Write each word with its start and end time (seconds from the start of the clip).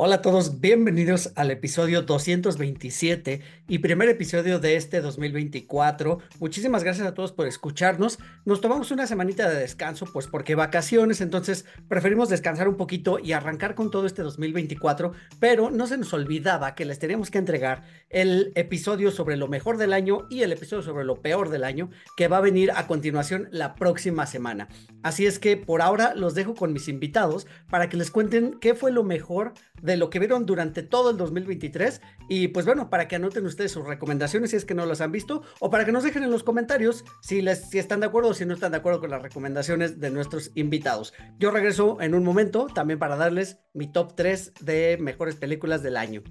Hola 0.00 0.14
a 0.14 0.22
todos, 0.22 0.60
bienvenidos 0.60 1.32
al 1.34 1.50
episodio 1.50 2.02
227 2.02 3.40
y 3.66 3.78
primer 3.78 4.08
episodio 4.08 4.60
de 4.60 4.76
este 4.76 5.00
2024. 5.00 6.20
Muchísimas 6.38 6.84
gracias 6.84 7.08
a 7.08 7.14
todos 7.14 7.32
por 7.32 7.48
escucharnos. 7.48 8.20
Nos 8.44 8.60
tomamos 8.60 8.92
una 8.92 9.08
semanita 9.08 9.50
de 9.50 9.58
descanso, 9.58 10.06
pues 10.12 10.28
porque 10.28 10.54
vacaciones, 10.54 11.20
entonces 11.20 11.64
preferimos 11.88 12.28
descansar 12.28 12.68
un 12.68 12.76
poquito 12.76 13.18
y 13.18 13.32
arrancar 13.32 13.74
con 13.74 13.90
todo 13.90 14.06
este 14.06 14.22
2024, 14.22 15.14
pero 15.40 15.68
no 15.72 15.88
se 15.88 15.98
nos 15.98 16.12
olvidaba 16.12 16.76
que 16.76 16.84
les 16.84 17.00
teníamos 17.00 17.32
que 17.32 17.38
entregar 17.38 17.82
el 18.08 18.52
episodio 18.54 19.10
sobre 19.10 19.36
lo 19.36 19.48
mejor 19.48 19.78
del 19.78 19.92
año 19.92 20.28
y 20.30 20.42
el 20.42 20.52
episodio 20.52 20.84
sobre 20.84 21.04
lo 21.04 21.22
peor 21.22 21.50
del 21.50 21.64
año, 21.64 21.90
que 22.16 22.28
va 22.28 22.36
a 22.36 22.42
venir 22.42 22.70
a 22.70 22.86
continuación 22.86 23.48
la 23.50 23.74
próxima 23.74 24.26
semana. 24.26 24.68
Así 25.02 25.26
es 25.26 25.40
que 25.40 25.56
por 25.56 25.82
ahora 25.82 26.14
los 26.14 26.36
dejo 26.36 26.54
con 26.54 26.72
mis 26.72 26.86
invitados 26.86 27.48
para 27.68 27.88
que 27.88 27.96
les 27.96 28.12
cuenten 28.12 28.60
qué 28.60 28.76
fue 28.76 28.92
lo 28.92 29.02
mejor 29.02 29.54
lo 29.96 30.10
que 30.10 30.18
vieron 30.18 30.46
durante 30.46 30.82
todo 30.82 31.10
el 31.10 31.16
2023 31.16 32.00
y 32.28 32.48
pues 32.48 32.66
bueno, 32.66 32.90
para 32.90 33.08
que 33.08 33.16
anoten 33.16 33.46
ustedes 33.46 33.72
sus 33.72 33.86
recomendaciones 33.86 34.50
si 34.50 34.56
es 34.56 34.64
que 34.64 34.74
no 34.74 34.86
las 34.86 35.00
han 35.00 35.12
visto 35.12 35.42
o 35.60 35.70
para 35.70 35.84
que 35.84 35.92
nos 35.92 36.04
dejen 36.04 36.22
en 36.22 36.30
los 36.30 36.44
comentarios 36.44 37.04
si, 37.22 37.40
les, 37.42 37.70
si 37.70 37.78
están 37.78 38.00
de 38.00 38.06
acuerdo 38.06 38.30
o 38.30 38.34
si 38.34 38.44
no 38.44 38.54
están 38.54 38.72
de 38.72 38.78
acuerdo 38.78 39.00
con 39.00 39.10
las 39.10 39.22
recomendaciones 39.22 40.00
de 40.00 40.10
nuestros 40.10 40.50
invitados. 40.54 41.14
Yo 41.38 41.50
regreso 41.50 42.00
en 42.00 42.14
un 42.14 42.24
momento 42.24 42.66
también 42.66 42.98
para 42.98 43.16
darles 43.16 43.58
mi 43.72 43.90
top 43.90 44.14
3 44.14 44.54
de 44.60 44.98
mejores 45.00 45.36
películas 45.36 45.82
del 45.82 45.96
año 45.96 46.22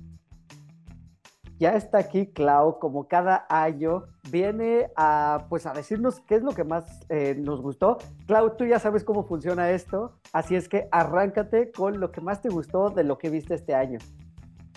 ya 1.59 1.71
está 1.71 1.99
aquí 1.99 2.27
Clau, 2.27 2.79
como 2.79 3.07
cada 3.07 3.45
año, 3.49 4.05
viene 4.29 4.87
a, 4.95 5.45
pues, 5.49 5.65
a 5.65 5.73
decirnos 5.73 6.19
qué 6.21 6.35
es 6.35 6.43
lo 6.43 6.51
que 6.53 6.63
más 6.63 6.99
eh, 7.09 7.35
nos 7.37 7.61
gustó. 7.61 7.97
Clau, 8.27 8.55
tú 8.57 8.65
ya 8.65 8.79
sabes 8.79 9.03
cómo 9.03 9.23
funciona 9.23 9.71
esto, 9.71 10.13
así 10.33 10.55
es 10.55 10.69
que 10.69 10.87
arráncate 10.91 11.71
con 11.71 11.99
lo 11.99 12.11
que 12.11 12.21
más 12.21 12.41
te 12.41 12.49
gustó 12.49 12.89
de 12.89 13.03
lo 13.03 13.17
que 13.17 13.29
viste 13.29 13.55
este 13.55 13.73
año. 13.73 13.99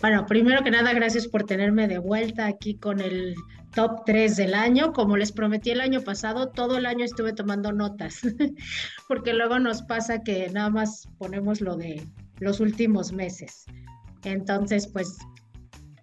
Bueno, 0.00 0.24
primero 0.24 0.62
que 0.64 0.70
nada, 0.70 0.94
gracias 0.94 1.28
por 1.28 1.44
tenerme 1.44 1.86
de 1.86 1.98
vuelta 1.98 2.46
aquí 2.46 2.74
con 2.76 3.00
el 3.00 3.34
top 3.74 4.02
3 4.06 4.34
del 4.34 4.54
año. 4.54 4.94
Como 4.94 5.18
les 5.18 5.30
prometí 5.30 5.70
el 5.70 5.82
año 5.82 6.00
pasado, 6.00 6.48
todo 6.48 6.78
el 6.78 6.86
año 6.86 7.04
estuve 7.04 7.34
tomando 7.34 7.70
notas, 7.70 8.22
porque 9.08 9.34
luego 9.34 9.58
nos 9.58 9.82
pasa 9.82 10.22
que 10.22 10.48
nada 10.48 10.70
más 10.70 11.06
ponemos 11.18 11.60
lo 11.60 11.76
de 11.76 12.02
los 12.38 12.60
últimos 12.60 13.12
meses. 13.12 13.66
Entonces, 14.24 14.86
pues 14.86 15.18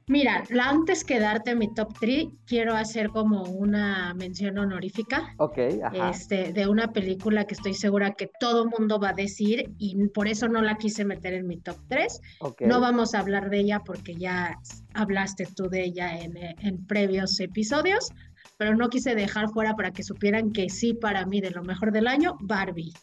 Mira, 0.09 0.45
antes 0.63 1.03
que 1.03 1.19
darte 1.19 1.53
mi 1.53 1.73
top 1.73 1.93
3, 1.99 2.27
quiero 2.45 2.75
hacer 2.75 3.09
como 3.09 3.43
una 3.43 4.13
mención 4.13 4.57
honorífica. 4.57 5.35
Ok, 5.37 5.57
ajá. 5.83 6.09
Este, 6.11 6.53
de 6.53 6.65
una 6.65 6.93
película 6.93 7.43
que 7.43 7.55
estoy 7.55 7.73
segura 7.73 8.13
que 8.13 8.29
todo 8.39 8.69
mundo 8.69 8.99
va 8.99 9.09
a 9.09 9.13
decir 9.13 9.69
y 9.77 10.07
por 10.07 10.29
eso 10.29 10.47
no 10.47 10.61
la 10.61 10.75
quise 10.75 11.03
meter 11.03 11.33
en 11.33 11.45
mi 11.45 11.57
top 11.57 11.75
3. 11.89 12.21
No 12.61 12.79
vamos 12.79 13.15
a 13.15 13.19
hablar 13.19 13.49
de 13.49 13.59
ella 13.59 13.81
porque 13.85 14.15
ya 14.15 14.57
hablaste 14.93 15.45
tú 15.45 15.69
de 15.69 15.83
ella 15.83 16.17
en, 16.17 16.37
en 16.37 16.87
previos 16.87 17.37
episodios, 17.41 18.09
pero 18.57 18.77
no 18.77 18.87
quise 18.89 19.13
dejar 19.13 19.49
fuera 19.49 19.75
para 19.75 19.91
que 19.91 20.03
supieran 20.03 20.53
que 20.53 20.69
sí, 20.69 20.93
para 20.93 21.25
mí, 21.25 21.41
de 21.41 21.51
lo 21.51 21.63
mejor 21.63 21.91
del 21.91 22.07
año, 22.07 22.37
Barbie. 22.39 22.93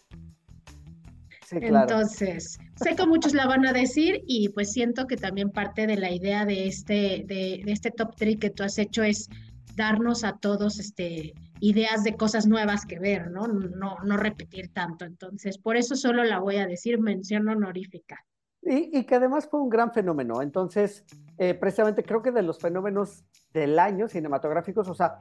Entonces, 1.51 2.59
sé 2.77 2.97
que 2.97 3.07
muchos 3.07 3.35
la 3.35 3.47
van 3.47 3.67
a 3.67 3.73
decir 3.73 4.23
y 4.27 4.49
pues 4.51 4.73
siento 4.73 5.07
que 5.07 5.17
también 5.17 5.51
parte 5.51 5.87
de 5.87 5.97
la 5.97 6.13
idea 6.13 6.45
de 6.45 6.67
este, 6.67 7.25
de, 7.27 7.63
este 7.67 7.91
top 7.91 8.15
3 8.17 8.39
que 8.39 8.51
tú 8.51 8.63
has 8.63 8.79
hecho 8.79 9.03
es 9.03 9.29
darnos 9.77 10.25
a 10.25 10.37
todos 10.39 10.79
este, 10.79 11.35
ideas 11.61 12.05
de 12.05 12.17
cosas 12.17 12.47
nuevas 12.47 12.87
que 12.87 12.99
ver, 12.99 13.31
¿no? 13.31 13.47
¿no? 13.47 13.97
No 14.05 14.17
repetir 14.17 14.73
tanto. 14.73 15.05
Entonces, 15.05 15.59
por 15.59 15.77
eso 15.77 15.97
solo 15.97 16.25
la 16.25 16.39
voy 16.39 16.57
a 16.57 16.67
decir 16.67 17.01
mención 17.01 17.49
honorífica. 17.49 18.25
Y, 18.67 19.05
que 19.05 19.15
además 19.17 19.47
fue 19.51 19.61
un 19.61 19.69
gran 19.69 19.93
fenómeno. 19.93 20.41
Entonces, 20.41 21.05
eh, 21.37 21.55
precisamente 21.55 22.03
creo 22.03 22.23
que 22.23 22.31
de 22.31 22.43
los 22.43 22.59
fenómenos 22.59 23.25
del 23.53 23.79
año 23.79 24.09
cinematográficos, 24.09 24.89
o 24.89 24.95
sea, 24.95 25.19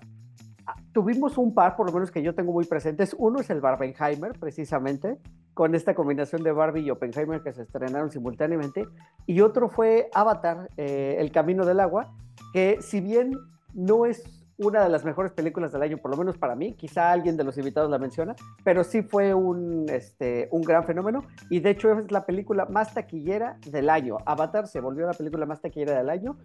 tuvimos 0.94 1.38
un 1.38 1.53
par, 1.53 1.75
por 1.75 1.88
lo 1.88 1.94
menos 1.94 2.09
que 2.09 2.22
yo 2.22 2.34
tengo 2.34 2.53
muy 2.53 2.66
presentes. 2.66 3.13
Uno 3.18 3.42
es 3.42 3.50
el 3.50 3.59
Barbenheimer, 3.59 4.40
precisamente, 4.40 5.19
con 5.53 5.75
esta 5.75 5.94
combinación 5.94 6.44
de 6.44 6.52
Barbie 6.52 6.81
y 6.81 6.91
Oppenheimer 6.91 7.41
que 7.41 7.53
se 7.53 7.64
estrenaron 7.64 8.09
simultáneamente. 8.12 8.88
Y 9.25 9.41
otro 9.41 9.69
fue 9.69 10.09
Avatar, 10.14 10.69
eh, 10.78 11.18
El 11.19 11.31
Camino 11.31 11.66
del 11.66 11.80
Agua, 11.80 12.14
que 12.53 12.81
si 12.81 13.02
bien 13.02 13.38
no 13.74 14.06
es 14.06 14.24
una 14.58 14.84
de 14.84 14.90
las 14.90 15.03
mejores 15.03 15.31
películas 15.31 15.72
del 15.72 15.81
año, 15.81 15.97
por 15.97 16.12
lo 16.12 16.18
menos 16.18 16.38
para 16.38 16.56
mí, 16.56 16.74
quizá 16.74 17.12
alguien 17.12 17.38
de 17.38 17.44
los 17.44 17.58
invitados 17.58 17.90
la 17.90 17.97
menciona, 17.97 18.36
pero 18.63 18.84
sí 18.84 19.02
fue 19.02 19.34
un, 19.34 19.86
este, 19.90 20.47
un 20.52 20.62
gran 20.62 20.86
fenómeno 20.86 21.24
y 21.50 21.59
de 21.59 21.72
hecho 21.72 21.92
es 21.92 22.12
la 22.12 22.25
película 22.25 22.66
más 22.66 22.94
taquillera 22.94 23.58
del 23.66 23.90
año. 23.90 24.18
Avatar 24.25 24.68
se 24.68 24.80
volvió 24.80 25.06
la 25.06 25.13
película 25.13 25.46
más 25.46 25.62
taquillera 25.62 25.97
del 25.97 26.09
año. 26.09 26.38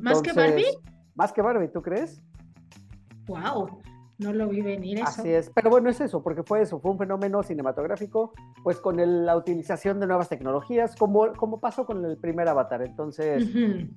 ¿Más 0.00 0.22
que 0.22 0.32
Barbie? 0.32 0.66
Más 1.14 1.32
que 1.32 1.42
Barbie, 1.42 1.68
¿tú 1.68 1.82
crees? 1.82 2.20
Wow, 3.26 3.80
no 4.22 4.32
lo 4.32 4.48
vi 4.48 4.62
venir 4.62 4.98
eso. 4.98 5.06
Así 5.06 5.30
es, 5.30 5.50
pero 5.50 5.70
bueno, 5.70 5.90
es 5.90 6.00
eso, 6.00 6.22
porque 6.22 6.42
fue 6.42 6.62
eso, 6.62 6.80
fue 6.80 6.90
un 6.90 6.98
fenómeno 6.98 7.42
cinematográfico, 7.42 8.32
pues 8.62 8.78
con 8.78 8.96
la 9.26 9.36
utilización 9.36 10.00
de 10.00 10.06
nuevas 10.06 10.28
tecnologías, 10.28 10.96
como, 10.96 11.32
como 11.34 11.60
pasó 11.60 11.84
con 11.84 12.04
el 12.04 12.16
primer 12.18 12.48
Avatar. 12.48 12.82
Entonces, 12.82 13.48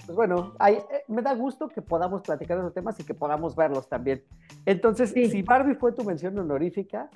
pues 0.06 0.16
bueno, 0.16 0.54
hay, 0.60 0.76
eh, 0.76 1.04
me 1.08 1.22
da 1.22 1.34
gusto 1.34 1.68
que 1.68 1.82
podamos 1.82 2.22
platicar 2.22 2.58
esos 2.58 2.74
temas 2.74 3.00
y 3.00 3.04
que 3.04 3.14
podamos 3.14 3.56
verlos 3.56 3.88
también. 3.88 4.24
Entonces, 4.66 5.12
si 5.12 5.42
Barbie 5.42 5.76
fue 5.76 5.94
tu 5.94 6.04
mención 6.04 6.38
honorífica, 6.38 7.10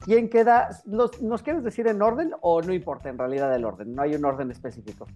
¿quién 0.00 0.28
queda? 0.28 0.68
¿Nos, 0.86 1.20
¿Nos 1.20 1.42
quieres 1.42 1.64
decir 1.64 1.86
en 1.88 2.00
orden 2.02 2.32
o 2.40 2.62
no 2.62 2.72
importa 2.72 3.08
en 3.08 3.18
realidad 3.18 3.54
el 3.54 3.64
orden? 3.64 3.94
No 3.94 4.02
hay 4.02 4.14
un 4.14 4.24
orden 4.24 4.50
específico. 4.50 5.06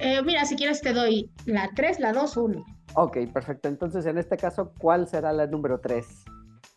Eh, 0.00 0.22
mira, 0.22 0.44
si 0.44 0.56
quieres 0.56 0.80
te 0.80 0.92
doy 0.92 1.30
la 1.46 1.70
3, 1.74 2.00
la 2.00 2.12
2, 2.12 2.36
1. 2.36 2.64
Ok, 2.94 3.18
perfecto. 3.32 3.68
Entonces, 3.68 4.06
en 4.06 4.18
este 4.18 4.36
caso, 4.36 4.72
¿cuál 4.78 5.08
será 5.08 5.32
la 5.32 5.46
número 5.46 5.80
3? 5.80 6.24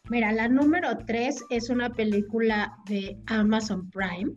Mira, 0.10 0.32
la 0.32 0.48
número 0.48 0.98
3 1.06 1.46
es 1.50 1.70
una 1.70 1.90
película 1.90 2.78
de 2.88 3.18
Amazon 3.28 3.90
Prime 3.90 4.32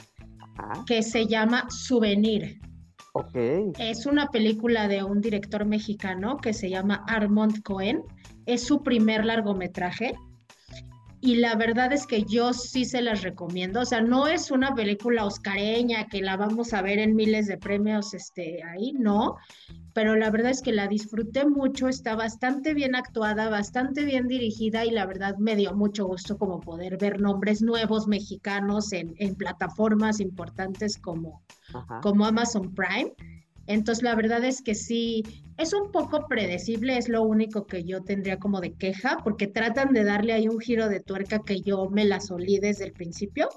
que 0.86 1.03
se 1.03 1.26
llama 1.26 1.66
Souvenir. 1.70 2.58
Ok. 3.12 3.36
Es 3.78 4.06
una 4.06 4.28
película 4.28 4.88
de 4.88 5.03
un 5.03 5.20
director 5.20 5.64
mexicano 5.64 6.38
que 6.38 6.53
se 6.53 6.70
llama 6.70 7.04
Armand 7.08 7.62
Cohen. 7.62 8.03
Es 8.47 8.64
su 8.64 8.82
primer 8.82 9.25
largometraje 9.25 10.14
y 11.22 11.36
la 11.36 11.54
verdad 11.54 11.92
es 11.92 12.06
que 12.06 12.25
yo 12.25 12.53
sí 12.53 12.84
se 12.84 13.03
las 13.03 13.22
recomiendo. 13.22 13.81
O 13.81 13.84
sea, 13.84 14.00
no 14.00 14.26
es 14.26 14.50
una 14.50 14.75
película 14.75 15.26
oscareña 15.26 16.06
que 16.06 16.22
la 16.22 16.36
vamos 16.36 16.72
a 16.72 16.81
ver 16.81 16.98
en 16.98 17.14
miles 17.14 17.47
de 17.47 17.58
premios 17.58 18.14
este, 18.14 18.62
ahí, 18.62 18.92
no, 18.92 19.36
pero 19.92 20.16
la 20.16 20.31
verdad 20.31 20.50
es 20.50 20.62
que 20.62 20.72
la 20.72 20.88
disfruté 20.88 21.47
mucho, 21.47 21.88
está 21.88 22.14
bastante 22.16 22.72
bien 22.72 22.94
actuada, 22.94 23.50
bastante 23.50 24.04
bien 24.04 24.28
dirigida 24.28 24.86
y 24.86 24.91
la 24.91 25.04
verdad 25.04 25.36
me 25.36 25.56
dio 25.56 25.75
mucho 25.75 26.06
gusto 26.06 26.38
como 26.38 26.60
poder 26.60 26.97
ver 26.97 27.20
nombres 27.20 27.60
nuevos 27.60 28.06
mexicanos 28.06 28.92
en, 28.92 29.14
en 29.19 29.34
plataformas 29.34 30.20
importantes 30.20 30.97
como, 30.97 31.42
como 32.02 32.25
Amazon 32.25 32.75
Prime. 32.75 33.12
Entonces, 33.70 34.03
la 34.03 34.16
verdad 34.16 34.44
es 34.44 34.62
que 34.62 34.75
sí, 34.75 35.22
es 35.56 35.72
un 35.72 35.92
poco 35.92 36.26
predecible, 36.26 36.98
es 36.98 37.08
lo 37.08 37.22
único 37.22 37.66
que 37.66 37.84
yo 37.84 38.03
tendría 38.03 38.36
como 38.38 38.60
de 38.60 38.72
queja, 38.75 39.19
porque 39.22 39.47
tratan 39.47 39.92
de 39.92 40.03
darle 40.03 40.32
ahí 40.32 40.48
un 40.48 40.58
giro 40.58 40.88
de 40.88 40.98
tuerca 40.98 41.38
que 41.47 41.60
yo 41.60 41.88
me 41.88 42.04
la 42.04 42.19
solí 42.19 42.58
desde 42.58 42.86
el 42.86 42.92
principio, 42.92 43.48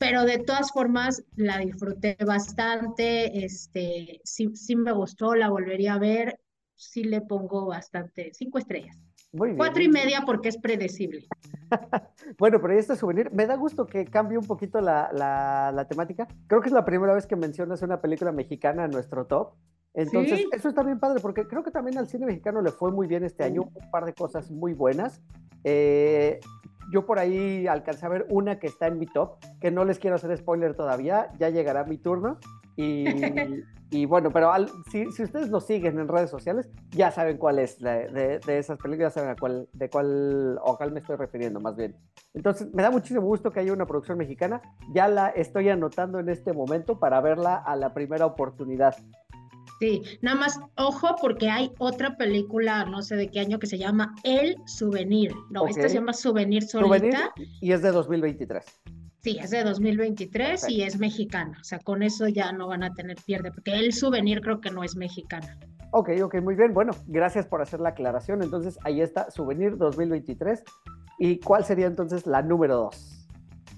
pero 0.00 0.24
de 0.24 0.38
todas 0.38 0.72
formas 0.72 1.22
la 1.36 1.58
disfruté 1.58 2.16
bastante, 2.26 3.44
este, 3.44 4.20
sí, 4.24 4.50
sí 4.54 4.74
me 4.74 4.90
gustó, 4.90 5.36
la 5.36 5.48
volvería 5.48 5.94
a 5.94 5.98
ver, 6.00 6.40
sí 6.74 7.04
le 7.04 7.20
pongo 7.20 7.66
bastante, 7.66 8.32
cinco 8.34 8.58
estrellas. 8.58 8.96
Cuatro 9.36 9.82
y 9.82 9.88
media 9.88 10.22
porque 10.24 10.48
es 10.48 10.56
predecible. 10.56 11.26
bueno, 12.38 12.60
pero 12.60 12.72
este 12.74 12.96
souvenir, 12.96 13.30
me 13.32 13.46
da 13.46 13.56
gusto 13.56 13.86
que 13.86 14.04
cambie 14.04 14.38
un 14.38 14.46
poquito 14.46 14.80
la, 14.80 15.10
la, 15.12 15.86
temática. 15.88 16.26
Creo 16.46 16.60
que 16.60 16.68
es 16.68 16.72
la 16.72 16.84
primera 16.84 17.14
vez 17.14 17.26
que 17.26 17.36
mencionas 17.36 17.82
una 17.82 18.00
película 18.00 18.32
mexicana 18.32 18.84
en 18.84 18.90
nuestro 18.90 19.26
top. 19.26 19.54
Entonces, 19.94 20.44
eso 20.52 20.68
está 20.68 20.82
bien 20.82 21.00
padre, 21.00 21.20
porque 21.20 21.46
creo 21.46 21.62
que 21.62 21.70
también 21.70 21.96
al 21.96 22.06
cine 22.06 22.26
mexicano 22.26 22.60
le 22.60 22.70
fue 22.70 22.92
muy 22.92 23.06
bien 23.06 23.24
este 23.24 23.44
año, 23.44 23.62
un 23.62 23.90
par 23.90 24.04
de 24.04 24.12
cosas 24.12 24.50
muy 24.50 24.74
buenas. 24.74 25.22
Eh, 25.64 26.38
yo 26.90 27.06
por 27.06 27.18
ahí 27.18 27.66
alcancé 27.66 28.06
a 28.06 28.08
ver 28.08 28.26
una 28.28 28.58
que 28.58 28.66
está 28.66 28.86
en 28.86 28.98
mi 28.98 29.06
top, 29.06 29.36
que 29.60 29.70
no 29.70 29.84
les 29.84 29.98
quiero 29.98 30.16
hacer 30.16 30.36
spoiler 30.36 30.74
todavía, 30.74 31.32
ya 31.38 31.50
llegará 31.50 31.84
mi 31.84 31.98
turno. 31.98 32.38
Y, 32.76 33.04
y 33.90 34.06
bueno, 34.06 34.30
pero 34.30 34.52
si, 34.90 35.10
si, 35.12 35.22
ustedes 35.22 35.48
lo 35.48 35.60
siguen 35.60 35.98
en 35.98 36.08
redes 36.08 36.30
sociales, 36.30 36.68
ya 36.90 37.10
saben 37.10 37.38
cuál 37.38 37.58
es 37.58 37.78
de, 37.78 38.40
de, 38.44 38.58
esas 38.58 38.78
películas, 38.78 39.14
ya 39.14 39.20
saben 39.20 39.30
a 39.30 39.36
cuál, 39.36 39.68
de 39.72 39.88
cuál, 39.88 40.58
o 40.62 40.76
cuál 40.76 40.92
me 40.92 41.00
estoy 41.00 41.16
refiriendo 41.16 41.60
más 41.60 41.76
bien. 41.76 41.96
Entonces, 42.34 42.72
me 42.74 42.82
da 42.82 42.90
muchísimo 42.90 43.22
gusto 43.22 43.50
que 43.50 43.60
haya 43.60 43.72
una 43.72 43.86
producción 43.86 44.18
mexicana. 44.18 44.60
Ya 44.92 45.08
la 45.08 45.28
estoy 45.30 45.68
anotando 45.68 46.18
en 46.18 46.28
este 46.28 46.52
momento 46.52 46.98
para 46.98 47.20
verla 47.20 47.56
a 47.56 47.76
la 47.76 47.94
primera 47.94 48.26
oportunidad. 48.26 48.96
Sí, 49.78 50.02
nada 50.22 50.38
más, 50.40 50.58
ojo, 50.76 51.16
porque 51.20 51.50
hay 51.50 51.70
otra 51.78 52.16
película, 52.16 52.84
no 52.86 53.02
sé 53.02 53.16
de 53.16 53.28
qué 53.30 53.40
año, 53.40 53.58
que 53.58 53.66
se 53.66 53.76
llama 53.76 54.14
El 54.24 54.56
Souvenir. 54.66 55.32
No, 55.50 55.66
esta 55.68 55.88
se 55.88 55.96
llama 55.96 56.14
Souvenir 56.14 56.62
Solita. 56.62 57.32
y 57.60 57.72
es 57.72 57.82
de 57.82 57.90
2023. 57.90 58.64
Sí, 59.20 59.36
es 59.40 59.50
de 59.50 59.64
2023 59.64 60.68
y 60.70 60.82
es 60.82 60.98
mexicana. 60.98 61.58
O 61.60 61.64
sea, 61.64 61.78
con 61.80 62.02
eso 62.02 62.28
ya 62.28 62.52
no 62.52 62.68
van 62.68 62.84
a 62.84 62.94
tener 62.94 63.16
pierde, 63.26 63.50
porque 63.50 63.72
El 63.72 63.92
Souvenir 63.92 64.40
creo 64.40 64.60
que 64.60 64.70
no 64.70 64.82
es 64.84 64.96
mexicana. 64.96 65.58
Ok, 65.90 66.10
ok, 66.22 66.36
muy 66.42 66.54
bien. 66.54 66.72
Bueno, 66.72 66.92
gracias 67.06 67.46
por 67.46 67.60
hacer 67.60 67.80
la 67.80 67.90
aclaración. 67.90 68.42
Entonces, 68.42 68.78
ahí 68.84 69.00
está, 69.00 69.30
Souvenir 69.30 69.76
2023. 69.76 70.62
¿Y 71.18 71.38
cuál 71.40 71.64
sería 71.64 71.86
entonces 71.86 72.26
la 72.26 72.42
número 72.42 72.76
dos? 72.76 73.26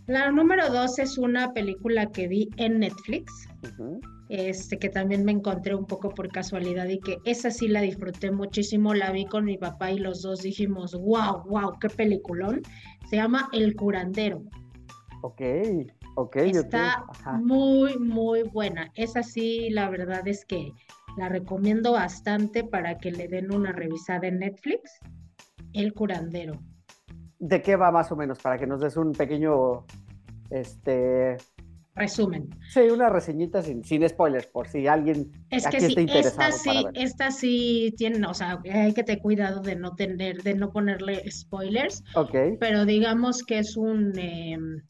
La 0.07 0.31
número 0.31 0.71
dos 0.71 0.99
es 0.99 1.19
una 1.19 1.53
película 1.53 2.11
que 2.11 2.29
vi 2.29 2.49
en 2.57 2.81
Netflix, 2.81 3.49
este, 4.29 4.79
que 4.79 4.89
también 4.89 5.25
me 5.25 5.33
encontré 5.33 5.75
un 5.75 5.87
poco 5.87 6.11
por 6.11 6.29
casualidad 6.29 6.87
y 6.89 7.01
que 7.01 7.19
esa 7.25 7.51
sí 7.51 7.69
la 7.69 7.81
disfruté 7.81 8.31
muchísimo, 8.31 8.95
la 8.95 9.11
vi 9.11 9.25
con 9.25 9.45
mi 9.45 9.57
papá 9.57 9.91
y 9.91 9.99
los 9.99 10.23
dos 10.23 10.43
dijimos, 10.43 10.95
wow, 10.95 11.45
wow, 11.47 11.79
qué 11.81 11.89
peliculón. 11.89 12.63
Se 13.09 13.17
llama 13.17 13.49
El 13.53 13.75
curandero. 13.75 14.43
Ok, 15.23 15.41
ok. 16.17 16.37
Está 16.37 17.05
muy, 17.41 17.99
muy 17.99 18.43
buena. 18.43 18.91
Esa 18.95 19.23
sí, 19.23 19.71
la 19.71 19.89
verdad 19.89 20.27
es 20.29 20.45
que 20.45 20.73
la 21.17 21.29
recomiendo 21.29 21.93
bastante 21.93 22.63
para 22.63 22.99
que 22.99 23.11
le 23.11 23.29
den 23.29 23.53
una 23.53 23.73
revisada 23.73 24.29
en 24.29 24.39
Netflix. 24.39 25.01
El 25.73 25.93
curandero. 25.93 26.55
¿De 27.39 27.63
qué 27.63 27.77
va 27.77 27.91
más 27.91 28.11
o 28.13 28.17
menos? 28.17 28.39
Para 28.39 28.59
que 28.59 28.67
nos 28.67 28.81
des 28.81 28.97
un 28.97 29.13
pequeño, 29.13 29.85
este... 30.51 31.37
Resumen. 31.99 32.49
Sí, 32.71 32.81
una 32.81 33.09
reseñita 33.09 33.63
sin, 33.63 33.85
sin 33.85 34.09
spoilers, 34.09 34.47
por 34.47 34.69
si 34.69 34.87
alguien 34.87 35.33
es 35.51 35.67
que 35.67 35.81
sí, 35.81 36.07
Esta 36.09 36.53
sí, 36.53 36.85
esta 36.95 37.31
sí 37.31 37.95
tiene, 37.97 38.27
o 38.27 38.35
sea, 38.35 38.61
hay 38.73 38.95
que 38.95 39.03
tener 39.03 39.21
cuidado 39.21 39.61
de 39.61 39.77
no 39.77 39.95
tener, 39.95 40.43
de 40.43 40.55
no 40.55 40.73
ponerle 40.73 41.29
spoilers. 41.31 42.05
Ok. 42.15 42.35
Pero 42.61 42.85
digamos 42.85 43.43
que 43.43 43.59
es 43.59 43.77
un, 43.77 44.19
em, 44.19 44.83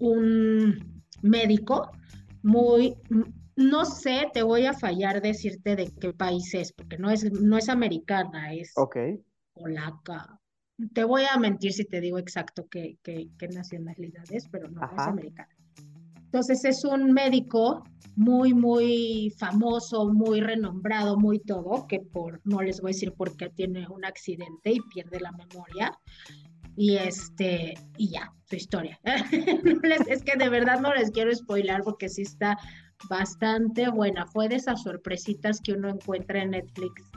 un 0.00 1.02
médico 1.22 1.90
muy, 2.42 2.96
no 3.56 3.84
sé, 3.84 4.28
te 4.32 4.42
voy 4.42 4.66
a 4.66 4.72
fallar 4.72 5.22
decirte 5.22 5.76
de 5.76 5.90
qué 6.00 6.12
país 6.12 6.52
es, 6.54 6.72
porque 6.72 6.98
no 6.98 7.10
es, 7.10 7.30
no 7.32 7.56
es 7.56 7.68
americana, 7.68 8.54
es 8.54 8.72
okay. 8.76 9.20
polaca, 9.54 10.40
te 10.92 11.04
voy 11.04 11.22
a 11.30 11.38
mentir 11.38 11.72
si 11.72 11.84
te 11.84 12.00
digo 12.00 12.18
exacto 12.18 12.68
qué, 12.70 12.98
qué, 13.02 13.28
qué 13.38 13.48
nacionalidad 13.48 14.24
es, 14.30 14.48
pero 14.48 14.68
no, 14.68 14.80
es 14.84 14.98
americana. 14.98 15.48
Entonces 16.28 16.64
es 16.64 16.84
un 16.84 17.12
médico 17.12 17.82
muy, 18.16 18.52
muy 18.52 19.32
famoso, 19.38 20.12
muy 20.12 20.40
renombrado, 20.40 21.16
muy 21.16 21.38
todo, 21.38 21.86
que 21.86 22.00
por, 22.00 22.40
no 22.44 22.60
les 22.60 22.82
voy 22.82 22.90
a 22.90 22.94
decir 22.94 23.12
por 23.12 23.34
qué 23.36 23.48
tiene 23.48 23.86
un 23.88 24.04
accidente 24.04 24.72
y 24.72 24.80
pierde 24.92 25.20
la 25.20 25.32
memoria. 25.32 25.98
Y 26.76 26.96
este, 26.96 27.74
y 27.96 28.10
ya, 28.10 28.32
su 28.44 28.56
historia. 28.56 29.00
es 30.08 30.22
que 30.22 30.36
de 30.36 30.48
verdad 30.48 30.80
no 30.80 30.94
les 30.94 31.10
quiero 31.10 31.34
spoilar 31.34 31.82
porque 31.82 32.08
sí 32.08 32.22
está 32.22 32.58
bastante 33.08 33.88
buena. 33.88 34.26
Fue 34.26 34.48
de 34.48 34.56
esas 34.56 34.82
sorpresitas 34.82 35.60
que 35.60 35.72
uno 35.72 35.88
encuentra 35.88 36.42
en 36.42 36.50
Netflix 36.50 37.10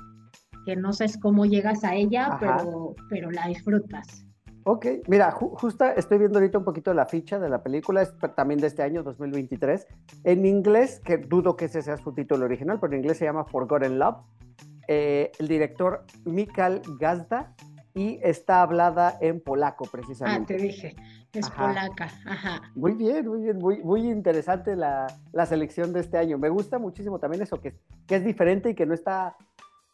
que 0.66 0.76
no 0.76 0.94
sabes 0.94 1.18
cómo 1.18 1.46
llegas 1.46 1.84
a 1.84 1.96
ella, 1.96 2.38
pero, 2.40 2.96
pero 3.10 3.32
la 3.32 3.48
disfrutas. 3.48 4.26
Ok, 4.64 4.86
mira, 5.08 5.32
justo 5.32 5.86
estoy 5.86 6.20
viendo 6.20 6.38
ahorita 6.38 6.58
un 6.58 6.64
poquito 6.64 6.94
la 6.94 7.08
ficha 7.08 7.40
de 7.40 7.50
la 7.50 7.64
película, 7.64 8.02
es 8.02 8.14
también 8.36 8.60
de 8.60 8.68
este 8.68 8.84
año, 8.84 9.02
2023. 9.02 9.88
En 10.24 10.46
inglés, 10.46 11.02
que 11.04 11.18
dudo 11.18 11.56
que 11.56 11.66
ese 11.66 11.82
sea 11.82 11.98
su 11.98 12.14
título 12.14 12.46
original, 12.46 12.80
pero 12.80 12.94
en 12.94 13.00
inglés 13.00 13.18
se 13.18 13.26
llama 13.26 13.46
Forgotten 13.46 13.98
Love. 13.98 14.18
Eh, 14.88 15.32
el 15.40 15.48
director 15.48 16.06
Mikal 16.26 16.82
Gazda 17.00 17.56
y 17.94 18.20
está 18.22 18.62
hablada 18.62 19.18
en 19.20 19.42
polaco, 19.42 19.86
precisamente. 19.86 20.54
Ah, 20.54 20.58
te 20.58 20.64
dije, 20.64 20.96
es 21.34 21.50
polaca. 21.50 22.10
Ajá. 22.26 22.62
Muy 22.76 22.94
bien, 22.94 23.28
muy 23.28 23.42
bien, 23.42 23.58
muy, 23.58 23.82
muy 23.84 24.10
interesante 24.10 24.76
la, 24.76 25.08
la, 25.32 25.46
selección 25.46 25.92
de 25.94 26.02
este 26.02 26.18
año. 26.18 26.38
Me 26.38 26.50
gusta 26.50 26.78
muchísimo 26.78 27.20
también 27.20 27.42
eso, 27.44 27.60
que, 27.60 27.76
que 28.08 28.16
es 28.16 28.24
diferente 28.24 28.70
y 28.70 28.76
que 28.76 28.86
no 28.86 28.94
está 28.94 29.36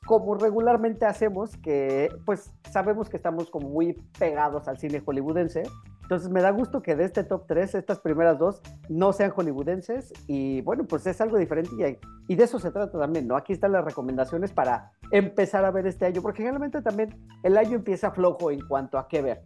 como 0.08 0.36
regularmente 0.36 1.06
hacemos, 1.06 1.56
que 1.58 2.10
pues 2.26 2.52
sabemos 2.72 3.10
que 3.10 3.18
estamos 3.18 3.52
como 3.52 3.70
muy 3.70 3.94
pegados 4.18 4.68
al 4.68 4.80
cine 4.80 5.02
hollywoodense. 5.02 5.64
Entonces 6.02 6.30
me 6.30 6.42
da 6.42 6.52
gusto 6.52 6.82
que 6.82 6.96
de 6.96 7.04
este 7.04 7.26
top 7.26 7.46
3, 7.46 7.76
estas 7.76 8.00
primeras 8.00 8.40
dos, 8.40 8.62
no 8.88 9.12
sean 9.12 9.32
hollywoodenses 9.32 10.14
y 10.26 10.62
bueno, 10.62 10.86
pues 10.86 11.06
es 11.06 11.20
algo 11.20 11.38
diferente 11.38 11.70
y, 11.78 12.34
y 12.34 12.36
de 12.38 12.46
eso 12.46 12.58
se 12.58 12.72
trata 12.72 12.98
también, 12.98 13.28
¿no? 13.28 13.36
Aquí 13.36 13.52
están 13.52 13.74
las 13.74 13.84
recomendaciones 13.84 14.54
para 14.54 14.94
empezar 15.12 15.66
a 15.66 15.72
ver 15.72 15.86
este 15.86 16.06
año, 16.06 16.22
porque 16.22 16.38
generalmente 16.38 16.82
también 16.82 17.14
el 17.44 17.58
año 17.58 17.76
empieza 17.76 18.12
flojo 18.12 18.50
en 18.50 18.66
cuanto 18.66 18.98
a 18.98 19.10
qué 19.10 19.22
ver. 19.22 19.44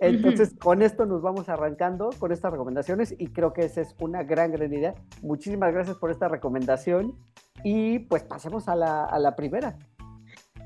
Entonces, 0.00 0.54
con 0.60 0.82
esto 0.82 1.06
nos 1.06 1.22
vamos 1.22 1.48
arrancando 1.48 2.10
con 2.18 2.32
estas 2.32 2.52
recomendaciones 2.52 3.14
y 3.18 3.28
creo 3.28 3.54
que 3.54 3.64
esa 3.64 3.80
es 3.80 3.94
una 3.98 4.22
gran, 4.22 4.52
gran 4.52 4.70
idea. 4.70 4.94
Muchísimas 5.22 5.72
gracias 5.72 5.96
por 5.96 6.10
esta 6.10 6.28
recomendación 6.28 7.14
y 7.62 8.00
pues 8.00 8.22
pasemos 8.22 8.68
a 8.68 8.76
la, 8.76 9.04
a 9.04 9.18
la 9.18 9.36
primera. 9.36 9.78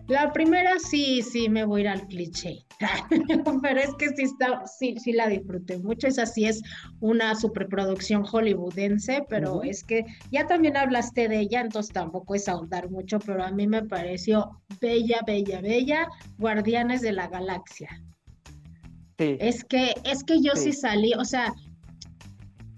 La 0.08 0.32
primera 0.32 0.78
sí, 0.78 1.20
sí, 1.20 1.50
me 1.50 1.66
voy 1.66 1.80
a 1.80 1.84
ir 1.84 1.88
al 1.88 2.06
cliché, 2.06 2.64
pero 3.62 3.78
es 3.80 3.94
que 3.96 4.08
sí, 4.08 4.22
está, 4.22 4.66
sí, 4.66 4.96
sí 4.98 5.12
la 5.12 5.28
disfruté 5.28 5.76
mucho. 5.76 6.06
Esa 6.06 6.24
sí 6.24 6.46
es 6.46 6.62
una 7.00 7.34
superproducción 7.34 8.24
hollywoodense, 8.24 9.26
pero 9.28 9.62
es 9.62 9.84
que 9.84 10.06
ya 10.32 10.46
también 10.46 10.78
hablaste 10.78 11.28
de 11.28 11.40
ella, 11.40 11.60
entonces 11.60 11.92
tampoco 11.92 12.34
es 12.34 12.48
ahondar 12.48 12.88
mucho, 12.88 13.18
pero 13.18 13.44
a 13.44 13.50
mí 13.50 13.66
me 13.66 13.82
pareció 13.84 14.50
bella, 14.80 15.20
bella, 15.26 15.60
bella, 15.60 16.08
Guardianes 16.38 17.02
de 17.02 17.12
la 17.12 17.28
Galaxia. 17.28 17.90
Sí. 19.18 19.36
Es 19.40 19.62
que, 19.62 19.92
es 20.04 20.24
que 20.24 20.40
yo 20.40 20.52
sí 20.54 20.72
salí, 20.72 21.12
o 21.18 21.24
sea, 21.26 21.52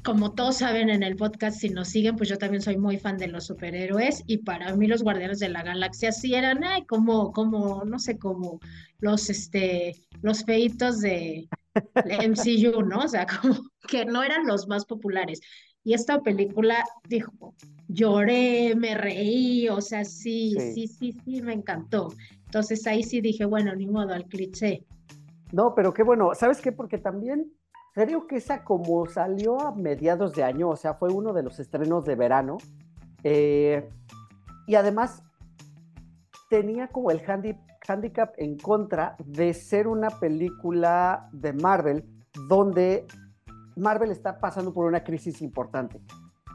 como 0.04 0.32
todos 0.32 0.58
saben 0.58 0.88
en 0.88 1.02
el 1.02 1.16
podcast, 1.16 1.58
si 1.58 1.68
nos 1.68 1.88
siguen, 1.88 2.16
pues 2.16 2.28
yo 2.28 2.38
también 2.38 2.62
soy 2.62 2.76
muy 2.76 2.98
fan 2.98 3.18
de 3.18 3.28
los 3.28 3.46
superhéroes 3.46 4.22
y 4.26 4.38
para 4.38 4.74
mí 4.74 4.86
los 4.86 5.02
Guardianes 5.02 5.38
de 5.38 5.48
la 5.48 5.62
Galaxia 5.62 6.12
sí 6.12 6.34
eran, 6.34 6.64
ay, 6.64 6.84
como, 6.86 7.32
como, 7.32 7.84
no 7.84 7.98
sé, 7.98 8.18
como 8.18 8.60
los, 8.98 9.28
este, 9.28 9.94
los 10.22 10.44
feitos 10.44 11.00
de, 11.00 11.48
MCU, 12.04 12.82
¿no? 12.82 13.00
O 13.00 13.08
sea, 13.08 13.26
como 13.42 13.62
que 13.86 14.04
no 14.04 14.22
eran 14.22 14.46
los 14.46 14.68
más 14.68 14.84
populares. 14.86 15.40
Y 15.82 15.94
esta 15.94 16.20
película, 16.20 16.84
dijo, 17.08 17.54
lloré, 17.88 18.74
me 18.76 18.94
reí, 18.94 19.68
o 19.68 19.80
sea, 19.80 20.04
sí, 20.04 20.54
sí, 20.58 20.86
sí, 20.86 20.88
sí, 20.88 21.20
sí, 21.24 21.42
me 21.42 21.54
encantó. 21.54 22.12
Entonces 22.44 22.86
ahí 22.86 23.02
sí 23.02 23.20
dije, 23.20 23.44
bueno, 23.44 23.74
ni 23.74 23.86
modo, 23.86 24.12
al 24.12 24.26
cliché. 24.26 24.84
No, 25.52 25.74
pero 25.74 25.92
qué 25.92 26.02
bueno, 26.02 26.30
¿sabes 26.34 26.60
qué? 26.60 26.70
Porque 26.70 26.98
también 26.98 27.50
Creo 28.02 28.26
que 28.26 28.36
esa 28.36 28.64
como 28.64 29.04
salió 29.04 29.60
a 29.60 29.74
mediados 29.74 30.32
de 30.34 30.42
año, 30.42 30.70
o 30.70 30.76
sea, 30.76 30.94
fue 30.94 31.12
uno 31.12 31.34
de 31.34 31.42
los 31.42 31.60
estrenos 31.60 32.02
de 32.06 32.14
verano. 32.14 32.56
Eh, 33.22 33.90
y 34.66 34.74
además 34.74 35.22
tenía 36.48 36.88
como 36.88 37.10
el 37.10 37.20
handicap 37.86 38.32
en 38.38 38.56
contra 38.56 39.16
de 39.22 39.52
ser 39.52 39.86
una 39.86 40.08
película 40.08 41.28
de 41.32 41.52
Marvel 41.52 42.06
donde 42.48 43.06
Marvel 43.76 44.12
está 44.12 44.40
pasando 44.40 44.72
por 44.72 44.86
una 44.86 45.04
crisis 45.04 45.42
importante 45.42 46.00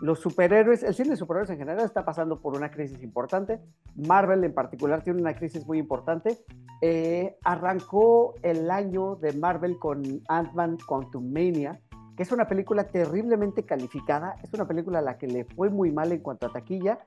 los 0.01 0.19
superhéroes, 0.19 0.83
el 0.83 0.93
cine 0.93 1.11
de 1.11 1.15
superhéroes 1.15 1.49
en 1.49 1.57
general 1.57 1.85
está 1.85 2.03
pasando 2.03 2.41
por 2.41 2.55
una 2.55 2.69
crisis 2.69 3.01
importante. 3.01 3.59
Marvel 3.95 4.43
en 4.43 4.53
particular 4.53 5.03
tiene 5.03 5.21
una 5.21 5.35
crisis 5.35 5.65
muy 5.65 5.77
importante. 5.77 6.37
Eh, 6.81 7.37
arrancó 7.43 8.35
el 8.41 8.69
año 8.69 9.15
de 9.15 9.33
Marvel 9.33 9.77
con 9.79 10.21
Ant-Man 10.27 10.77
Quantumania, 10.85 11.79
que 12.17 12.23
es 12.23 12.31
una 12.31 12.47
película 12.47 12.89
terriblemente 12.89 13.63
calificada. 13.63 14.35
Es 14.43 14.53
una 14.53 14.67
película 14.67 14.99
a 14.99 15.01
la 15.01 15.17
que 15.17 15.27
le 15.27 15.45
fue 15.45 15.69
muy 15.69 15.91
mal 15.91 16.11
en 16.11 16.19
cuanto 16.19 16.47
a 16.47 16.51
taquilla. 16.51 16.99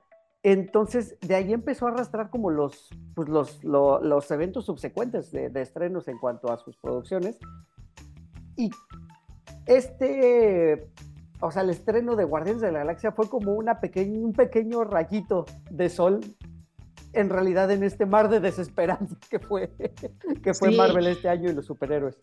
Entonces, 0.42 1.18
de 1.20 1.34
ahí 1.34 1.52
empezó 1.52 1.86
a 1.86 1.90
arrastrar 1.90 2.30
como 2.30 2.50
los, 2.50 2.88
pues 3.14 3.28
los, 3.28 3.62
los 3.64 4.30
eventos 4.30 4.64
subsecuentes 4.66 5.30
de, 5.30 5.50
de 5.50 5.60
estrenos 5.60 6.08
en 6.08 6.18
cuanto 6.18 6.50
a 6.50 6.58
sus 6.58 6.76
producciones. 6.78 7.38
Y 8.56 8.70
este 9.66 10.90
o 11.40 11.50
sea, 11.50 11.62
el 11.62 11.70
estreno 11.70 12.16
de 12.16 12.24
Guardianes 12.24 12.62
de 12.62 12.72
la 12.72 12.80
Galaxia 12.80 13.12
fue 13.12 13.28
como 13.28 13.52
una 13.52 13.80
pequeña, 13.80 14.18
un 14.18 14.32
pequeño 14.32 14.84
rayito 14.84 15.46
de 15.70 15.88
sol 15.88 16.20
en 17.12 17.30
realidad 17.30 17.70
en 17.70 17.82
este 17.82 18.06
mar 18.06 18.28
de 18.28 18.40
desesperanza 18.40 19.16
que 19.30 19.38
fue, 19.38 19.70
que 20.42 20.54
fue 20.54 20.70
Marvel 20.70 21.06
este 21.06 21.28
año 21.28 21.50
y 21.50 21.54
los 21.54 21.66
superhéroes. 21.66 22.18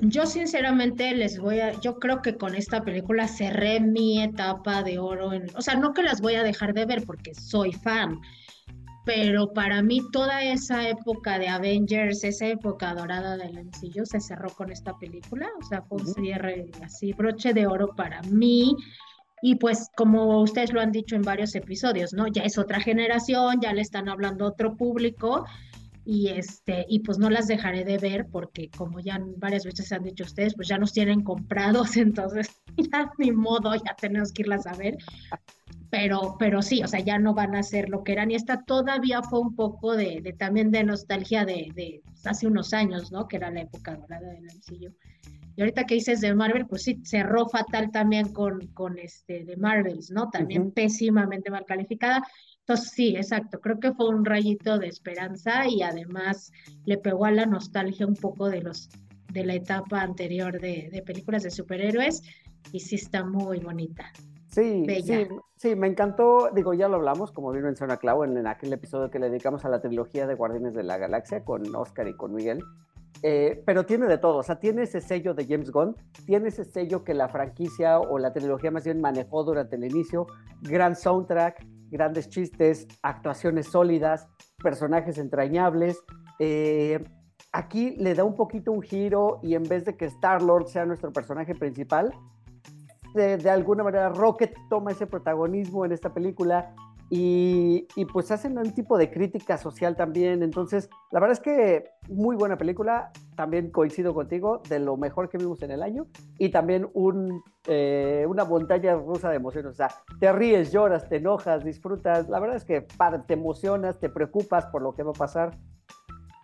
yo 0.00 0.26
sinceramente 0.26 1.14
les 1.14 1.38
voy 1.38 1.60
a, 1.60 1.72
yo 1.80 1.98
creo 1.98 2.20
que 2.22 2.36
con 2.36 2.54
esta 2.54 2.82
película 2.82 3.28
cerré 3.28 3.80
mi 3.80 4.22
etapa 4.22 4.82
de 4.82 4.98
oro, 4.98 5.32
en, 5.32 5.46
o 5.56 5.62
sea, 5.62 5.76
no 5.76 5.92
que 5.92 6.02
las 6.02 6.20
voy 6.20 6.34
a 6.34 6.42
dejar 6.42 6.74
de 6.74 6.84
ver 6.84 7.04
porque 7.04 7.34
soy 7.34 7.72
fan, 7.72 8.20
pero 9.04 9.52
para 9.52 9.82
mí 9.82 10.00
toda 10.12 10.42
esa 10.42 10.88
época 10.88 11.38
de 11.38 11.48
Avengers, 11.48 12.24
esa 12.24 12.48
época 12.48 12.94
dorada 12.94 13.36
del 13.36 13.64
MCU 13.66 14.06
se 14.06 14.20
cerró 14.20 14.50
con 14.50 14.72
esta 14.72 14.96
película, 14.98 15.48
o 15.60 15.64
sea, 15.64 15.82
fue 15.82 15.98
un 16.00 16.06
cierre 16.06 16.70
así, 16.82 17.12
broche 17.12 17.52
de 17.52 17.66
oro 17.66 17.94
para 17.94 18.22
mí. 18.22 18.74
Y 19.42 19.56
pues 19.56 19.90
como 19.94 20.40
ustedes 20.40 20.72
lo 20.72 20.80
han 20.80 20.90
dicho 20.90 21.16
en 21.16 21.22
varios 21.22 21.54
episodios, 21.54 22.14
¿no? 22.14 22.28
Ya 22.28 22.44
es 22.44 22.56
otra 22.56 22.80
generación, 22.80 23.60
ya 23.60 23.74
le 23.74 23.82
están 23.82 24.08
hablando 24.08 24.46
a 24.46 24.48
otro 24.48 24.74
público 24.74 25.44
y 26.06 26.28
este 26.28 26.86
y 26.88 27.00
pues 27.00 27.18
no 27.18 27.28
las 27.28 27.46
dejaré 27.46 27.84
de 27.84 27.98
ver 27.98 28.26
porque 28.30 28.70
como 28.70 29.00
ya 29.00 29.18
varias 29.36 29.64
veces 29.64 29.92
han 29.92 30.02
dicho 30.02 30.24
ustedes, 30.24 30.54
pues 30.54 30.68
ya 30.68 30.78
nos 30.78 30.94
tienen 30.94 31.22
comprados, 31.22 31.96
entonces 31.98 32.48
ya 32.76 33.10
ni 33.18 33.32
modo, 33.32 33.74
ya 33.74 33.94
tenemos 34.00 34.32
que 34.32 34.42
irlas 34.42 34.66
a 34.66 34.74
ver 34.74 34.96
pero, 35.94 36.34
pero 36.40 36.60
sí, 36.60 36.82
o 36.82 36.88
sea, 36.88 36.98
ya 36.98 37.20
no 37.20 37.34
van 37.34 37.54
a 37.54 37.62
ser 37.62 37.88
lo 37.88 38.02
que 38.02 38.10
eran. 38.10 38.32
Y 38.32 38.34
esta 38.34 38.64
todavía 38.64 39.22
fue 39.22 39.38
un 39.38 39.54
poco 39.54 39.94
de, 39.94 40.20
de 40.22 40.32
también 40.32 40.72
de 40.72 40.82
nostalgia 40.82 41.44
de, 41.44 41.70
de, 41.72 42.02
hace 42.24 42.48
unos 42.48 42.74
años, 42.74 43.12
¿no? 43.12 43.28
Que 43.28 43.36
era 43.36 43.52
la 43.52 43.60
época 43.60 43.94
dorada 43.94 44.26
del 44.26 44.44
MCU. 44.44 44.92
Y 45.54 45.60
ahorita 45.60 45.84
que 45.84 45.94
dices 45.94 46.20
de 46.20 46.34
Marvel, 46.34 46.66
pues 46.66 46.82
sí, 46.82 47.00
cerró 47.04 47.48
fatal 47.48 47.92
también 47.92 48.32
con, 48.32 48.66
con 48.74 48.98
este 48.98 49.44
de 49.44 49.56
Marvels, 49.56 50.10
¿no? 50.10 50.30
También 50.30 50.72
pésimamente 50.72 51.48
mal 51.48 51.64
calificada. 51.64 52.26
Entonces 52.58 52.90
sí, 52.90 53.14
exacto, 53.14 53.60
creo 53.60 53.78
que 53.78 53.92
fue 53.92 54.08
un 54.08 54.24
rayito 54.24 54.80
de 54.80 54.88
esperanza 54.88 55.68
y 55.68 55.82
además 55.82 56.50
le 56.86 56.98
pegó 56.98 57.26
a 57.26 57.30
la 57.30 57.46
nostalgia 57.46 58.04
un 58.04 58.16
poco 58.16 58.50
de 58.50 58.62
los 58.62 58.88
de 59.32 59.44
la 59.44 59.54
etapa 59.54 60.00
anterior 60.00 60.60
de, 60.60 60.88
de 60.90 61.02
películas 61.02 61.44
de 61.44 61.50
superhéroes 61.52 62.22
y 62.72 62.80
sí 62.80 62.96
está 62.96 63.24
muy 63.24 63.60
bonita. 63.60 64.12
Sí, 64.54 64.86
sí, 65.02 65.28
sí, 65.56 65.74
me 65.74 65.88
encantó, 65.88 66.50
digo, 66.54 66.74
ya 66.74 66.88
lo 66.88 66.96
hablamos, 66.96 67.32
como 67.32 67.50
bien 67.50 67.64
menciona 67.64 67.96
Clau, 67.96 68.24
en, 68.24 68.36
en, 68.36 68.46
aquel 68.46 68.72
episodio 68.72 69.10
que 69.10 69.18
le 69.18 69.28
dedicamos 69.28 69.64
a 69.64 69.68
la 69.68 69.80
trilogía 69.80 70.26
de 70.26 70.34
Guardianes 70.34 70.74
de 70.74 70.84
la 70.84 70.96
Galaxia 70.96 71.44
con 71.44 71.74
Oscar 71.74 72.06
y 72.06 72.14
con 72.16 72.34
Miguel, 72.34 72.62
eh, 73.22 73.62
pero 73.64 73.86
tiene 73.86 74.06
de 74.06 74.18
todo, 74.18 74.36
o 74.36 74.42
sea, 74.42 74.58
tiene 74.60 74.82
ese 74.82 75.00
sello 75.00 75.34
de 75.34 75.46
James 75.46 75.70
Gunn, 75.70 75.96
tiene 76.26 76.48
ese 76.48 76.64
sello 76.64 77.04
que 77.04 77.14
la 77.14 77.28
franquicia 77.28 77.98
o 77.98 78.18
la 78.18 78.32
trilogía 78.32 78.70
más 78.70 78.84
bien 78.84 79.00
manejó 79.00 79.44
durante 79.44 79.76
el 79.76 79.84
inicio, 79.84 80.26
gran 80.60 80.94
soundtrack, 80.94 81.64
grandes 81.90 82.28
chistes, 82.28 82.86
actuaciones 83.02 83.68
sólidas, 83.68 84.28
personajes 84.62 85.16
entrañables. 85.16 85.98
Eh, 86.38 87.02
aquí 87.52 87.96
le 87.96 88.14
da 88.14 88.24
un 88.24 88.34
poquito 88.34 88.72
un 88.72 88.82
giro 88.82 89.40
y 89.42 89.54
en 89.54 89.62
vez 89.62 89.84
de 89.84 89.96
que 89.96 90.04
Star-Lord 90.04 90.66
sea 90.66 90.84
nuestro 90.84 91.12
personaje 91.12 91.54
principal, 91.54 92.12
de, 93.14 93.50
alguna 93.50 93.84
manera 93.84 94.08
Rocket 94.08 94.54
toma 94.68 94.90
ese 94.90 95.06
protagonismo 95.06 95.84
en 95.84 95.92
esta 95.92 96.12
película 96.12 96.74
y, 97.10 97.86
y, 97.94 98.06
pues 98.06 98.30
hacen 98.30 98.58
un 98.58 98.72
tipo 98.72 98.98
de 98.98 99.10
crítica 99.10 99.56
social 99.56 99.94
también. 99.94 100.42
Entonces, 100.42 100.88
la 101.12 101.20
verdad 101.20 101.38
es 101.38 101.40
que 101.40 101.90
muy 102.08 102.34
buena 102.34 102.56
película, 102.56 103.12
también 103.36 103.70
coincido 103.70 104.14
contigo, 104.14 104.62
de 104.68 104.80
lo 104.80 104.96
mejor 104.96 105.28
que 105.28 105.38
vimos 105.38 105.62
en 105.62 105.70
el 105.70 105.82
año 105.82 106.06
y 106.38 106.48
también 106.48 106.88
un, 106.94 107.42
eh, 107.68 108.24
una 108.28 108.44
montaña 108.44 108.96
rusa 108.96 109.30
de 109.30 109.36
emociones. 109.36 109.72
O 109.72 109.74
sea, 109.74 109.88
te 110.18 110.32
ríes, 110.32 110.72
lloras, 110.72 111.08
te 111.08 111.16
enojas, 111.16 111.64
disfrutas. 111.64 112.28
La 112.28 112.40
verdad 112.40 112.56
es 112.56 112.64
que 112.64 112.86
te 113.26 113.34
emocionas, 113.34 114.00
te 114.00 114.08
preocupas 114.08 114.66
por 114.66 114.82
lo 114.82 114.94
que 114.94 115.02
va 115.04 115.10
a 115.10 115.14
pasar. 115.14 115.56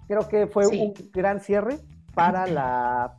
Creo 0.06 0.28
que 0.28 0.46
fue 0.46 0.66
sí. 0.66 0.80
un 0.80 1.10
gran 1.12 1.40
cierre 1.40 1.78
para 2.14 2.46
la 2.46 3.16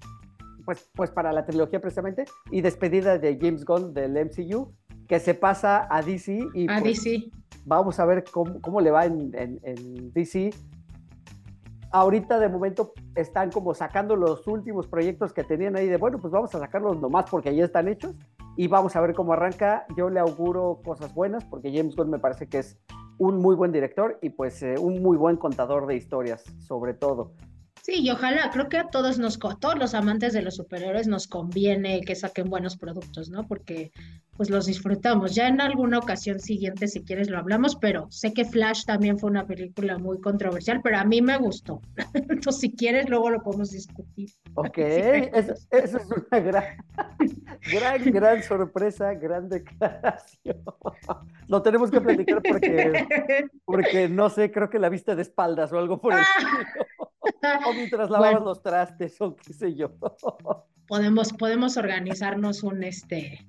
pues, 0.65 0.89
pues 0.93 1.11
para 1.11 1.31
la 1.31 1.45
trilogía 1.45 1.79
precisamente, 1.79 2.25
y 2.49 2.61
despedida 2.61 3.17
de 3.17 3.37
James 3.39 3.65
Gunn 3.65 3.93
del 3.93 4.13
MCU, 4.13 4.73
que 5.07 5.19
se 5.19 5.33
pasa 5.33 5.87
a 5.89 6.01
DC. 6.01 6.47
Y 6.53 6.69
a 6.69 6.79
pues, 6.79 7.03
DC. 7.03 7.31
Vamos 7.65 7.99
a 7.99 8.05
ver 8.05 8.23
cómo, 8.31 8.61
cómo 8.61 8.81
le 8.81 8.91
va 8.91 9.05
en, 9.05 9.31
en, 9.35 9.59
en, 9.63 10.13
DC. 10.13 10.51
Ahorita 11.91 12.39
de 12.39 12.47
momento 12.47 12.93
están 13.15 13.51
como 13.51 13.73
sacando 13.73 14.15
los 14.15 14.47
últimos 14.47 14.87
proyectos 14.87 15.33
que 15.33 15.43
tenían 15.43 15.75
ahí 15.75 15.87
de, 15.87 15.97
bueno, 15.97 16.19
pues 16.19 16.31
vamos 16.31 16.55
a 16.55 16.59
sacarlos 16.59 16.99
nomás 17.01 17.29
porque 17.29 17.53
ya 17.53 17.65
están 17.65 17.89
hechos 17.89 18.15
y 18.55 18.67
vamos 18.67 18.95
a 18.95 19.01
ver 19.01 19.13
cómo 19.13 19.33
arranca. 19.33 19.85
Yo 19.97 20.09
le 20.09 20.21
auguro 20.21 20.79
cosas 20.83 21.13
buenas 21.13 21.43
porque 21.43 21.75
James 21.75 21.95
Gunn 21.95 22.09
me 22.09 22.19
parece 22.19 22.47
que 22.47 22.59
es 22.59 22.79
un 23.17 23.37
muy 23.37 23.55
buen 23.55 23.71
director 23.71 24.17
y 24.21 24.29
pues 24.29 24.63
eh, 24.63 24.75
un 24.79 25.03
muy 25.03 25.17
buen 25.17 25.35
contador 25.35 25.85
de 25.85 25.95
historias, 25.95 26.43
sobre 26.59 26.93
todo. 26.93 27.33
Sí, 27.83 28.01
y 28.01 28.09
ojalá, 28.11 28.51
creo 28.51 28.69
que 28.69 28.77
a 28.77 28.89
todos 28.89 29.17
nos, 29.17 29.39
a 29.43 29.55
todos 29.55 29.77
los 29.77 29.93
amantes 29.95 30.33
de 30.33 30.43
los 30.43 30.55
superhéroes 30.55 31.07
nos 31.07 31.27
conviene 31.27 32.01
que 32.01 32.15
saquen 32.15 32.49
buenos 32.49 32.77
productos, 32.77 33.29
¿no? 33.29 33.47
Porque 33.47 33.91
pues 34.41 34.49
los 34.49 34.65
disfrutamos. 34.65 35.35
Ya 35.35 35.47
en 35.47 35.61
alguna 35.61 35.99
ocasión 35.99 36.39
siguiente, 36.39 36.87
si 36.87 37.03
quieres, 37.03 37.29
lo 37.29 37.37
hablamos, 37.37 37.75
pero 37.75 38.09
sé 38.09 38.33
que 38.33 38.43
Flash 38.43 38.85
también 38.85 39.19
fue 39.19 39.29
una 39.29 39.45
película 39.45 39.99
muy 39.99 40.19
controversial, 40.19 40.81
pero 40.81 40.97
a 40.97 41.03
mí 41.03 41.21
me 41.21 41.37
gustó. 41.37 41.79
Entonces, 42.15 42.59
si 42.59 42.75
quieres, 42.75 43.07
luego 43.07 43.29
lo 43.29 43.43
podemos 43.43 43.69
discutir. 43.69 44.31
Ok, 44.55 44.79
eso, 44.79 45.53
eso, 45.69 45.97
es 45.97 46.05
una 46.07 46.39
gran, 46.39 46.63
gran, 47.71 48.11
gran 48.11 48.41
sorpresa, 48.41 49.13
gran 49.13 49.47
declaración. 49.47 50.63
Lo 51.45 51.61
tenemos 51.61 51.91
que 51.91 52.01
platicar 52.01 52.41
porque, 52.41 53.45
porque 53.63 54.09
no 54.09 54.31
sé, 54.31 54.51
creo 54.51 54.71
que 54.71 54.79
la 54.79 54.89
viste 54.89 55.15
de 55.15 55.21
espaldas 55.21 55.71
o 55.71 55.77
algo 55.77 56.01
por 56.01 56.13
el 56.13 56.19
estilo. 56.21 57.11
O 57.67 57.73
mientras 57.73 58.09
lavabas 58.09 58.31
bueno, 58.31 58.45
los 58.47 58.63
trastes 58.63 59.21
o 59.21 59.35
qué 59.35 59.53
sé 59.53 59.75
yo. 59.75 59.91
Podemos, 60.87 61.31
podemos 61.31 61.77
organizarnos 61.77 62.63
un, 62.63 62.83
este, 62.83 63.45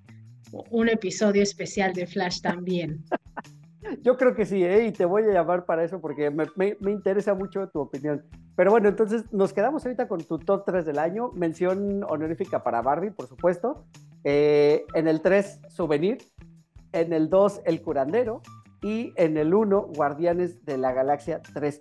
un 0.71 0.89
episodio 0.89 1.43
especial 1.43 1.93
de 1.93 2.07
Flash 2.07 2.41
también. 2.41 3.05
Yo 4.03 4.17
creo 4.17 4.35
que 4.35 4.47
sí, 4.47 4.65
¿eh? 4.65 4.87
y 4.87 4.93
te 4.93 5.05
voy 5.05 5.25
a 5.25 5.33
llamar 5.33 5.65
para 5.65 5.85
eso 5.85 6.01
porque 6.01 6.31
me, 6.31 6.47
me, 6.57 6.91
interesa 6.91 7.35
mucho 7.35 7.69
tu 7.69 7.81
opinión. 7.81 8.25
Pero 8.57 8.71
bueno, 8.71 8.89
entonces 8.89 9.25
nos 9.33 9.53
quedamos 9.53 9.85
ahorita 9.85 10.09
con 10.09 10.23
tu 10.23 10.39
top 10.39 10.65
3 10.65 10.85
del 10.85 10.99
año. 10.99 11.31
Mención 11.33 12.05
honorífica 12.05 12.63
para 12.63 12.81
Barbie, 12.81 13.11
por 13.11 13.27
supuesto. 13.27 13.85
Eh, 14.25 14.85
en 14.95 15.09
el 15.09 15.21
3, 15.21 15.61
Souvenir. 15.69 16.19
En 16.93 17.13
el 17.13 17.29
2, 17.29 17.63
El 17.65 17.83
Curandero. 17.83 18.41
Y 18.83 19.13
en 19.17 19.37
el 19.37 19.55
1, 19.55 19.89
Guardianes 19.95 20.65
de 20.65 20.79
la 20.79 20.93
Galaxia 20.93 21.41
3. 21.55 21.81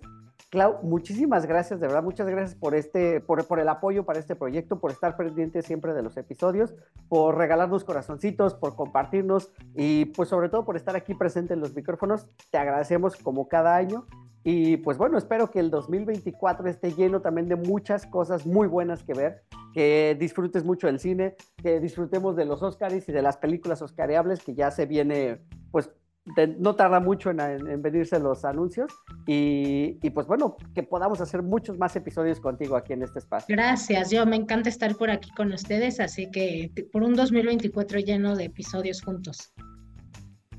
Clau, 0.52 0.80
muchísimas 0.82 1.46
gracias, 1.46 1.80
de 1.80 1.86
verdad, 1.86 2.02
muchas 2.02 2.28
gracias 2.28 2.54
por 2.54 2.74
este, 2.74 3.22
por, 3.22 3.58
el 3.58 3.68
apoyo 3.70 4.04
para 4.04 4.18
este 4.18 4.36
proyecto, 4.36 4.78
por 4.80 4.90
estar 4.90 5.16
pendiente 5.16 5.62
siempre 5.62 5.94
de 5.94 6.02
los 6.02 6.18
episodios, 6.18 6.74
por 7.08 7.38
regalarnos 7.38 7.84
corazoncitos, 7.84 8.52
por 8.52 8.76
compartirnos 8.76 9.50
y 9.74 10.04
pues 10.04 10.28
sobre 10.28 10.50
todo 10.50 10.66
por 10.66 10.76
estar 10.76 10.94
aquí 10.94 11.14
presente 11.14 11.54
en 11.54 11.60
los 11.60 11.74
micrófonos. 11.74 12.28
Te 12.50 12.58
agradecemos 12.58 13.16
como 13.16 13.48
cada 13.48 13.74
año 13.74 14.04
y 14.44 14.76
pues 14.76 14.98
bueno, 14.98 15.16
espero 15.16 15.50
que 15.50 15.58
el 15.58 15.70
2024 15.70 16.68
esté 16.68 16.92
lleno 16.92 17.22
también 17.22 17.48
de 17.48 17.56
muchas 17.56 18.04
cosas 18.04 18.44
muy 18.44 18.68
buenas 18.68 19.02
que 19.04 19.14
ver, 19.14 19.44
que 19.72 20.14
disfrutes 20.20 20.64
mucho 20.64 20.86
del 20.86 20.98
cine, 20.98 21.34
que 21.62 21.80
disfrutemos 21.80 22.36
de 22.36 22.44
los 22.44 22.62
Oscars 22.62 23.08
y 23.08 23.12
de 23.12 23.22
las 23.22 23.38
películas 23.38 23.80
oscareables 23.80 24.44
que 24.44 24.54
ya 24.54 24.70
se 24.70 24.84
viene 24.84 25.40
pues 25.70 25.90
de, 26.36 26.46
no 26.46 26.74
tarda 26.76 27.00
mucho 27.00 27.30
en, 27.30 27.40
en, 27.40 27.68
en, 27.68 27.82
venirse 27.82 28.18
los 28.18 28.44
anuncios 28.44 28.92
y, 29.26 29.98
y, 30.02 30.10
pues 30.10 30.26
bueno, 30.26 30.56
que 30.74 30.82
podamos 30.82 31.20
hacer 31.20 31.42
muchos 31.42 31.78
más 31.78 31.96
episodios 31.96 32.40
contigo 32.40 32.76
aquí 32.76 32.92
en 32.92 33.02
este 33.02 33.18
espacio. 33.18 33.54
Gracias, 33.54 34.10
yo 34.10 34.24
me 34.26 34.36
encanta 34.36 34.68
estar 34.68 34.94
por 34.96 35.10
aquí 35.10 35.30
con 35.32 35.52
ustedes, 35.52 36.00
así 36.00 36.30
que 36.30 36.70
por 36.92 37.02
un 37.02 37.14
2024 37.14 37.98
lleno 38.00 38.36
de 38.36 38.44
episodios 38.44 39.02
juntos. 39.02 39.52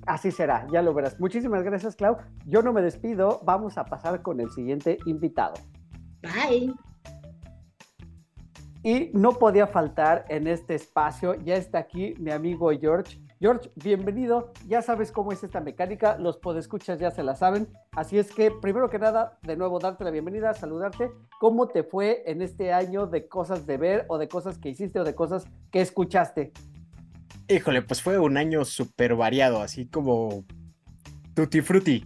Así 0.05 0.32
será, 0.32 0.67
ya 0.72 0.82
lo 0.82 0.93
verás. 0.93 1.17
Muchísimas 1.20 1.63
gracias, 1.63 1.96
Clau. 1.96 2.17
Yo 2.46 2.62
no 2.62 2.74
me 2.74 2.82
despido, 2.82 3.41
vamos 3.46 3.77
a 3.77 3.86
pasar 3.86 4.22
con 4.22 4.41
el 4.41 4.50
siguiente 4.51 4.98
invitado. 5.05 5.53
Bye. 6.22 6.74
Y 8.84 9.12
no 9.13 9.32
podía 9.32 9.65
faltar 9.65 10.25
en 10.27 10.46
este 10.48 10.75
espacio, 10.75 11.36
ya 11.36 11.55
está 11.55 11.79
aquí 11.79 12.15
mi 12.20 12.32
amigo 12.32 12.70
George. 12.77 13.23
George, 13.44 13.72
bienvenido. 13.76 14.54
Ya 14.70 14.82
sabes 14.82 15.12
cómo 15.12 15.34
es 15.34 15.44
esta 15.44 15.60
mecánica, 15.60 16.18
los 16.18 16.38
podescuchas 16.38 16.98
ya 16.98 17.12
se 17.12 17.24
la 17.24 17.36
saben. 17.36 17.68
Así 17.92 18.18
es 18.18 18.34
que, 18.34 18.52
primero 18.52 18.90
que 18.90 19.00
nada, 19.00 19.38
de 19.42 19.58
nuevo, 19.58 19.80
darte 19.80 20.06
la 20.06 20.12
bienvenida, 20.12 20.54
saludarte. 20.54 21.12
¿Cómo 21.42 21.68
te 21.68 21.84
fue 21.84 22.24
en 22.26 22.42
este 22.42 22.72
año 22.72 23.06
de 23.06 23.28
cosas 23.28 23.68
de 23.68 23.76
ver 23.76 24.06
o 24.08 24.18
de 24.18 24.30
cosas 24.30 24.58
que 24.60 24.70
hiciste 24.70 24.98
o 25.02 25.04
de 25.04 25.14
cosas 25.14 25.46
que 25.74 25.82
escuchaste? 25.82 26.54
Híjole, 27.50 27.82
pues 27.82 28.02
fue 28.02 28.18
un 28.18 28.38
año 28.38 28.64
súper 28.64 29.14
variado, 29.14 29.62
así 29.62 29.88
como 29.88 30.46
tutti 31.34 31.60
frutti. 31.60 32.06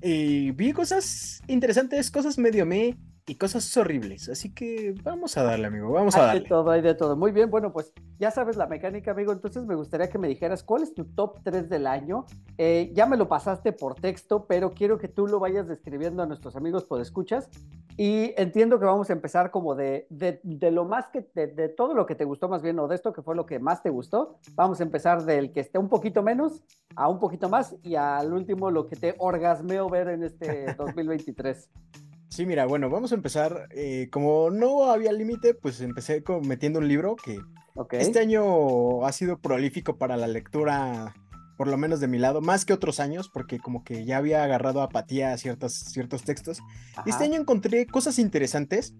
Y 0.00 0.52
vi 0.52 0.72
cosas 0.72 1.42
interesantes, 1.48 2.10
cosas 2.10 2.38
medio 2.38 2.64
me 2.64 2.96
y 3.26 3.36
cosas 3.36 3.76
horribles. 3.76 4.28
Así 4.28 4.52
que 4.52 4.94
vamos 5.02 5.36
a 5.36 5.42
darle, 5.42 5.66
amigo. 5.66 5.90
Vamos 5.90 6.14
a 6.16 6.18
hay 6.18 6.26
darle. 6.26 6.38
Hay 6.38 6.42
de 6.42 6.48
todo, 6.48 6.70
hay 6.70 6.82
de 6.82 6.94
todo. 6.94 7.16
Muy 7.16 7.32
bien, 7.32 7.50
bueno, 7.50 7.72
pues 7.72 7.92
ya 8.18 8.30
sabes 8.30 8.56
la 8.56 8.66
mecánica, 8.66 9.12
amigo. 9.12 9.32
Entonces 9.32 9.64
me 9.66 9.74
gustaría 9.74 10.08
que 10.08 10.18
me 10.18 10.28
dijeras 10.28 10.62
cuál 10.62 10.82
es 10.82 10.94
tu 10.94 11.04
top 11.04 11.38
3 11.44 11.68
del 11.68 11.86
año. 11.86 12.26
Eh, 12.58 12.90
ya 12.94 13.06
me 13.06 13.16
lo 13.16 13.28
pasaste 13.28 13.72
por 13.72 13.94
texto, 13.94 14.46
pero 14.46 14.70
quiero 14.70 14.98
que 14.98 15.08
tú 15.08 15.26
lo 15.26 15.38
vayas 15.38 15.68
describiendo 15.68 16.22
a 16.22 16.26
nuestros 16.26 16.56
amigos 16.56 16.84
por 16.84 17.00
escuchas. 17.00 17.48
Y 17.96 18.32
entiendo 18.36 18.78
que 18.78 18.86
vamos 18.86 19.10
a 19.10 19.12
empezar 19.12 19.50
como 19.50 19.74
de, 19.74 20.06
de, 20.08 20.40
de 20.42 20.70
lo 20.70 20.84
más 20.84 21.08
que, 21.08 21.28
de, 21.34 21.48
de, 21.48 21.68
todo 21.68 21.92
lo 21.92 22.06
que 22.06 22.14
te 22.14 22.24
gustó 22.24 22.48
más 22.48 22.62
bien, 22.62 22.78
o 22.78 22.88
de 22.88 22.94
esto 22.94 23.12
que 23.12 23.20
fue 23.20 23.36
lo 23.36 23.44
que 23.44 23.58
más 23.58 23.82
te 23.82 23.90
gustó, 23.90 24.38
vamos 24.54 24.80
a 24.80 24.84
empezar 24.84 25.24
del 25.24 25.52
que 25.52 25.60
esté 25.60 25.78
un 25.78 25.88
poquito 25.88 26.22
menos 26.22 26.62
a 26.96 27.08
un 27.08 27.18
poquito 27.18 27.48
más 27.50 27.76
y 27.82 27.96
al 27.96 28.32
último 28.32 28.70
lo 28.70 28.86
que 28.86 28.96
te 28.96 29.14
orgasmeo 29.18 29.88
ver 29.90 30.08
en 30.08 30.22
este 30.22 30.74
2023. 30.78 31.68
Sí, 32.30 32.46
mira, 32.46 32.64
bueno, 32.64 32.88
vamos 32.88 33.10
a 33.10 33.16
empezar. 33.16 33.68
Eh, 33.72 34.08
como 34.10 34.50
no 34.50 34.84
había 34.84 35.12
límite, 35.12 35.52
pues 35.52 35.80
empecé 35.80 36.22
metiendo 36.42 36.78
un 36.78 36.86
libro 36.86 37.16
que 37.16 37.40
okay. 37.74 38.00
este 38.00 38.20
año 38.20 39.04
ha 39.04 39.10
sido 39.12 39.38
prolífico 39.38 39.98
para 39.98 40.16
la 40.16 40.28
lectura 40.28 41.12
por 41.60 41.68
lo 41.68 41.76
menos 41.76 42.00
de 42.00 42.08
mi 42.08 42.16
lado, 42.16 42.40
más 42.40 42.64
que 42.64 42.72
otros 42.72 43.00
años, 43.00 43.28
porque 43.28 43.58
como 43.58 43.84
que 43.84 44.06
ya 44.06 44.16
había 44.16 44.42
agarrado 44.42 44.80
apatía 44.80 45.34
a 45.34 45.36
ciertos, 45.36 45.74
ciertos 45.74 46.22
textos. 46.22 46.60
Ajá. 46.92 47.02
Y 47.04 47.10
este 47.10 47.24
año 47.24 47.38
encontré 47.38 47.84
cosas 47.84 48.18
interesantes. 48.18 48.94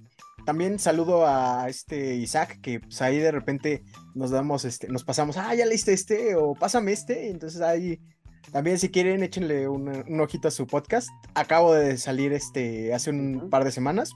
También 0.45 0.79
saludo 0.79 1.27
a 1.27 1.71
este 1.71 2.17
Isaac, 2.17 2.61
que 2.61 2.81
pues, 2.81 3.01
ahí 3.01 3.17
de 3.17 3.31
repente 3.31 3.83
nos 4.15 4.31
damos, 4.31 4.67
este, 4.67 4.89
nos 4.89 5.05
pasamos, 5.05 5.39
ah, 5.39 5.55
ya 5.55 5.65
leíste 5.65 5.95
este, 5.95 6.35
o 6.35 6.55
pásame 6.55 6.93
este. 6.93 7.31
Entonces 7.31 7.63
ahí 7.63 7.99
también 8.53 8.79
si 8.79 8.89
quieren, 8.89 9.23
échenle 9.23 9.69
un, 9.69 9.89
un 9.89 10.21
ojito 10.21 10.49
a 10.49 10.51
su 10.51 10.67
podcast. 10.67 11.09
Acabo 11.35 11.75
de 11.75 11.97
salir 11.99 12.33
este 12.33 12.93
hace 12.93 13.11
un 13.11 13.49
par 13.51 13.65
de 13.65 13.73
semanas. 13.73 14.13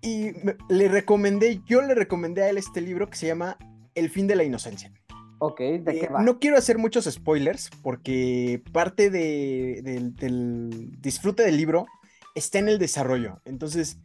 Y 0.00 0.32
me, 0.42 0.56
le 0.68 0.88
recomendé, 0.88 1.60
yo 1.66 1.82
le 1.82 1.94
recomendé 1.94 2.42
a 2.42 2.50
él 2.50 2.58
este 2.58 2.80
libro 2.80 3.08
que 3.08 3.16
se 3.16 3.26
llama 3.26 3.56
El 3.94 4.10
fin 4.10 4.26
de 4.26 4.36
la 4.36 4.44
inocencia. 4.44 4.92
Ok, 5.40 5.60
¿de 5.60 5.84
qué 5.84 6.04
eh, 6.04 6.08
va? 6.08 6.22
No 6.22 6.38
quiero 6.38 6.56
hacer 6.56 6.78
muchos 6.78 7.06
spoilers 7.06 7.70
porque 7.82 8.62
parte 8.72 9.10
de, 9.10 9.80
de, 9.82 10.10
del 10.10 10.90
disfrute 11.00 11.42
del 11.42 11.56
libro 11.56 11.86
está 12.34 12.58
en 12.58 12.68
el 12.68 12.78
desarrollo. 12.78 13.40
Entonces, 13.44 13.98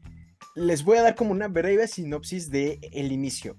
les 0.56 0.84
voy 0.84 0.98
a 0.98 1.04
dar 1.04 1.16
como 1.16 1.32
una 1.32 1.48
breve 1.48 1.88
sinopsis 1.88 2.50
de 2.50 2.80
el 2.92 3.12
inicio. 3.12 3.56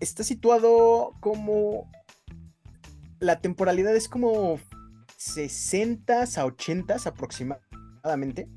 Está 0.00 0.24
situado 0.24 1.12
como... 1.20 1.90
La 3.20 3.40
temporalidad 3.40 3.94
es 3.94 4.08
como 4.08 4.58
60 5.18 6.22
a 6.22 6.44
80 6.44 6.96
aproximadamente. 7.04 8.48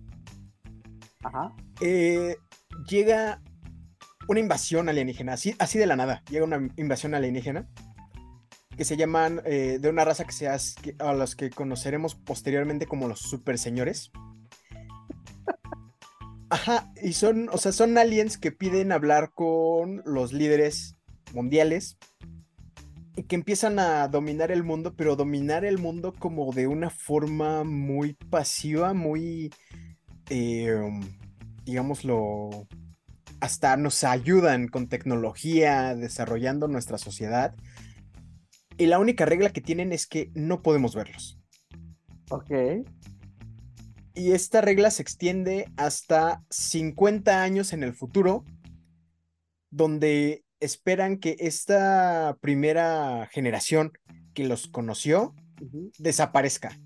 Ajá. 1.22 1.54
Eh, 1.82 2.38
llega 2.88 3.42
una 4.28 4.40
invasión 4.40 4.90
alienígena, 4.90 5.34
así, 5.34 5.54
así 5.60 5.78
de 5.78 5.86
la 5.86 5.96
nada, 5.96 6.24
llega 6.30 6.46
una 6.46 6.70
invasión 6.78 7.14
alienígena 7.14 7.68
que 8.76 8.86
se 8.86 8.98
llaman 8.98 9.42
eh, 9.46 9.78
de 9.80 9.90
una 9.90 10.06
raza 10.06 10.26
que 10.26 10.32
se 10.32 10.48
hace, 10.48 10.96
a 11.00 11.14
los 11.14 11.36
que 11.36 11.50
conoceremos 11.50 12.16
posteriormente 12.16 12.88
como 12.88 13.08
los 13.08 13.20
super 13.20 13.58
señores. 13.60 14.12
Ajá, 16.50 16.92
y 17.02 17.14
son, 17.14 17.50
o 17.52 17.58
sea, 17.58 17.72
son 17.72 17.98
aliens 17.98 18.38
que 18.38 18.52
piden 18.52 18.92
hablar 18.92 19.32
con 19.34 20.02
los 20.06 20.34
líderes 20.34 20.96
mundiales 21.34 21.98
que 23.28 23.36
empiezan 23.36 23.78
a 23.80 24.08
dominar 24.08 24.52
el 24.52 24.64
mundo, 24.64 24.96
pero 24.96 25.16
dominar 25.16 25.66
el 25.66 25.78
mundo 25.78 26.14
como 26.18 26.52
de 26.52 26.68
una 26.68 26.90
forma 26.90 27.64
muy 27.64 28.14
pasiva, 28.14 28.94
muy, 28.94 29.54
eh, 30.30 30.82
digámoslo, 31.64 32.68
hasta 33.40 33.78
nos 33.78 34.04
ayudan 34.04 34.68
con 34.68 34.88
tecnología, 34.88 35.96
desarrollando 35.96 36.68
nuestra 36.68 36.98
sociedad. 36.98 37.56
Y 38.78 38.88
la 38.88 39.00
única 39.00 39.26
regla 39.26 39.52
que 39.52 39.62
tienen 39.62 39.92
es 39.94 40.08
que 40.08 40.32
no 40.34 40.64
podemos 40.64 40.96
verlos. 40.96 41.38
Ok. 42.30 42.52
Y 44.16 44.32
esta 44.32 44.62
regla 44.62 44.90
se 44.92 45.02
extiende 45.02 45.70
hasta 45.78 46.44
50 46.50 47.44
años 47.44 47.74
en 47.74 47.84
el 47.84 47.94
futuro, 47.94 48.46
donde 49.70 50.44
esperan 50.64 51.18
que 51.18 51.36
esta 51.40 52.38
primera 52.42 53.28
generación 53.32 53.92
que 54.34 54.46
los 54.46 54.68
conoció 54.68 55.34
uh 55.62 55.66
-huh. 55.66 55.92
desaparezca. 55.98 56.80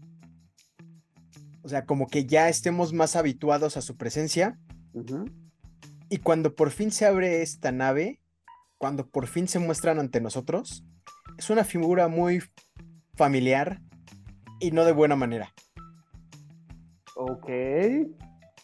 O 1.61 1.69
sea, 1.69 1.85
como 1.85 2.07
que 2.07 2.25
ya 2.25 2.49
estemos 2.49 2.93
más 2.93 3.15
habituados 3.15 3.77
a 3.77 3.81
su 3.81 3.97
presencia. 3.97 4.57
Uh 4.93 5.03
-huh 5.03 5.47
y 6.09 6.17
cuando 6.17 6.55
por 6.55 6.71
fin 6.71 6.91
se 6.91 7.05
abre 7.05 7.41
esta 7.41 7.71
nave, 7.71 8.21
cuando 8.77 9.07
por 9.07 9.27
fin 9.27 9.47
se 9.47 9.59
muestran 9.59 9.99
ante 9.99 10.21
nosotros, 10.21 10.83
es 11.37 11.49
una 11.49 11.63
figura 11.63 12.07
muy 12.07 12.41
familiar 13.15 13.81
y 14.59 14.71
no 14.71 14.85
de 14.85 14.93
buena 14.93 15.15
manera. 15.15 15.53
Ok. 17.15 17.49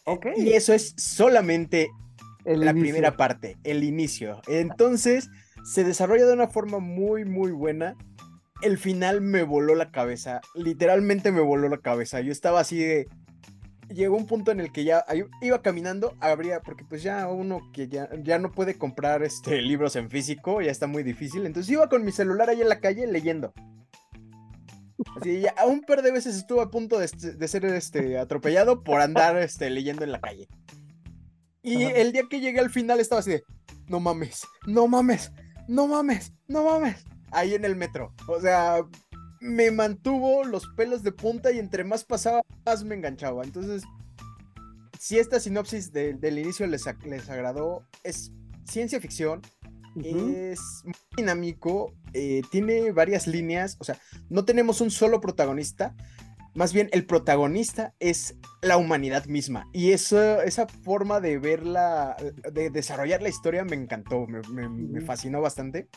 Ok. 0.06 0.28
Y 0.38 0.54
eso 0.54 0.74
es 0.74 0.94
solamente 0.98 1.90
el 2.46 2.62
la 2.62 2.72
inicio. 2.72 2.92
primera 2.92 3.18
parte, 3.18 3.58
el 3.64 3.84
inicio. 3.84 4.42
Entonces, 4.48 5.30
se 5.64 5.84
desarrolla 5.84 6.26
de 6.26 6.34
una 6.34 6.48
forma 6.48 6.80
muy, 6.80 7.26
muy 7.26 7.52
buena. 7.52 7.96
El 8.62 8.78
final 8.78 9.22
me 9.22 9.44
voló 9.44 9.76
la 9.76 9.92
cabeza. 9.92 10.42
Literalmente 10.56 11.32
me 11.32 11.42
voló 11.42 11.70
la 11.70 11.80
cabeza. 11.80 12.22
Yo 12.22 12.32
estaba 12.32 12.60
así 12.62 12.78
de 12.80 13.08
llegó 13.94 14.18
un 14.18 14.26
punto 14.26 14.52
en 14.52 14.60
el 14.60 14.72
que 14.72 14.84
ya 14.84 15.06
iba 15.42 15.62
caminando, 15.62 16.16
habría, 16.20 16.62
porque 16.62 16.84
pues 16.84 17.04
ya 17.04 17.28
uno 17.28 17.62
que 17.74 17.88
ya, 17.88 18.10
ya 18.24 18.40
no 18.40 18.52
puede 18.52 18.78
comprar 18.78 19.24
este, 19.24 19.62
libros 19.62 19.96
en 19.96 20.10
físico, 20.10 20.62
ya 20.62 20.72
está 20.72 20.88
muy 20.88 21.04
difícil, 21.04 21.46
entonces 21.46 21.72
iba 21.72 21.90
con 21.90 22.04
mi 22.04 22.12
celular 22.12 22.50
ahí 22.50 22.62
en 22.62 22.70
la 22.70 22.80
calle 22.80 23.08
leyendo. 23.08 23.54
Así, 25.20 25.42
ya 25.42 25.54
un 25.68 25.82
par 25.82 26.02
de 26.02 26.12
veces 26.12 26.36
estuve 26.36 26.62
a 26.62 26.68
punto 26.68 26.98
de, 26.98 27.08
de 27.08 27.48
ser 27.48 27.66
este, 27.66 28.18
atropellado 28.18 28.84
por 28.84 29.02
andar 29.02 29.38
este, 29.38 29.70
leyendo 29.70 30.04
en 30.04 30.12
la 30.12 30.22
calle. 30.22 30.48
Y 31.64 31.86
Ajá. 31.86 31.96
el 31.96 32.12
día 32.12 32.24
que 32.30 32.42
llegué 32.42 32.60
al 32.60 32.70
final 32.70 33.00
estaba 33.00 33.20
así 33.20 33.32
de, 33.32 33.44
no 33.88 34.00
mames, 34.00 34.46
no 34.68 34.88
mames, 34.88 35.32
no 35.68 35.88
mames, 35.88 36.34
no 36.48 36.64
mames, 36.66 37.06
ahí 37.32 37.56
en 37.56 37.66
el 37.66 37.76
metro. 37.76 38.14
O 38.28 38.40
sea, 38.40 38.86
me 39.40 39.72
mantuvo 39.72 40.44
los 40.44 40.68
pelos 40.76 41.04
de 41.04 41.12
punta 41.12 41.52
y 41.52 41.60
entre 41.60 41.84
más 41.84 42.04
pasaba, 42.04 42.42
más 42.66 42.84
me 42.84 42.96
enganchaba. 42.96 43.44
Entonces, 43.44 43.84
si 45.00 45.20
esta 45.20 45.40
sinopsis 45.40 45.92
de, 45.92 46.14
del 46.14 46.40
inicio 46.40 46.68
les, 46.68 46.86
les, 47.06 47.30
agradó, 47.30 47.86
es 48.04 48.32
ciencia 48.66 49.02
ficción, 49.02 49.42
uh 49.96 50.00
-huh. 50.00 50.36
es 50.54 50.60
muy 50.86 50.94
dinámico, 51.18 51.94
eh, 52.14 52.42
tiene 52.52 52.92
varias 52.92 53.28
líneas, 53.28 53.76
o 53.80 53.84
sea, 53.84 54.00
no 54.30 54.46
tenemos 54.46 54.82
un 54.82 54.92
solo 54.92 55.20
protagonista, 55.20 55.96
más 56.56 56.74
bien 56.74 56.90
el 56.92 57.06
protagonista 57.06 57.94
es 58.00 58.36
la 58.62 58.78
humanidad 58.78 59.26
misma. 59.26 59.68
Y 59.74 59.92
eso, 59.92 60.42
esa 60.42 60.68
forma 60.68 61.20
de 61.20 61.40
verla, 61.40 62.16
de 62.52 62.70
desarrollar 62.70 63.22
la 63.22 63.30
historia 63.30 63.64
me 63.64 63.76
encantó, 63.76 64.28
me, 64.28 64.42
me, 64.50 64.70
me 64.70 65.02
fascinó 65.02 65.42
bastante. 65.42 65.90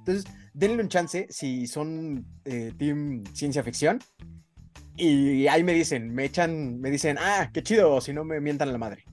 Entonces, 0.00 0.24
denle 0.54 0.82
un 0.82 0.88
chance 0.88 1.26
si 1.30 1.66
son 1.66 2.26
eh, 2.44 2.72
team 2.76 3.24
ciencia 3.32 3.62
ficción. 3.62 4.00
Y 4.96 5.46
ahí 5.46 5.62
me 5.62 5.72
dicen, 5.72 6.12
me 6.12 6.24
echan, 6.24 6.80
me 6.80 6.90
dicen, 6.90 7.16
ah, 7.18 7.50
qué 7.52 7.62
chido, 7.62 7.94
o 7.94 8.00
si 8.00 8.12
no 8.12 8.24
me 8.24 8.40
mientan 8.40 8.72
la 8.72 8.78
madre. 8.78 9.04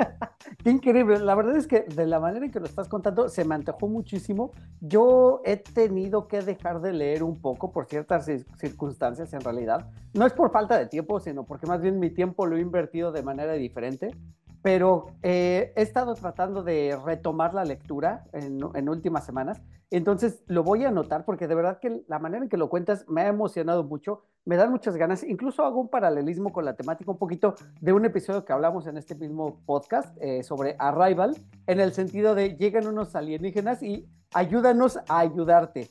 Qué 0.62 0.70
increíble. 0.70 1.18
La 1.18 1.34
verdad 1.34 1.56
es 1.56 1.66
que 1.66 1.82
de 1.82 2.06
la 2.06 2.20
manera 2.20 2.44
en 2.44 2.50
que 2.50 2.60
lo 2.60 2.66
estás 2.66 2.88
contando 2.88 3.28
se 3.28 3.44
me 3.44 3.54
antojó 3.54 3.88
muchísimo. 3.88 4.52
Yo 4.80 5.40
he 5.44 5.56
tenido 5.56 6.28
que 6.28 6.40
dejar 6.42 6.80
de 6.80 6.92
leer 6.92 7.22
un 7.22 7.40
poco 7.40 7.72
por 7.72 7.86
ciertas 7.86 8.30
circunstancias 8.56 9.32
en 9.32 9.40
realidad. 9.40 9.90
No 10.14 10.26
es 10.26 10.32
por 10.32 10.50
falta 10.50 10.78
de 10.78 10.86
tiempo, 10.86 11.20
sino 11.20 11.44
porque 11.44 11.66
más 11.66 11.80
bien 11.80 11.98
mi 11.98 12.10
tiempo 12.10 12.46
lo 12.46 12.56
he 12.56 12.60
invertido 12.60 13.12
de 13.12 13.22
manera 13.22 13.52
diferente. 13.54 14.10
Pero 14.62 15.06
eh, 15.22 15.72
he 15.76 15.82
estado 15.82 16.14
tratando 16.14 16.62
de 16.62 16.98
retomar 17.04 17.54
la 17.54 17.64
lectura 17.64 18.24
en, 18.32 18.60
en 18.74 18.88
últimas 18.88 19.24
semanas. 19.24 19.60
Entonces 19.90 20.42
lo 20.46 20.62
voy 20.62 20.84
a 20.84 20.88
anotar 20.88 21.24
porque 21.24 21.48
de 21.48 21.54
verdad 21.54 21.78
que 21.80 22.02
la 22.06 22.18
manera 22.18 22.44
en 22.44 22.48
que 22.48 22.56
lo 22.56 22.68
cuentas 22.68 23.04
me 23.08 23.22
ha 23.22 23.28
emocionado 23.28 23.82
mucho 23.82 24.22
me 24.44 24.56
dan 24.56 24.70
muchas 24.70 24.96
ganas. 24.96 25.22
Incluso 25.24 25.64
hago 25.64 25.80
un 25.80 25.88
paralelismo 25.88 26.52
con 26.52 26.64
la 26.64 26.74
temática 26.74 27.10
un 27.10 27.18
poquito 27.18 27.54
de 27.80 27.92
un 27.92 28.04
episodio 28.04 28.44
que 28.44 28.52
hablamos 28.52 28.86
en 28.86 28.96
este 28.96 29.14
mismo 29.14 29.60
podcast 29.66 30.16
eh, 30.20 30.42
sobre 30.42 30.76
Arrival, 30.78 31.36
en 31.66 31.80
el 31.80 31.92
sentido 31.92 32.34
de 32.34 32.56
llegan 32.56 32.86
unos 32.86 33.14
alienígenas 33.14 33.82
y 33.82 34.08
ayúdanos 34.32 34.98
a 35.08 35.18
ayudarte. 35.18 35.90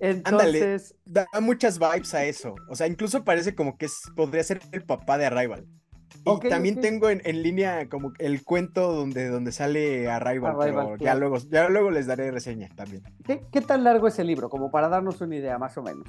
Entonces. 0.00 0.94
Ándale, 1.06 1.26
da 1.32 1.40
muchas 1.40 1.78
vibes 1.78 2.14
a 2.14 2.24
eso. 2.24 2.54
O 2.68 2.74
sea, 2.74 2.86
incluso 2.86 3.24
parece 3.24 3.54
como 3.54 3.78
que 3.78 3.86
es, 3.86 4.02
podría 4.16 4.42
ser 4.42 4.60
el 4.72 4.84
papá 4.84 5.18
de 5.18 5.26
Arrival. 5.26 5.66
Y 6.16 6.30
okay, 6.30 6.50
también 6.50 6.78
okay. 6.78 6.90
tengo 6.90 7.10
en, 7.10 7.20
en, 7.24 7.42
línea 7.42 7.88
como 7.88 8.12
el 8.18 8.44
cuento 8.44 8.92
donde, 8.92 9.28
donde 9.28 9.52
sale 9.52 10.10
Arrival, 10.10 10.52
Arrival 10.52 10.58
pero 10.58 10.74
claro. 10.74 10.96
ya, 10.98 11.14
luego, 11.14 11.38
ya 11.38 11.68
luego 11.68 11.90
les 11.90 12.06
daré 12.06 12.30
reseña 12.30 12.68
también. 12.74 13.02
¿Qué, 13.24 13.42
¿Qué 13.50 13.60
tan 13.60 13.84
largo 13.84 14.08
es 14.08 14.18
el 14.18 14.26
libro? 14.26 14.48
Como 14.48 14.70
para 14.70 14.88
darnos 14.88 15.20
una 15.20 15.36
idea, 15.36 15.58
más 15.58 15.76
o 15.76 15.82
menos. 15.82 16.06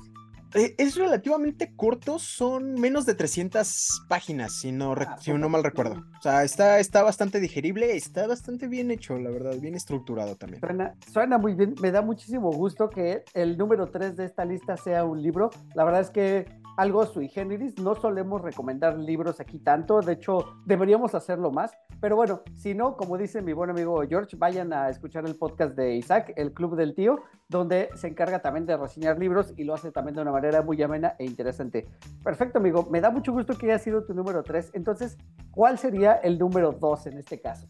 Eh, 0.55 0.73
es 0.77 0.95
relativamente 0.95 1.73
corto, 1.75 2.17
son 2.17 2.75
menos 2.75 3.05
de 3.05 3.13
300 3.13 4.05
páginas, 4.07 4.53
si 4.53 4.71
no, 4.71 4.93
ah, 4.93 5.17
si 5.19 5.33
no 5.33 5.49
mal 5.49 5.65
recuerdo. 5.65 6.05
O 6.17 6.21
sea, 6.21 6.45
está, 6.45 6.79
está 6.79 7.03
bastante 7.03 7.41
digerible, 7.41 7.97
está 7.97 8.25
bastante 8.25 8.69
bien 8.69 8.89
hecho, 8.89 9.19
la 9.19 9.31
verdad, 9.31 9.59
bien 9.59 9.75
estructurado 9.75 10.37
también. 10.37 10.61
Suena, 10.61 10.95
suena 11.11 11.37
muy 11.37 11.55
bien, 11.55 11.75
me 11.81 11.91
da 11.91 12.01
muchísimo 12.01 12.51
gusto 12.51 12.89
que 12.89 13.23
el 13.33 13.57
número 13.57 13.87
3 13.87 14.15
de 14.15 14.23
esta 14.23 14.45
lista 14.45 14.77
sea 14.77 15.03
un 15.03 15.21
libro. 15.21 15.49
La 15.73 15.83
verdad 15.83 15.99
es 15.99 16.09
que 16.09 16.45
algo 16.77 17.05
sui 17.05 17.27
generis. 17.27 17.77
No 17.79 17.95
solemos 17.95 18.41
recomendar 18.41 18.97
libros 18.97 19.39
aquí 19.39 19.59
tanto, 19.59 20.01
de 20.01 20.13
hecho, 20.13 20.45
deberíamos 20.65 21.15
hacerlo 21.15 21.51
más. 21.51 21.71
Pero 22.01 22.15
bueno, 22.15 22.41
si 22.55 22.73
no, 22.73 22.97
como 22.97 23.17
dice 23.17 23.41
mi 23.41 23.53
buen 23.53 23.69
amigo 23.69 24.01
George, 24.07 24.35
vayan 24.37 24.73
a 24.73 24.89
escuchar 24.89 25.25
el 25.25 25.35
podcast 25.35 25.75
de 25.75 25.95
Isaac, 25.95 26.33
el 26.35 26.53
Club 26.53 26.75
del 26.75 26.93
Tío, 26.93 27.21
donde 27.47 27.89
se 27.95 28.07
encarga 28.07 28.39
también 28.39 28.65
de 28.65 28.77
reseñar 28.77 29.17
libros 29.17 29.53
y 29.57 29.63
lo 29.63 29.73
hace 29.73 29.91
también 29.91 30.15
de 30.15 30.21
una 30.21 30.31
manera 30.31 30.61
muy 30.61 30.81
amena 30.81 31.15
e 31.19 31.25
interesante. 31.25 31.87
Perfecto, 32.23 32.59
amigo. 32.59 32.87
Me 32.89 33.01
da 33.01 33.11
mucho 33.11 33.31
gusto 33.31 33.57
que 33.57 33.67
haya 33.67 33.79
sido 33.79 34.03
tu 34.03 34.13
número 34.13 34.43
3. 34.43 34.71
Entonces, 34.73 35.17
¿cuál 35.51 35.77
sería 35.77 36.13
el 36.13 36.37
número 36.37 36.71
2 36.73 37.07
en 37.07 37.17
este 37.17 37.39
caso? 37.39 37.67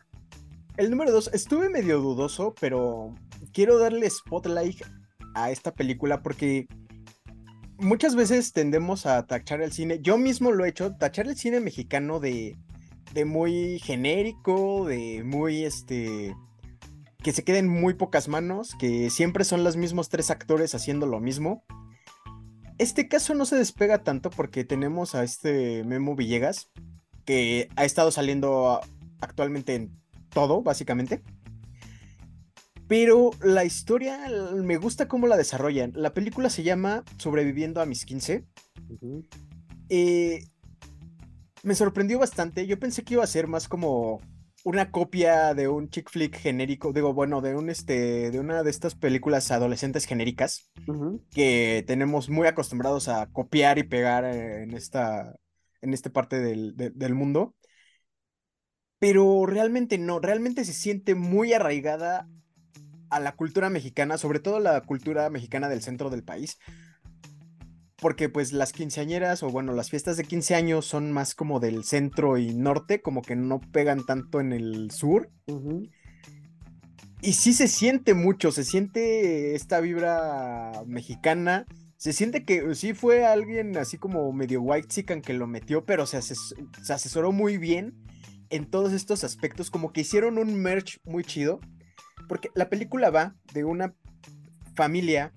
El 0.77 0.89
número 0.89 1.11
2, 1.11 1.33
estuve 1.33 1.69
medio 1.69 2.01
dudoso, 2.01 2.53
pero 2.59 3.13
quiero 3.53 3.77
darle 3.79 4.09
spotlight 4.09 4.81
a 5.33 5.49
esta 5.49 5.73
película 5.73 6.21
porque 6.21 6.67
muchas 7.77 8.15
veces 8.15 8.53
tendemos 8.53 9.05
a 9.05 9.25
tachar 9.25 9.61
el 9.61 9.71
cine, 9.71 9.99
yo 10.01 10.17
mismo 10.17 10.51
lo 10.51 10.65
he 10.65 10.69
hecho, 10.69 10.95
tachar 10.95 11.27
el 11.27 11.37
cine 11.37 11.59
mexicano 11.59 12.19
de, 12.19 12.55
de 13.13 13.25
muy 13.25 13.79
genérico, 13.79 14.85
de 14.85 15.23
muy 15.23 15.63
este 15.63 16.35
que 17.23 17.31
se 17.31 17.43
queden 17.43 17.67
muy 17.67 17.95
pocas 17.95 18.27
manos, 18.27 18.75
que 18.77 19.09
siempre 19.09 19.45
son 19.45 19.63
los 19.63 19.77
mismos 19.77 20.09
tres 20.09 20.29
actores 20.29 20.75
haciendo 20.75 21.07
lo 21.07 21.19
mismo. 21.19 21.63
Este 22.77 23.07
caso 23.07 23.33
no 23.33 23.45
se 23.45 23.55
despega 23.55 24.03
tanto 24.03 24.29
porque 24.29 24.63
tenemos 24.63 25.15
a 25.15 25.23
este 25.23 25.83
Memo 25.85 26.15
Villegas, 26.15 26.69
que 27.25 27.67
ha 27.77 27.83
estado 27.83 28.11
saliendo 28.11 28.79
actualmente 29.21 29.73
en 29.73 29.99
todo, 30.29 30.61
básicamente. 30.61 31.23
Pero 32.87 33.31
la 33.41 33.65
historia 33.65 34.27
me 34.53 34.77
gusta 34.77 35.07
cómo 35.07 35.27
la 35.27 35.37
desarrollan. 35.37 35.91
La 35.95 36.13
película 36.13 36.49
se 36.49 36.63
llama 36.63 37.03
Sobreviviendo 37.17 37.81
a 37.81 37.85
mis 37.85 38.05
15. 38.05 38.45
Eh, 39.89 40.43
me 41.63 41.75
sorprendió 41.75 42.19
bastante. 42.19 42.67
Yo 42.67 42.79
pensé 42.79 43.03
que 43.03 43.15
iba 43.15 43.23
a 43.23 43.27
ser 43.27 43.47
más 43.47 43.67
como 43.67 44.21
una 44.63 44.91
copia 44.91 45.53
de 45.53 45.67
un 45.67 45.89
chick 45.89 46.09
flick 46.09 46.37
genérico, 46.37 46.91
digo, 46.91 47.13
bueno, 47.13 47.39
de 47.41 47.55
un 47.55 47.69
este, 47.69 48.31
de 48.31 48.39
una 48.39 48.63
de 48.63 48.71
estas 48.71 48.95
películas 48.95 49.51
adolescentes 49.51 50.05
genéricas 50.05 50.71
que 51.31 51.83
tenemos 51.85 52.29
muy 52.29 52.47
acostumbrados 52.47 53.07
a 53.07 53.27
copiar 53.31 53.77
y 53.77 53.83
pegar 53.83 54.25
en 54.25 54.73
esta, 54.73 55.35
en 55.81 55.93
esta 55.93 56.11
parte 56.11 56.39
del, 56.39 56.75
del 56.75 57.13
mundo. 57.13 57.55
Pero 58.97 59.45
realmente 59.45 59.99
no, 59.99 60.19
realmente 60.19 60.65
se 60.65 60.73
siente 60.73 61.13
muy 61.13 61.53
arraigada 61.53 62.27
a 63.15 63.19
la 63.21 63.31
cultura 63.31 63.69
mexicana, 63.69 64.17
sobre 64.17 64.41
todo 64.41 64.59
la 64.59 64.81
cultura 64.81 65.29
mexicana 65.29 65.69
del 65.69 65.81
centro 65.81 66.09
del 66.09 66.21
país. 66.21 66.59
Porque 67.95 68.27
pues 68.27 68.51
las 68.51 68.73
quinceañeras 68.73 69.41
o 69.41 69.49
bueno, 69.49 69.71
las 69.71 69.89
fiestas 69.89 70.17
de 70.17 70.25
15 70.25 70.53
años 70.53 70.85
son 70.85 71.13
más 71.13 71.33
como 71.33 71.61
del 71.61 71.85
centro 71.85 72.37
y 72.37 72.53
norte, 72.53 73.01
como 73.01 73.21
que 73.21 73.37
no 73.37 73.61
pegan 73.71 74.05
tanto 74.05 74.41
en 74.41 74.51
el 74.51 74.91
sur. 74.91 75.31
Y 77.21 77.33
sí 77.33 77.53
se 77.53 77.69
siente 77.69 78.13
mucho, 78.13 78.51
se 78.51 78.65
siente 78.65 79.55
esta 79.55 79.79
vibra 79.79 80.83
mexicana. 80.85 81.65
Se 81.95 82.11
siente 82.11 82.43
que 82.43 82.75
sí 82.75 82.93
fue 82.93 83.25
alguien 83.25 83.77
así 83.77 83.97
como 83.97 84.33
medio 84.33 84.61
white 84.61 84.89
chican 84.89 85.21
que 85.21 85.33
lo 85.33 85.47
metió, 85.47 85.85
pero 85.85 86.05
se, 86.05 86.21
se 86.21 86.93
asesoró 86.93 87.31
muy 87.31 87.57
bien 87.57 87.95
en 88.49 88.69
todos 88.69 88.91
estos 88.91 89.23
aspectos, 89.23 89.71
como 89.71 89.93
que 89.93 90.01
hicieron 90.01 90.37
un 90.37 90.53
merch 90.61 90.99
muy 91.05 91.23
chido. 91.23 91.61
Porque 92.27 92.49
la 92.55 92.69
película 92.69 93.09
va 93.09 93.35
de 93.53 93.63
una 93.63 93.93
familia 94.75 95.33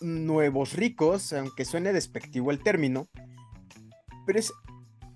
nuevos 0.00 0.74
ricos, 0.74 1.32
aunque 1.32 1.64
suene 1.64 1.92
despectivo 1.92 2.50
el 2.50 2.62
término, 2.62 3.08
pero 4.26 4.38
es, 4.38 4.52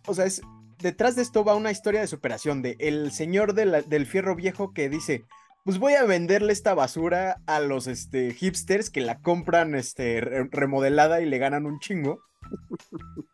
o 0.07 0.14
sea, 0.14 0.25
es, 0.27 0.42
detrás 0.79 1.16
de 1.16 1.23
esto 1.23 1.45
va 1.45 1.55
una 1.55 1.71
historia 1.71 2.01
de 2.01 2.07
superación 2.07 2.62
de 2.62 2.77
el 2.79 3.11
señor 3.12 3.55
del 3.55 4.07
fierro 4.07 4.37
viejo 4.37 4.73
que 4.73 4.88
dice, 4.88 5.25
pues 5.64 5.79
voy 5.79 5.95
a 5.95 6.05
venderle 6.05 6.53
esta 6.53 6.75
basura 6.75 7.40
a 7.47 7.61
los 7.61 7.87
este, 7.87 8.33
hipsters 8.33 8.90
que 8.90 9.01
la 9.01 9.19
compran 9.19 9.75
este, 9.75 10.21
remodelada 10.21 11.21
y 11.21 11.27
le 11.27 11.38
ganan 11.38 11.66
un 11.66 11.81
chingo, 11.81 12.21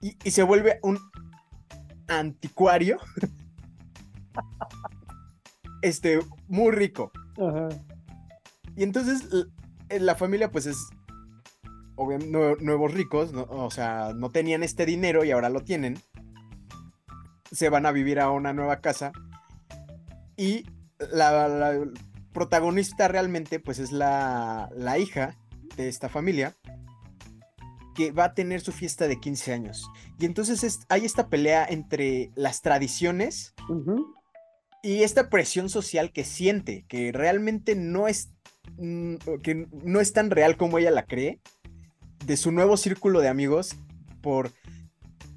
y, 0.01 0.17
y 0.25 0.31
se 0.31 0.43
vuelve 0.43 0.79
un 0.83 0.99
anticuario 2.09 2.99
este, 5.83 6.21
muy 6.49 6.73
rico. 6.73 7.13
Y 8.77 8.83
entonces 8.83 9.29
la 9.91 10.15
familia 10.15 10.51
pues 10.51 10.67
es 10.67 10.79
obviamente 11.97 12.65
nuevos 12.65 12.95
ricos, 12.95 13.33
o 13.35 13.71
sea, 13.71 14.13
no 14.15 14.31
tenían 14.31 14.63
este 14.63 14.87
dinero 14.87 15.25
y 15.25 15.31
ahora 15.31 15.49
lo 15.49 15.61
tienen. 15.61 15.99
Se 17.51 17.69
van 17.69 17.87
a 17.87 17.93
vivir 17.93 18.19
a 18.19 18.31
una 18.31 18.53
nueva 18.53 18.81
casa. 18.81 19.13
Y 20.37 20.65
la, 21.13 21.79
protagonista 22.33 23.09
realmente 23.09 23.61
pues 23.61 23.79
es 23.79 23.93
la, 23.93 24.71
la, 24.75 24.99
hija 24.99 25.37
de 25.77 25.89
esta 25.89 26.09
familia 26.09 26.55
que 27.95 28.11
va 28.11 28.25
a 28.25 28.35
tener 28.35 28.63
su 28.63 28.73
fiesta 28.73 29.07
de 29.07 29.21
15 29.21 29.53
años. 29.53 29.91
Y 30.19 30.25
entonces 30.25 30.81
hay 30.89 31.05
esta 31.05 31.29
pelea 31.29 31.67
entre 31.69 32.31
las 32.35 32.63
tradiciones 32.63 33.55
y 34.83 35.05
esta 35.05 35.31
presión 35.31 35.69
social 35.69 36.13
que 36.13 36.25
siente, 36.25 36.85
que 36.89 37.13
realmente 37.13 37.77
no 37.77 38.09
es, 38.09 38.33
mm, 38.77 39.17
que 39.43 39.67
no 39.85 40.01
es 40.01 40.13
tan 40.13 40.31
real 40.31 40.57
como 40.57 40.79
ella 40.79 40.91
la 40.91 41.07
cree, 41.07 41.41
de 42.27 42.37
su 42.37 42.51
nuevo 42.51 42.77
círculo 42.77 43.21
de 43.21 43.29
amigos, 43.29 43.77
por, 44.21 44.51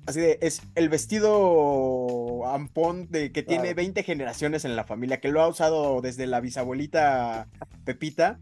así 0.07 0.19
de, 0.19 0.39
es 0.41 0.61
el 0.73 0.89
vestido 0.89 2.45
ampón 2.47 3.07
de 3.09 3.31
que 3.31 3.43
tiene 3.43 3.75
20 3.75 4.03
generaciones 4.03 4.65
en 4.65 4.75
la 4.75 4.83
familia, 4.83 5.19
que 5.19 5.29
lo 5.29 5.41
ha 5.41 5.47
usado 5.47 6.01
desde 6.01 6.25
la 6.25 6.41
bisabuelita 6.41 7.47
Pepita, 7.85 8.39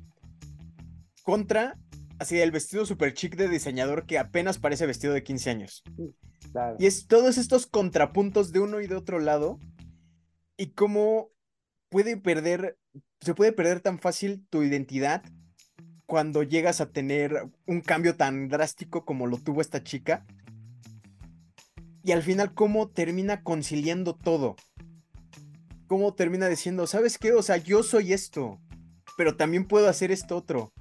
contra, 1.24 1.78
así, 2.20 2.40
el 2.40 2.52
vestido 2.52 2.86
super 2.86 3.14
chic 3.14 3.36
de 3.36 3.50
diseñador 3.50 4.06
que 4.06 4.20
apenas 4.20 4.58
parece 4.58 4.86
vestido 4.86 5.14
de 5.14 5.24
15 5.24 5.50
años. 5.50 5.84
Y 6.80 6.86
es 6.86 7.08
todos 7.08 7.38
estos 7.38 7.66
contrapuntos 7.66 8.52
de 8.52 8.60
uno 8.60 8.80
y 8.80 8.88
de 8.88 8.96
otro 8.96 9.20
lado 9.20 9.60
y 10.58 10.72
cómo 10.72 11.32
puede 11.90 12.18
perder, 12.18 12.78
se 13.22 13.34
puede 13.34 13.52
perder 13.52 13.80
tan 13.80 14.00
fácil 14.00 14.46
tu 14.50 14.64
identidad 14.64 15.24
cuando 16.06 16.44
llegas 16.44 16.82
a 16.82 16.92
tener 16.92 17.50
un 17.66 17.82
cambio 17.82 18.16
tan 18.16 18.50
drástico 18.50 19.06
como 19.06 19.28
lo 19.28 19.38
tuvo 19.38 19.62
esta 19.62 19.84
chica. 19.84 20.26
Y 22.04 22.12
al 22.12 22.22
final, 22.22 22.54
cómo 22.54 22.90
termina 22.90 23.44
conciliando 23.44 24.16
todo. 24.16 24.56
Cómo 25.88 26.14
termina 26.14 26.48
diciendo, 26.48 26.86
¿sabes 26.86 27.18
qué? 27.18 27.32
O 27.34 27.42
sea, 27.42 27.58
yo 27.58 27.82
soy 27.82 28.14
esto, 28.14 28.60
pero 29.18 29.38
también 29.38 29.66
puedo 29.66 29.88
hacer 29.88 30.12
esto 30.12 30.36
otro. 30.36 30.74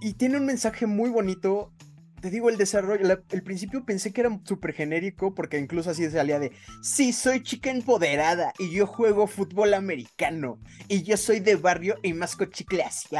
Y 0.00 0.14
tiene 0.14 0.36
un 0.38 0.46
mensaje 0.46 0.86
muy 0.86 1.10
bonito 1.10 1.72
te 2.20 2.30
digo, 2.30 2.48
el 2.50 2.58
desarrollo, 2.58 3.22
el 3.30 3.42
principio 3.42 3.84
pensé 3.84 4.12
que 4.12 4.20
era 4.20 4.40
súper 4.44 4.74
genérico 4.74 5.34
porque 5.34 5.58
incluso 5.58 5.90
así 5.90 6.08
salía 6.10 6.38
de, 6.38 6.52
sí, 6.82 7.12
soy 7.12 7.42
chica 7.42 7.70
empoderada 7.70 8.52
y 8.58 8.70
yo 8.70 8.86
juego 8.86 9.26
fútbol 9.26 9.74
americano 9.74 10.58
y 10.88 11.02
yo 11.02 11.16
soy 11.16 11.40
de 11.40 11.56
barrio 11.56 11.96
y 12.02 12.12
masco 12.12 12.44
chicle 12.44 12.82
así. 12.82 13.16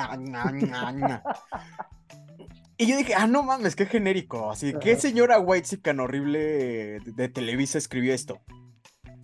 y 2.77 2.87
yo 2.87 2.97
dije, 2.97 3.15
ah, 3.15 3.27
no 3.27 3.43
mames, 3.43 3.75
qué 3.75 3.87
genérico. 3.87 4.51
Así, 4.51 4.75
¿qué 4.81 4.97
señora 4.97 5.41
White 5.41 5.79
tan 5.79 6.01
horrible 6.01 7.01
de, 7.01 7.29
Televisa 7.29 7.79
escribió 7.79 8.13
esto? 8.13 8.41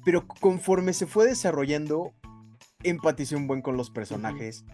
Pero 0.04 0.26
conforme 0.26 0.92
se 0.92 1.06
fue 1.06 1.26
desarrollando, 1.26 2.14
empaticé 2.82 3.36
un 3.36 3.46
buen 3.46 3.60
con 3.60 3.76
los 3.76 3.90
personajes, 3.90 4.64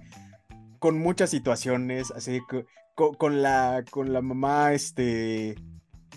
con 0.78 0.98
muchas 0.98 1.30
situaciones, 1.30 2.10
así 2.10 2.40
que 2.48 2.66
con, 2.94 3.42
la, 3.42 3.85
con 3.90 4.12
la 4.12 4.22
mamá, 4.22 4.72
este, 4.72 5.57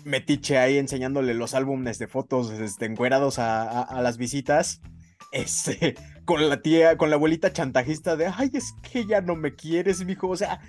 metiche 0.04 0.58
ahí 0.58 0.78
enseñándole 0.78 1.34
los 1.34 1.54
álbumes 1.54 1.98
de 1.98 2.06
fotos, 2.06 2.50
este, 2.52 2.86
encuerados 2.86 3.38
a, 3.38 4.00
las 4.00 4.18
visitas, 4.18 4.80
este, 5.32 5.94
con 6.24 6.48
la 6.48 6.60
tía, 6.62 6.96
con 6.96 7.10
la 7.10 7.16
abuelita 7.16 7.52
chantajista 7.52 8.16
de, 8.16 8.26
ay, 8.26 8.50
es 8.52 8.74
que 8.82 9.06
ya 9.06 9.20
no 9.20 9.36
me 9.36 9.54
quieres, 9.54 10.04
mijo, 10.04 10.28
o 10.28 10.36
sea, 10.36 10.60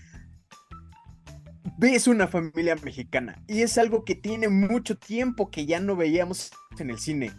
ves 1.78 2.08
una 2.08 2.28
familia 2.28 2.76
mexicana 2.76 3.44
y 3.48 3.62
es 3.62 3.78
algo 3.78 4.04
que 4.04 4.16
tiene 4.16 4.48
mucho 4.48 4.98
tiempo 4.98 5.52
que 5.52 5.66
ya 5.66 5.80
no 5.80 5.96
veíamos 5.96 6.52
en 6.80 6.90
el 6.90 7.00
cine. 7.00 7.32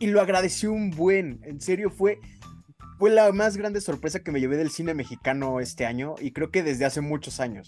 Y 0.00 0.08
lo 0.08 0.20
agradeció 0.20 0.72
un 0.72 0.90
buen, 0.90 1.40
en 1.44 1.60
serio 1.60 1.90
fue 1.90 2.18
fue 3.02 3.10
la 3.10 3.32
más 3.32 3.56
grande 3.56 3.80
sorpresa 3.80 4.22
que 4.22 4.30
me 4.30 4.38
llevé 4.38 4.56
del 4.56 4.70
cine 4.70 4.94
mexicano 4.94 5.58
este 5.58 5.86
año 5.86 6.14
y 6.20 6.30
creo 6.30 6.52
que 6.52 6.62
desde 6.62 6.84
hace 6.84 7.00
muchos 7.00 7.40
años 7.40 7.66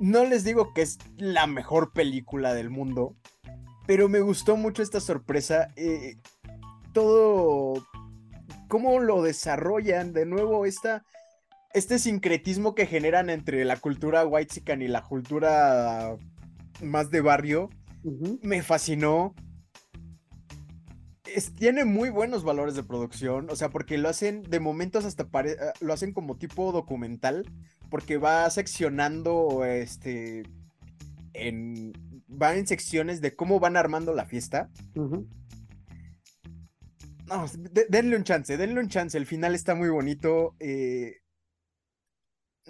no 0.00 0.24
les 0.24 0.44
digo 0.44 0.72
que 0.72 0.82
es 0.82 0.98
la 1.16 1.46
mejor 1.46 1.92
película 1.92 2.54
del 2.54 2.70
mundo, 2.70 3.14
pero 3.86 4.08
me 4.08 4.20
gustó 4.20 4.56
mucho 4.56 4.82
esta 4.82 4.98
sorpresa. 4.98 5.68
Eh, 5.76 6.16
todo, 6.92 7.86
cómo 8.66 8.98
lo 8.98 9.22
desarrollan, 9.22 10.12
de 10.12 10.24
nuevo, 10.24 10.64
esta, 10.64 11.04
este 11.74 11.98
sincretismo 11.98 12.74
que 12.74 12.86
generan 12.86 13.28
entre 13.28 13.64
la 13.64 13.76
cultura 13.76 14.26
white 14.26 14.62
y 14.80 14.88
la 14.88 15.02
cultura 15.02 16.16
más 16.82 17.10
de 17.10 17.20
barrio. 17.20 17.68
Me 18.42 18.62
fascinó. 18.62 19.34
Tiene 21.56 21.84
muy 21.84 22.10
buenos 22.10 22.44
valores 22.44 22.74
de 22.74 22.82
producción, 22.82 23.48
o 23.50 23.56
sea, 23.56 23.70
porque 23.70 23.98
lo 23.98 24.08
hacen 24.08 24.42
de 24.42 24.60
momentos 24.60 25.04
hasta 25.04 25.28
eh, 25.44 25.56
lo 25.80 25.92
hacen 25.92 26.12
como 26.12 26.36
tipo 26.36 26.72
documental, 26.72 27.46
porque 27.88 28.16
va 28.16 28.48
seccionando 28.50 29.64
este 29.64 30.44
en 31.32 31.92
va 32.30 32.56
en 32.56 32.66
secciones 32.66 33.20
de 33.20 33.34
cómo 33.34 33.60
van 33.60 33.76
armando 33.76 34.14
la 34.14 34.26
fiesta. 34.26 34.70
No, 37.30 37.46
denle 37.88 38.16
un 38.16 38.24
chance, 38.24 38.56
denle 38.56 38.80
un 38.80 38.88
chance. 38.88 39.16
El 39.16 39.26
final 39.26 39.54
está 39.54 39.74
muy 39.74 39.88
bonito. 39.88 40.56
Eh, 40.58 41.19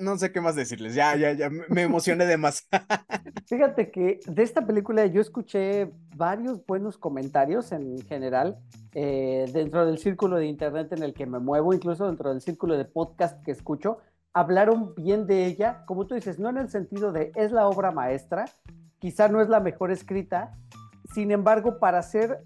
no 0.00 0.16
sé 0.18 0.32
qué 0.32 0.40
más 0.40 0.56
decirles. 0.56 0.94
Ya, 0.94 1.16
ya, 1.16 1.32
ya 1.32 1.50
me 1.68 1.82
emocioné 1.82 2.26
de 2.26 2.36
más. 2.36 2.68
Fíjate 3.46 3.90
que 3.90 4.20
de 4.26 4.42
esta 4.42 4.66
película 4.66 5.06
yo 5.06 5.20
escuché 5.20 5.92
varios 6.16 6.64
buenos 6.66 6.98
comentarios 6.98 7.72
en 7.72 8.00
general 8.02 8.58
eh, 8.94 9.46
dentro 9.52 9.86
del 9.86 9.98
círculo 9.98 10.36
de 10.36 10.46
internet 10.46 10.92
en 10.92 11.02
el 11.02 11.14
que 11.14 11.26
me 11.26 11.38
muevo, 11.38 11.72
incluso 11.72 12.06
dentro 12.06 12.30
del 12.30 12.40
círculo 12.40 12.76
de 12.76 12.84
podcast 12.84 13.42
que 13.44 13.50
escucho. 13.50 13.98
Hablaron 14.32 14.94
bien 14.94 15.26
de 15.26 15.46
ella, 15.46 15.84
como 15.86 16.06
tú 16.06 16.14
dices, 16.14 16.38
no 16.38 16.48
en 16.48 16.58
el 16.58 16.68
sentido 16.68 17.12
de 17.12 17.32
es 17.34 17.52
la 17.52 17.66
obra 17.66 17.90
maestra, 17.90 18.44
quizá 18.98 19.28
no 19.28 19.40
es 19.40 19.48
la 19.48 19.60
mejor 19.60 19.90
escrita, 19.90 20.56
sin 21.12 21.32
embargo, 21.32 21.80
para 21.80 22.02
ser 22.02 22.44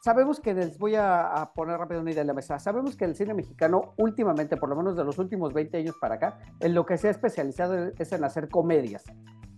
sabemos 0.00 0.40
que 0.40 0.54
les 0.54 0.78
voy 0.78 0.94
a, 0.96 1.52
poner 1.54 1.78
rápido 1.78 2.00
una 2.00 2.10
idea 2.10 2.22
en 2.22 2.26
la 2.26 2.34
mesa. 2.34 2.58
Sabemos 2.58 2.96
que 2.96 3.04
el 3.04 3.14
cine 3.14 3.34
mexicano 3.34 3.94
últimamente, 3.98 4.56
por 4.56 4.68
lo 4.68 4.76
menos 4.76 4.96
de 4.96 5.04
los 5.04 5.18
últimos 5.18 5.52
20 5.52 5.76
años 5.78 5.94
para 6.00 6.16
acá, 6.16 6.38
en 6.58 6.74
lo 6.74 6.86
que 6.86 6.96
se 6.96 7.08
ha 7.08 7.10
especializado 7.10 7.92
es 7.98 8.12
en 8.12 8.24
hacer 8.24 8.48
comedias. 8.48 9.04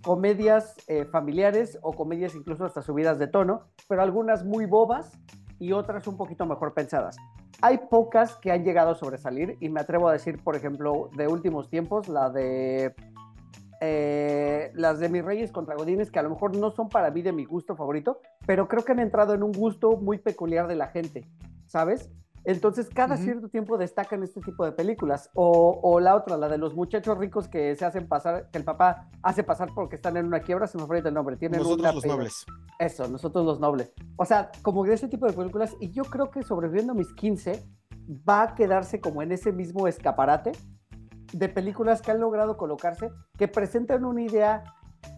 Comedias 0.02 0.74
eh, 0.88 1.04
familiares 1.04 1.78
o 1.82 1.92
comedias 1.92 2.34
incluso 2.34 2.64
hasta 2.64 2.82
subidas 2.82 3.18
de 3.18 3.28
tono, 3.28 3.68
pero 3.88 4.02
algunas 4.02 4.44
muy 4.44 4.66
bobas 4.66 5.12
y 5.60 5.72
otras 5.72 6.08
un 6.08 6.16
poquito 6.16 6.44
mejor 6.44 6.74
pensadas. 6.74 7.16
Hay 7.60 7.78
pocas 7.88 8.36
que 8.36 8.50
han 8.50 8.64
llegado 8.64 8.90
a 8.90 8.94
sobresalir 8.96 9.56
y 9.60 9.68
me 9.68 9.80
atrevo 9.80 10.08
a 10.08 10.12
decir, 10.12 10.42
por 10.42 10.56
ejemplo, 10.56 11.08
de 11.16 11.28
últimos 11.28 11.70
tiempos, 11.70 12.08
la 12.08 12.30
de 12.30 12.92
eh, 13.84 14.70
las 14.74 15.00
de 15.00 15.08
mis 15.08 15.24
reyes 15.24 15.50
contra 15.50 15.74
Godines, 15.74 16.12
que 16.12 16.20
a 16.20 16.22
lo 16.22 16.30
mejor 16.30 16.56
no 16.56 16.70
son 16.70 16.88
para 16.88 17.10
mí 17.10 17.20
de 17.20 17.32
mi 17.32 17.44
gusto 17.44 17.74
favorito, 17.74 18.20
pero 18.46 18.68
creo 18.68 18.84
que 18.84 18.92
han 18.92 19.00
entrado 19.00 19.34
en 19.34 19.42
un 19.42 19.50
gusto 19.50 19.96
muy 19.96 20.18
peculiar 20.18 20.68
de 20.68 20.76
la 20.76 20.86
gente, 20.86 21.28
¿sabes? 21.66 22.08
Entonces, 22.44 22.88
cada 22.88 23.16
cierto 23.16 23.48
tiempo 23.48 23.78
destacan 23.78 24.22
este 24.22 24.40
tipo 24.40 24.64
de 24.64 24.70
películas. 24.70 25.30
O, 25.34 25.98
la 26.00 26.14
otra, 26.14 26.36
la 26.36 26.48
de 26.48 26.58
los 26.58 26.74
muchachos 26.74 27.18
ricos 27.18 27.48
que 27.48 27.74
se 27.74 27.84
hacen 27.84 28.06
pasar, 28.06 28.50
que 28.50 28.58
el 28.58 28.64
papá 28.64 29.08
hace 29.22 29.42
pasar 29.42 29.70
porque 29.74 29.96
están 29.96 30.16
en 30.16 30.26
una 30.26 30.40
quiebra, 30.40 30.68
se 30.68 30.78
me 30.78 30.86
fue 30.86 30.98
el 30.98 31.14
nombre. 31.14 31.36
Tienen 31.36 31.60
nosotros 31.60 31.94
los 31.94 32.06
nobles. 32.06 32.46
Eso, 32.78 33.08
nosotros 33.08 33.44
los 33.44 33.58
nobles. 33.58 33.92
O 34.16 34.24
sea, 34.24 34.50
como 34.62 34.84
de 34.84 34.94
ese 34.94 35.08
tipo 35.08 35.26
de 35.26 35.32
películas, 35.32 35.76
y 35.80 35.90
yo 35.90 36.04
creo 36.04 36.30
que 36.30 36.42
sobreviviendo 36.42 36.92
a 36.92 36.96
mis 36.96 37.12
15, 37.14 37.64
va 38.28 38.42
a 38.42 38.54
quedarse 38.54 39.00
como 39.00 39.22
en 39.22 39.32
ese 39.32 39.52
mismo 39.52 39.88
escaparate 39.88 40.52
de 41.32 41.48
películas 41.48 42.02
que 42.02 42.10
han 42.10 42.20
logrado 42.20 42.56
colocarse, 42.56 43.10
que 43.36 43.48
presentan 43.48 44.04
una 44.04 44.22
idea 44.22 44.64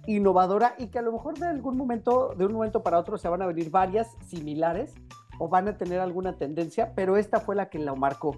innovadora 0.06 0.74
y 0.78 0.88
que 0.88 0.98
a 0.98 1.02
lo 1.02 1.12
mejor 1.12 1.38
de 1.38 1.46
algún 1.46 1.76
momento, 1.76 2.34
de 2.36 2.46
un 2.46 2.52
momento 2.52 2.82
para 2.82 2.98
otro, 2.98 3.18
se 3.18 3.28
van 3.28 3.42
a 3.42 3.46
venir 3.46 3.70
varias 3.70 4.08
similares 4.26 4.94
o 5.38 5.48
van 5.48 5.68
a 5.68 5.76
tener 5.76 6.00
alguna 6.00 6.36
tendencia, 6.36 6.92
pero 6.94 7.16
esta 7.16 7.40
fue 7.40 7.56
la 7.56 7.68
que 7.68 7.78
la 7.78 7.94
marcó. 7.94 8.36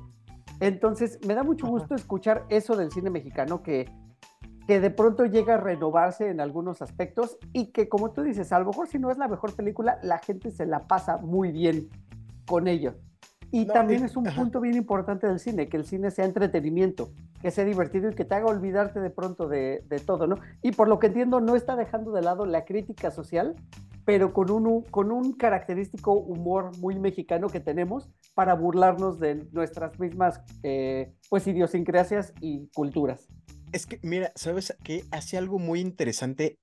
Entonces, 0.60 1.18
me 1.26 1.34
da 1.34 1.42
mucho 1.42 1.66
gusto 1.66 1.94
escuchar 1.94 2.46
eso 2.48 2.76
del 2.76 2.90
cine 2.90 3.10
mexicano 3.10 3.62
que, 3.62 3.90
que 4.66 4.80
de 4.80 4.90
pronto 4.90 5.26
llega 5.26 5.54
a 5.54 5.58
renovarse 5.58 6.30
en 6.30 6.40
algunos 6.40 6.80
aspectos 6.80 7.36
y 7.52 7.72
que, 7.72 7.88
como 7.88 8.12
tú 8.12 8.22
dices, 8.22 8.52
a 8.52 8.58
lo 8.58 8.66
mejor 8.66 8.88
si 8.88 8.98
no 8.98 9.10
es 9.10 9.18
la 9.18 9.28
mejor 9.28 9.54
película, 9.54 9.98
la 10.02 10.18
gente 10.18 10.50
se 10.50 10.64
la 10.64 10.86
pasa 10.86 11.18
muy 11.18 11.52
bien 11.52 11.90
con 12.46 12.68
ello. 12.68 12.94
Y 13.50 13.66
también 13.66 14.04
es 14.04 14.16
un 14.16 14.24
punto 14.24 14.61
bien 14.61 14.76
importante 14.76 15.26
del 15.26 15.38
cine, 15.38 15.68
que 15.68 15.76
el 15.76 15.85
cine 15.85 16.11
sea 16.11 16.24
entretenimiento, 16.24 17.12
que 17.40 17.50
sea 17.50 17.64
divertido 17.64 18.11
y 18.11 18.14
que 18.14 18.24
te 18.24 18.35
haga 18.35 18.46
olvidarte 18.46 19.00
de 19.00 19.11
pronto 19.11 19.48
de, 19.48 19.82
todo, 20.04 20.26
¿no? 20.26 20.37
Y 20.62 20.72
por 20.72 20.88
lo 20.88 20.98
que 20.98 21.09
entiendo, 21.09 21.40
no 21.40 21.54
está 21.54 21.76
dejando 21.76 22.12
de 22.12 22.22
lado 22.22 22.44
la 22.44 22.64
crítica 22.64 23.11
social, 23.11 23.54
pero 24.04 24.32
con 24.32 24.50
un, 24.50 24.82
con 24.82 25.11
un 25.11 25.32
característico 25.32 26.12
humor 26.12 26.76
muy 26.78 26.98
mexicano 26.98 27.48
que 27.48 27.61
tenemos 27.61 28.09
para 28.35 28.54
burlarnos 28.54 29.18
de 29.18 29.46
nuestras 29.52 29.98
mismas, 29.98 30.40
eh, 30.62 31.12
pues, 31.28 31.46
idiosincrasias 31.46 32.32
y 32.40 32.68
culturas. 32.74 33.28
Es 33.72 33.87
que, 33.87 33.98
mira, 34.02 34.32
¿sabes 34.35 34.76
qué? 34.82 35.04
Hace 35.11 35.38
algo 35.38 35.59
muy 35.59 35.80
interesante 35.80 36.59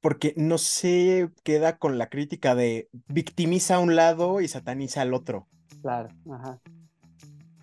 porque 0.00 0.34
no 0.36 0.58
se 0.58 1.30
queda 1.42 1.78
con 1.78 1.98
la 1.98 2.08
crítica 2.08 2.54
de 2.54 2.88
victimiza 3.08 3.76
a 3.76 3.78
un 3.80 3.96
lado 3.96 4.40
y 4.40 4.48
sataniza 4.48 5.02
al 5.02 5.14
otro. 5.14 5.48
Claro, 5.82 6.08
ajá. 6.30 6.60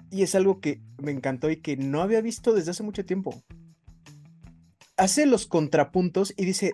Y 0.10 0.24
es 0.24 0.36
algo 0.36 0.60
que 0.60 0.82
me 1.02 1.12
encantó 1.12 1.50
y 1.50 1.58
que 1.58 1.76
no 1.76 2.02
había 2.02 2.22
visto 2.22 2.54
desde 2.54 2.72
hace 2.72 2.84
mucho 2.84 3.06
tiempo. 3.06 3.44
Hace 4.96 5.26
los 5.26 5.48
contrapuntos 5.48 6.34
y 6.38 6.46
dice, 6.46 6.72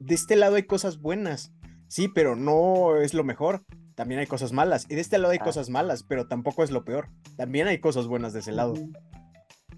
de 0.00 0.14
este 0.14 0.36
lado 0.36 0.56
hay 0.56 0.64
cosas 0.64 0.98
buenas, 0.98 1.52
sí, 1.88 2.08
pero 2.08 2.34
no 2.34 2.96
es 2.96 3.14
lo 3.14 3.22
mejor. 3.22 3.64
También 3.94 4.20
hay 4.20 4.26
cosas 4.26 4.52
malas. 4.52 4.86
Y 4.88 4.94
de 4.94 5.00
este 5.00 5.18
lado 5.18 5.32
hay 5.32 5.38
cosas 5.38 5.70
malas, 5.70 6.02
pero 6.02 6.26
tampoco 6.26 6.64
es 6.64 6.70
lo 6.70 6.84
peor. 6.84 7.08
También 7.36 7.68
hay 7.68 7.78
cosas 7.78 8.06
buenas 8.06 8.32
de 8.32 8.40
ese 8.40 8.52
lado. 8.52 8.74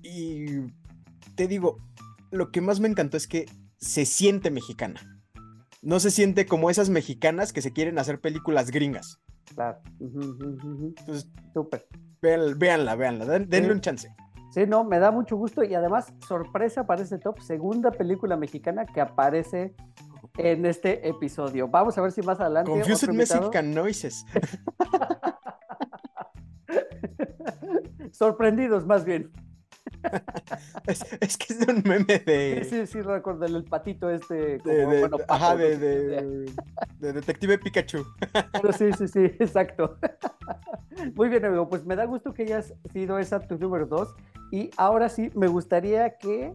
Y 0.03 0.47
te 1.35 1.49
digo, 1.49 1.79
lo 2.31 2.51
que 2.51 2.61
más 2.61 2.81
me 2.81 2.89
encantó 2.89 3.17
es 3.17 3.27
que 3.27 3.47
se 3.77 4.07
siente 4.07 4.51
mexicana. 4.51 5.21
No 5.83 6.01
se 6.01 6.11
siente 6.11 6.47
como 6.47 6.71
esas 6.71 6.89
mexicanas 6.89 7.53
que 7.53 7.61
se 7.61 7.73
quieren 7.73 7.99
hacer 7.99 8.21
películas 8.21 8.71
gringas. 8.71 9.19
Claro. 9.55 9.79
Entonces, 10.01 11.29
súper. 11.53 11.87
Véanla, 12.21 12.95
véanla, 12.95 13.39
denle 13.41 13.73
un 13.73 13.81
chance. 13.81 14.15
Sí, 14.51 14.67
no, 14.67 14.85
me 14.85 15.01
da 15.01 15.11
mucho 15.11 15.37
gusto 15.37 15.65
y 15.65 15.75
además, 15.75 16.15
sorpresa 16.29 16.87
para 16.87 17.03
este 17.03 17.19
top, 17.19 17.41
segunda 17.41 17.91
película 17.91 18.37
mexicana 18.37 18.87
que 18.87 19.01
aparece 19.01 19.75
en 20.39 20.65
este 20.65 21.09
episodio. 21.09 21.67
Vamos 21.69 21.99
a 21.99 22.03
ver 22.03 22.13
si 22.13 22.23
más 22.23 22.39
adelante. 22.41 22.71
Confused 22.71 23.11
Mexican 23.11 23.75
Noises. 23.75 24.25
Sorprendidos, 28.13 28.87
más 28.87 29.05
bien. 29.05 29.33
Es, 30.87 31.37
que 31.37 31.53
es 31.53 31.69
un 31.69 31.83
meme 31.85 32.19
de. 32.19 32.65
Sí, 32.71 32.87
sí, 32.87 33.03
recuerdo 33.03 33.45
el 33.47 33.65
patito 33.65 34.11
este. 34.11 34.59
de, 34.59 35.11
ajá, 35.29 35.57
de, 35.57 36.47
Detective 37.01 37.59
Pikachu. 37.59 38.05
sí, 38.77 38.93
sí, 38.93 39.09
sí, 39.09 39.25
exacto. 39.39 39.99
Muy 41.15 41.29
bien, 41.29 41.45
amigo. 41.45 41.69
Pues 41.69 41.85
me 41.85 41.97
da 41.97 42.05
gusto 42.05 42.33
que 42.33 42.45
hayas 42.45 42.75
sido 42.93 43.19
esa 43.19 43.41
tu 43.41 43.59
número 43.59 43.87
dos. 43.87 44.15
Y 44.51 44.71
ahora 44.77 45.09
sí, 45.09 45.31
me 45.35 45.49
gustaría 45.49 46.17
que 46.19 46.55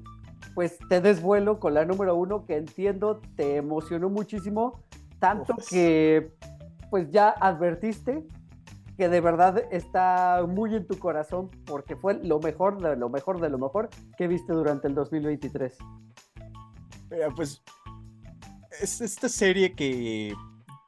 pues 0.55 0.77
te 0.89 1.01
des 1.01 1.21
vuelo 1.21 1.59
con 1.59 1.73
la 1.73 1.85
número 1.85 2.15
uno, 2.15 2.45
que 2.45 2.55
entiendo 2.55 3.21
te 3.35 3.57
emocionó 3.57 4.09
muchísimo, 4.09 4.81
tanto 5.19 5.55
que 5.69 6.31
pues 6.89 7.12
ya 7.12 7.29
advertiste 7.29 8.23
que 8.99 9.07
de 9.07 9.21
verdad 9.21 9.63
está 9.71 10.45
muy 10.45 10.75
en 10.75 10.85
tu 10.85 10.99
corazón 10.99 11.49
porque 11.65 11.95
fue 11.95 12.19
lo 12.21 12.41
mejor 12.41 12.81
de 12.81 12.97
lo 12.97 13.07
mejor 13.07 13.39
de 13.39 13.49
lo 13.49 13.57
mejor 13.57 13.88
que 14.17 14.27
viste 14.27 14.51
durante 14.51 14.89
el 14.89 14.93
2023. 14.93 15.77
Mira, 17.09 17.29
pues 17.33 17.62
es 18.81 18.99
esta 18.99 19.29
serie 19.29 19.73
que 19.73 20.33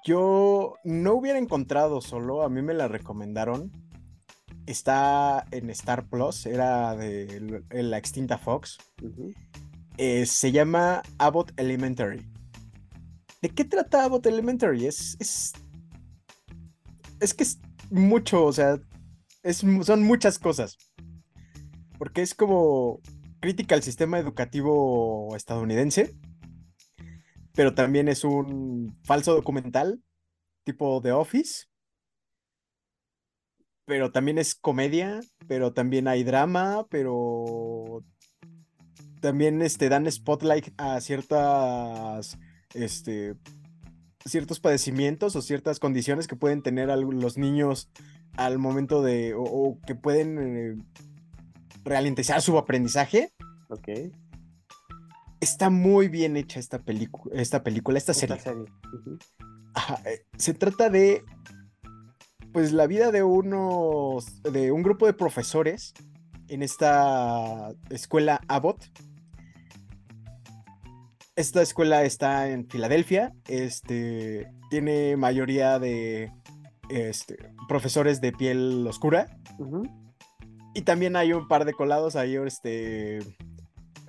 yo 0.03 0.75
no 0.83 1.13
hubiera 1.13 1.39
encontrado 1.39 2.01
solo, 2.01 2.43
a 2.43 2.49
mí 2.49 2.61
me 2.61 2.73
la 2.73 2.89
recomendaron. 2.89 3.71
Está 4.65 5.45
en 5.51 5.69
Star 5.69 6.09
Plus, 6.09 6.45
era 6.45 6.97
de 6.97 7.63
la 7.69 7.97
extinta 7.97 8.37
Fox. 8.37 8.77
Eh, 9.95 10.25
se 10.25 10.51
llama 10.51 11.01
Abbott 11.17 11.53
Elementary. 11.55 12.29
¿De 13.41 13.49
qué 13.51 13.63
trata 13.63 14.03
Abbott 14.03 14.25
Elementary? 14.25 14.85
Es, 14.85 15.15
es, 15.17 15.53
es 17.21 17.33
que 17.33 17.43
es 17.43 17.57
mucho, 17.91 18.45
o 18.45 18.53
sea, 18.53 18.79
son 19.53 20.03
muchas 20.03 20.39
cosas. 20.39 20.77
Porque 21.97 22.21
es 22.21 22.33
como 22.33 22.99
crítica 23.39 23.75
al 23.75 23.83
sistema 23.83 24.17
educativo 24.19 25.35
estadounidense, 25.35 26.15
pero 27.53 27.75
también 27.75 28.07
es 28.07 28.23
un 28.23 28.97
falso 29.03 29.35
documental 29.35 30.01
tipo 30.63 31.01
The 31.01 31.11
Office, 31.11 31.65
pero 33.85 34.11
también 34.11 34.37
es 34.37 34.55
comedia, 34.55 35.19
pero 35.47 35.73
también 35.73 36.07
hay 36.07 36.23
drama, 36.23 36.85
pero 36.89 38.05
también 39.21 39.61
este, 39.61 39.89
dan 39.89 40.09
spotlight 40.11 40.69
a 40.77 41.01
ciertas 41.01 42.37
este, 42.73 43.35
ciertos 44.25 44.59
padecimientos 44.59 45.35
o 45.35 45.41
ciertas 45.41 45.79
condiciones 45.79 46.27
que 46.27 46.35
pueden 46.35 46.61
tener 46.61 46.89
los 46.89 47.37
niños 47.37 47.89
al 48.37 48.57
momento 48.59 49.01
de, 49.01 49.33
o, 49.37 49.77
que 49.85 49.95
pueden 49.95 50.37
eh, 50.39 50.75
ralentizar 51.83 52.41
su 52.41 52.57
aprendizaje. 52.57 53.33
Ok. 53.69 53.87
está 55.39 55.69
muy 55.69 56.07
bien 56.09 56.35
hecha 56.37 56.59
esta, 56.59 56.79
película 56.79 57.33
esta 57.39 57.63
película, 57.63 57.97
esta 57.97 58.11
Esta 58.11 58.27
serie. 58.27 58.41
serie. 58.43 58.65
Ujú. 58.93 59.17
Ajá, 59.73 60.01
eh, 60.05 60.25
se 60.37 60.53
trata 60.53 60.89
de, 60.89 61.23
pues, 62.51 62.73
la 62.73 62.85
vida 62.87 63.11
de 63.11 63.23
unos, 63.23 64.41
de 64.43 64.71
un 64.71 64.83
grupo 64.83 65.05
de 65.05 65.13
profesores 65.13 65.93
en 66.49 66.61
esta 66.61 67.73
escuela 67.89 68.41
Abbott. 68.49 68.83
Esta 71.35 71.61
escuela 71.61 72.03
está 72.03 72.49
en 72.49 72.67
Filadelfia, 72.67 73.33
este, 73.47 74.51
tiene 74.69 75.15
mayoría 75.15 75.79
de 75.79 76.31
este, 76.89 77.37
profesores 77.67 78.19
de 78.21 78.31
piel 78.33 78.85
oscura. 78.87 79.27
Y 80.73 80.81
también 80.81 81.15
hay 81.15 81.33
un 81.33 81.47
par 81.47 81.65
de 81.65 81.73
colados 81.73 82.15
ahí, 82.15 82.35
este, 82.35 83.19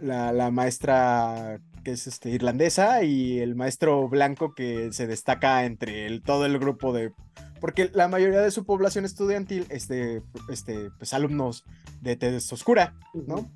la, 0.00 0.32
la 0.32 0.50
maestra 0.50 1.60
que 1.84 1.92
es 1.92 2.06
este, 2.06 2.30
irlandesa 2.30 3.02
y 3.02 3.40
el 3.40 3.56
maestro 3.56 4.08
blanco 4.08 4.54
que 4.54 4.92
se 4.92 5.06
destaca 5.08 5.64
entre 5.64 6.06
el- 6.06 6.22
todo 6.22 6.46
el 6.46 6.58
grupo 6.58 6.92
de... 6.92 7.12
Porque 7.60 7.90
la 7.94 8.08
mayoría 8.08 8.40
de 8.40 8.50
su 8.52 8.64
población 8.64 9.04
estudiantil 9.04 9.66
es 9.68 9.86
de 9.88 10.22
este, 10.48 10.90
pues, 10.98 11.12
alumnos 11.14 11.64
de 12.00 12.16
tez 12.16 12.52
oscura, 12.52 12.94
¿no? 13.14 13.50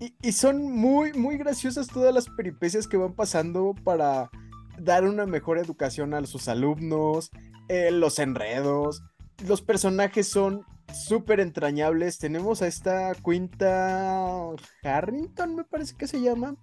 Y, 0.00 0.32
son 0.32 0.62
muy, 0.62 1.12
muy 1.12 1.36
graciosas 1.38 1.86
todas 1.86 2.12
las 2.12 2.28
peripecias 2.28 2.88
que 2.88 2.96
van 2.96 3.14
pasando 3.14 3.74
para 3.84 4.30
dar 4.78 5.04
una 5.04 5.24
mejor 5.24 5.58
educación 5.58 6.14
a 6.14 6.26
sus 6.26 6.48
alumnos, 6.48 7.30
eh, 7.68 7.90
los 7.90 8.18
enredos, 8.18 9.02
los 9.46 9.62
personajes 9.62 10.28
son 10.28 10.64
súper 10.92 11.40
entrañables. 11.40 12.18
Tenemos 12.18 12.62
a 12.62 12.66
esta 12.66 13.14
Quinta 13.14 14.50
Harrington, 14.82 15.56
me 15.56 15.64
parece 15.64 15.96
que 15.96 16.06
se 16.06 16.20
llama, 16.20 16.56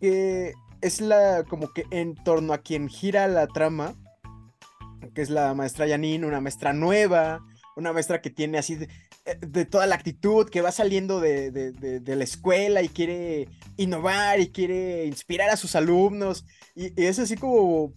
que 0.00 0.52
es 0.80 1.00
la 1.00 1.44
como 1.48 1.72
que 1.72 1.86
en 1.90 2.14
torno 2.14 2.52
a 2.52 2.58
quien 2.58 2.88
gira 2.88 3.28
la 3.28 3.46
trama, 3.46 3.94
que 5.14 5.22
es 5.22 5.30
la 5.30 5.54
maestra 5.54 5.88
Janine, 5.88 6.26
una 6.26 6.40
maestra 6.40 6.72
nueva, 6.72 7.44
una 7.76 7.92
maestra 7.92 8.20
que 8.20 8.30
tiene 8.30 8.58
así 8.58 8.78
de, 9.40 9.46
eh, 9.46 9.46
de 9.46 9.64
toda 9.66 9.86
la 9.86 9.94
actitud, 9.96 10.48
que 10.48 10.60
va 10.62 10.72
saliendo 10.72 11.20
de, 11.20 11.50
de- 11.50 11.72
de- 11.72 12.00
de 12.00 12.16
la 12.16 12.24
escuela 12.24 12.82
y 12.82 12.88
quiere 12.88 13.48
innovar 13.76 14.40
y 14.40 14.50
quiere 14.50 15.06
inspirar 15.06 15.50
a 15.50 15.56
sus 15.56 15.74
alumnos. 15.76 16.44
Y, 16.74 17.00
y 17.00 17.06
es 17.06 17.18
así 17.18 17.36
como 17.36 17.94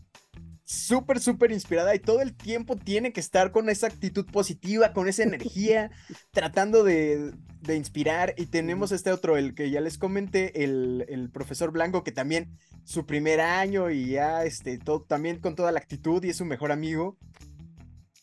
súper, 0.63 1.19
súper 1.19 1.51
inspirada 1.51 1.93
y 1.95 1.99
todo 1.99 2.21
el 2.21 2.35
tiempo 2.35 2.75
tiene 2.75 3.13
que 3.13 3.19
estar 3.19 3.51
con 3.51 3.69
esa 3.69 3.87
actitud 3.87 4.25
positiva, 4.25 4.93
con 4.93 5.07
esa 5.07 5.23
energía, 5.23 5.91
tratando 6.31 6.83
de, 6.83 7.33
de 7.61 7.75
inspirar. 7.75 8.33
Y 8.37 8.47
tenemos 8.47 8.91
este 8.91 9.11
otro, 9.11 9.37
el 9.37 9.53
que 9.55 9.69
ya 9.71 9.81
les 9.81 9.97
comenté, 9.97 10.63
el, 10.63 11.05
el 11.09 11.29
profesor 11.31 11.71
Blanco, 11.71 12.03
que 12.03 12.11
también 12.11 12.57
su 12.83 13.05
primer 13.05 13.41
año 13.41 13.89
y 13.91 14.07
ya 14.11 14.43
este, 14.45 14.77
todo, 14.79 15.03
también 15.03 15.39
con 15.39 15.55
toda 15.55 15.71
la 15.71 15.79
actitud 15.79 16.23
y 16.23 16.29
es 16.29 16.37
su 16.37 16.45
mejor 16.45 16.71
amigo. 16.71 17.17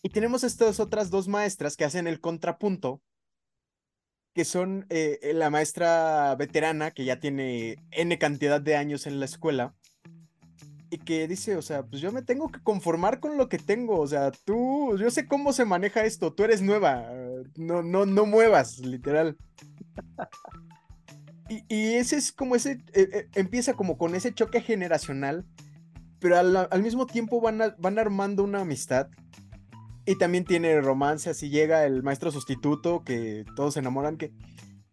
Y 0.03 0.09
tenemos 0.09 0.43
estas 0.45 0.81
otras 0.81 1.11
dos 1.11 1.29
maestras 1.29 1.77
que 1.77 1.85
hacen 1.85 2.07
el 2.07 2.21
contrapunto, 2.21 3.01
que 4.35 4.45
son 4.45 4.87
eh, 4.89 5.33
la 5.35 5.49
maestra 5.51 6.35
veterana, 6.37 6.91
que 6.91 7.05
ya 7.05 7.21
tiene 7.21 7.77
N 7.91 8.19
cantidad 8.19 8.61
de 8.61 8.77
años 8.77 9.07
en 9.07 9.21
la 9.21 9.27
escuela, 9.27 9.75
y 10.91 10.99
que 10.99 11.27
dice, 11.29 11.57
o 11.57 11.63
sea, 11.63 11.85
pues 11.85 12.03
yo 12.03 12.13
me 12.13 12.23
tengo 12.23 12.51
que 12.51 12.61
conformar 12.63 13.21
con 13.21 13.39
lo 13.39 13.49
que 13.49 13.59
tengo, 13.59 13.99
o 13.99 14.07
sea, 14.07 14.31
tú, 14.31 14.99
yo 14.99 15.11
sé 15.11 15.27
cómo 15.27 15.53
se 15.53 15.65
maneja 15.65 16.05
esto, 16.05 16.35
tú 16.35 16.45
eres 16.45 16.61
nueva, 16.61 17.07
eh, 17.11 17.45
no, 17.57 17.83
no, 17.83 18.05
no 18.05 18.27
muevas, 18.27 18.79
literal. 18.79 19.37
Y, 21.49 21.65
y 21.69 21.95
ese 21.95 22.17
es 22.17 22.33
como 22.33 22.57
ese, 22.57 22.73
eh, 22.93 23.09
eh, 23.13 23.29
empieza 23.35 23.75
como 23.75 23.97
con 23.97 24.15
ese 24.15 24.35
choque 24.35 24.61
generacional, 24.61 25.47
pero 26.19 26.39
al, 26.39 26.57
al 26.57 26.83
mismo 26.83 27.07
tiempo 27.07 27.41
van, 27.41 27.75
van 27.79 27.99
armando 27.99 28.45
una 28.45 28.61
amistad. 28.61 29.09
Y 30.05 30.17
también 30.17 30.45
tiene 30.45 30.81
romance, 30.81 31.31
así 31.31 31.49
llega 31.49 31.85
el 31.87 32.03
maestro 32.03 32.31
sustituto, 32.33 33.05
que 33.05 33.45
todos 33.57 33.75
se 33.75 33.81
enamoran, 33.81 34.17
que 34.17 34.33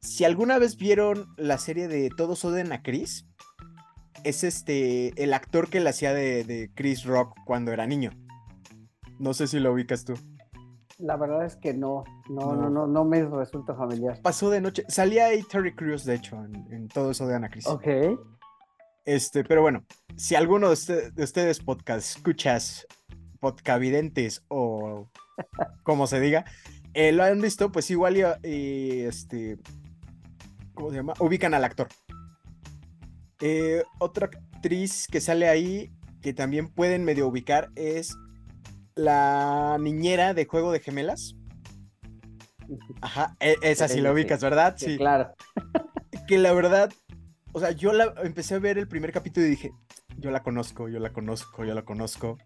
si 0.02 0.24
alguna 0.24 0.60
vez 0.60 0.78
vieron 0.78 1.28
la 1.38 1.58
serie 1.58 1.88
de 1.88 2.10
Todos 2.16 2.46
odian 2.46 2.72
a 2.72 2.84
Chris, 2.84 3.26
es 4.24 4.44
este, 4.44 5.22
el 5.22 5.34
actor 5.34 5.70
que 5.70 5.80
le 5.80 5.90
hacía 5.90 6.14
de, 6.14 6.44
de 6.44 6.70
Chris 6.76 7.06
Rock 7.06 7.36
cuando 7.46 7.72
era 7.72 7.88
niño. 7.88 8.12
No 9.18 9.34
sé 9.34 9.48
si 9.48 9.60
lo 9.60 9.74
ubicas 9.74 10.06
tú. 10.06 10.14
La 11.00 11.16
verdad 11.18 11.46
es 11.46 11.56
que 11.56 11.74
no, 11.74 12.04
no, 12.30 12.54
No. 12.54 12.62
no, 12.64 12.70
no, 12.70 12.88
no 12.88 13.06
me 13.06 13.24
resulta 13.26 13.74
familiar. 13.74 14.22
Pasó 14.22 14.50
de 14.50 14.62
noche, 14.62 14.84
salía 14.90 15.26
ahí 15.28 15.42
Terry 15.44 15.74
Crews, 15.74 16.04
de 16.06 16.16
hecho, 16.16 16.36
en, 16.44 16.68
en 16.72 16.88
Todos 16.88 17.20
odian 17.22 17.46
a 17.46 17.50
Chris. 17.50 17.66
Ok. 17.68 17.88
Este, 19.06 19.44
pero 19.44 19.62
bueno, 19.62 19.84
si 20.18 20.36
alguno 20.36 20.68
de, 20.68 20.74
usted- 20.74 21.14
de 21.14 21.24
ustedes 21.24 21.60
podcast 21.60 22.16
escuchas, 22.18 22.86
podcavidentes 23.40 24.44
o 24.48 25.10
como 25.84 26.08
se 26.08 26.20
diga, 26.20 26.46
eh, 26.94 27.12
lo 27.12 27.24
han 27.24 27.42
visto, 27.42 27.72
pues 27.72 27.90
igual 27.92 28.18
y, 28.18 28.48
y, 28.48 29.00
este, 29.02 29.58
¿cómo 30.74 30.90
se 30.90 30.98
llama? 30.98 31.14
Ubican 31.20 31.54
al 31.54 31.64
actor. 31.64 31.88
Eh, 33.42 33.84
otra 34.00 34.26
actriz 34.28 35.08
que 35.10 35.22
sale 35.22 35.48
ahí, 35.48 35.92
que 36.22 36.34
también 36.34 36.68
pueden 36.68 37.06
medio 37.06 37.28
ubicar, 37.28 37.70
es 37.76 38.16
la 38.96 39.78
niñera 39.80 40.34
de 40.34 40.46
Juego 40.46 40.72
de 40.72 40.82
Gemelas. 40.82 41.36
Ajá, 43.02 43.36
e- 43.40 43.56
esa 43.62 43.88
sí 43.88 43.96
Sí, 43.96 44.02
la 44.02 44.10
sí. 44.10 44.14
ubicas, 44.16 44.42
¿verdad? 44.42 44.76
Sí, 44.78 44.98
claro. 44.98 45.34
que 46.28 46.38
la 46.38 46.52
verdad, 46.54 46.92
o 47.54 47.60
sea, 47.60 47.72
yo 47.72 47.94
la 47.94 48.14
empecé 48.24 48.56
a 48.56 48.60
ver 48.60 48.78
el 48.78 48.88
primer 48.88 49.12
capítulo 49.12 49.46
y 49.46 49.50
dije, 49.52 49.72
yo 50.18 50.32
la 50.32 50.44
conozco, 50.44 50.90
yo 50.90 51.00
la 51.00 51.14
conozco, 51.14 51.64
yo 51.64 51.74
la 51.74 51.84
conozco. 51.84 52.38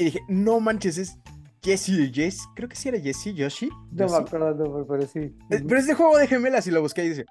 Y 0.00 0.04
dije, 0.06 0.20
no 0.28 0.60
manches, 0.60 0.96
es 0.98 1.18
Jessie, 1.62 2.10
Jess, 2.12 2.48
creo 2.56 2.68
que 2.70 2.76
sí 2.76 2.88
era 2.88 2.98
Jessie, 2.98 3.34
Yoshi. 3.34 3.68
No 3.68 4.06
me 4.06 4.16
acuerdo, 4.16 4.78
no, 4.78 4.86
pero 4.86 5.06
sí. 5.06 5.18
Eh, 5.50 5.62
Pero 5.66 5.78
es 5.78 5.86
de 5.86 5.94
juego 5.94 6.16
de 6.16 6.26
gemelas 6.26 6.66
y 6.66 6.70
lo 6.70 6.80
busqué 6.80 7.04
y 7.04 7.10
dice, 7.10 7.26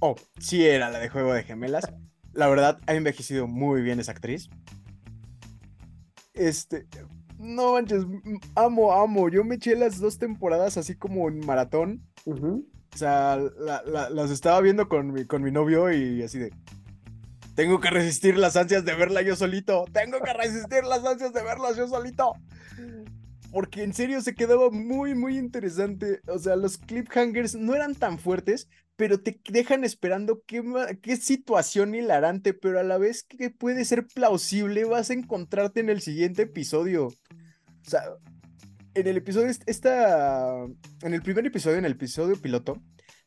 oh, 0.00 0.14
sí 0.38 0.64
era 0.66 0.90
la 0.90 0.98
de 0.98 1.10
juego 1.10 1.34
de 1.34 1.42
gemelas. 1.42 1.84
La 2.32 2.48
verdad, 2.48 2.78
ha 2.86 2.94
envejecido 2.94 3.46
muy 3.46 3.82
bien 3.82 4.00
esa 4.00 4.12
actriz. 4.12 4.48
Este, 6.34 6.86
no 7.38 7.72
manches, 7.74 8.04
amo, 8.54 8.92
amo. 8.92 9.28
Yo 9.28 9.44
me 9.44 9.56
eché 9.56 9.76
las 9.76 9.98
dos 10.00 10.18
temporadas 10.18 10.76
así 10.76 10.94
como 10.96 11.28
en 11.28 11.44
maratón. 11.44 12.02
O 12.94 12.96
sea, 12.98 13.36
la- 13.58 13.82
la- 13.86 14.10
las 14.10 14.30
estaba 14.30 14.60
viendo 14.60 14.88
con 14.88 15.12
mi, 15.12 15.24
con 15.26 15.42
mi 15.42 15.50
novio 15.50 15.92
y 15.92 16.22
así 16.22 16.38
de. 16.38 16.52
Tengo 17.56 17.80
que 17.80 17.90
resistir 17.90 18.36
las 18.36 18.54
ansias 18.56 18.84
de 18.84 18.94
verla 18.94 19.22
yo 19.22 19.34
solito. 19.34 19.86
Tengo 19.92 20.20
que 20.20 20.32
resistir 20.32 20.84
las 20.84 21.04
ansias 21.04 21.32
de 21.32 21.42
verlas 21.42 21.76
yo 21.76 21.88
solito. 21.88 22.34
Porque 23.50 23.82
en 23.82 23.94
serio 23.94 24.20
se 24.20 24.34
quedaba 24.34 24.70
muy, 24.70 25.14
muy 25.14 25.38
interesante. 25.38 26.20
O 26.28 26.38
sea, 26.38 26.54
los 26.56 26.76
cliffhangers 26.76 27.54
no 27.54 27.74
eran 27.74 27.94
tan 27.94 28.18
fuertes, 28.18 28.68
pero 28.96 29.20
te 29.20 29.40
dejan 29.48 29.84
esperando 29.84 30.42
qué, 30.46 30.62
qué 31.00 31.16
situación 31.16 31.94
hilarante, 31.94 32.52
pero 32.52 32.78
a 32.78 32.82
la 32.82 32.98
vez 32.98 33.22
que 33.22 33.48
puede 33.48 33.86
ser 33.86 34.06
plausible, 34.06 34.84
vas 34.84 35.08
a 35.08 35.14
encontrarte 35.14 35.80
en 35.80 35.88
el 35.88 36.02
siguiente 36.02 36.42
episodio. 36.42 37.06
O 37.06 37.90
sea, 37.90 38.02
en 38.92 39.06
el 39.06 39.16
episodio, 39.16 39.46
est- 39.48 39.62
esta, 39.66 40.62
en 41.02 41.14
el 41.14 41.22
primer 41.22 41.46
episodio, 41.46 41.78
en 41.78 41.86
el 41.86 41.92
episodio 41.92 42.36
piloto, 42.36 42.82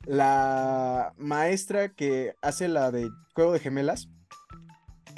la 0.05 1.13
maestra 1.17 1.89
que 1.89 2.35
hace 2.41 2.67
la 2.67 2.91
de 2.91 3.09
Juego 3.33 3.53
de 3.53 3.59
Gemelas 3.59 4.09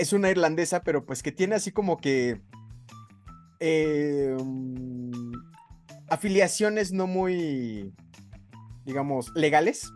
es 0.01 0.13
una 0.13 0.31
irlandesa, 0.31 0.81
pero 0.81 1.05
pues 1.05 1.21
que 1.21 1.31
tiene 1.31 1.53
así 1.53 1.71
como 1.71 1.97
que 1.97 2.41
mm, 3.61 5.31
afiliaciones 6.09 6.91
no 6.91 7.05
muy, 7.05 7.93
digamos, 8.83 9.31
legales. 9.35 9.93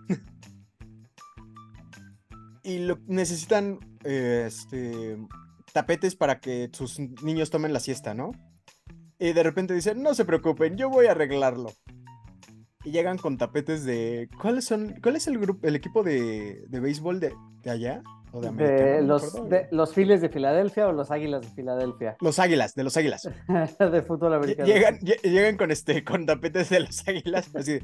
y 2.64 2.80
lo, 2.80 3.00
necesitan 3.08 3.80
este, 4.04 5.18
tapetes 5.74 6.16
para 6.16 6.40
que 6.40 6.70
sus 6.72 7.00
niños 7.00 7.50
tomen 7.50 7.74
la 7.74 7.80
siesta, 7.80 8.14
¿no? 8.14 8.32
Y 9.18 9.34
de 9.34 9.42
repente 9.42 9.74
dicen, 9.74 10.04
no 10.04 10.14
se 10.14 10.26
preocupen, 10.26 10.78
yo 10.78 10.88
voy 10.90 11.08
a 11.08 11.12
arreglarlo. 11.12 11.72
Y 12.84 12.92
llegan 12.92 13.18
con 13.18 13.40
tapetes 13.40 13.84
de... 13.86 14.30
¿Cuáles 14.40 14.66
son? 14.66 15.00
¿Cuál 15.02 15.16
es 15.16 15.26
el 15.26 15.40
grupo, 15.40 15.66
el 15.66 15.76
equipo 15.76 16.04
de, 16.04 16.64
de 16.68 16.80
béisbol 16.80 17.20
de, 17.20 17.34
de 17.64 17.72
allá? 17.72 18.04
¿O 18.36 18.42
de 18.42 18.48
América? 18.50 18.74
De 18.86 19.02
No 19.02 19.08
los, 19.08 19.24
acuerdo. 19.30 19.48
de, 19.50 19.68
los 19.72 19.94
Phillies 19.94 20.22
de 20.22 20.30
Filadelfia 20.30 20.88
o 20.88 20.92
los 20.92 21.10
Águilas 21.12 21.42
de 21.42 21.48
Filadelfia. 21.50 22.18
Los 22.22 22.38
águilas, 22.40 22.76
de 22.76 22.84
los 22.84 22.98
águilas. 22.98 23.24
de 23.80 24.02
fútbol 24.02 24.34
americano. 24.34 24.68
Llegan, 24.68 25.00
lle- 25.00 25.22
llegan 25.22 25.58
con 25.58 25.72
este, 25.72 26.04
con 26.04 26.26
tapetes 26.26 26.70
de 26.70 26.82
los 26.82 27.08
águilas, 27.08 27.50
así 27.56 27.74
de, 27.74 27.84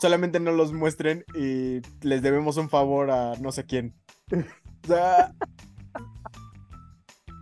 solamente 0.00 0.40
no 0.40 0.52
los 0.52 0.72
muestren 0.72 1.24
y 1.34 1.80
les 2.06 2.22
debemos 2.22 2.56
un 2.56 2.68
favor 2.68 3.10
a 3.10 3.34
no 3.40 3.52
sé 3.52 3.64
quién. 3.64 3.94
O 4.32 4.86
sea, 4.86 5.32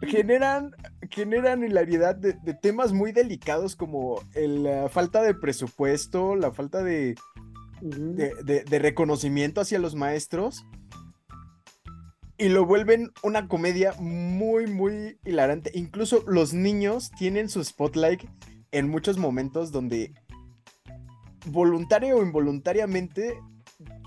generan, 0.02 0.70
generan 1.10 1.64
hilaridad 1.64 2.14
de, 2.16 2.34
de 2.34 2.54
temas 2.54 2.92
muy 2.92 3.12
delicados 3.12 3.74
como 3.76 4.20
el, 4.34 4.64
la 4.64 4.88
falta 4.88 5.22
de 5.22 5.34
presupuesto, 5.34 6.36
la 6.36 6.52
falta 6.52 6.82
de 6.82 7.14
reconocimiento 8.70 9.60
hacia 9.60 9.78
los 9.78 9.94
maestros. 9.94 10.64
Y 12.36 12.48
lo 12.48 12.66
vuelven 12.66 13.12
una 13.22 13.48
comedia 13.48 13.94
muy, 13.98 14.66
muy 14.66 15.18
hilarante. 15.24 15.70
Incluso 15.74 16.24
los 16.26 16.52
niños 16.52 17.10
tienen 17.16 17.48
su 17.48 17.62
spotlight 17.62 18.22
en 18.72 18.88
muchos 18.88 19.18
momentos 19.18 19.70
donde 19.70 20.12
voluntario 21.46 22.18
o 22.18 22.22
involuntariamente 22.22 23.38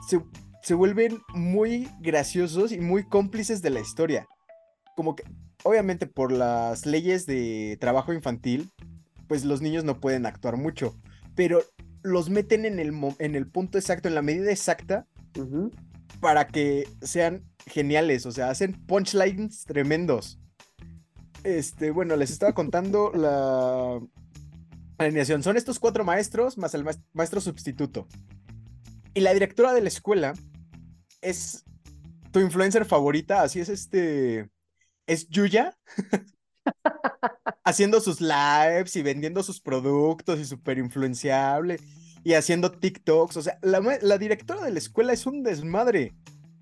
se, 0.08 0.22
se 0.62 0.74
vuelven 0.74 1.20
muy 1.34 1.88
graciosos 2.02 2.72
y 2.72 2.80
muy 2.80 3.08
cómplices 3.08 3.62
de 3.62 3.70
la 3.70 3.80
historia. 3.80 4.28
Como 4.96 5.16
que, 5.16 5.24
obviamente 5.64 6.08
por 6.08 6.32
las 6.32 6.86
leyes 6.86 7.26
de 7.26 7.78
trabajo 7.80 8.12
infantil, 8.12 8.72
pues 9.28 9.46
los 9.46 9.62
niños 9.62 9.84
no 9.84 10.00
pueden 10.00 10.26
actuar 10.26 10.58
mucho, 10.58 10.98
pero 11.36 11.62
los 12.02 12.30
meten 12.30 12.66
en 12.66 12.80
el, 12.80 12.94
en 13.20 13.36
el 13.36 13.48
punto 13.48 13.78
exacto, 13.78 14.08
en 14.08 14.16
la 14.16 14.22
medida 14.22 14.52
exacta, 14.52 15.06
para 16.20 16.48
que 16.48 16.88
sean 17.02 17.44
geniales, 17.68 18.26
o 18.26 18.32
sea, 18.32 18.50
hacen 18.50 18.74
punchlines 18.86 19.64
tremendos. 19.66 20.40
Este, 21.44 21.92
bueno, 21.92 22.16
les 22.16 22.32
estaba 22.32 22.54
contando 22.54 23.12
la 23.14 24.00
alineación. 24.98 25.44
Son 25.44 25.58
estos 25.58 25.80
cuatro 25.80 26.04
maestros 26.04 26.58
más 26.58 26.74
el 26.74 26.86
maestro 27.14 27.42
sustituto. 27.42 28.08
Y 29.14 29.22
la 29.22 29.34
directora 29.34 29.74
de 29.74 29.82
la 29.82 29.88
escuela 29.88 30.34
es 31.22 31.64
tu 32.32 32.40
influencer 32.40 32.86
favorita, 32.86 33.42
así 33.42 33.60
es 33.60 33.70
este, 33.70 34.50
es 35.06 35.28
Yuya. 35.30 35.78
haciendo 37.68 38.00
sus 38.00 38.22
lives 38.22 38.96
y 38.96 39.02
vendiendo 39.02 39.44
sus 39.44 39.60
productos 39.60 40.40
y 40.40 40.46
súper 40.46 40.78
influenciable 40.78 41.80
y 42.24 42.34
haciendo 42.34 42.72
TikToks. 42.72 43.36
O 43.36 43.42
sea, 43.42 43.60
la, 43.62 44.18
directora 44.18 44.64
de 44.64 44.72
la 44.72 44.80
escuela 44.80 45.12
es 45.12 45.26
un 45.26 45.44
desmadre. 45.44 46.16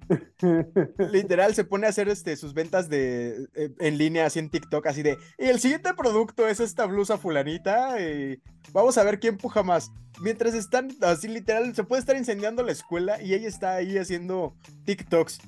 Literal 1.11 1.55
se 1.55 1.63
pone 1.63 1.87
a 1.87 1.89
hacer 1.89 2.09
este, 2.09 2.35
sus 2.35 2.53
ventas 2.53 2.89
de, 2.89 3.47
eh, 3.55 3.73
en 3.79 3.97
línea 3.97 4.25
así 4.25 4.39
en 4.39 4.49
TikTok, 4.49 4.85
así 4.87 5.03
de, 5.03 5.17
y 5.37 5.45
el 5.45 5.59
siguiente 5.59 5.93
producto 5.93 6.47
es 6.47 6.59
esta 6.59 6.85
blusa 6.85 7.17
fulanita, 7.17 7.99
y 8.01 8.41
vamos 8.71 8.97
a 8.97 9.03
ver 9.03 9.19
quién 9.19 9.37
puja 9.37 9.63
más. 9.63 9.91
Mientras 10.21 10.53
están 10.53 10.89
así 11.01 11.27
literal, 11.27 11.75
se 11.75 11.83
puede 11.83 11.99
estar 11.99 12.15
incendiando 12.15 12.63
la 12.63 12.71
escuela 12.71 13.21
y 13.21 13.33
ella 13.33 13.47
está 13.47 13.75
ahí 13.75 13.97
haciendo 13.97 14.55
TikToks. 14.85 15.39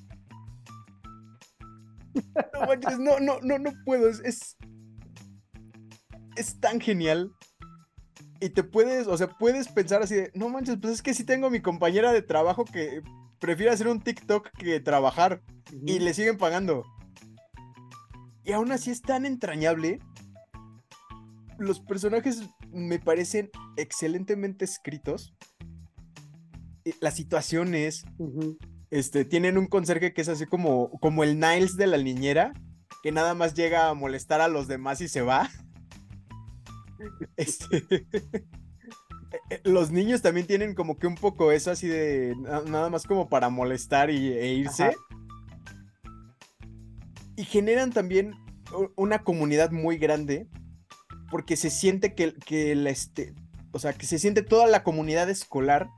No, 3.00 3.20
no, 3.20 3.40
no, 3.42 3.60
no, 3.60 3.72
puedo, 3.86 4.10
es, 4.10 4.58
es 6.36 6.60
tan 6.60 6.82
genial 6.82 7.32
y 8.40 8.50
te 8.50 8.64
puedes, 8.64 9.08
o 9.08 9.18
sea, 9.18 9.28
puedes 9.28 9.68
pensar 9.68 10.02
así 10.02 10.16
de, 10.16 10.32
no 10.34 10.50
manches, 10.50 10.78
pues 10.82 10.94
es 10.96 11.02
que 11.02 11.14
sí 11.14 11.24
tengo 11.24 11.50
mi 11.50 11.62
compañera 11.62 12.12
de 12.12 12.22
trabajo 12.22 12.66
que 12.66 13.02
prefiere 13.40 13.72
hacer 13.72 13.88
un 13.88 14.02
TikTok 14.02 14.50
que 14.52 14.80
trabajar 14.80 15.42
y 15.86 16.00
le 16.00 16.14
siguen 16.14 16.38
pagando. 16.38 16.86
Y 18.44 18.54
aún 18.54 18.72
así 18.72 18.92
es 18.92 19.02
tan 19.02 19.26
entrañable. 19.26 20.00
Los 21.58 21.80
personajes 21.80 22.44
me 22.72 23.00
parecen 23.00 23.50
excelentemente 23.76 24.66
escritos. 24.66 25.34
Las 27.02 27.16
situaciones, 27.16 28.06
este, 28.90 29.26
tienen 29.26 29.58
un 29.58 29.68
conserje 29.68 30.14
que 30.14 30.22
es 30.22 30.30
así 30.30 30.46
como, 30.46 30.92
como 31.02 31.24
el 31.24 31.40
Niles 31.40 31.76
de 31.76 31.88
la 31.88 31.98
niñera, 31.98 32.54
que 33.04 33.12
nada 33.12 33.34
más 33.34 33.54
llega 33.54 33.90
a 33.90 33.94
molestar 33.94 34.40
a 34.40 34.48
los 34.48 34.68
demás 34.68 35.02
y 35.02 35.08
se 35.08 35.22
va. 35.22 35.50
Este, 37.36 37.86
eh, 37.92 38.08
los 39.64 39.92
niños 39.92 40.22
también 40.22 40.48
tienen 40.48 40.76
como 40.76 40.98
que 40.98 41.08
un 41.08 41.16
poco 41.16 41.52
eso 41.52 41.72
así 41.72 41.88
de 41.88 42.36
nada 42.68 42.90
más 42.90 43.06
como 43.06 43.30
para 43.30 43.50
molestar 43.50 44.10
y, 44.10 44.34
e 44.34 44.54
irse. 44.54 44.96
Y 47.36 47.44
generan 47.44 47.92
también 47.92 48.36
una 48.96 49.20
comunidad 49.20 49.72
muy 49.72 49.98
grande 49.98 50.48
porque 51.30 51.56
se 51.56 51.70
siente 51.70 52.16
que, 52.16 52.34
que 52.34 52.76
la 52.76 52.90
este, 52.90 53.34
o 53.72 53.80
sea, 53.80 53.94
que 53.94 54.06
se 54.06 54.20
siente 54.20 54.42
toda 54.42 54.68
la 54.68 54.84
comunidad 54.84 55.30
escolar 55.30 55.90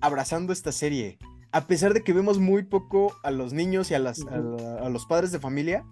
abrazando 0.00 0.52
esta 0.52 0.70
serie. 0.70 1.18
A 1.50 1.66
pesar 1.66 1.94
de 1.94 2.02
que 2.02 2.12
vemos 2.12 2.38
muy 2.38 2.64
poco 2.64 3.16
a 3.22 3.30
los 3.30 3.52
niños 3.52 3.90
y 3.90 3.94
a, 3.94 3.98
las, 3.98 4.20
a 4.26 4.88
los 4.88 5.06
padres 5.06 5.32
de 5.32 5.38
familia, 5.38 5.84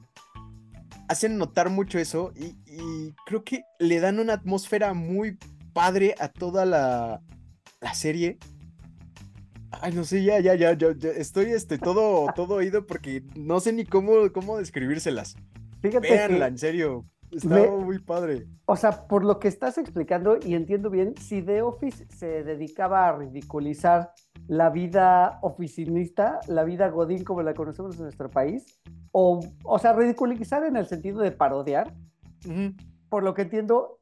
hacen 1.09 1.38
notar 1.38 1.70
mucho 1.70 1.98
eso 1.98 2.32
y, 2.34 3.14
creo 3.26 3.44
que 3.44 3.64
le 3.78 4.00
dan 4.00 4.18
una 4.18 4.34
atmósfera 4.34 4.94
muy 4.94 5.38
padre 5.72 6.14
a 6.18 6.28
toda 6.28 6.64
la, 6.64 7.22
la 7.80 7.94
serie. 7.94 8.38
Ay, 9.70 9.92
no 9.94 10.04
sé, 10.04 10.22
ya, 10.22 10.38
ya, 10.40 10.54
ya, 10.54 10.74
ya, 10.74 10.88
estoy 11.16 11.52
este, 11.52 11.78
todo, 11.78 12.26
todo 12.36 12.56
oído 12.56 12.86
porque 12.86 13.22
no 13.34 13.60
sé 13.60 13.72
ni 13.72 13.84
cómo, 13.84 14.30
cómo 14.32 14.58
describírselas. 14.58 15.36
Fíjate 15.80 16.10
Véanla, 16.10 16.46
en 16.46 16.58
serio. 16.58 17.06
Está 17.32 17.70
muy 17.70 17.98
padre. 17.98 18.46
O 18.66 18.76
sea, 18.76 19.06
por 19.08 19.24
lo 19.24 19.38
que 19.38 19.48
estás 19.48 19.78
explicando, 19.78 20.38
y 20.44 20.54
entiendo 20.54 20.90
bien, 20.90 21.14
si 21.16 21.40
The 21.40 21.62
Office 21.62 22.06
se 22.14 22.44
dedicaba 22.44 23.08
a 23.08 23.16
ridiculizar 23.16 24.12
la 24.48 24.68
vida 24.68 25.38
oficinista, 25.40 26.40
la 26.46 26.64
vida 26.64 26.88
godín 26.90 27.24
como 27.24 27.42
la 27.42 27.54
conocemos 27.54 27.96
en 27.96 28.02
nuestro 28.02 28.30
país, 28.30 28.78
o, 29.12 29.40
o 29.64 29.78
sea, 29.78 29.94
ridiculizar 29.94 30.64
en 30.64 30.76
el 30.76 30.86
sentido 30.86 31.20
de 31.20 31.32
parodiar. 31.32 31.94
Por 33.08 33.22
lo 33.22 33.32
que 33.34 33.42
entiendo, 33.42 34.01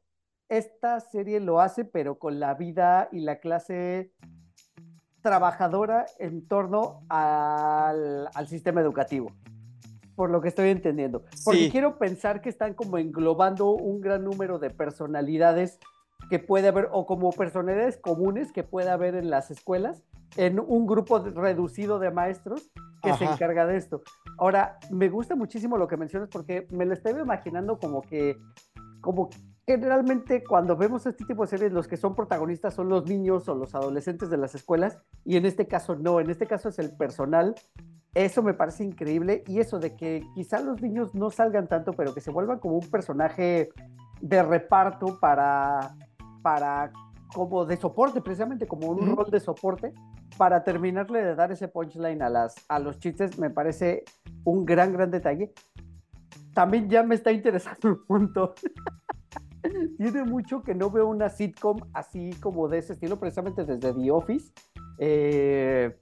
esta 0.51 0.99
serie 0.99 1.39
lo 1.39 1.61
hace, 1.61 1.85
pero 1.85 2.19
con 2.19 2.41
la 2.41 2.53
vida 2.55 3.07
y 3.13 3.21
la 3.21 3.37
clase 3.37 4.11
trabajadora 5.21 6.05
en 6.19 6.45
torno 6.45 7.03
al, 7.07 8.27
al 8.33 8.47
sistema 8.47 8.81
educativo. 8.81 9.31
Por 10.13 10.29
lo 10.29 10.41
que 10.41 10.49
estoy 10.49 10.69
entendiendo. 10.69 11.23
Porque 11.45 11.69
quiero 11.69 11.97
pensar 11.97 12.41
que 12.41 12.49
están 12.49 12.73
como 12.73 12.97
englobando 12.97 13.71
un 13.71 14.01
gran 14.01 14.25
número 14.25 14.59
de 14.59 14.69
personalidades 14.69 15.79
que 16.29 16.39
puede 16.39 16.67
haber, 16.67 16.89
o 16.91 17.05
como 17.05 17.31
personalidades 17.31 17.97
comunes 17.97 18.51
que 18.51 18.63
puede 18.63 18.89
haber 18.89 19.15
en 19.15 19.29
las 19.29 19.51
escuelas, 19.51 20.03
en 20.35 20.59
un 20.59 20.85
grupo 20.85 21.19
reducido 21.19 21.97
de 21.97 22.11
maestros 22.11 22.69
que 23.01 23.13
se 23.13 23.23
encarga 23.23 23.65
de 23.65 23.77
esto. 23.77 24.01
Ahora, 24.37 24.77
me 24.91 25.07
gusta 25.07 25.35
muchísimo 25.35 25.77
lo 25.77 25.87
que 25.87 25.95
mencionas 25.95 26.27
porque 26.29 26.67
me 26.71 26.85
lo 26.85 26.93
estoy 26.93 27.13
imaginando 27.13 27.79
como 27.79 28.01
que, 28.01 28.37
como 28.99 29.29
generalmente 29.71 30.43
cuando 30.43 30.75
vemos 30.75 31.05
este 31.05 31.23
tipo 31.23 31.43
de 31.43 31.47
series, 31.47 31.71
los 31.71 31.87
que 31.87 31.95
son 31.95 32.13
protagonistas 32.13 32.73
son 32.73 32.89
los 32.89 33.05
niños 33.05 33.47
o 33.47 33.55
los 33.55 33.73
adolescentes 33.73 34.29
de 34.29 34.35
las 34.35 34.53
escuelas, 34.53 34.97
y 35.23 35.37
en 35.37 35.45
este 35.45 35.65
caso 35.65 35.95
no, 35.95 36.19
en 36.19 36.29
este 36.29 36.45
caso 36.45 36.67
es 36.67 36.77
el 36.77 36.91
personal. 36.97 37.55
Eso 38.13 38.43
me 38.43 38.53
parece 38.53 38.83
increíble, 38.83 39.45
y 39.47 39.59
eso 39.59 39.79
de 39.79 39.95
que 39.95 40.25
quizá 40.35 40.59
los 40.59 40.81
niños 40.81 41.15
no 41.15 41.29
salgan 41.29 41.69
tanto, 41.69 41.93
pero 41.93 42.13
que 42.13 42.19
se 42.19 42.31
vuelvan 42.31 42.59
como 42.59 42.75
un 42.79 42.91
personaje 42.91 43.69
de 44.19 44.43
reparto 44.43 45.17
para, 45.21 45.95
para 46.41 46.91
como 47.33 47.65
de 47.65 47.77
soporte, 47.77 48.19
precisamente 48.19 48.67
como 48.67 48.87
un 48.89 49.15
rol 49.15 49.31
de 49.31 49.39
soporte, 49.39 49.93
para 50.37 50.65
terminarle 50.65 51.23
de 51.23 51.33
dar 51.33 51.53
ese 51.53 51.69
punchline 51.69 52.21
a, 52.21 52.29
las, 52.29 52.55
a 52.67 52.77
los 52.79 52.99
chistes, 52.99 53.39
me 53.39 53.49
parece 53.49 54.03
un 54.43 54.65
gran, 54.65 54.91
gran 54.91 55.11
detalle. 55.11 55.53
También 56.53 56.89
ya 56.89 57.03
me 57.03 57.15
está 57.15 57.31
interesando 57.31 57.87
un 57.87 58.05
punto. 58.05 58.53
Tiene 59.97 60.23
mucho 60.23 60.63
que 60.63 60.73
no 60.73 60.89
veo 60.89 61.07
una 61.07 61.29
sitcom 61.29 61.79
así 61.93 62.31
como 62.41 62.67
de 62.67 62.79
ese 62.79 62.93
estilo, 62.93 63.19
precisamente 63.19 63.63
desde 63.65 63.93
The 63.93 64.11
Office. 64.11 64.51
Eh, 64.97 65.95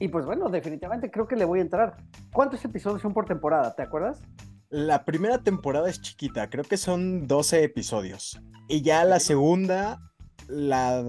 y 0.00 0.08
pues 0.08 0.24
bueno, 0.24 0.48
definitivamente 0.48 1.10
creo 1.10 1.26
que 1.26 1.36
le 1.36 1.44
voy 1.44 1.58
a 1.58 1.62
entrar. 1.62 1.96
¿Cuántos 2.32 2.64
episodios 2.64 3.02
son 3.02 3.12
por 3.12 3.26
temporada? 3.26 3.74
¿Te 3.74 3.82
acuerdas? 3.82 4.22
La 4.70 5.04
primera 5.04 5.38
temporada 5.38 5.88
es 5.88 6.00
chiquita, 6.00 6.50
creo 6.50 6.64
que 6.64 6.76
son 6.76 7.26
12 7.26 7.64
episodios. 7.64 8.40
Y 8.68 8.82
ya 8.82 9.04
la 9.04 9.18
segunda 9.18 9.98
la 10.46 11.04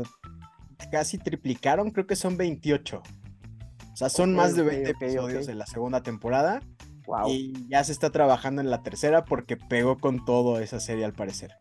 casi 0.92 1.18
triplicaron, 1.18 1.92
creo 1.92 2.08
que 2.08 2.16
son 2.16 2.38
28. 2.38 3.02
O 3.94 3.96
sea, 3.96 4.10
son 4.10 4.34
más 4.34 4.56
de 4.56 4.64
20 4.64 4.92
episodios 4.92 5.48
en 5.50 5.58
la 5.58 5.66
segunda 5.66 6.02
temporada. 6.02 6.62
Y 7.28 7.68
ya 7.70 7.84
se 7.84 7.92
está 7.92 8.12
trabajando 8.12 8.62
en 8.62 8.70
la 8.70 8.84
tercera 8.84 9.26
porque 9.26 9.58
pegó 9.58 9.98
con 9.98 10.26
todo 10.26 10.60
esa 10.60 10.80
serie 10.80 11.06
al 11.06 11.14
parecer. 11.14 11.52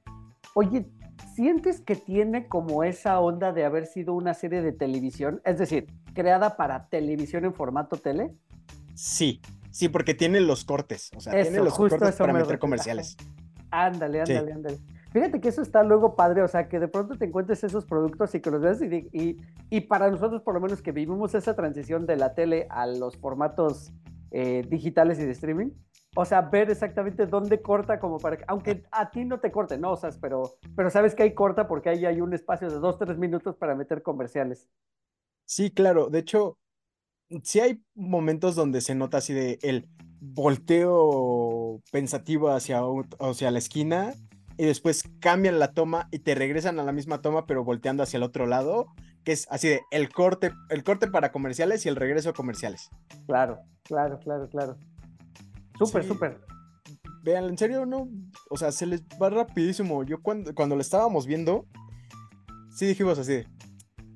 Oye, 0.55 0.87
¿sientes 1.35 1.81
que 1.81 1.97
tiene 1.97 2.49
como 2.49 2.85
esa 2.85 3.21
onda 3.21 3.53
de 3.53 3.65
haber 3.65 3.87
sido 3.87 4.15
una 4.15 4.35
serie 4.35 4.63
de 4.63 4.73
televisión? 4.73 5.41
Es 5.45 5.59
decir, 5.59 5.87
creada 6.15 6.57
para 6.57 6.89
televisión 6.89 7.45
en 7.45 7.55
formato 7.55 7.97
tele. 7.97 8.35
Sí, 8.95 9.41
sí, 9.71 9.89
porque 9.89 10.15
tiene 10.15 10.41
los 10.41 10.65
cortes. 10.65 11.11
O 11.17 11.21
sea, 11.21 11.41
tiene 11.41 11.59
los 11.59 11.75
cortes 11.75 12.17
para 12.17 12.33
meter 12.33 12.59
comerciales. 12.59 13.17
Ándale, 13.71 14.23
ándale, 14.23 14.53
ándale. 14.53 14.79
Fíjate 15.13 15.41
que 15.41 15.49
eso 15.49 15.63
está 15.63 15.83
luego 15.83 16.17
padre, 16.17 16.43
o 16.43 16.49
sea, 16.49 16.69
que 16.69 16.79
de 16.79 16.89
pronto 16.89 17.17
te 17.17 17.25
encuentres 17.27 17.65
esos 17.65 17.85
productos 17.85 18.35
y 18.35 18.41
que 18.41 18.51
los 18.51 18.61
veas 18.61 18.81
y, 18.83 19.37
y, 19.71 19.81
para 19.83 20.11
nosotros 20.11 20.43
por 20.43 20.55
lo 20.55 20.61
menos 20.61 20.83
que 20.83 20.93
vivimos 20.93 21.35
esa 21.35 21.55
transición 21.55 22.07
de 22.07 22.17
la 22.17 22.35
tele 22.35 22.67
a 22.71 22.87
los 22.87 23.17
formatos 23.17 23.93
eh, 24.31 24.65
digitales 24.69 25.19
y 25.19 25.25
de 25.25 25.33
streaming, 25.33 25.71
o 26.17 26.25
sea, 26.25 26.41
ver 26.43 26.71
exactamente 26.71 27.27
dónde 27.27 27.61
corta 27.63 28.01
como 28.01 28.19
para 28.19 28.37
que, 28.37 28.45
aunque 28.49 28.85
a 28.91 29.11
ti 29.11 29.25
no 29.25 29.41
te 29.41 29.53
corte, 29.53 29.79
no, 29.79 29.93
o 29.93 29.97
sea, 29.97 30.11
pero, 30.21 30.59
pero 30.75 30.91
sabes 30.91 31.15
que 31.15 31.23
ahí 31.23 31.35
corta 31.35 31.69
porque 31.69 31.91
ahí 31.91 32.07
hay 32.07 32.21
un 32.21 32.33
espacio 32.35 32.69
de 32.71 32.79
dos, 32.79 32.99
tres 32.99 33.19
minutos 33.19 33.57
para 33.57 33.75
meter 33.75 34.03
comerciales. 34.03 34.69
Sí, 35.45 35.71
claro, 35.71 36.09
de 36.09 36.19
hecho, 36.19 36.59
sí 37.43 37.61
hay 37.61 37.83
momentos 37.95 38.55
donde 38.55 38.81
se 38.81 38.95
nota 38.95 39.19
así 39.19 39.33
de 39.33 39.59
el 39.63 39.89
volteo 40.21 41.83
pensativo 41.93 42.51
hacia, 42.51 42.81
hacia 43.21 43.51
la 43.51 43.59
esquina 43.59 44.15
y 44.57 44.65
después 44.65 45.05
cambian 45.21 45.59
la 45.59 45.73
toma 45.73 46.09
y 46.11 46.19
te 46.19 46.35
regresan 46.35 46.81
a 46.81 46.85
la 46.85 46.93
misma 46.93 47.23
toma 47.23 47.47
pero 47.47 47.65
volteando 47.65 48.03
hacia 48.03 48.17
el 48.17 48.25
otro 48.25 48.47
lado, 48.47 48.89
que 49.29 49.35
es 49.35 49.47
así 49.51 49.69
de 49.69 49.83
el 49.91 50.09
corte, 50.09 50.55
el 50.71 50.83
corte 50.83 51.07
para 51.07 51.31
comerciales 51.31 51.85
y 51.85 51.91
el 51.91 51.97
regreso 51.97 52.31
a 52.31 52.33
comerciales. 52.33 52.89
Claro, 53.27 53.61
claro, 53.83 54.19
claro, 54.21 54.49
claro. 54.49 54.79
Súper, 55.79 56.03
súper. 56.03 56.41
Vean, 57.25 57.45
en 57.45 57.59
serio, 57.59 57.85
no, 57.85 58.09
o 58.49 58.57
sea, 58.57 58.73
se 58.73 58.87
les 58.87 59.03
va 59.23 59.29
rapidísimo. 59.29 60.03
Yo 60.03 60.23
cuando, 60.23 60.55
cuando 60.55 60.77
lo 60.77 60.81
estábamos 60.81 61.27
viendo, 61.27 61.67
sí 62.75 62.87
dijimos 62.87 63.19
así, 63.19 63.45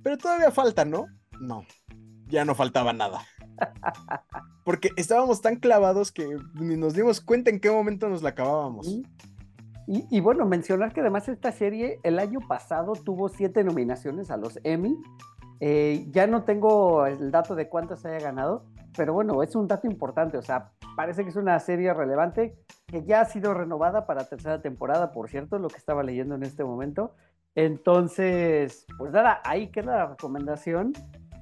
pero 0.03 0.17
todavía 0.17 0.51
falta, 0.51 0.87
¿no? 0.87 1.05
No, 1.39 1.67
ya 2.29 2.47
no 2.47 2.55
faltaba 2.55 2.95
nada. 2.95 3.21
Porque 4.65 4.93
estábamos 4.97 5.43
tan 5.43 5.57
clavados 5.57 6.11
que 6.11 6.39
ni 6.55 6.79
nos 6.79 6.95
dimos 6.95 7.21
cuenta 7.21 7.51
en 7.51 7.61
qué 7.61 7.71
momento 7.71 8.09
nos 8.09 8.23
la 8.23 8.31
acabábamos. 8.31 8.89
Y, 9.87 10.21
bueno, 10.21 10.47
mencionar 10.47 10.93
que 10.93 11.01
además 11.01 11.29
esta 11.29 11.51
serie 11.51 11.99
el 12.05 12.19
año 12.19 12.39
pasado 12.47 12.93
tuvo 12.93 13.29
siete 13.29 13.65
nominaciones 13.65 14.31
a 14.31 14.37
los 14.37 14.59
Emmy. 14.63 14.97
Eh, 15.61 16.07
ya 16.11 16.27
no 16.27 16.45
tengo 16.45 17.05
el 17.07 17.31
dato 17.31 17.55
de 17.55 17.69
cuántas 17.69 18.05
haya 18.05 18.21
ganado, 18.21 18.65
pero 18.97 19.13
bueno, 19.13 19.43
es 19.43 19.57
un 19.57 19.67
dato 19.67 19.89
importante. 19.89 20.39
O 20.39 20.43
sea, 20.43 20.71
parece 20.97 21.25
que 21.25 21.31
es 21.31 21.37
una 21.37 21.59
serie 21.59 21.93
relevante 21.95 22.57
que 22.87 23.05
ya 23.05 23.23
ha 23.23 23.25
sido 23.25 23.55
renovada 23.55 24.07
para 24.07 24.25
tercera 24.25 24.63
temporada, 24.63 25.11
por 25.11 25.29
cierto, 25.29 25.59
lo 25.59 25.69
que 25.69 25.79
estaba 25.79 26.03
leyendo 26.03 26.37
en 26.37 26.45
este 26.45 26.65
momento. 26.65 27.15
Entonces, 27.55 28.87
pues 28.99 29.13
nada, 29.13 29.41
ahí 29.45 29.69
queda 29.69 29.97
la 29.97 30.07
recomendación. 30.07 30.93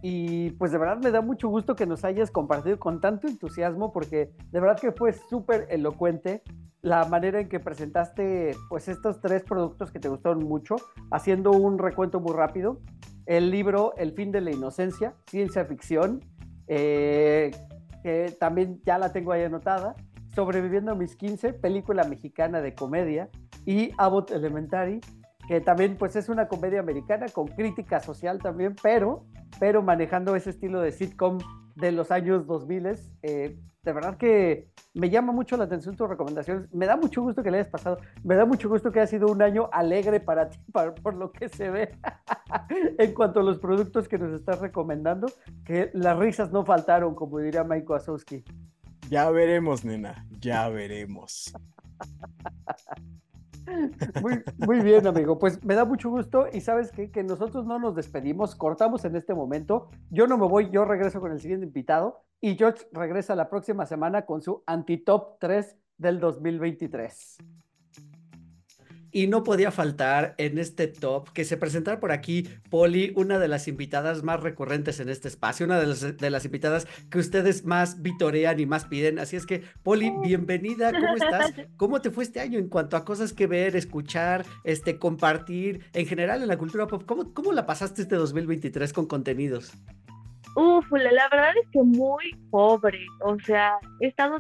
Y 0.03 0.53
pues 0.53 0.73
de 0.73 0.79
verdad 0.79 0.99
me 1.03 1.11
da 1.11 1.21
mucho 1.21 1.49
gusto 1.49 1.77
que 1.77 1.87
nos 1.87 2.05
hayas 2.05 2.31
compartido 2.31 2.79
con 2.79 3.03
tanto 3.03 3.29
entusiasmo 3.29 3.93
porque 3.93 4.33
de 4.51 4.61
verdad 4.61 4.81
que 4.81 4.93
fue 4.93 5.13
súper 5.13 5.67
elocuente 5.69 6.43
la 6.83 7.05
manera 7.05 7.41
en 7.41 7.49
que 7.49 7.61
presentaste 7.61 8.57
pues 8.69 8.89
estos 8.89 9.21
tres 9.21 9.43
productos 9.43 9.91
que 9.91 9.99
te 9.99 10.09
gustaron 10.09 10.45
mucho, 10.45 10.77
haciendo 11.11 11.51
un 11.51 11.79
recuento 11.79 12.21
muy 12.21 12.33
rápido. 12.35 12.81
El 13.27 13.51
libro 13.51 13.93
El 13.97 14.13
fin 14.13 14.33
de 14.33 14.41
la 14.41 14.51
inocencia, 14.51 15.15
ciencia 15.27 15.65
ficción, 15.65 16.21
eh, 16.67 17.51
que 18.03 18.35
también 18.41 18.81
ya 18.85 18.99
la 18.99 19.13
tengo 19.13 19.33
ahí 19.33 19.43
anotada. 19.43 19.95
Sobreviviendo 20.35 20.93
a 20.93 20.95
mis 20.95 21.17
15, 21.17 21.53
película 21.55 22.05
mexicana 22.05 22.61
de 22.61 22.75
comedia. 22.75 23.29
Y 23.67 23.93
Abbott 23.99 24.31
Elementary, 24.31 25.01
que 25.47 25.61
también 25.61 25.97
pues 25.97 26.17
es 26.17 26.29
una 26.29 26.49
comedia 26.49 26.81
americana 26.81 27.27
con 27.29 27.47
crítica 27.49 28.01
social 28.01 28.39
también, 28.39 28.75
pero 28.83 29.27
pero 29.59 29.83
manejando 29.83 30.35
ese 30.37 30.51
estilo 30.51 30.81
de 30.81 30.91
sitcom 30.93 31.39
de 31.77 31.93
los 31.93 32.11
años 32.11 32.47
2000. 32.47 32.99
Eh, 33.23 33.59
de 33.83 33.93
verdad 33.93 34.17
que 34.19 34.69
me 34.93 35.09
llama 35.09 35.33
mucho 35.33 35.57
la 35.57 35.65
atención 35.65 35.97
tus 35.97 36.09
recomendaciones. 36.09 36.73
Me 36.73 36.87
da 36.87 36.97
mucho 36.97 37.23
gusto 37.23 37.43
que 37.43 37.51
le 37.51 37.59
hayas 37.59 37.71
pasado. 37.71 37.99
Me 38.23 38.35
da 38.35 38.45
mucho 38.45 38.69
gusto 38.69 38.93
que 38.93 39.01
haya 39.01 39.07
sido 39.07 39.29
un 39.29 39.41
año 39.41 39.71
alegre 39.73 40.21
para 40.21 40.51
ti, 40.51 40.59
por 41.03 41.15
lo 41.15 41.33
que 41.33 41.49
se 41.49 41.71
ve 41.71 41.89
en 42.99 43.15
cuanto 43.15 43.41
a 43.41 43.43
los 43.43 43.59
productos 43.59 44.09
que 44.09 44.19
nos 44.19 44.33
estás 44.33 44.61
recomendando. 44.61 45.29
Que 45.65 45.91
las 45.95 46.19
risas 46.19 46.53
no 46.53 46.65
faltaron, 46.65 47.15
como 47.15 47.39
diría 47.39 47.65
Mike 47.65 47.87
Wazowski. 47.87 48.45
Ya 49.09 49.31
veremos, 49.31 49.85
nena. 49.85 50.27
Ya 50.41 50.69
veremos. 50.69 51.53
Muy, 54.21 54.43
muy 54.59 54.81
bien, 54.81 55.07
amigo. 55.07 55.39
Pues 55.39 55.63
me 55.65 55.75
da 55.75 55.85
mucho 55.85 56.11
gusto 56.11 56.47
y 56.53 56.61
sabes 56.61 56.93
que, 56.93 57.11
que 57.11 57.23
nosotros 57.23 57.67
no 57.67 57.79
nos 57.79 57.95
despedimos, 57.95 58.55
cortamos 58.55 59.05
en 59.05 59.17
este 59.17 59.35
momento. 59.35 59.89
Yo 60.11 60.27
no 60.27 60.39
me 60.39 60.47
voy, 60.47 60.71
yo 60.71 60.85
regreso 60.85 61.21
con 61.21 61.33
el 61.33 61.41
siguiente 61.41 61.67
invitado 61.67 62.25
y 62.41 62.57
George 62.57 62.87
regresa 62.93 63.35
la 63.35 63.49
próxima 63.49 63.87
semana 63.87 64.27
con 64.27 64.43
su 64.43 64.63
anti-top 64.67 65.39
3 65.39 65.77
del 65.99 66.21
2023. 66.21 67.39
Y 69.13 69.27
no 69.27 69.43
podía 69.43 69.71
faltar 69.71 70.35
en 70.39 70.59
este 70.59 70.87
top 70.87 71.31
que 71.33 71.45
se 71.45 71.57
presentara 71.57 72.01
por 72.01 72.13
aquí 72.13 72.49
Poli, 72.71 73.13
una 73.17 73.39
de 73.39 73.49
las 73.49 73.69
invitadas 73.69 74.23
más 74.23 74.41
recurrentes 74.41 75.01
en 75.01 75.09
este 75.09 75.29
espacio, 75.29 75.67
una 75.67 75.81
de 75.81 75.87
las, 75.87 76.17
de 76.17 76.31
las 76.31 76.45
invitadas 76.45 76.87
que 77.11 77.19
ustedes 77.19 77.65
más 77.65 78.03
vitorean 78.03 78.61
y 78.61 78.67
más 78.67 78.85
piden. 78.85 79.19
Así 79.19 79.37
es 79.37 79.47
que, 79.47 79.63
Poli, 79.83 80.13
bienvenida, 80.23 80.93
¿cómo 80.93 81.15
estás? 81.15 81.53
¿Cómo 81.77 82.01
te 82.01 82.11
fue 82.11 82.25
este 82.25 82.41
año 82.41 82.59
en 82.59 82.69
cuanto 82.69 82.97
a 82.97 83.05
cosas 83.05 83.33
que 83.33 83.47
ver, 83.47 83.77
escuchar, 83.77 84.45
este, 84.65 84.99
compartir, 84.99 85.85
en 85.93 86.07
general 86.07 86.43
en 86.43 86.49
la 86.49 86.59
cultura 86.59 86.87
pop? 86.87 87.05
¿Cómo, 87.07 87.35
cómo 87.35 87.53
la 87.53 87.67
pasaste 87.67 88.03
este 88.03 88.17
2023 88.17 88.93
con 88.93 89.07
contenidos? 89.07 89.73
Uf, 90.57 90.91
la 90.93 91.29
verdad 91.29 91.53
es 91.63 91.69
que 91.71 91.83
muy 91.83 92.35
pobre, 92.51 93.07
o 93.21 93.39
sea, 93.41 93.75
he 94.01 94.09
estado 94.09 94.39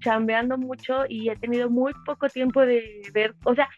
chambeando 0.00 0.56
mucho 0.56 1.04
y 1.08 1.28
he 1.28 1.36
tenido 1.36 1.68
muy 1.68 1.92
poco 2.06 2.28
tiempo 2.28 2.62
de 2.62 3.02
ver, 3.12 3.34
o 3.44 3.54
sea, 3.54 3.68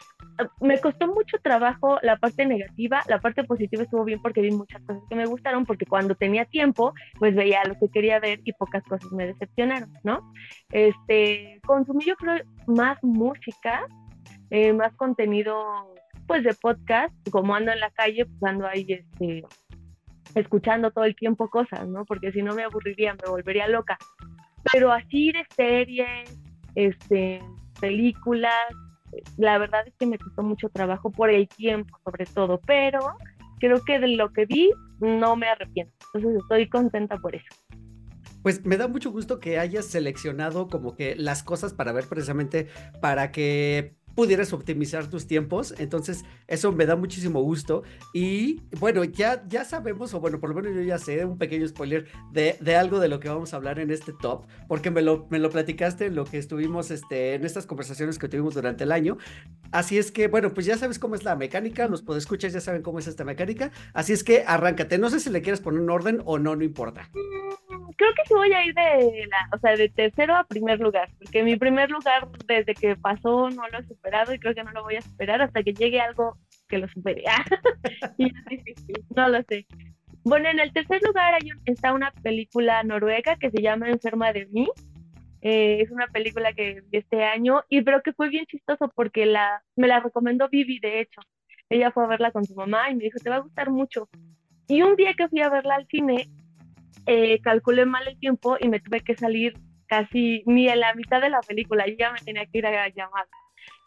me 0.60 0.80
costó 0.80 1.06
mucho 1.06 1.38
trabajo 1.42 1.98
la 2.02 2.16
parte 2.16 2.46
negativa, 2.46 3.02
la 3.08 3.20
parte 3.20 3.44
positiva 3.44 3.82
estuvo 3.82 4.04
bien 4.04 4.20
porque 4.20 4.40
vi 4.40 4.50
muchas 4.50 4.82
cosas 4.82 5.02
que 5.08 5.14
me 5.14 5.26
gustaron, 5.26 5.66
porque 5.66 5.86
cuando 5.86 6.14
tenía 6.14 6.44
tiempo, 6.44 6.94
pues 7.18 7.34
veía 7.34 7.62
lo 7.64 7.78
que 7.78 7.88
quería 7.88 8.20
ver 8.20 8.40
y 8.44 8.52
pocas 8.52 8.82
cosas 8.84 9.10
me 9.12 9.26
decepcionaron, 9.26 9.92
¿no? 10.04 10.32
Este, 10.70 11.60
consumí 11.66 12.04
yo 12.04 12.16
creo 12.16 12.42
más 12.66 12.98
música, 13.02 13.86
eh, 14.50 14.72
más 14.72 14.94
contenido, 14.96 15.56
pues 16.26 16.44
de 16.44 16.54
podcast, 16.54 17.14
como 17.30 17.54
ando 17.54 17.72
en 17.72 17.80
la 17.80 17.90
calle, 17.90 18.26
pues 18.26 18.42
ando 18.42 18.66
ahí, 18.66 18.86
este, 18.88 19.44
escuchando 20.34 20.90
todo 20.90 21.04
el 21.04 21.16
tiempo 21.16 21.48
cosas, 21.48 21.86
¿no? 21.88 22.04
Porque 22.04 22.32
si 22.32 22.42
no 22.42 22.54
me 22.54 22.64
aburriría, 22.64 23.14
me 23.14 23.28
volvería 23.28 23.68
loca. 23.68 23.98
Pero 24.72 24.92
así 24.92 25.32
de 25.32 25.44
series, 25.56 26.40
este, 26.74 27.42
películas, 27.80 28.54
la 29.36 29.58
verdad 29.58 29.86
es 29.86 29.94
que 29.98 30.06
me 30.06 30.18
costó 30.18 30.42
mucho 30.42 30.68
trabajo 30.68 31.10
por 31.10 31.30
el 31.30 31.48
tiempo, 31.48 31.98
sobre 32.04 32.26
todo, 32.26 32.60
pero 32.66 33.00
creo 33.58 33.82
que 33.84 33.98
de 33.98 34.08
lo 34.08 34.32
que 34.32 34.46
vi 34.46 34.70
no 35.00 35.36
me 35.36 35.48
arrepiento. 35.48 35.92
Entonces 36.14 36.42
estoy 36.42 36.68
contenta 36.68 37.16
por 37.18 37.34
eso. 37.34 37.46
Pues 38.42 38.64
me 38.64 38.76
da 38.76 38.88
mucho 38.88 39.12
gusto 39.12 39.38
que 39.38 39.58
hayas 39.58 39.86
seleccionado 39.86 40.66
como 40.66 40.96
que 40.96 41.14
las 41.14 41.44
cosas 41.44 41.72
para 41.72 41.92
ver 41.92 42.06
precisamente 42.08 42.66
para 43.00 43.30
que 43.30 43.96
pudieras 44.14 44.52
optimizar 44.52 45.08
tus 45.08 45.26
tiempos. 45.26 45.74
Entonces, 45.78 46.24
eso 46.46 46.72
me 46.72 46.86
da 46.86 46.96
muchísimo 46.96 47.42
gusto. 47.42 47.82
Y 48.12 48.60
bueno, 48.78 49.04
ya, 49.04 49.42
ya 49.48 49.64
sabemos, 49.64 50.14
o 50.14 50.20
bueno, 50.20 50.40
por 50.40 50.50
lo 50.50 50.56
menos 50.56 50.74
yo 50.74 50.82
ya 50.82 50.98
sé 50.98 51.24
un 51.24 51.38
pequeño 51.38 51.66
spoiler 51.68 52.06
de, 52.30 52.56
de 52.60 52.76
algo 52.76 53.00
de 53.00 53.08
lo 53.08 53.20
que 53.20 53.28
vamos 53.28 53.52
a 53.52 53.56
hablar 53.56 53.78
en 53.78 53.90
este 53.90 54.12
top, 54.12 54.46
porque 54.68 54.90
me 54.90 55.02
lo, 55.02 55.26
me 55.30 55.38
lo 55.38 55.50
platicaste 55.50 56.06
en 56.06 56.14
lo 56.14 56.24
que 56.24 56.38
estuvimos 56.38 56.90
este, 56.90 57.34
en 57.34 57.44
estas 57.44 57.66
conversaciones 57.66 58.18
que 58.18 58.28
tuvimos 58.28 58.54
durante 58.54 58.84
el 58.84 58.92
año. 58.92 59.18
Así 59.70 59.98
es 59.98 60.12
que, 60.12 60.28
bueno, 60.28 60.52
pues 60.52 60.66
ya 60.66 60.76
sabes 60.76 60.98
cómo 60.98 61.14
es 61.14 61.24
la 61.24 61.36
mecánica, 61.36 61.88
los 61.88 62.04
escuchar 62.16 62.50
ya 62.50 62.60
saben 62.60 62.82
cómo 62.82 62.98
es 62.98 63.06
esta 63.06 63.24
mecánica. 63.24 63.70
Así 63.94 64.12
es 64.12 64.24
que 64.24 64.44
arráncate. 64.46 64.98
No 64.98 65.10
sé 65.10 65.20
si 65.20 65.30
le 65.30 65.42
quieres 65.42 65.60
poner 65.60 65.80
un 65.80 65.90
orden 65.90 66.22
o 66.24 66.38
no, 66.38 66.56
no 66.56 66.64
importa. 66.64 67.08
Mm, 67.12 67.90
creo 67.96 68.10
que 68.14 68.22
sí 68.26 68.34
voy 68.34 68.52
a 68.52 68.64
ir 68.64 68.74
de 68.74 69.26
la, 69.28 69.56
o 69.56 69.58
sea, 69.58 69.76
de 69.76 69.88
tercero 69.88 70.36
a 70.36 70.44
primer 70.44 70.80
lugar, 70.80 71.10
porque 71.18 71.42
mi 71.42 71.56
primer 71.56 71.90
lugar 71.90 72.28
desde 72.46 72.74
que 72.74 72.96
pasó 72.96 73.50
no 73.50 73.62
lo 73.68 73.82
sé 73.82 73.94
y 74.34 74.38
creo 74.38 74.54
que 74.54 74.64
no 74.64 74.72
lo 74.72 74.82
voy 74.82 74.96
a 74.96 74.98
esperar 74.98 75.42
hasta 75.42 75.62
que 75.62 75.72
llegue 75.72 76.00
algo 76.00 76.36
que 76.68 76.78
lo 76.78 76.88
supere. 76.88 77.22
no 79.16 79.28
lo 79.28 79.42
sé. 79.48 79.66
Bueno, 80.24 80.48
en 80.48 80.60
el 80.60 80.72
tercer 80.72 81.00
lugar 81.02 81.34
hay 81.34 81.50
está 81.64 81.92
una 81.92 82.12
película 82.22 82.82
noruega 82.82 83.36
que 83.36 83.50
se 83.50 83.62
llama 83.62 83.90
Enferma 83.90 84.32
de 84.32 84.46
mí. 84.46 84.68
Eh, 85.40 85.80
es 85.80 85.90
una 85.90 86.06
película 86.06 86.52
que 86.52 86.82
vi 86.88 86.98
este 86.98 87.24
año 87.24 87.62
y 87.68 87.82
creo 87.82 88.00
que 88.02 88.12
fue 88.12 88.28
bien 88.28 88.46
chistoso 88.46 88.92
porque 88.94 89.26
la, 89.26 89.62
me 89.74 89.88
la 89.88 90.00
recomendó 90.00 90.48
Vivi, 90.48 90.78
de 90.78 91.00
hecho. 91.00 91.20
Ella 91.68 91.90
fue 91.90 92.04
a 92.04 92.08
verla 92.08 92.30
con 92.30 92.44
su 92.44 92.54
mamá 92.54 92.90
y 92.90 92.94
me 92.94 93.04
dijo, 93.04 93.18
te 93.18 93.30
va 93.30 93.36
a 93.36 93.40
gustar 93.40 93.70
mucho. 93.70 94.08
Y 94.68 94.82
un 94.82 94.94
día 94.94 95.14
que 95.14 95.28
fui 95.28 95.40
a 95.40 95.48
verla 95.48 95.76
al 95.76 95.86
cine, 95.88 96.28
eh, 97.06 97.40
calculé 97.40 97.86
mal 97.86 98.06
el 98.06 98.18
tiempo 98.18 98.56
y 98.60 98.68
me 98.68 98.78
tuve 98.78 99.00
que 99.00 99.16
salir 99.16 99.54
casi 99.86 100.42
ni 100.46 100.68
en 100.68 100.80
la 100.80 100.94
mitad 100.94 101.20
de 101.20 101.30
la 101.30 101.40
película. 101.40 101.86
Yo 101.86 101.94
ya 101.98 102.12
me 102.12 102.20
tenía 102.20 102.46
que 102.46 102.58
ir 102.58 102.66
a 102.66 102.88
llamar. 102.88 103.26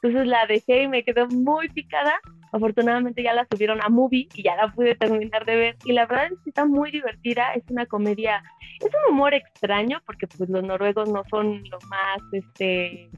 Entonces 0.06 0.28
la 0.28 0.46
dejé 0.46 0.84
y 0.84 0.88
me 0.88 1.04
quedé 1.04 1.26
muy 1.26 1.68
picada. 1.70 2.14
Afortunadamente 2.52 3.24
ya 3.24 3.34
la 3.34 3.48
subieron 3.50 3.82
a 3.82 3.90
Movie 3.90 4.28
y 4.36 4.44
ya 4.44 4.56
la 4.56 4.72
pude 4.72 4.94
terminar 4.94 5.46
de 5.46 5.56
ver. 5.56 5.78
Y 5.84 5.94
la 5.94 6.06
verdad 6.06 6.28
es 6.32 6.40
que 6.44 6.52
está 6.52 6.64
muy 6.66 6.92
divertida. 6.92 7.54
Es 7.56 7.64
una 7.72 7.88
comedia, 7.88 8.44
es 8.82 8.86
un 8.86 9.14
humor 9.14 9.34
extraño 9.34 10.00
porque 10.06 10.28
pues 10.28 10.48
los 10.48 10.64
noruegos 10.64 11.10
no 11.10 11.24
son 11.28 11.64
lo 11.72 11.80
más, 11.90 12.20
este, 12.34 13.10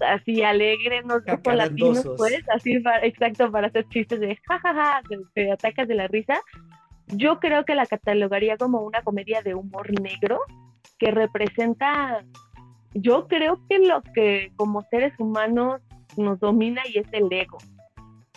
así 0.00 0.42
alegres, 0.42 1.04
no 1.06 1.20
son 1.44 1.56
latinos, 1.56 2.04
pues, 2.16 2.42
así 2.52 2.82
exacto 3.02 3.52
para 3.52 3.68
hacer 3.68 3.86
chistes 3.90 4.18
de 4.18 4.36
jajaja, 4.48 5.02
de, 5.36 5.52
atacas 5.52 5.86
de 5.86 5.94
la 5.94 6.08
risa. 6.08 6.40
Yo 7.06 7.38
creo 7.38 7.64
que 7.64 7.76
la 7.76 7.86
catalogaría 7.86 8.56
como 8.56 8.80
una 8.80 9.02
comedia 9.02 9.40
de 9.42 9.54
humor 9.54 9.88
negro 10.00 10.40
que 10.98 11.12
representa, 11.12 12.24
yo 12.92 13.28
creo 13.28 13.60
que 13.68 13.78
lo 13.78 14.02
que 14.14 14.50
como 14.56 14.82
seres 14.90 15.12
humanos 15.20 15.80
nos 16.16 16.40
domina 16.40 16.82
y 16.92 16.98
es 16.98 17.06
el 17.12 17.32
ego, 17.32 17.58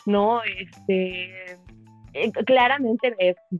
¿no? 0.05 0.41
Este, 0.43 1.51
eh, 2.13 2.31
claramente 2.45 3.15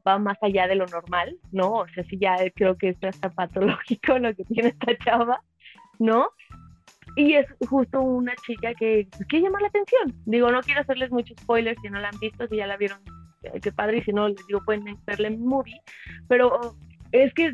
va 0.05 0.17
más 0.17 0.37
allá 0.41 0.67
de 0.67 0.75
lo 0.75 0.85
normal, 0.87 1.37
¿no? 1.51 1.73
O 1.73 1.87
sea, 1.89 2.03
sí 2.05 2.17
ya 2.19 2.35
creo 2.55 2.77
que 2.77 2.89
esto 2.89 3.07
está 3.07 3.29
patológico 3.29 4.17
lo 4.19 4.33
que 4.33 4.43
tiene 4.45 4.69
esta 4.69 4.97
chava, 4.97 5.41
¿no? 5.99 6.29
Y 7.15 7.33
es 7.33 7.47
justo 7.67 8.01
una 8.01 8.35
chica 8.45 8.73
que 8.75 9.07
pues, 9.09 9.25
quiere 9.27 9.49
la 9.49 9.67
atención. 9.67 10.13
Digo, 10.25 10.51
no 10.51 10.61
quiero 10.61 10.81
hacerles 10.81 11.11
muchos 11.11 11.37
spoilers 11.41 11.79
si 11.81 11.89
no 11.89 11.99
la 11.99 12.09
han 12.09 12.19
visto, 12.19 12.47
si 12.47 12.57
ya 12.57 12.67
la 12.67 12.77
vieron, 12.77 12.99
eh, 13.43 13.59
qué 13.61 13.71
padre, 13.71 13.97
y 13.97 14.03
si 14.03 14.13
no, 14.13 14.27
les 14.27 14.45
digo, 14.47 14.61
pueden 14.65 14.85
verla 15.05 15.27
en 15.27 15.43
movie, 15.43 15.81
pero 16.27 16.59
es 17.11 17.33
que 17.33 17.53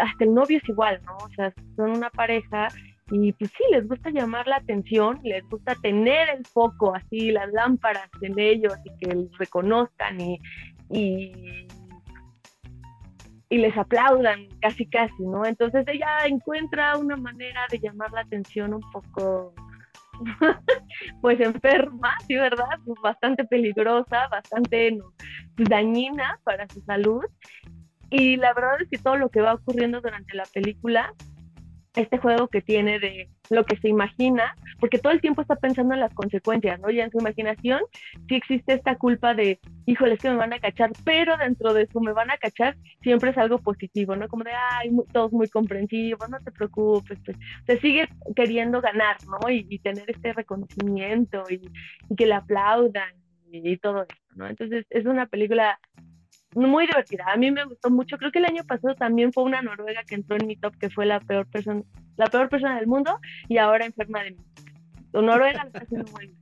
hasta 0.00 0.24
el 0.24 0.34
novio 0.34 0.58
es 0.58 0.68
igual, 0.68 1.00
¿no? 1.06 1.16
O 1.16 1.28
sea, 1.30 1.52
son 1.76 1.90
una 1.90 2.10
pareja 2.10 2.68
y 3.10 3.32
pues 3.32 3.50
sí, 3.50 3.64
les 3.70 3.86
gusta 3.86 4.10
llamar 4.10 4.46
la 4.46 4.56
atención, 4.56 5.20
les 5.22 5.46
gusta 5.48 5.74
tener 5.76 6.30
el 6.30 6.46
foco 6.46 6.94
así, 6.94 7.30
las 7.30 7.52
lámparas 7.52 8.08
en 8.22 8.38
ellos 8.38 8.74
y 8.84 8.96
que 8.98 9.14
les 9.14 9.38
reconozcan 9.38 10.20
y, 10.20 10.40
y, 10.90 11.66
les 13.50 13.76
aplaudan 13.76 14.48
casi 14.60 14.84
casi, 14.86 15.22
¿no? 15.22 15.46
Entonces 15.46 15.84
ella 15.86 16.26
encuentra 16.26 16.96
una 16.96 17.16
manera 17.16 17.66
de 17.70 17.78
llamar 17.78 18.10
la 18.10 18.22
atención 18.22 18.74
un 18.74 18.82
poco 18.90 19.54
pues 21.20 21.38
enferma, 21.38 22.16
sí, 22.26 22.34
¿verdad? 22.34 22.66
Pues 22.84 22.98
bastante 23.00 23.44
peligrosa, 23.44 24.26
bastante 24.28 24.98
dañina 25.56 26.40
para 26.42 26.66
su 26.68 26.80
salud. 26.80 27.22
Y 28.10 28.36
la 28.38 28.52
verdad 28.54 28.82
es 28.82 28.88
que 28.90 28.98
todo 28.98 29.16
lo 29.16 29.28
que 29.28 29.40
va 29.40 29.54
ocurriendo 29.54 30.00
durante 30.00 30.36
la 30.36 30.44
película 30.52 31.14
este 31.94 32.18
juego 32.18 32.48
que 32.48 32.60
tiene 32.60 32.98
de 32.98 33.28
lo 33.50 33.64
que 33.64 33.76
se 33.76 33.88
imagina, 33.88 34.56
porque 34.80 34.98
todo 34.98 35.12
el 35.12 35.20
tiempo 35.20 35.42
está 35.42 35.56
pensando 35.56 35.94
en 35.94 36.00
las 36.00 36.12
consecuencias, 36.14 36.80
¿no? 36.80 36.90
Y 36.90 37.00
en 37.00 37.10
su 37.10 37.18
imaginación 37.18 37.80
sí 38.28 38.34
existe 38.34 38.74
esta 38.74 38.96
culpa 38.96 39.34
de, 39.34 39.60
híjole, 39.86 40.14
es 40.14 40.20
que 40.20 40.30
me 40.30 40.36
van 40.36 40.52
a 40.52 40.58
cachar, 40.58 40.90
pero 41.04 41.36
dentro 41.36 41.72
de 41.72 41.86
su 41.86 42.00
me 42.00 42.12
van 42.12 42.30
a 42.30 42.38
cachar 42.38 42.76
siempre 43.02 43.30
es 43.30 43.38
algo 43.38 43.58
positivo, 43.58 44.16
¿no? 44.16 44.28
Como 44.28 44.44
de, 44.44 44.50
ay, 44.52 44.90
todos 45.12 45.32
muy 45.32 45.48
comprensivos, 45.48 46.28
no 46.28 46.40
te 46.40 46.50
preocupes, 46.50 47.18
pues, 47.24 47.36
te 47.66 47.80
sigue 47.80 48.08
queriendo 48.34 48.80
ganar, 48.80 49.16
¿no? 49.26 49.50
Y, 49.50 49.78
tener 49.84 50.10
este 50.10 50.32
reconocimiento 50.32 51.44
y, 51.50 51.60
que 52.16 52.26
le 52.26 52.34
aplaudan 52.34 53.12
y, 53.50 53.72
y 53.72 53.76
todo 53.76 54.02
esto, 54.02 54.14
¿no? 54.34 54.48
Entonces 54.48 54.86
es 54.88 55.04
una 55.04 55.26
película 55.26 55.78
muy 56.54 56.86
divertida. 56.86 57.24
A 57.32 57.36
mí 57.36 57.50
me 57.50 57.64
gustó 57.64 57.90
mucho. 57.90 58.16
Creo 58.18 58.30
que 58.32 58.38
el 58.38 58.46
año 58.46 58.64
pasado 58.64 58.94
también 58.94 59.32
fue 59.32 59.44
una 59.44 59.62
noruega 59.62 60.02
que 60.04 60.14
entró 60.14 60.36
en 60.36 60.46
mi 60.46 60.56
top, 60.56 60.76
que 60.76 60.90
fue 60.90 61.06
la 61.06 61.20
peor 61.20 61.46
persona, 61.46 61.82
la 62.16 62.26
peor 62.26 62.48
persona 62.48 62.76
del 62.76 62.86
mundo 62.86 63.18
y 63.48 63.58
ahora 63.58 63.86
enferma 63.86 64.22
de 64.22 64.32
mí. 64.32 64.38
Noruega 65.22 65.62
lo 65.62 65.66
está 65.68 65.78
haciendo 65.80 66.10
muy 66.12 66.26
bien. 66.26 66.38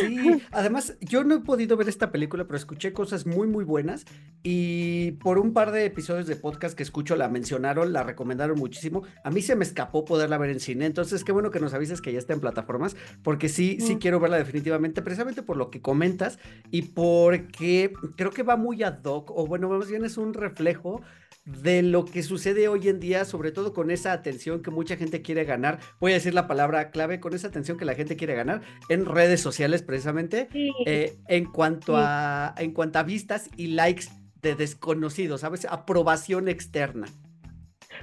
Sí, 0.00 0.42
además 0.52 0.96
yo 1.00 1.24
no 1.24 1.36
he 1.36 1.40
podido 1.40 1.76
ver 1.76 1.88
esta 1.88 2.10
película, 2.10 2.44
pero 2.44 2.56
escuché 2.56 2.92
cosas 2.92 3.26
muy, 3.26 3.46
muy 3.46 3.64
buenas 3.64 4.04
y 4.42 5.12
por 5.12 5.38
un 5.38 5.52
par 5.52 5.72
de 5.72 5.84
episodios 5.84 6.26
de 6.26 6.36
podcast 6.36 6.76
que 6.76 6.82
escucho 6.82 7.16
la 7.16 7.28
mencionaron, 7.28 7.92
la 7.92 8.02
recomendaron 8.02 8.58
muchísimo. 8.58 9.02
A 9.22 9.30
mí 9.30 9.42
se 9.42 9.56
me 9.56 9.64
escapó 9.64 10.04
poderla 10.04 10.38
ver 10.38 10.50
en 10.50 10.60
cine, 10.60 10.86
entonces 10.86 11.24
qué 11.24 11.32
bueno 11.32 11.50
que 11.50 11.60
nos 11.60 11.74
avises 11.74 12.00
que 12.00 12.12
ya 12.12 12.18
está 12.18 12.32
en 12.32 12.40
plataformas, 12.40 12.96
porque 13.22 13.48
sí, 13.48 13.78
sí 13.80 13.96
quiero 13.96 14.20
verla 14.20 14.36
definitivamente, 14.36 15.02
precisamente 15.02 15.42
por 15.42 15.56
lo 15.56 15.70
que 15.70 15.80
comentas 15.80 16.38
y 16.70 16.82
porque 16.82 17.92
creo 18.16 18.30
que 18.30 18.42
va 18.42 18.56
muy 18.56 18.82
ad 18.82 19.02
hoc, 19.04 19.30
o 19.30 19.46
bueno, 19.46 19.68
más 19.68 19.88
bien 19.88 20.04
es 20.04 20.16
un 20.16 20.34
reflejo 20.34 21.02
de 21.44 21.82
lo 21.82 22.06
que 22.06 22.22
sucede 22.22 22.68
hoy 22.68 22.88
en 22.88 23.00
día, 23.00 23.24
sobre 23.24 23.52
todo 23.52 23.74
con 23.74 23.90
esa 23.90 24.12
atención 24.12 24.62
que 24.62 24.70
mucha 24.70 24.96
gente 24.96 25.20
quiere 25.20 25.44
ganar. 25.44 25.78
Voy 26.00 26.12
a 26.12 26.14
decir 26.14 26.32
la 26.32 26.46
palabra 26.46 26.90
clave, 26.90 27.20
con 27.20 27.34
esa 27.34 27.48
atención 27.48 27.76
que 27.76 27.84
la 27.84 27.94
gente 27.94 28.16
quiere 28.16 28.34
ganar 28.34 28.62
en 28.88 29.04
redes 29.04 29.40
sociales 29.40 29.82
precisamente, 29.82 30.48
eh, 30.86 31.16
en, 31.28 31.44
cuanto 31.44 31.96
a, 31.96 32.54
en 32.56 32.72
cuanto 32.72 32.98
a 32.98 33.02
vistas 33.02 33.50
y 33.56 33.68
likes 33.68 34.06
de 34.40 34.54
desconocidos, 34.54 35.42
¿sabes? 35.42 35.66
Aprobación 35.70 36.48
externa. 36.48 37.06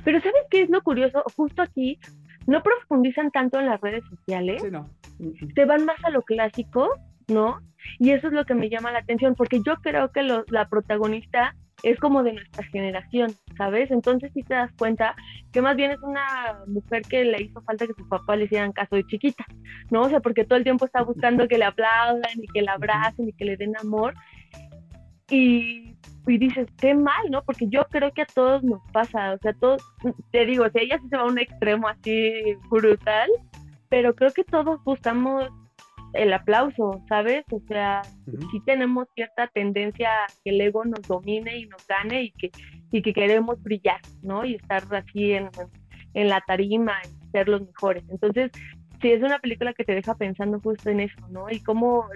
Pero 0.04 0.20
¿sabes 0.20 0.44
qué 0.50 0.64
es 0.64 0.70
lo 0.70 0.82
curioso? 0.82 1.24
Justo 1.36 1.62
aquí 1.62 2.00
no 2.48 2.62
profundizan 2.62 3.32
tanto 3.32 3.60
en 3.60 3.68
las 3.68 3.82
redes 3.82 4.04
sociales, 4.10 4.64
no. 4.72 4.90
se 5.56 5.66
van 5.66 5.86
más 5.86 5.98
a 6.04 6.10
lo 6.10 6.22
clásico, 6.24 6.90
¿no? 7.28 7.60
Y 8.00 8.12
eso 8.12 8.28
es 8.28 8.34
lo 8.34 8.46
que 8.46 8.56
me 8.56 8.70
llama 8.70 8.92
la 8.92 9.00
atención, 9.00 9.36
porque 9.36 9.62
yo 9.66 9.76
creo 9.78 10.12
que 10.12 10.24
la 10.24 10.70
protagonista 10.70 11.56
es 11.84 12.00
como 12.00 12.24
de 12.24 12.34
nuestra 12.34 12.64
generación, 12.66 13.32
¿sabes? 13.58 13.92
Entonces 13.92 14.32
sí 14.34 14.44
te 14.44 14.54
das 14.54 14.72
cuenta 14.78 15.16
que 15.52 15.62
más 15.62 15.76
bien 15.76 15.92
es 15.92 16.02
una 16.02 16.60
mujer 16.68 17.02
que 17.04 17.24
le 17.24 17.42
hizo 17.42 17.62
falta 17.62 17.88
que 17.88 17.94
su 17.94 18.08
papá 18.08 18.36
le 18.36 18.46
hicieran 18.46 18.72
caso 18.72 18.96
de 18.96 19.06
chiquita, 19.06 19.46
¿no? 19.90 20.02
O 20.02 20.10
sea, 20.10 20.20
porque 20.20 20.44
todo 20.44 20.58
el 20.58 20.64
tiempo 20.64 20.86
está 20.86 21.04
buscando 21.04 21.48
que 21.48 21.58
le 21.58 21.66
aplaudan 21.66 22.32
y 22.36 22.48
que 22.48 22.62
la 22.62 22.74
abracen 22.74 23.30
y 23.30 23.34
que 23.34 23.46
le 23.46 23.58
den 23.58 23.76
amor. 23.78 24.14
Y, 25.30 25.96
y 26.28 26.38
dices, 26.38 26.68
qué 26.78 26.94
mal, 26.94 27.30
¿no? 27.30 27.42
Porque 27.44 27.68
yo 27.70 27.86
creo 27.90 28.12
que 28.12 28.24
a 28.24 28.26
todos 28.26 28.64
nos 28.64 28.82
pasa, 28.92 29.34
o 29.34 29.38
sea, 29.40 29.54
todos, 29.54 29.82
te 30.32 30.46
digo, 30.46 30.66
si 30.70 30.80
ella 30.80 31.00
sí 31.02 31.08
se 31.10 31.16
va 31.16 31.24
a 31.24 31.28
un 31.28 31.40
extremo 31.40 31.88
así 31.88 32.34
brutal, 32.70 33.30
pero 33.90 34.14
creo 34.14 34.32
que 34.32 34.44
todos 34.44 34.84
buscamos 34.84 35.50
el 36.14 36.34
aplauso, 36.34 37.04
¿sabes? 37.08 37.44
O 37.52 37.62
sea, 37.68 38.02
sí 38.52 38.62
tenemos 38.66 39.08
cierta 39.16 39.48
tendencia 39.48 40.10
a 40.10 40.28
que 40.44 40.52
el 40.52 40.62
ego 40.62 40.84
nos 40.86 41.02
domine 41.08 41.58
y 41.58 41.66
nos 41.66 41.86
gane 41.88 42.24
y 42.24 42.32
que, 42.32 42.52
y 42.92 43.02
que 43.02 43.14
queremos 43.14 43.62
brillar, 43.64 44.02
¿no? 44.22 44.46
Y 44.46 44.56
estar 44.56 44.84
así 44.94 45.34
en, 45.34 45.50
en 46.14 46.30
la 46.30 46.42
tarima 46.42 46.94
y 47.04 47.32
ser 47.32 47.48
los 47.48 47.62
mejores. 47.62 48.04
Entonces, 48.10 48.52
sí 49.02 49.12
es 49.12 49.22
una 49.24 49.40
película 49.40 49.74
que 49.74 49.84
te 49.84 49.96
deja 49.96 50.16
pensando 50.16 50.60
justo 50.60 50.90
en 50.90 51.02
eso, 51.02 51.28
¿no? 51.30 51.50
Y 51.50 51.62
cómo 51.62 52.08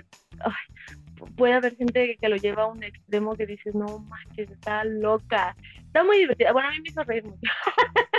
puede 1.37 1.53
haber 1.53 1.75
gente 1.75 2.17
que 2.19 2.29
lo 2.29 2.35
lleva 2.35 2.63
a 2.63 2.67
un 2.67 2.83
extremo 2.83 3.35
que 3.35 3.45
dices, 3.45 3.73
no 3.73 3.99
manches, 3.99 4.51
está 4.51 4.83
loca. 4.83 5.55
Está 5.77 6.03
muy 6.03 6.19
divertida. 6.19 6.51
Bueno, 6.51 6.69
a 6.69 6.71
mí 6.71 6.81
me 6.81 6.89
hizo 6.89 7.03
reír 7.03 7.23
mucho. 7.23 7.39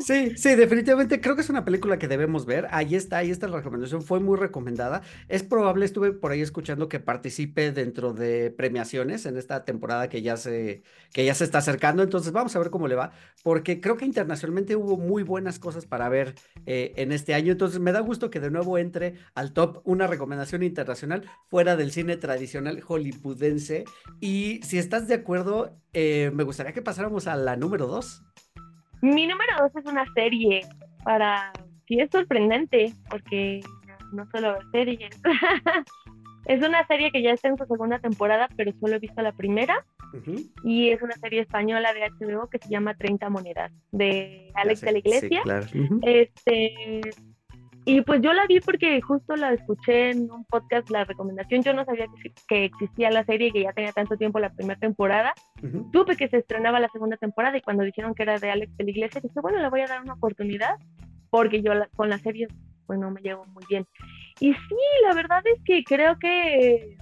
Sí, 0.00 0.36
sí, 0.36 0.54
definitivamente 0.54 1.20
creo 1.20 1.34
que 1.34 1.42
es 1.42 1.50
una 1.50 1.64
película 1.64 1.98
que 1.98 2.08
debemos 2.08 2.46
ver. 2.46 2.66
Ahí 2.70 2.94
está, 2.94 3.18
ahí 3.18 3.30
está 3.30 3.48
la 3.48 3.58
recomendación, 3.58 4.02
fue 4.02 4.20
muy 4.20 4.36
recomendada. 4.36 5.02
Es 5.28 5.42
probable, 5.42 5.84
estuve 5.84 6.12
por 6.12 6.32
ahí 6.32 6.40
escuchando 6.40 6.88
que 6.88 7.00
participe 7.00 7.72
dentro 7.72 8.12
de 8.12 8.50
premiaciones 8.50 9.24
en 9.26 9.36
esta 9.36 9.64
temporada 9.64 10.08
que 10.08 10.22
ya 10.22 10.36
se, 10.36 10.82
que 11.12 11.24
ya 11.24 11.34
se 11.34 11.44
está 11.44 11.58
acercando. 11.58 12.02
Entonces 12.02 12.32
vamos 12.32 12.54
a 12.54 12.58
ver 12.58 12.70
cómo 12.70 12.88
le 12.88 12.94
va, 12.96 13.12
porque 13.42 13.80
creo 13.80 13.96
que 13.96 14.04
internacionalmente 14.04 14.76
hubo 14.76 14.96
muy 14.96 15.22
buenas 15.22 15.58
cosas 15.58 15.86
para 15.86 16.08
ver 16.08 16.34
eh, 16.66 16.92
en 16.96 17.12
este 17.12 17.34
año. 17.34 17.52
Entonces 17.52 17.80
me 17.80 17.92
da 17.92 18.00
gusto 18.00 18.30
que 18.30 18.40
de 18.40 18.50
nuevo 18.50 18.78
entre 18.78 19.14
al 19.34 19.52
top 19.52 19.80
una 19.84 20.06
recomendación 20.06 20.62
internacional 20.62 21.28
fuera 21.48 21.76
del 21.76 21.92
cine 21.92 22.16
tradicional 22.16 22.80
hollywoodense. 22.80 23.84
Y 24.20 24.60
si 24.64 24.78
estás 24.78 25.08
de 25.08 25.14
acuerdo, 25.14 25.78
eh, 25.92 26.30
me 26.34 26.44
gustaría 26.44 26.72
que 26.72 26.82
pasáramos 26.82 27.26
a 27.26 27.36
la 27.36 27.56
número 27.56 27.86
dos. 27.86 28.22
Mi 29.02 29.26
número 29.26 29.52
dos 29.58 29.76
es 29.76 29.84
una 29.84 30.04
serie 30.14 30.64
para... 31.04 31.52
Sí, 31.86 31.98
es 32.00 32.08
sorprendente, 32.10 32.92
porque 33.10 33.60
no 34.12 34.26
solo 34.30 34.58
series. 34.70 35.20
es 36.46 36.66
una 36.66 36.86
serie 36.86 37.10
que 37.10 37.20
ya 37.20 37.32
está 37.32 37.48
en 37.48 37.58
su 37.58 37.66
segunda 37.66 37.98
temporada, 37.98 38.48
pero 38.56 38.72
solo 38.80 38.96
he 38.96 39.00
visto 39.00 39.20
la 39.20 39.32
primera. 39.32 39.84
Y 40.62 40.90
es 40.90 41.00
una 41.00 41.14
serie 41.14 41.40
española 41.40 41.92
de 41.94 42.00
HBO 42.02 42.48
que 42.48 42.58
se 42.58 42.68
llama 42.68 42.94
30 42.94 43.30
monedas, 43.30 43.72
de 43.92 44.50
Alex 44.54 44.82
de 44.82 44.92
la 44.92 44.98
Iglesia. 44.98 45.42
Este 46.02 47.00
y 47.84 48.00
pues 48.02 48.20
yo 48.22 48.32
la 48.32 48.46
vi 48.46 48.60
porque 48.60 49.00
justo 49.00 49.34
la 49.34 49.52
escuché 49.52 50.10
en 50.10 50.30
un 50.30 50.44
podcast, 50.44 50.88
la 50.90 51.04
recomendación. 51.04 51.62
Yo 51.62 51.72
no 51.72 51.84
sabía 51.84 52.06
que, 52.48 52.64
existía 52.64 53.10
la 53.10 53.24
serie 53.24 53.48
y 53.48 53.52
que 53.52 53.62
ya 53.62 53.72
tenía 53.72 53.92
tanto 53.92 54.16
tiempo 54.16 54.38
la 54.38 54.50
primera 54.50 54.78
temporada. 54.78 55.32
Supe 55.92 56.16
que 56.16 56.28
se 56.28 56.38
estrenaba 56.38 56.78
la 56.78 56.88
segunda 56.90 57.16
temporada 57.16 57.56
y 57.56 57.60
cuando 57.60 57.82
dijeron 57.82 58.14
que 58.14 58.22
era 58.22 58.38
de 58.38 58.50
Alex 58.50 58.76
de 58.76 58.84
la 58.84 58.90
Iglesia, 58.90 59.20
dije, 59.20 59.40
bueno, 59.40 59.58
le 59.58 59.68
voy 59.68 59.80
a 59.80 59.86
dar 59.86 60.02
una 60.02 60.14
oportunidad 60.14 60.76
porque 61.30 61.62
yo 61.62 61.72
con 61.96 62.08
la 62.08 62.18
serie 62.18 62.46
pues 62.86 62.98
no 62.98 63.10
me 63.10 63.20
llevo 63.20 63.46
muy 63.46 63.64
bien. 63.68 63.84
Y 64.38 64.52
sí, 64.52 64.76
la 65.08 65.14
verdad 65.14 65.42
es 65.44 65.60
que 65.64 65.82
creo 65.82 66.18
que 66.18 66.96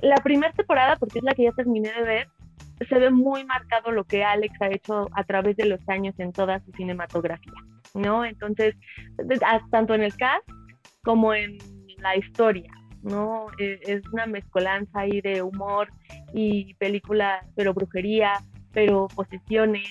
la 0.00 0.16
primera 0.16 0.52
temporada, 0.52 0.96
porque 0.96 1.18
es 1.18 1.24
la 1.24 1.34
que 1.34 1.44
ya 1.44 1.52
terminé 1.52 1.92
de 1.92 2.02
ver, 2.02 2.28
se 2.88 2.98
ve 2.98 3.10
muy 3.10 3.44
marcado 3.44 3.92
lo 3.92 4.04
que 4.04 4.24
Alex 4.24 4.60
ha 4.62 4.68
hecho 4.68 5.08
a 5.12 5.24
través 5.24 5.56
de 5.56 5.66
los 5.66 5.86
años 5.88 6.14
en 6.18 6.32
toda 6.32 6.58
su 6.60 6.72
cinematografía. 6.72 7.52
¿No? 7.94 8.24
Entonces, 8.24 8.74
tanto 9.70 9.94
en 9.94 10.02
el 10.02 10.16
cast 10.16 10.48
como 11.02 11.34
en 11.34 11.58
la 11.98 12.16
historia, 12.16 12.72
¿no? 13.02 13.46
E, 13.58 13.80
es 13.82 14.02
una 14.12 14.26
mezcolanza 14.26 15.00
ahí 15.00 15.20
de 15.20 15.42
humor 15.42 15.88
y 16.32 16.74
película, 16.74 17.44
pero 17.56 17.74
brujería, 17.74 18.32
pero 18.72 19.08
posesiones, 19.08 19.88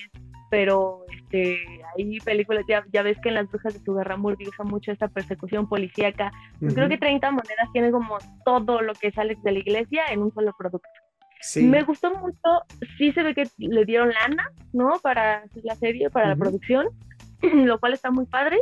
pero 0.50 1.04
este, 1.16 1.58
hay 1.96 2.18
películas, 2.20 2.64
ya, 2.68 2.84
ya 2.92 3.02
ves 3.02 3.18
que 3.22 3.28
en 3.28 3.36
Las 3.36 3.48
Brujas 3.48 3.74
de 3.74 3.80
Sugarramurdi 3.80 4.48
usa 4.48 4.64
mucho 4.64 4.90
esta 4.90 5.08
persecución 5.08 5.68
policíaca. 5.68 6.32
Pues 6.58 6.74
creo 6.74 6.88
que 6.88 6.98
30 6.98 7.30
monedas 7.30 7.68
tiene 7.72 7.90
como 7.90 8.18
todo 8.44 8.82
lo 8.82 8.92
que 8.94 9.08
es 9.08 9.18
Alex 9.18 9.42
de 9.42 9.52
la 9.52 9.58
Iglesia 9.60 10.02
en 10.10 10.22
un 10.22 10.34
solo 10.34 10.52
producto. 10.58 10.88
Me 11.56 11.82
gustó 11.84 12.12
mucho, 12.14 12.38
sí 12.98 13.12
se 13.12 13.22
ve 13.22 13.34
que 13.34 13.48
le 13.56 13.84
dieron 13.86 14.10
lana, 14.10 14.50
¿no? 14.72 14.98
Para 15.02 15.44
la 15.62 15.74
serie, 15.76 16.10
para 16.10 16.28
la 16.28 16.36
producción, 16.36 16.88
lo 17.64 17.78
cual 17.78 17.94
está 17.94 18.10
muy 18.10 18.26
padre. 18.26 18.58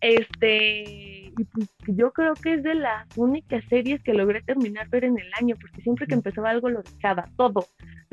Este, 0.00 1.32
y 1.38 1.44
pues 1.52 1.68
yo 1.86 2.12
creo 2.12 2.34
que 2.34 2.54
es 2.54 2.62
de 2.62 2.74
las 2.74 3.06
únicas 3.16 3.64
series 3.68 4.02
que 4.02 4.14
logré 4.14 4.42
terminar 4.42 4.88
ver 4.88 5.04
en 5.04 5.18
el 5.18 5.30
año, 5.40 5.56
porque 5.60 5.82
siempre 5.82 6.06
que 6.06 6.14
empezaba 6.14 6.50
algo 6.50 6.68
lo 6.68 6.82
dejaba, 6.82 7.24
todo, 7.36 7.66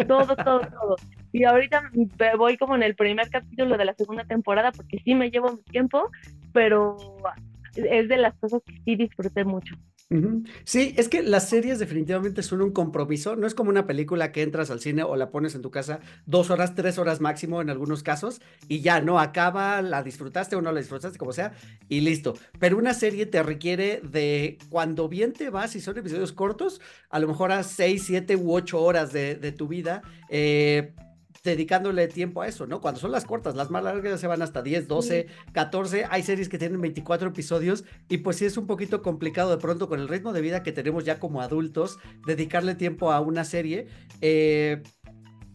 todo, 0.08 0.36
todo, 0.36 0.60
todo. 0.82 0.96
Y 1.32 1.44
ahorita 1.44 1.92
voy 2.38 2.58
como 2.58 2.76
en 2.76 2.84
el 2.84 2.96
primer 2.96 3.30
capítulo 3.30 3.78
de 3.78 3.86
la 3.86 3.94
segunda 3.94 4.24
temporada, 4.24 4.72
porque 4.72 5.00
sí 5.04 5.14
me 5.16 5.30
llevo 5.30 5.54
mi 5.54 5.64
tiempo, 5.64 6.10
pero 6.52 6.98
es 7.76 8.08
de 8.08 8.18
las 8.18 8.34
cosas 8.36 8.62
que 8.66 8.80
sí 8.86 8.96
disfruté 8.96 9.44
mucho. 9.44 9.76
Sí, 10.64 10.94
es 10.98 11.10
que 11.10 11.24
las 11.24 11.50
series 11.50 11.80
definitivamente 11.80 12.44
son 12.44 12.62
un 12.62 12.72
compromiso, 12.72 13.36
no 13.36 13.48
es 13.48 13.56
como 13.56 13.70
una 13.70 13.88
película 13.88 14.32
que 14.32 14.42
entras 14.42 14.70
al 14.70 14.80
cine 14.80 15.04
o 15.04 15.16
la 15.16 15.32
pones 15.32 15.56
en 15.56 15.62
tu 15.62 15.72
casa 15.72 16.00
dos 16.26 16.50
horas, 16.50 16.76
tres 16.76 16.98
horas 16.98 17.22
máximo 17.22 17.62
en 17.62 17.70
algunos 17.70 18.04
casos 18.04 18.42
y 18.68 18.82
ya 18.82 19.02
no 19.02 19.20
acaba, 19.20 19.82
la 19.82 20.04
disfrutaste 20.04 20.56
o 20.56 20.62
no 20.62 20.72
la 20.72 20.80
disfrutaste, 20.80 21.18
como 21.18 21.34
sea, 21.34 21.54
y 21.90 22.02
listo. 22.02 22.36
Pero 22.60 22.78
una 22.78 22.94
serie 22.94 23.26
te 23.26 23.42
requiere 23.44 24.02
de 24.04 24.58
cuando 24.70 25.10
bien 25.10 25.34
te 25.34 25.50
vas 25.50 25.76
y 25.76 25.82
son 25.82 25.98
episodios 25.98 26.32
cortos, 26.32 26.82
a 27.10 27.20
lo 27.20 27.28
mejor 27.28 27.52
a 27.52 27.64
seis, 27.64 28.04
siete 28.06 28.36
u 28.36 28.54
ocho 28.54 28.82
horas 28.82 29.12
de, 29.14 29.54
tu 29.54 29.68
vida, 29.68 30.02
eh, 30.30 30.94
dedicándole 31.44 32.08
tiempo 32.08 32.42
a 32.42 32.48
eso, 32.48 32.66
¿no? 32.68 32.80
Cuando 32.82 33.00
son 33.00 33.12
las 33.12 33.26
cortas, 33.26 33.56
las 33.56 33.70
más 33.70 33.84
largas 33.84 34.20
se 34.20 34.28
van 34.28 34.42
hasta 34.42 34.62
10, 34.62 34.88
12, 34.88 35.28
14, 35.52 36.06
hay 36.10 36.24
series 36.24 36.50
que 36.50 36.58
tienen 36.58 36.80
24 36.82 37.30
episodios 37.30 37.84
y 38.08 38.20
pues 38.20 38.38
sí 38.38 38.46
es 38.46 38.58
un 38.58 38.66
poquito 38.66 39.02
complicado 39.02 39.52
de 39.52 39.58
pronto 39.58 39.90
con 39.90 40.00
el 40.00 40.08
ritmo 40.08 40.34
de 40.34 40.42
vida 40.42 40.64
que 40.64 40.72
tenemos 40.72 41.04
ya 41.04 41.20
como 41.20 41.42
adultos, 41.42 42.00
dedicarle 42.26 42.76
tiempo 42.76 43.12
a 43.12 43.20
una 43.20 43.44
serie. 43.44 43.88
Eh, 44.22 44.82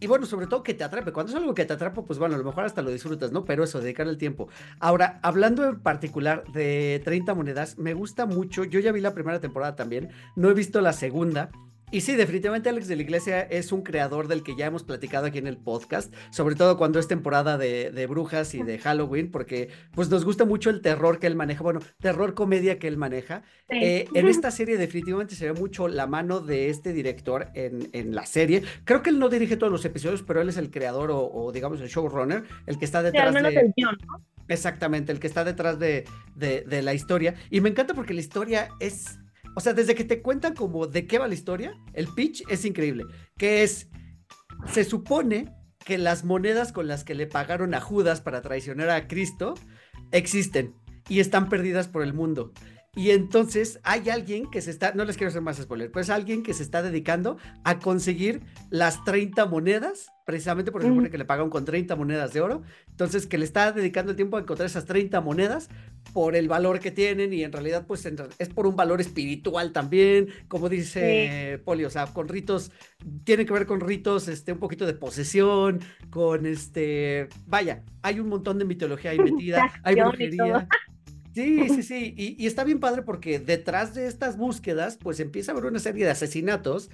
y 0.01 0.07
bueno, 0.07 0.25
sobre 0.25 0.47
todo 0.47 0.63
que 0.63 0.73
te 0.73 0.83
atrape. 0.83 1.11
Cuando 1.11 1.31
es 1.31 1.37
algo 1.37 1.53
que 1.53 1.65
te 1.65 1.73
atrapa, 1.73 2.03
pues 2.03 2.19
bueno, 2.19 2.35
a 2.35 2.37
lo 2.37 2.45
mejor 2.45 2.63
hasta 2.63 2.81
lo 2.81 2.89
disfrutas, 2.89 3.33
¿no? 3.33 3.43
Pero 3.43 3.65
eso, 3.65 3.81
dedicarle 3.81 4.13
el 4.13 4.17
tiempo. 4.17 4.47
Ahora, 4.79 5.19
hablando 5.23 5.65
en 5.67 5.81
particular 5.81 6.45
de 6.53 7.01
30 7.03 7.33
monedas, 7.33 7.77
me 7.77 7.93
gusta 7.93 8.25
mucho. 8.25 8.63
Yo 8.63 8.79
ya 8.79 8.93
vi 8.93 9.01
la 9.01 9.13
primera 9.13 9.41
temporada 9.41 9.75
también. 9.75 10.09
No 10.37 10.49
he 10.49 10.53
visto 10.53 10.79
la 10.79 10.93
segunda. 10.93 11.51
Y 11.91 12.01
sí, 12.01 12.15
definitivamente 12.15 12.69
Alex 12.69 12.87
de 12.87 12.95
la 12.95 13.01
Iglesia 13.01 13.41
es 13.41 13.71
un 13.71 13.81
creador 13.81 14.27
del 14.27 14.43
que 14.43 14.55
ya 14.55 14.67
hemos 14.67 14.83
platicado 14.83 15.25
aquí 15.25 15.39
en 15.39 15.47
el 15.47 15.57
podcast, 15.57 16.13
sobre 16.29 16.55
todo 16.55 16.77
cuando 16.77 16.99
es 16.99 17.07
temporada 17.07 17.57
de, 17.57 18.07
brujas 18.07 18.53
y 18.53 18.61
de 18.61 18.77
Halloween, 18.77 19.31
porque 19.31 19.69
pues 19.93 20.09
nos 20.09 20.23
gusta 20.23 20.45
mucho 20.45 20.69
el 20.69 20.81
terror 20.81 21.19
que 21.19 21.25
él 21.25 21.35
maneja, 21.35 21.63
bueno, 21.63 21.79
terror 21.99 22.35
comedia 22.35 22.77
que 22.77 22.87
él 22.87 22.97
maneja. 22.97 23.41
Eh, 23.69 24.07
en 24.13 24.27
esta 24.27 24.51
serie 24.51 24.77
definitivamente 24.77 25.33
se 25.33 25.51
ve 25.51 25.59
mucho 25.59 25.87
la 25.87 26.05
mano 26.05 26.41
de 26.41 26.69
este 26.69 26.93
director 26.93 27.47
en, 27.55 27.89
en, 27.93 28.13
la 28.13 28.25
serie. 28.27 28.63
Creo 28.83 29.01
que 29.01 29.09
él 29.09 29.17
no 29.17 29.29
dirige 29.29 29.57
todos 29.57 29.71
los 29.71 29.83
episodios, 29.83 30.21
pero 30.21 30.41
él 30.41 30.49
es 30.49 30.57
el 30.57 30.69
creador 30.69 31.09
o, 31.11 31.51
digamos 31.51 31.81
el 31.81 31.87
showrunner, 31.87 32.43
el 32.67 32.77
que 32.77 32.85
está 32.85 33.01
detrás 33.01 33.33
de... 33.33 33.73
Exactamente, 34.47 35.11
el 35.11 35.19
que 35.19 35.27
está 35.27 35.43
detrás 35.43 35.77
de, 35.79 36.05
de 36.35 36.81
la 36.81 36.93
historia. 36.93 37.35
Y 37.49 37.61
me 37.61 37.69
encanta 37.69 37.93
porque 37.93 38.13
la 38.13 38.19
historia 38.19 38.69
es 38.79 39.18
o 39.55 39.61
sea, 39.61 39.73
desde 39.73 39.95
que 39.95 40.03
te 40.03 40.21
cuentan 40.21 40.55
como 40.55 40.87
de 40.87 41.07
qué 41.07 41.17
va 41.17 41.27
la 41.27 41.33
historia, 41.33 41.73
el 41.93 42.07
pitch 42.07 42.43
es 42.49 42.65
increíble. 42.65 43.05
Que 43.37 43.63
es, 43.63 43.87
se 44.71 44.83
supone 44.83 45.53
que 45.85 45.97
las 45.97 46.23
monedas 46.23 46.71
con 46.71 46.87
las 46.87 47.03
que 47.03 47.15
le 47.15 47.27
pagaron 47.27 47.73
a 47.73 47.81
Judas 47.81 48.21
para 48.21 48.41
traicionar 48.41 48.89
a 48.89 49.07
Cristo 49.07 49.55
existen 50.11 50.75
y 51.07 51.19
están 51.19 51.49
perdidas 51.49 51.87
por 51.87 52.03
el 52.03 52.13
mundo. 52.13 52.53
Y 52.95 53.11
entonces 53.11 53.79
hay 53.83 54.09
alguien 54.09 54.49
que 54.49 54.61
se 54.61 54.71
está, 54.71 54.93
no 54.93 55.05
les 55.05 55.15
quiero 55.15 55.29
hacer 55.29 55.41
más 55.41 55.57
spoiler, 55.57 55.91
pues 55.91 56.09
alguien 56.09 56.43
que 56.43 56.53
se 56.53 56.63
está 56.63 56.81
dedicando 56.81 57.37
a 57.63 57.79
conseguir 57.79 58.41
las 58.69 59.03
30 59.03 59.45
monedas, 59.45 60.07
precisamente 60.29 60.71
porque 60.71 60.85
se 60.85 60.91
supone 60.91 61.09
que 61.09 61.17
le 61.17 61.25
pagaron 61.25 61.49
con 61.49 61.65
30 61.65 61.95
monedas 61.95 62.33
de 62.33 62.41
oro. 62.41 62.61
Entonces, 62.87 63.25
que 63.25 63.39
le 63.39 63.45
está 63.45 63.71
dedicando 63.71 64.11
el 64.11 64.15
tiempo 64.15 64.37
a 64.37 64.41
encontrar 64.41 64.67
esas 64.67 64.85
30 64.85 65.21
monedas 65.21 65.69
por 66.13 66.35
el 66.35 66.47
valor 66.47 66.79
que 66.79 66.91
tienen 66.91 67.33
y 67.33 67.43
en 67.43 67.51
realidad, 67.51 67.87
pues 67.87 68.05
es 68.05 68.49
por 68.49 68.67
un 68.67 68.75
valor 68.75 69.01
espiritual 69.01 69.71
también, 69.71 70.27
como 70.47 70.69
dice 70.69 71.59
Poli, 71.65 71.83
o 71.83 71.89
sea, 71.89 72.05
con 72.13 72.27
ritos, 72.27 72.71
tiene 73.23 73.43
que 73.43 73.53
ver 73.53 73.65
con 73.65 73.79
ritos, 73.79 74.27
este, 74.27 74.53
un 74.53 74.59
poquito 74.59 74.85
de 74.85 74.93
posesión, 74.93 75.79
con 76.11 76.45
este, 76.45 77.27
vaya, 77.47 77.81
hay 78.03 78.19
un 78.19 78.29
montón 78.29 78.59
de 78.59 78.65
mitología 78.65 79.09
ahí 79.09 79.17
metida, 79.17 79.73
hay 79.83 79.95
brujería. 79.95 80.67
Sí, 81.33 81.69
sí, 81.69 81.81
sí. 81.81 82.13
Y, 82.15 82.45
está 82.45 82.63
bien 82.63 82.79
padre 82.79 83.01
porque 83.01 83.39
detrás 83.39 83.95
de 83.95 84.05
estas 84.05 84.37
búsquedas, 84.37 84.95
pues 85.01 85.19
empieza 85.19 85.51
a 85.51 85.53
haber 85.53 85.65
una 85.65 85.79
serie 85.79 86.05
de 86.05 86.11
asesinatos. 86.11 86.91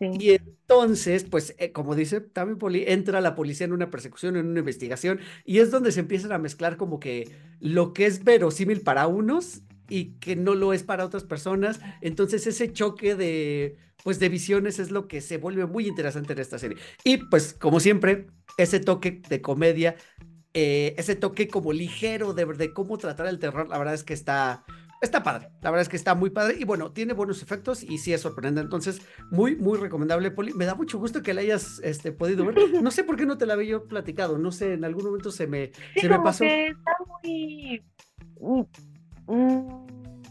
Y 0.00 0.38
entonces, 0.70 1.24
pues, 1.24 1.56
eh, 1.58 1.72
como 1.72 1.96
dice 1.96 2.20
también 2.20 2.56
Poli, 2.56 2.84
entra 2.86 3.20
la 3.20 3.34
policía 3.34 3.66
en 3.66 3.72
una 3.72 3.90
persecución, 3.90 4.36
en 4.36 4.46
una 4.46 4.60
investigación, 4.60 5.18
y 5.44 5.58
es 5.58 5.72
donde 5.72 5.90
se 5.90 5.98
empiezan 5.98 6.30
a 6.30 6.38
mezclar 6.38 6.76
como 6.76 7.00
que 7.00 7.28
lo 7.58 7.92
que 7.92 8.06
es 8.06 8.22
verosímil 8.22 8.80
para 8.80 9.08
unos 9.08 9.62
y 9.88 10.12
que 10.20 10.36
no 10.36 10.54
lo 10.54 10.72
es 10.72 10.84
para 10.84 11.04
otras 11.04 11.24
personas. 11.24 11.80
Entonces, 12.02 12.46
ese 12.46 12.72
choque 12.72 13.16
de, 13.16 13.78
pues, 14.04 14.20
de 14.20 14.28
visiones 14.28 14.78
es 14.78 14.92
lo 14.92 15.08
que 15.08 15.20
se 15.20 15.38
vuelve 15.38 15.66
muy 15.66 15.88
interesante 15.88 16.34
en 16.34 16.38
esta 16.38 16.56
serie. 16.60 16.78
Y 17.02 17.16
pues, 17.16 17.52
como 17.52 17.80
siempre, 17.80 18.28
ese 18.56 18.78
toque 18.78 19.22
de 19.28 19.40
comedia 19.42 19.96
eh, 20.54 20.94
ese 20.98 21.16
toque 21.16 21.48
como 21.48 21.72
ligero 21.72 22.32
de, 22.32 22.44
de, 22.44 22.72
cómo 22.72 22.98
tratar 22.98 23.26
el 23.26 23.38
terror, 23.38 23.68
la 23.68 23.78
verdad 23.78 23.94
es 23.94 24.02
que 24.02 24.14
está, 24.14 24.64
está 25.00 25.22
padre. 25.22 25.48
La 25.62 25.70
verdad 25.70 25.82
es 25.82 25.88
que 25.88 25.96
está 25.96 26.14
muy 26.14 26.30
padre 26.30 26.56
y 26.58 26.64
bueno, 26.64 26.92
tiene 26.92 27.12
buenos 27.12 27.42
efectos 27.42 27.82
y 27.82 27.98
sí 27.98 28.12
es 28.12 28.20
sorprendente. 28.20 28.60
Entonces, 28.60 29.06
muy, 29.30 29.56
muy 29.56 29.78
recomendable, 29.78 30.30
Poli. 30.30 30.52
Me 30.54 30.66
da 30.66 30.74
mucho 30.74 30.98
gusto 30.98 31.22
que 31.22 31.34
la 31.34 31.40
hayas 31.40 31.80
este, 31.82 32.12
podido 32.12 32.44
ver. 32.44 32.54
No 32.82 32.90
sé 32.90 33.04
por 33.04 33.16
qué 33.16 33.26
no 33.26 33.38
te 33.38 33.46
la 33.46 33.54
había 33.54 33.70
yo 33.70 33.88
platicado. 33.88 34.38
No 34.38 34.52
sé, 34.52 34.74
en 34.74 34.84
algún 34.84 35.04
momento 35.04 35.30
se 35.30 35.46
me, 35.46 35.72
se 35.96 36.08
me 36.08 36.18
pasó. 36.20 36.44
Que 36.44 36.68
está 36.68 36.92
muy. 37.22 37.82
Mm, 38.40 38.62
mm, 39.26 39.86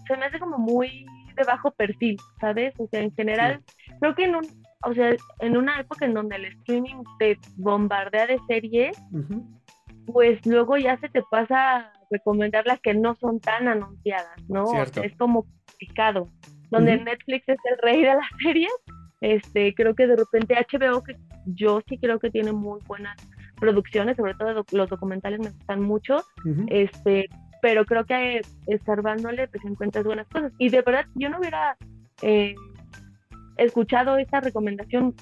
se 0.08 0.18
me 0.18 0.26
hace 0.26 0.40
como 0.40 0.58
muy 0.58 1.06
de 1.36 1.44
bajo 1.44 1.72
perfil, 1.72 2.18
¿sabes? 2.40 2.74
O 2.78 2.88
sea, 2.88 3.02
en 3.02 3.14
general, 3.16 3.64
creo 4.00 4.16
que 4.16 4.26
en 4.26 4.36
un. 4.36 4.46
O 4.86 4.94
sea, 4.94 5.14
en 5.40 5.58
una 5.58 5.80
época 5.82 6.06
en 6.06 6.14
donde 6.14 6.38
el 6.38 6.46
streaming 6.46 7.04
te 7.20 7.38
bombardea 7.58 8.28
de 8.28 8.40
series, 8.48 8.98
pues 10.12 10.46
luego 10.46 10.78
ya 10.78 10.98
se 11.00 11.10
te 11.10 11.22
pasa 11.30 11.78
a 11.78 11.94
recomendar 12.10 12.66
las 12.66 12.80
que 12.80 12.94
no 12.94 13.16
son 13.16 13.40
tan 13.40 13.68
anunciadas, 13.68 14.38
¿no? 14.48 14.66
es 14.82 15.16
como 15.18 15.46
complicado. 15.66 16.30
Donde 16.72 16.98
Netflix 16.98 17.50
es 17.50 17.58
el 17.72 17.78
rey 17.82 18.02
de 18.02 18.16
las 18.16 18.28
series, 18.44 18.72
este, 19.22 19.74
creo 19.74 19.96
que 19.96 20.08
de 20.08 20.16
repente 20.16 20.56
HBO, 20.56 21.04
que 21.04 21.16
yo 21.46 21.82
sí 21.88 21.98
creo 21.98 22.20
que 22.20 22.30
tiene 22.30 22.52
muy 22.52 22.80
buenas 22.88 23.16
producciones, 23.60 24.18
sobre 24.18 24.36
todo 24.36 24.66
los 24.72 24.90
documentales 24.90 25.40
me 25.40 25.50
gustan 25.50 25.82
mucho, 25.82 26.24
este, 26.68 27.28
pero 27.62 27.86
creo 27.86 28.06
que 28.06 28.42
escarbándole 28.68 29.48
pues 29.48 29.66
encuentras 29.66 30.06
buenas 30.06 30.28
cosas. 30.28 30.54
Y 30.60 30.70
de 30.70 30.82
verdad, 30.82 31.06
yo 31.16 31.30
no 31.30 31.40
hubiera 31.40 31.76
eh, 32.22 32.56
escuchado 33.58 34.18
esta 34.18 34.40
recomendación, 34.40 35.16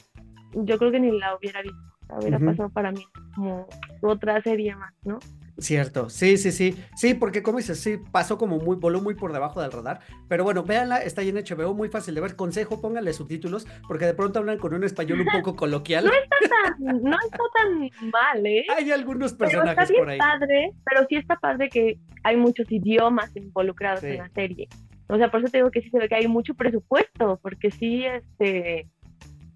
yo 0.53 0.77
creo 0.77 0.91
que 0.91 0.99
ni 0.99 1.17
la 1.17 1.35
hubiera 1.35 1.61
visto 1.61 1.87
hubiera 2.15 2.39
pasado 2.39 2.69
para 2.69 2.91
mí 2.91 3.05
como 3.35 3.67
otra 4.01 4.41
serie 4.41 4.75
más, 4.75 4.93
¿no? 5.03 5.19
Cierto, 5.59 6.09
sí, 6.09 6.37
sí, 6.37 6.51
sí, 6.51 6.75
sí, 6.95 7.15
porque 7.15 7.41
como 7.41 7.57
dices, 7.57 7.79
sí, 7.79 7.97
pasó 8.11 8.37
como 8.37 8.59
muy, 8.59 8.75
voló 8.75 9.01
muy 9.01 9.15
por 9.15 9.33
debajo 9.33 9.59
del 9.59 9.71
radar, 9.71 10.01
pero 10.27 10.43
bueno, 10.43 10.61
véanla, 10.61 10.97
está 10.97 11.21
ahí 11.21 11.29
en 11.29 11.37
HBO, 11.37 11.73
muy 11.73 11.89
fácil 11.89 12.13
de 12.13 12.21
ver, 12.21 12.35
consejo, 12.35 12.79
pónganle 12.79 13.11
subtítulos, 13.11 13.65
porque 13.87 14.05
de 14.05 14.13
pronto 14.13 14.37
hablan 14.37 14.59
con 14.59 14.75
un 14.75 14.83
español 14.83 15.21
un 15.21 15.27
poco 15.27 15.55
coloquial. 15.55 16.05
no 16.05 16.11
está 16.11 16.35
tan, 16.47 17.01
no 17.01 17.17
está 17.25 17.43
tan 17.55 18.11
mal, 18.11 18.45
¿eh? 18.45 18.65
Hay 18.77 18.91
algunos 18.91 19.33
personajes 19.33 19.75
pero 19.75 19.81
está 19.81 19.99
por 19.99 20.09
ahí. 20.09 20.19
Padre, 20.19 20.73
pero 20.85 21.07
sí 21.09 21.15
está 21.15 21.35
padre 21.37 21.69
que 21.69 21.97
hay 22.23 22.37
muchos 22.37 22.71
idiomas 22.71 23.35
involucrados 23.35 24.03
en 24.03 24.17
la 24.17 24.29
serie. 24.29 24.67
O 25.09 25.17
sea, 25.17 25.31
por 25.31 25.39
eso 25.39 25.49
te 25.49 25.57
digo 25.57 25.71
que 25.71 25.81
sí 25.81 25.89
se 25.89 25.97
ve 25.97 26.07
que 26.07 26.15
hay 26.15 26.27
mucho 26.27 26.53
presupuesto, 26.53 27.39
porque 27.41 27.71
sí, 27.71 28.05
este, 28.05 28.87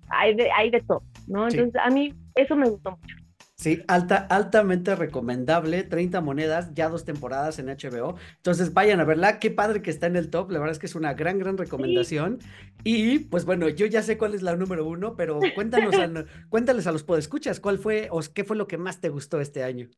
hay 0.09 0.35
de, 0.35 0.49
hay 0.51 0.71
de 0.71 0.81
todo, 0.81 1.03
¿no? 1.27 1.47
Entonces, 1.47 1.75
a 1.75 1.89
mí 1.89 2.13
eso 2.35 2.55
me 2.55 2.69
gustó 2.69 2.91
mucho. 2.91 3.20
Sí, 3.61 3.83
alta, 3.87 4.17
altamente 4.17 4.95
recomendable, 4.95 5.83
30 5.83 6.19
monedas, 6.19 6.73
ya 6.73 6.89
dos 6.89 7.05
temporadas 7.05 7.59
en 7.59 7.67
HBO. 7.67 8.15
Entonces 8.37 8.73
vayan 8.73 8.99
a 8.99 9.03
verla, 9.03 9.37
qué 9.37 9.51
padre 9.51 9.83
que 9.83 9.91
está 9.91 10.07
en 10.07 10.15
el 10.15 10.31
top, 10.31 10.49
la 10.49 10.57
verdad 10.57 10.71
es 10.71 10.79
que 10.79 10.87
es 10.87 10.95
una 10.95 11.13
gran, 11.13 11.37
gran 11.37 11.59
recomendación. 11.59 12.39
Y 12.83 13.19
pues 13.19 13.45
bueno, 13.45 13.69
yo 13.69 13.85
ya 13.85 14.01
sé 14.01 14.17
cuál 14.17 14.33
es 14.33 14.41
la 14.41 14.55
número 14.55 14.87
uno, 14.87 15.15
pero 15.15 15.39
cuéntanos, 15.53 15.93
a, 15.93 16.09
cuéntales 16.49 16.87
a 16.87 16.91
los 16.91 17.03
podescuchas, 17.03 17.59
¿cuál 17.59 17.77
fue 17.77 18.07
o 18.09 18.19
qué 18.33 18.43
fue 18.43 18.57
lo 18.57 18.67
que 18.67 18.79
más 18.79 18.99
te 18.99 19.09
gustó 19.09 19.39
este 19.39 19.63
año? 19.63 19.89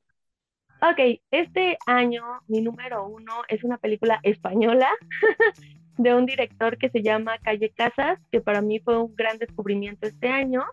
Ok, 0.82 1.22
este 1.32 1.78
año 1.86 2.41
mi 2.49 2.59
número 2.59 3.07
uno 3.07 3.43
es 3.47 3.64
una 3.64 3.78
película 3.78 4.20
española 4.24 4.89
de 5.97 6.14
un 6.14 6.26
director 6.26 6.78
que 6.78 6.89
se 6.89 7.01
llama 7.01 7.38
Calle 7.38 7.70
Casas, 7.70 8.20
que 8.30 8.41
para 8.41 8.61
mí 8.61 8.82
fue 8.82 9.01
un 9.01 9.16
gran 9.16 9.38
descubrimiento 9.38 10.05
este 10.05 10.28
año 10.28 10.66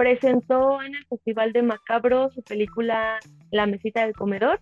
presentó 0.00 0.80
en 0.80 0.94
el 0.94 1.04
Festival 1.10 1.52
de 1.52 1.60
Macabro 1.60 2.30
su 2.30 2.42
película 2.42 3.18
La 3.50 3.66
Mesita 3.66 4.00
del 4.00 4.14
Comedor, 4.14 4.58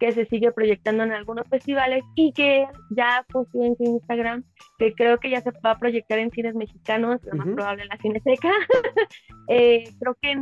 que 0.00 0.10
se 0.12 0.24
sigue 0.24 0.52
proyectando 0.52 1.04
en 1.04 1.12
algunos 1.12 1.46
festivales 1.50 2.02
y 2.14 2.32
que 2.32 2.66
ya 2.88 3.26
puso 3.28 3.62
en 3.62 3.76
su 3.76 3.84
Instagram, 3.84 4.42
que 4.78 4.94
creo 4.94 5.18
que 5.18 5.28
ya 5.28 5.42
se 5.42 5.50
va 5.62 5.72
a 5.72 5.78
proyectar 5.78 6.18
en 6.18 6.30
cines 6.30 6.54
mexicanos, 6.54 7.20
lo 7.24 7.36
más 7.36 7.48
probable 7.48 7.82
en 7.82 7.88
la 7.90 7.98
Cineteca. 7.98 8.48
eh, 9.48 9.84
creo 10.00 10.16
que 10.22 10.34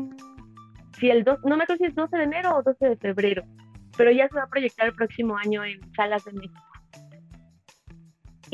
si 1.01 1.11
el 1.11 1.25
2, 1.25 1.41
no 1.43 1.57
me 1.57 1.65
acuerdo 1.65 1.85
si 1.85 1.91
es 1.91 1.95
12 1.97 2.17
de 2.17 2.23
enero 2.23 2.57
o 2.57 2.63
12 2.63 2.91
de 2.91 2.97
febrero, 2.99 3.43
pero 3.97 4.13
ya 4.13 4.29
se 4.29 4.37
va 4.37 4.45
a 4.45 4.51
proyectar 4.51 4.87
el 4.87 4.95
próximo 4.95 5.37
año 5.37 5.65
en 5.65 5.81
salas 5.95 6.25
de 6.27 6.33
México. 6.35 6.72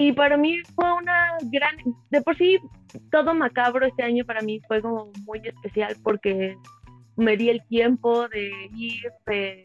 Y 0.00 0.12
para 0.12 0.36
mí 0.36 0.62
fue 0.76 0.92
una 0.92 1.36
gran, 1.50 1.74
de 2.10 2.22
por 2.22 2.36
sí, 2.36 2.56
todo 3.10 3.34
macabro 3.34 3.84
este 3.84 4.04
año 4.04 4.24
para 4.24 4.42
mí 4.42 4.60
fue 4.68 4.80
como 4.80 5.10
muy 5.26 5.40
especial 5.42 5.96
porque 6.04 6.56
me 7.16 7.36
di 7.36 7.50
el 7.50 7.66
tiempo 7.66 8.28
de 8.28 8.48
ir, 8.76 9.10
de 9.26 9.64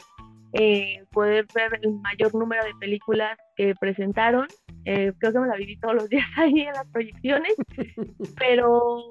eh, 0.53 1.05
poder 1.11 1.45
ver 1.53 1.79
el 1.83 1.93
mayor 1.99 2.33
número 2.33 2.65
de 2.65 2.73
películas 2.79 3.37
que 3.55 3.75
presentaron. 3.79 4.47
Eh, 4.85 5.13
creo 5.19 5.33
que 5.33 5.39
me 5.39 5.47
la 5.47 5.55
viví 5.55 5.77
todos 5.77 5.93
los 5.93 6.09
días 6.09 6.25
ahí 6.37 6.61
en 6.61 6.73
las 6.73 6.87
proyecciones, 6.87 7.53
pero 8.39 9.03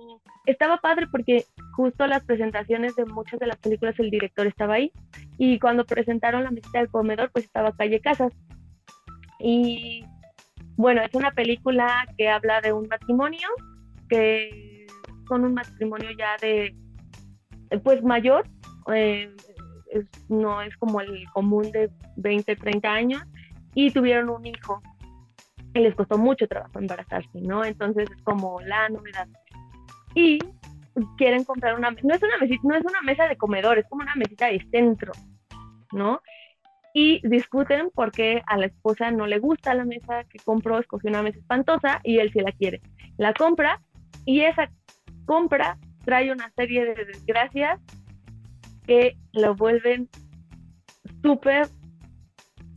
estaba 0.45 0.79
padre 0.79 1.07
porque 1.07 1.45
justo 1.77 2.05
las 2.09 2.25
presentaciones 2.25 2.97
de 2.97 3.05
muchas 3.05 3.39
de 3.39 3.47
las 3.47 3.59
películas 3.59 3.97
el 4.01 4.11
director 4.11 4.49
estaba 4.49 4.75
ahí. 4.75 4.91
Y 5.39 5.61
cuando 5.61 5.85
presentaron 5.85 6.43
la 6.43 6.51
mesita 6.51 6.81
del 6.81 6.89
comedor 6.89 7.31
pues 7.31 7.45
estaba 7.45 7.77
Calle 7.77 8.01
Casas. 8.01 8.33
Y 9.39 10.05
bueno 10.77 11.03
es 11.03 11.15
una 11.15 11.31
película 11.33 12.07
que 12.17 12.29
habla 12.29 12.61
de 12.61 12.73
un 12.73 12.89
matrimonio 12.89 13.49
que 14.09 14.87
son 15.29 15.45
un 15.45 15.55
matrimonio 15.55 16.11
ya 16.19 16.37
de 16.41 16.75
pues 17.83 18.03
mayor 18.03 18.47
eh, 18.93 19.35
no 20.29 20.63
es 20.63 20.77
como 20.77 21.01
el 21.01 21.25
común 21.33 21.71
de 21.73 21.91
20 22.17 22.57
30 22.57 22.93
años 22.93 23.23
y 23.75 23.91
tuvieron 23.91 24.31
un 24.31 24.47
hijo 24.47 24.83
y 25.75 25.81
les 25.81 25.95
costó 25.95 26.19
mucho 26.19 26.47
trabajo 26.47 26.79
embarazarse 26.79 27.41
no 27.41 27.65
entonces 27.65 28.11
es 28.11 28.23
como 28.23 28.61
la 28.63 28.89
novedad 28.89 29.29
y 30.15 30.39
quieren 31.17 31.45
comprar 31.45 31.75
una, 31.77 31.91
no 31.91 32.15
es 32.15 32.23
una 32.23 32.39
mesita, 32.39 32.61
no 32.65 32.75
es 32.75 32.85
una 32.85 33.01
mesa 33.03 33.27
de 33.27 33.37
comedor, 33.37 33.79
es 33.79 33.87
como 33.89 34.03
una 34.03 34.15
mesita 34.15 34.47
de 34.47 34.65
centro, 34.71 35.13
¿no? 35.93 36.21
Y 36.95 37.27
discuten 37.27 37.91
porque 37.95 38.43
a 38.47 38.59
la 38.59 38.67
esposa 38.67 39.11
no 39.11 39.27
le 39.27 39.39
gusta 39.39 39.75
la 39.75 39.85
mesa 39.85 40.25
que 40.25 40.39
compró, 40.45 40.79
escogió 40.79 41.09
una 41.09 41.23
mesa 41.23 41.39
espantosa 41.39 42.01
y 42.05 42.19
él 42.19 42.31
sí 42.33 42.41
la 42.41 42.53
quiere. 42.53 42.81
La 43.17 43.33
compra 43.33 43.81
y 44.27 44.41
esa 44.41 44.71
compra 45.25 45.79
trae 46.05 46.33
una 46.33 46.51
serie 46.57 46.85
de 46.85 47.05
desgracias 47.05 47.81
que 48.87 49.17
lo 49.33 49.55
vuelven 49.55 50.09
súper 51.23 51.69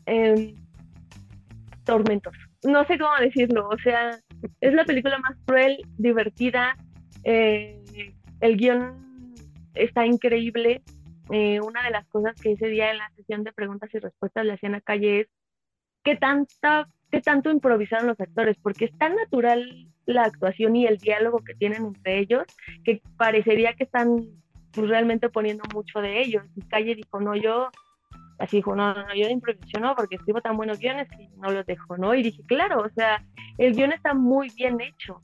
eh, 0.05 0.55
tormentoso. 1.83 2.37
No 2.63 2.85
sé 2.85 2.97
cómo 2.97 3.11
decirlo, 3.19 3.67
o 3.69 3.77
sea, 3.79 4.11
es 4.61 4.73
la 4.73 4.85
película 4.85 5.17
más 5.19 5.37
cruel, 5.45 5.77
divertida, 5.97 6.75
eh, 7.23 7.81
el 8.41 8.57
guion 8.57 9.33
está 9.73 10.05
increíble. 10.05 10.81
Eh, 11.31 11.59
una 11.61 11.83
de 11.83 11.89
las 11.89 12.07
cosas 12.07 12.39
que 12.39 12.51
ese 12.51 12.67
día 12.67 12.91
en 12.91 12.99
la 12.99 13.09
sesión 13.15 13.43
de 13.43 13.51
preguntas 13.51 13.89
y 13.93 13.99
respuestas 13.99 14.45
le 14.45 14.53
hacían 14.53 14.75
a 14.75 14.81
Calle 14.81 15.21
es 15.21 15.27
qué 16.03 16.15
tanta, 16.15 16.87
qué 17.11 17.21
tanto 17.21 17.49
improvisaron 17.49 18.07
los 18.07 18.19
actores, 18.19 18.57
porque 18.61 18.85
es 18.85 18.97
tan 18.97 19.15
natural 19.15 19.87
la 20.05 20.23
actuación 20.23 20.75
y 20.75 20.85
el 20.85 20.97
diálogo 20.97 21.39
que 21.43 21.55
tienen 21.55 21.85
entre 21.85 22.19
ellos 22.19 22.43
que 22.83 23.01
parecería 23.17 23.73
que 23.73 23.85
están 23.85 24.23
pues, 24.71 24.87
realmente 24.87 25.29
poniendo 25.29 25.63
mucho 25.73 25.99
de 25.99 26.21
ellos. 26.21 26.43
Y 26.55 26.61
Calle 26.61 26.93
dijo, 26.95 27.19
no, 27.19 27.35
yo 27.35 27.69
así 28.37 28.57
dijo, 28.57 28.75
no, 28.75 28.93
no, 28.93 29.15
yo 29.15 29.25
de 29.25 29.31
improvisación 29.31 29.81
no, 29.81 29.95
porque 29.95 30.17
escribo 30.17 30.41
tan 30.41 30.57
buenos 30.57 30.79
guiones 30.79 31.07
que 31.09 31.29
no 31.37 31.51
los 31.51 31.65
dejo, 31.65 31.97
¿no? 31.97 32.13
Y 32.13 32.21
dije, 32.21 32.43
claro, 32.45 32.81
o 32.81 32.89
sea, 32.89 33.23
el 33.57 33.73
guion 33.73 33.93
está 33.93 34.13
muy 34.13 34.49
bien 34.55 34.79
hecho. 34.81 35.19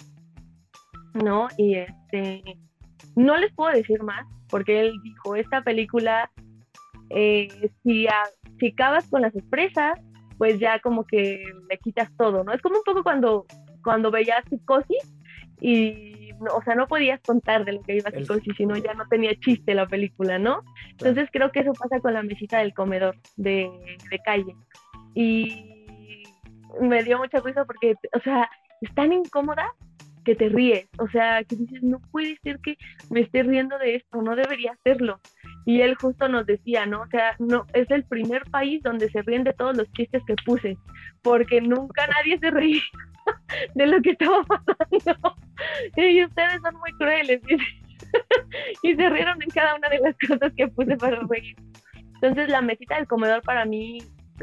¿no? 1.13 1.47
Y 1.57 1.75
este, 1.75 2.57
no 3.15 3.37
les 3.37 3.53
puedo 3.53 3.73
decir 3.73 4.01
más, 4.03 4.25
porque 4.49 4.81
él 4.81 4.93
dijo, 5.03 5.35
esta 5.35 5.63
película, 5.63 6.29
eh, 7.09 7.47
si, 7.83 8.07
si 8.59 8.67
acabas 8.67 9.07
con 9.09 9.21
las 9.21 9.35
expresas, 9.35 9.99
pues 10.37 10.59
ya 10.59 10.79
como 10.79 11.05
que 11.05 11.43
le 11.69 11.77
quitas 11.77 12.09
todo, 12.17 12.43
¿no? 12.43 12.51
Es 12.53 12.61
como 12.61 12.77
un 12.77 12.83
poco 12.83 13.03
cuando, 13.03 13.45
cuando 13.83 14.11
veías 14.11 14.43
psicosis 14.49 15.13
y, 15.59 16.31
o 16.51 16.63
sea, 16.63 16.75
no 16.75 16.87
podías 16.87 17.21
contar 17.21 17.63
de 17.63 17.73
lo 17.73 17.81
que 17.83 17.97
iba 17.97 18.09
a 18.09 18.11
psicosis, 18.11 18.55
sino 18.57 18.75
ya 18.75 18.93
no 18.93 19.07
tenía 19.07 19.35
chiste 19.39 19.75
la 19.75 19.85
película, 19.85 20.39
¿no? 20.39 20.63
Entonces 20.91 21.29
creo 21.31 21.51
que 21.51 21.59
eso 21.59 21.73
pasa 21.73 21.99
con 21.99 22.13
la 22.13 22.23
mesita 22.23 22.59
del 22.59 22.73
comedor 22.73 23.15
de, 23.37 23.69
de 24.09 24.19
calle. 24.25 24.55
Y 25.13 25.85
me 26.79 27.03
dio 27.03 27.17
mucha 27.19 27.39
risa 27.39 27.65
porque, 27.65 27.95
o 28.13 28.19
sea, 28.21 28.49
es 28.81 28.93
tan 28.95 29.13
incómoda 29.13 29.71
que 30.23 30.35
te 30.35 30.49
ríes, 30.49 30.87
o 30.99 31.07
sea, 31.07 31.43
que 31.43 31.55
dices, 31.55 31.81
no 31.81 31.99
puede 32.11 32.37
ser 32.43 32.59
que 32.59 32.77
me 33.09 33.21
esté 33.21 33.43
riendo 33.43 33.77
de 33.79 33.95
esto, 33.95 34.21
no 34.21 34.35
debería 34.35 34.73
hacerlo. 34.73 35.19
Y 35.65 35.81
él 35.81 35.95
justo 35.95 36.27
nos 36.27 36.45
decía, 36.45 36.85
¿no? 36.85 37.01
O 37.01 37.07
sea, 37.07 37.35
no, 37.39 37.65
es 37.73 37.89
el 37.91 38.03
primer 38.03 38.43
país 38.51 38.81
donde 38.83 39.09
se 39.09 39.21
ríen 39.21 39.43
de 39.43 39.53
todos 39.53 39.75
los 39.77 39.91
chistes 39.93 40.21
que 40.25 40.35
puse, 40.45 40.77
porque 41.21 41.61
nunca 41.61 42.07
nadie 42.07 42.37
se 42.39 42.51
reía 42.51 42.81
de 43.75 43.87
lo 43.87 44.01
que 44.01 44.11
estaba 44.11 44.43
pasando. 44.43 45.35
Y 45.95 46.23
ustedes 46.23 46.59
son 46.63 46.75
muy 46.79 46.91
crueles. 46.93 47.39
y 48.83 48.95
se 48.95 49.09
rieron 49.09 49.41
en 49.41 49.49
cada 49.49 49.75
una 49.75 49.89
de 49.89 49.99
las 49.99 50.15
cosas 50.27 50.51
que 50.55 50.67
puse 50.67 50.97
para 50.97 51.19
reír. 51.29 51.55
Entonces, 52.15 52.49
La 52.49 52.61
mesita 52.61 52.95
del 52.95 53.07
comedor 53.07 53.41
para 53.43 53.65
mí 53.65 53.99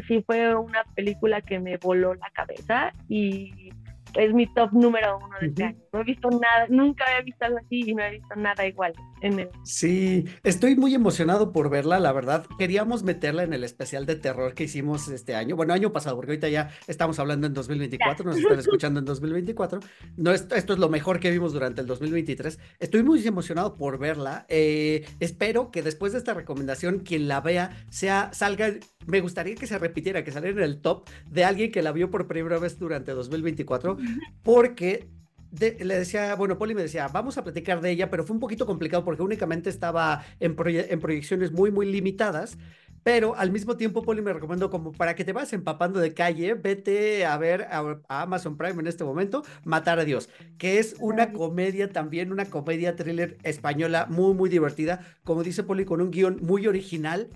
sí 0.07 0.23
fue 0.25 0.55
una 0.55 0.85
película 0.95 1.41
que 1.41 1.59
me 1.59 1.77
voló 1.77 2.15
la 2.15 2.31
cabeza 2.31 2.93
y 3.09 3.68
es 4.15 4.33
mi 4.33 4.47
top 4.47 4.73
número 4.73 5.19
uno 5.19 5.37
de 5.41 5.47
este 5.47 5.65
año. 5.65 5.79
No 5.93 6.01
he 6.01 6.05
visto 6.05 6.29
nada, 6.31 6.67
nunca 6.69 7.05
había 7.07 7.23
visto 7.23 7.45
algo 7.45 7.59
así 7.59 7.91
y 7.91 7.95
no 7.95 8.03
he 8.03 8.13
visto 8.13 8.35
nada 8.37 8.67
igual 8.67 8.93
en 9.23 9.41
él. 9.41 9.49
Sí, 9.65 10.27
estoy 10.43 10.77
muy 10.77 10.95
emocionado 10.95 11.53
por 11.53 11.71
verla, 11.71 11.99
la 11.99 12.13
verdad. 12.13 12.47
Queríamos 12.59 13.03
meterla 13.03 13.43
en 13.43 13.53
el 13.53 13.65
especial 13.65 14.07
de 14.07 14.17
terror 14.17 14.55
que 14.55 14.65
hicimos 14.65 15.09
este 15.09 15.35
año, 15.35 15.57
bueno, 15.57 15.75
año 15.75 15.93
pasado, 15.93 16.17
porque 16.17 16.33
ahorita 16.33 16.49
ya 16.49 16.71
estamos 16.87 17.19
hablando 17.19 17.47
en 17.47 17.55
2024, 17.55 18.25
nos 18.25 18.37
están 18.37 18.59
escuchando 18.59 19.01
en 19.01 19.07
2024. 19.07 19.81
No, 20.17 20.33
esto, 20.33 20.55
esto, 20.55 20.73
es 20.73 20.79
lo 20.79 20.89
mejor 20.89 21.21
que 21.21 21.31
vimos 21.31 21.53
durante 21.53 21.81
el 21.81 21.87
2023. 21.87 22.59
Estoy 22.79 23.03
muy 23.03 23.27
emocionado 23.27 23.77
por 23.77 23.99
verla. 23.99 24.47
Eh, 24.49 25.07
espero 25.21 25.71
que 25.71 25.83
después 25.83 26.13
de 26.13 26.19
esta 26.19 26.35
recomendación, 26.35 27.01
quien 27.01 27.29
la 27.29 27.41
vea, 27.41 27.85
sea, 27.91 28.31
salga, 28.33 28.73
me 29.07 29.21
gustaría 29.21 29.55
que 29.55 29.67
se 29.67 29.79
repitiera, 29.79 30.25
que 30.25 30.33
saliera 30.33 30.59
en 30.59 30.65
el 30.65 30.81
top 30.81 31.09
de 31.27 31.45
alguien 31.45 31.73
que 31.73 31.83
la 31.83 31.93
vio 31.93 32.11
por 32.11 32.27
primera 32.27 32.59
vez 32.59 32.79
durante 32.79 33.13
2024 33.13 33.99
porque 34.43 35.09
le 35.51 35.99
decía, 35.99 36.35
bueno, 36.35 36.59
Poli 36.59 36.75
me 36.75 36.83
decía, 36.83 37.09
vamos 37.09 37.39
a 37.39 37.45
platicar 37.45 37.81
de 37.81 37.91
ella, 37.91 38.11
pero 38.11 38.25
fue 38.25 38.35
un 38.35 38.41
poquito 38.41 38.67
complicado 38.67 39.05
porque 39.05 39.23
únicamente 39.23 39.71
estaba 39.71 40.25
en, 40.41 40.55
proyecciones 40.55 41.53
muy, 41.53 41.71
muy 41.71 41.91
limitadas. 41.91 42.59
Pero 43.05 43.37
al 43.37 43.53
mismo 43.53 43.77
tiempo, 43.77 44.03
Poli 44.03 44.21
me 44.21 44.33
recomendó 44.33 44.71
como 44.71 44.93
para 44.93 45.15
que 45.15 45.25
te 45.25 45.33
vas 45.33 45.53
empapando 45.53 46.01
de 46.01 46.13
calle, 46.13 46.55
vete 46.55 47.25
a 47.25 47.39
ver 47.39 47.63
a, 47.71 48.01
Amazon 48.09 48.57
Prime 48.57 48.81
en 48.81 48.87
este 48.87 49.05
momento, 49.05 49.45
Matar 49.65 49.99
a 49.99 50.05
Dios, 50.05 50.29
que 50.59 50.79
es 50.79 50.97
una 50.99 51.33
comedia 51.33 51.91
también, 51.91 52.33
una 52.33 52.47
comedia 52.47 52.97
thriller 52.97 53.39
española 53.45 54.07
muy, 54.11 54.35
muy 54.35 54.51
divertida, 54.51 55.01
como 55.25 55.43
dice 55.43 55.63
Poli, 55.63 55.85
con 55.85 56.01
un 56.01 56.11
guion 56.11 56.39
muy 56.43 56.67
original 56.67 57.31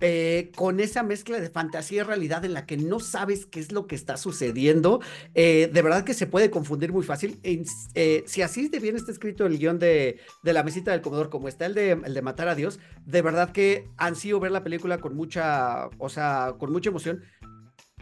eh, 0.00 0.52
con 0.54 0.80
esa 0.80 1.02
mezcla 1.02 1.40
de 1.40 1.50
fantasía 1.50 2.00
y 2.00 2.04
realidad 2.04 2.44
en 2.44 2.54
la 2.54 2.66
que 2.66 2.76
no 2.76 3.00
sabes 3.00 3.46
qué 3.46 3.58
es 3.60 3.72
lo 3.72 3.86
que 3.86 3.94
está 3.94 4.16
sucediendo, 4.16 5.00
eh, 5.34 5.68
de 5.72 5.82
verdad 5.82 6.04
que 6.04 6.14
se 6.14 6.26
puede 6.26 6.50
confundir 6.50 6.92
muy 6.92 7.02
fácil. 7.02 7.40
Eh, 7.42 8.24
si 8.26 8.42
así 8.42 8.68
de 8.68 8.78
bien 8.78 8.96
está 8.96 9.10
escrito 9.10 9.46
el 9.46 9.58
guion 9.58 9.78
de, 9.78 10.20
de, 10.42 10.52
la 10.52 10.62
mesita 10.62 10.92
del 10.92 11.00
comedor, 11.00 11.30
como 11.30 11.48
está 11.48 11.66
el 11.66 11.74
de, 11.74 11.92
el 11.92 12.14
de 12.14 12.22
Matar 12.22 12.48
a 12.48 12.54
Dios, 12.54 12.78
de 13.06 13.22
verdad 13.22 13.50
que 13.50 13.88
han 13.96 14.14
sido 14.14 14.40
ver 14.40 14.52
la 14.52 14.62
película 14.62 14.98
con 14.98 15.16
mucha, 15.16 15.88
o 15.98 16.08
sea, 16.08 16.54
con 16.58 16.70
mucha 16.70 16.90
emoción. 16.90 17.22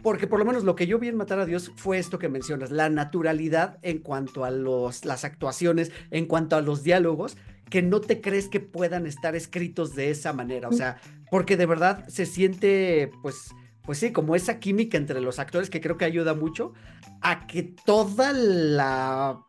Porque 0.03 0.27
por 0.27 0.37
lo 0.37 0.45
menos 0.45 0.63
lo 0.63 0.75
que 0.75 0.85
yo 0.85 0.99
vi 0.99 1.07
en 1.07 1.17
Matar 1.17 1.39
a 1.39 1.45
Dios 1.45 1.71
fue 1.75 1.97
esto 1.97 2.19
que 2.19 2.29
mencionas, 2.29 2.69
la 2.69 2.89
naturalidad 2.89 3.79
en 3.81 3.99
cuanto 3.99 4.45
a 4.45 4.51
los, 4.51 5.05
las 5.05 5.25
actuaciones, 5.25 5.91
en 6.11 6.27
cuanto 6.27 6.55
a 6.55 6.61
los 6.61 6.83
diálogos, 6.83 7.37
que 7.69 7.81
no 7.81 7.99
te 7.99 8.21
crees 8.21 8.47
que 8.47 8.59
puedan 8.59 9.05
estar 9.05 9.35
escritos 9.35 9.95
de 9.95 10.11
esa 10.11 10.33
manera. 10.33 10.69
O 10.69 10.73
sea, 10.73 11.01
porque 11.29 11.57
de 11.57 11.65
verdad 11.65 12.07
se 12.07 12.25
siente, 12.25 13.11
pues, 13.21 13.49
pues 13.83 13.97
sí, 13.97 14.11
como 14.11 14.35
esa 14.35 14.59
química 14.59 14.97
entre 14.97 15.21
los 15.21 15.39
actores 15.39 15.69
que 15.69 15.81
creo 15.81 15.97
que 15.97 16.05
ayuda 16.05 16.33
mucho 16.33 16.73
a 17.21 17.47
que 17.47 17.63
toda 17.63 18.33
la... 18.33 19.43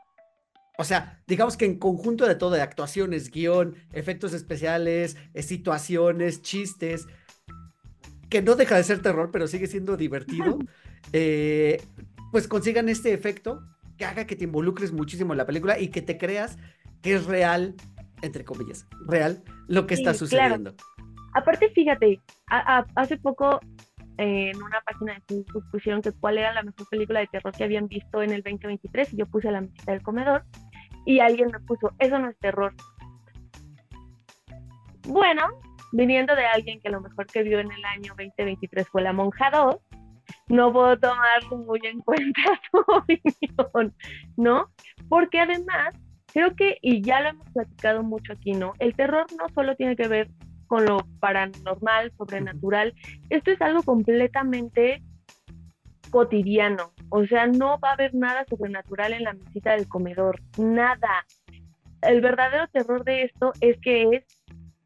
O 0.81 0.85
sea, 0.85 1.21
digamos 1.27 1.57
que 1.57 1.65
en 1.65 1.79
conjunto 1.79 2.27
de 2.27 2.37
todo, 2.37 2.51
de 2.51 2.63
actuaciones, 2.63 3.31
guion, 3.31 3.75
efectos 3.93 4.33
especiales, 4.33 5.17
eh, 5.35 5.43
situaciones, 5.43 6.41
chistes, 6.43 7.07
que 8.31 8.43
no 8.43 8.55
deja 8.55 8.77
de 8.77 8.85
ser 8.85 9.03
terror, 9.03 9.31
pero 9.33 9.49
sigue 9.49 9.67
siendo 9.67 9.97
divertido, 9.97 10.59
eh, 11.13 11.83
pues 12.31 12.47
consigan 12.47 12.89
este 12.89 13.13
efecto 13.13 13.61
que 13.97 14.05
haga 14.05 14.27
que 14.27 14.37
te 14.37 14.45
involucres 14.45 14.93
muchísimo 14.93 15.33
en 15.33 15.39
la 15.39 15.47
película 15.47 15.81
y 15.81 15.89
que 15.89 16.03
te 16.03 16.17
creas 16.17 16.59
que 17.03 17.15
es 17.15 17.25
real 17.27 17.75
entre 18.23 18.45
comillas, 18.45 18.87
real, 19.07 19.43
lo 19.67 19.87
que 19.87 19.95
está 19.95 20.15
sucediendo. 20.15 20.75
Aparte, 21.39 21.69
fíjate, 21.71 22.21
hace 22.97 23.17
poco 23.17 23.61
eh, 24.19 24.51
en 24.51 24.61
una 24.61 24.81
página 24.81 25.15
de 25.15 25.21
Facebook 25.21 25.71
pusieron 25.71 26.03
que 26.03 26.11
cuál 26.11 26.37
era 26.37 26.53
la 26.53 26.65
mejor 26.65 26.89
película 26.89 27.21
de 27.21 27.29
terror 27.29 27.55
que 27.55 27.63
habían 27.63 27.87
visto 27.87 28.25
en 28.25 28.33
el 28.33 28.43
2023 28.43 29.15
y 29.15 29.19
yo 29.19 29.27
puse 29.27 29.53
la 29.53 29.61
mesita 29.61 29.93
del 29.93 30.03
comedor 30.03 30.43
y 31.07 31.21
alguien 31.21 31.51
me 31.53 31.61
puso, 31.61 31.93
eso 32.01 32.19
no 32.19 32.29
es 32.29 32.37
terror. 32.39 32.75
Bueno, 35.07 35.43
viniendo 35.93 36.35
de 36.35 36.45
alguien 36.45 36.81
que 36.81 36.91
lo 36.91 37.01
mejor 37.01 37.27
que 37.27 37.45
vio 37.45 37.61
en 37.61 37.71
el 37.71 37.85
año 37.85 38.15
2023 38.19 38.89
fue 38.89 39.03
La 39.03 39.13
Monja 39.13 39.49
2, 39.53 39.77
no 40.49 40.73
puedo 40.73 40.99
tomar 40.99 41.45
muy 41.53 41.79
en 41.85 42.01
cuenta 42.01 42.43
tu 42.73 42.81
opinión, 42.81 43.95
¿no? 44.37 44.73
Porque 45.09 45.39
además, 45.39 45.95
creo 46.33 46.57
que, 46.57 46.79
y 46.83 47.01
ya 47.01 47.21
lo 47.21 47.29
hemos 47.29 47.49
platicado 47.51 48.03
mucho 48.03 48.33
aquí, 48.33 48.55
¿no? 48.55 48.73
El 48.81 48.97
terror 48.97 49.27
no 49.39 49.49
solo 49.55 49.77
tiene 49.77 49.95
que 49.95 50.09
ver 50.09 50.29
con 50.69 50.85
lo 50.85 50.99
paranormal, 51.19 52.13
sobrenatural, 52.17 52.95
esto 53.31 53.51
es 53.51 53.61
algo 53.61 53.83
completamente 53.83 55.03
cotidiano, 56.11 56.93
o 57.11 57.27
sea, 57.27 57.47
no 57.47 57.79
va 57.81 57.91
a 57.91 57.93
haber 57.95 58.15
nada 58.15 58.45
sobrenatural 58.49 59.13
en 59.13 59.25
la 59.25 59.33
mesita 59.35 59.73
del 59.73 59.89
comedor, 59.89 60.41
nada. 60.57 61.27
El 62.03 62.21
verdadero 62.21 62.69
terror 62.69 63.05
de 63.05 63.25
esto 63.25 63.53
es 63.61 63.79
que 63.81 64.09
es 64.13 64.25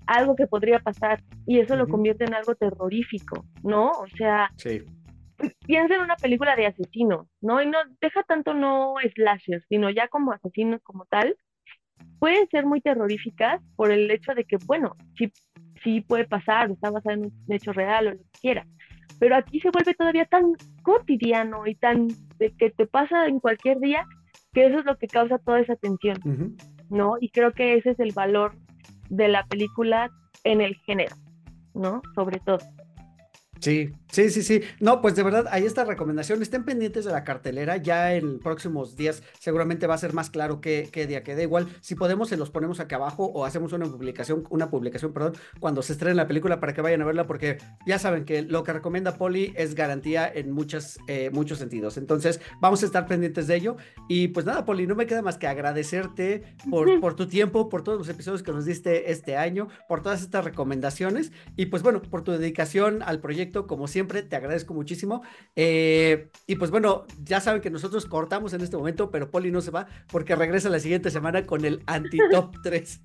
algo 0.06 0.34
que 0.34 0.46
podría 0.46 0.80
pasar 0.80 1.22
y 1.46 1.60
eso 1.60 1.76
lo 1.76 1.86
convierte 1.86 2.24
en 2.24 2.34
algo 2.34 2.54
terrorífico, 2.54 3.44
¿no? 3.62 3.90
O 3.90 4.06
sea, 4.16 4.50
Sí. 4.56 4.82
piensa 5.66 5.94
en 5.94 6.00
una 6.02 6.16
película 6.16 6.56
de 6.56 6.66
asesinos, 6.66 7.26
¿no? 7.40 7.62
Y 7.62 7.66
no 7.66 7.78
deja 8.00 8.22
tanto 8.22 8.54
no 8.54 8.94
slashers, 9.14 9.64
sino 9.68 9.90
ya 9.90 10.08
como 10.08 10.32
asesinos 10.32 10.80
como 10.82 11.04
tal, 11.06 11.36
pueden 12.18 12.48
ser 12.48 12.66
muy 12.66 12.80
terroríficas 12.80 13.60
por 13.76 13.90
el 13.90 14.10
hecho 14.10 14.34
de 14.34 14.44
que, 14.44 14.56
bueno, 14.66 14.96
sí, 15.16 15.32
sí 15.82 16.00
puede 16.00 16.26
pasar, 16.26 16.70
está 16.70 16.90
basada 16.90 17.14
en 17.14 17.24
un 17.26 17.32
hecho 17.48 17.72
real 17.72 18.06
o 18.06 18.10
lo 18.12 18.16
que 18.16 18.40
quiera, 18.40 18.66
pero 19.18 19.36
aquí 19.36 19.60
se 19.60 19.70
vuelve 19.70 19.94
todavía 19.94 20.24
tan 20.26 20.52
cotidiano 20.82 21.66
y 21.66 21.74
tan 21.74 22.08
de 22.38 22.52
que 22.58 22.70
te 22.70 22.86
pasa 22.86 23.26
en 23.26 23.40
cualquier 23.40 23.78
día 23.78 24.06
que 24.52 24.66
eso 24.66 24.80
es 24.80 24.84
lo 24.84 24.96
que 24.98 25.06
causa 25.06 25.38
toda 25.38 25.60
esa 25.60 25.76
tensión. 25.76 26.18
¿no? 26.92 27.16
Y 27.20 27.30
creo 27.30 27.52
que 27.52 27.76
ese 27.76 27.90
es 27.90 28.00
el 28.00 28.12
valor 28.12 28.54
de 29.08 29.28
la 29.28 29.44
película 29.46 30.10
en 30.44 30.60
el 30.60 30.76
género, 30.86 31.16
¿no? 31.74 32.02
Sobre 32.14 32.38
todo. 32.40 32.58
Sí, 33.62 33.94
sí, 34.10 34.28
sí, 34.30 34.42
sí. 34.42 34.60
No, 34.80 35.00
pues 35.00 35.14
de 35.14 35.22
verdad, 35.22 35.46
ahí 35.52 35.64
está 35.64 35.84
la 35.84 35.90
recomendación. 35.90 36.42
Estén 36.42 36.64
pendientes 36.64 37.04
de 37.04 37.12
la 37.12 37.22
cartelera. 37.22 37.76
Ya 37.76 38.12
en 38.12 38.40
próximos 38.40 38.96
días 38.96 39.22
seguramente 39.38 39.86
va 39.86 39.94
a 39.94 39.98
ser 39.98 40.14
más 40.14 40.30
claro 40.30 40.60
qué, 40.60 40.88
qué 40.90 41.06
día 41.06 41.22
queda. 41.22 41.42
Igual, 41.42 41.68
si 41.80 41.94
podemos, 41.94 42.28
se 42.28 42.36
los 42.36 42.50
ponemos 42.50 42.80
aquí 42.80 42.96
abajo 42.96 43.26
o 43.26 43.44
hacemos 43.44 43.72
una 43.72 43.86
publicación, 43.86 44.48
una 44.50 44.68
publicación, 44.68 45.12
perdón, 45.12 45.34
cuando 45.60 45.80
se 45.82 45.92
estrene 45.92 46.16
la 46.16 46.26
película 46.26 46.58
para 46.58 46.74
que 46.74 46.80
vayan 46.80 47.02
a 47.02 47.04
verla, 47.04 47.28
porque 47.28 47.58
ya 47.86 48.00
saben 48.00 48.24
que 48.24 48.42
lo 48.42 48.64
que 48.64 48.72
recomienda 48.72 49.16
Poli 49.16 49.52
es 49.56 49.76
garantía 49.76 50.28
en 50.28 50.50
muchas, 50.50 50.98
eh, 51.06 51.30
muchos 51.32 51.58
sentidos. 51.58 51.98
Entonces, 51.98 52.40
vamos 52.60 52.82
a 52.82 52.86
estar 52.86 53.06
pendientes 53.06 53.46
de 53.46 53.54
ello. 53.54 53.76
Y 54.08 54.26
pues 54.28 54.44
nada, 54.44 54.64
Poli, 54.64 54.88
no 54.88 54.96
me 54.96 55.06
queda 55.06 55.22
más 55.22 55.38
que 55.38 55.46
agradecerte 55.46 56.42
por, 56.68 56.98
por 56.98 57.14
tu 57.14 57.28
tiempo, 57.28 57.68
por 57.68 57.84
todos 57.84 57.98
los 57.98 58.08
episodios 58.08 58.42
que 58.42 58.50
nos 58.50 58.64
diste 58.64 59.12
este 59.12 59.36
año, 59.36 59.68
por 59.86 60.02
todas 60.02 60.20
estas 60.20 60.44
recomendaciones 60.44 61.30
y 61.56 61.66
pues 61.66 61.84
bueno, 61.84 62.02
por 62.02 62.22
tu 62.24 62.32
dedicación 62.32 63.04
al 63.04 63.20
proyecto, 63.20 63.51
como 63.66 63.86
siempre, 63.86 64.22
te 64.22 64.36
agradezco 64.36 64.74
muchísimo. 64.74 65.22
Eh, 65.56 66.30
y 66.46 66.56
pues 66.56 66.70
bueno, 66.70 67.06
ya 67.22 67.40
saben 67.40 67.60
que 67.60 67.70
nosotros 67.70 68.06
cortamos 68.06 68.52
en 68.52 68.60
este 68.60 68.76
momento, 68.76 69.10
pero 69.10 69.30
Poli 69.30 69.50
no 69.50 69.60
se 69.60 69.70
va 69.70 69.86
porque 70.10 70.36
regresa 70.36 70.68
la 70.70 70.80
siguiente 70.80 71.10
semana 71.10 71.44
con 71.44 71.64
el 71.64 71.82
anti-top 71.86 72.56
3. 72.62 73.02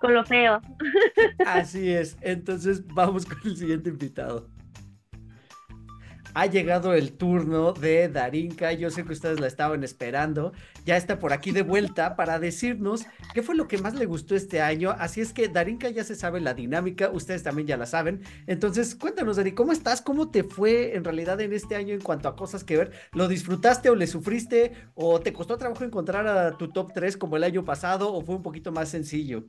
Con 0.00 0.14
lo 0.14 0.24
feo. 0.24 0.60
Así 1.44 1.90
es, 1.90 2.16
entonces 2.20 2.86
vamos 2.86 3.26
con 3.26 3.38
el 3.44 3.56
siguiente 3.56 3.90
invitado. 3.90 4.48
Ha 6.38 6.46
llegado 6.46 6.94
el 6.94 7.14
turno 7.14 7.72
de 7.72 8.08
Darinka. 8.08 8.72
Yo 8.72 8.90
sé 8.90 9.04
que 9.04 9.12
ustedes 9.12 9.40
la 9.40 9.48
estaban 9.48 9.82
esperando. 9.82 10.52
Ya 10.84 10.96
está 10.96 11.18
por 11.18 11.32
aquí 11.32 11.50
de 11.50 11.62
vuelta 11.62 12.14
para 12.14 12.38
decirnos 12.38 13.06
qué 13.34 13.42
fue 13.42 13.56
lo 13.56 13.66
que 13.66 13.78
más 13.78 13.94
le 13.96 14.06
gustó 14.06 14.36
este 14.36 14.60
año. 14.60 14.94
Así 15.00 15.20
es 15.20 15.32
que 15.32 15.48
Darinka 15.48 15.88
ya 15.90 16.04
se 16.04 16.14
sabe 16.14 16.40
la 16.40 16.54
dinámica. 16.54 17.10
Ustedes 17.10 17.42
también 17.42 17.66
ya 17.66 17.76
la 17.76 17.86
saben. 17.86 18.22
Entonces, 18.46 18.94
cuéntanos, 18.94 19.34
Dari, 19.34 19.50
¿cómo 19.50 19.72
estás? 19.72 20.00
¿Cómo 20.00 20.30
te 20.30 20.44
fue 20.44 20.94
en 20.94 21.02
realidad 21.02 21.40
en 21.40 21.52
este 21.52 21.74
año 21.74 21.92
en 21.92 22.02
cuanto 22.02 22.28
a 22.28 22.36
cosas 22.36 22.62
que 22.62 22.76
ver? 22.76 22.92
¿Lo 23.10 23.26
disfrutaste 23.26 23.90
o 23.90 23.96
le 23.96 24.06
sufriste? 24.06 24.74
¿O 24.94 25.18
te 25.18 25.32
costó 25.32 25.58
trabajo 25.58 25.82
encontrar 25.82 26.28
a 26.28 26.56
tu 26.56 26.68
top 26.68 26.92
3 26.94 27.16
como 27.16 27.36
el 27.36 27.42
año 27.42 27.64
pasado? 27.64 28.14
¿O 28.14 28.22
fue 28.22 28.36
un 28.36 28.44
poquito 28.44 28.70
más 28.70 28.90
sencillo? 28.90 29.42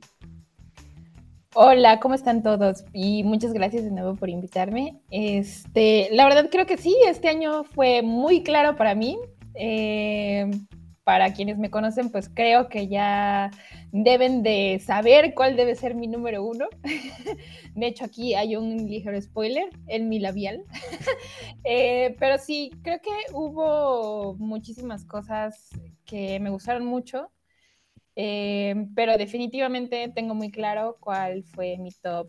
Hola, 1.54 1.98
¿cómo 1.98 2.14
están 2.14 2.44
todos? 2.44 2.84
Y 2.92 3.24
muchas 3.24 3.52
gracias 3.52 3.82
de 3.82 3.90
nuevo 3.90 4.14
por 4.14 4.28
invitarme. 4.28 5.00
Este, 5.10 6.08
la 6.12 6.24
verdad 6.24 6.48
creo 6.48 6.64
que 6.64 6.76
sí, 6.76 6.96
este 7.08 7.28
año 7.28 7.64
fue 7.64 8.02
muy 8.02 8.44
claro 8.44 8.76
para 8.76 8.94
mí. 8.94 9.18
Eh, 9.54 10.48
para 11.02 11.32
quienes 11.32 11.58
me 11.58 11.68
conocen, 11.68 12.10
pues 12.10 12.28
creo 12.28 12.68
que 12.68 12.86
ya 12.86 13.50
deben 13.90 14.44
de 14.44 14.80
saber 14.84 15.34
cuál 15.34 15.56
debe 15.56 15.74
ser 15.74 15.96
mi 15.96 16.06
número 16.06 16.44
uno. 16.44 16.68
De 17.74 17.86
hecho, 17.88 18.04
aquí 18.04 18.34
hay 18.34 18.54
un 18.54 18.88
ligero 18.88 19.20
spoiler 19.20 19.70
en 19.88 20.08
mi 20.08 20.20
labial. 20.20 20.62
Eh, 21.64 22.16
pero 22.18 22.38
sí, 22.38 22.70
creo 22.82 23.00
que 23.02 23.10
hubo 23.34 24.34
muchísimas 24.38 25.04
cosas 25.04 25.68
que 26.06 26.40
me 26.40 26.48
gustaron 26.48 26.86
mucho. 26.86 27.30
Eh, 28.16 28.86
pero 28.94 29.16
definitivamente 29.16 30.10
tengo 30.14 30.34
muy 30.34 30.50
claro 30.50 30.96
cuál 31.00 31.44
fue 31.44 31.76
mi 31.78 31.90
top 31.92 32.28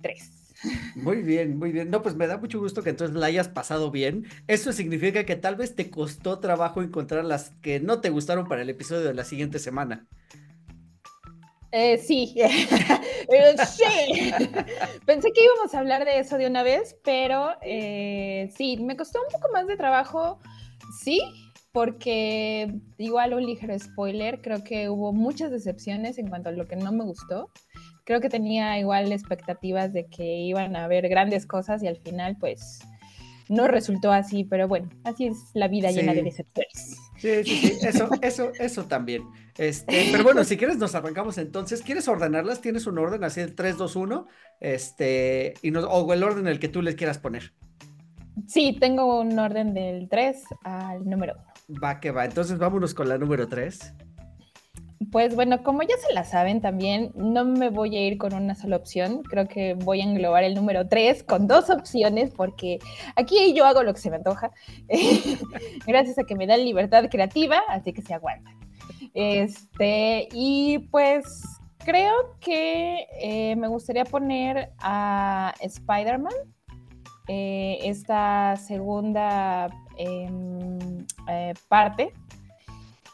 3. 0.00 0.46
Muy 0.96 1.22
bien, 1.22 1.58
muy 1.58 1.70
bien. 1.70 1.90
No, 1.90 2.02
pues 2.02 2.14
me 2.14 2.26
da 2.26 2.38
mucho 2.38 2.58
gusto 2.58 2.82
que 2.82 2.88
entonces 2.88 3.14
la 3.14 3.26
hayas 3.26 3.48
pasado 3.48 3.90
bien. 3.90 4.24
Eso 4.46 4.72
significa 4.72 5.24
que 5.24 5.36
tal 5.36 5.54
vez 5.54 5.74
te 5.74 5.90
costó 5.90 6.38
trabajo 6.38 6.82
encontrar 6.82 7.26
las 7.26 7.50
que 7.60 7.78
no 7.78 8.00
te 8.00 8.08
gustaron 8.08 8.48
para 8.48 8.62
el 8.62 8.70
episodio 8.70 9.02
de 9.02 9.12
la 9.12 9.24
siguiente 9.24 9.58
semana. 9.58 10.06
Eh, 11.72 11.98
sí, 11.98 12.34
Eh, 13.28 13.56
sí. 13.66 14.32
Pensé 15.04 15.32
que 15.32 15.44
íbamos 15.44 15.74
a 15.74 15.78
hablar 15.78 16.04
de 16.04 16.20
eso 16.20 16.38
de 16.38 16.46
una 16.46 16.62
vez, 16.62 16.96
pero 17.04 17.50
eh, 17.60 18.50
sí, 18.56 18.78
me 18.78 18.96
costó 18.96 19.20
un 19.20 19.30
poco 19.30 19.52
más 19.52 19.66
de 19.66 19.76
trabajo, 19.76 20.38
sí, 21.02 21.20
porque 21.76 22.74
igual 22.96 23.34
un 23.34 23.44
ligero 23.44 23.78
spoiler, 23.78 24.40
creo 24.40 24.64
que 24.64 24.88
hubo 24.88 25.12
muchas 25.12 25.50
decepciones 25.50 26.16
en 26.16 26.28
cuanto 26.28 26.48
a 26.48 26.52
lo 26.52 26.66
que 26.66 26.74
no 26.74 26.90
me 26.90 27.04
gustó. 27.04 27.50
Creo 28.04 28.22
que 28.22 28.30
tenía 28.30 28.78
igual 28.78 29.12
expectativas 29.12 29.92
de 29.92 30.06
que 30.06 30.24
iban 30.24 30.74
a 30.74 30.84
haber 30.84 31.06
grandes 31.10 31.44
cosas 31.44 31.82
y 31.82 31.86
al 31.86 31.98
final 31.98 32.38
pues 32.40 32.78
no 33.50 33.68
resultó 33.68 34.10
así, 34.10 34.42
pero 34.42 34.68
bueno, 34.68 34.88
así 35.04 35.26
es 35.26 35.36
la 35.52 35.68
vida 35.68 35.90
llena 35.90 36.14
de 36.14 36.22
decepciones. 36.22 36.96
Sí, 37.18 37.44
sí, 37.44 37.56
sí, 37.58 37.78
eso, 37.86 38.08
eso, 38.22 38.52
eso 38.58 38.84
también. 38.86 39.24
Este, 39.58 40.08
pero 40.12 40.24
bueno, 40.24 40.44
si 40.44 40.56
quieres 40.56 40.78
nos 40.78 40.94
arrancamos 40.94 41.36
entonces. 41.36 41.82
¿Quieres 41.82 42.08
ordenarlas? 42.08 42.62
¿Tienes 42.62 42.86
un 42.86 42.96
orden 42.96 43.22
así 43.22 43.42
de 43.42 43.48
3, 43.48 43.76
2, 43.76 43.96
1? 43.96 44.26
Este, 44.60 45.52
y 45.60 45.72
nos, 45.72 45.84
o 45.86 46.10
el 46.10 46.22
orden 46.22 46.46
en 46.46 46.52
el 46.52 46.58
que 46.58 46.68
tú 46.68 46.80
les 46.80 46.94
quieras 46.94 47.18
poner. 47.18 47.52
Sí, 48.46 48.78
tengo 48.80 49.20
un 49.20 49.38
orden 49.38 49.74
del 49.74 50.08
3 50.08 50.42
al 50.62 51.04
número 51.04 51.34
1. 51.34 51.45
Va 51.68 52.00
que 52.00 52.10
va. 52.10 52.24
Entonces 52.24 52.58
vámonos 52.58 52.94
con 52.94 53.08
la 53.08 53.18
número 53.18 53.48
3. 53.48 53.94
Pues 55.10 55.34
bueno, 55.34 55.62
como 55.62 55.82
ya 55.82 55.96
se 55.98 56.12
la 56.14 56.24
saben 56.24 56.60
también, 56.60 57.12
no 57.14 57.44
me 57.44 57.70
voy 57.70 57.96
a 57.96 58.06
ir 58.06 58.18
con 58.18 58.32
una 58.34 58.54
sola 58.54 58.76
opción. 58.76 59.22
Creo 59.22 59.46
que 59.46 59.74
voy 59.74 60.00
a 60.00 60.04
englobar 60.04 60.44
el 60.44 60.54
número 60.54 60.88
3 60.88 61.22
con 61.24 61.46
dos 61.46 61.70
opciones 61.70 62.32
porque 62.34 62.78
aquí 63.14 63.52
yo 63.54 63.66
hago 63.66 63.82
lo 63.82 63.92
que 63.92 64.00
se 64.00 64.10
me 64.10 64.16
antoja. 64.16 64.50
Gracias 65.86 66.18
a 66.18 66.24
que 66.24 66.34
me 66.34 66.46
dan 66.46 66.64
libertad 66.64 67.04
creativa, 67.10 67.60
así 67.68 67.92
que 67.92 68.02
se 68.02 68.14
aguanta. 68.14 68.50
Este, 69.12 70.28
y 70.32 70.78
pues 70.90 71.42
creo 71.84 72.36
que 72.40 73.06
eh, 73.20 73.56
me 73.56 73.68
gustaría 73.68 74.04
poner 74.04 74.72
a 74.78 75.54
Spider-Man, 75.60 76.34
eh, 77.28 77.78
esta 77.82 78.56
segunda 78.56 79.68
parte. 81.68 82.12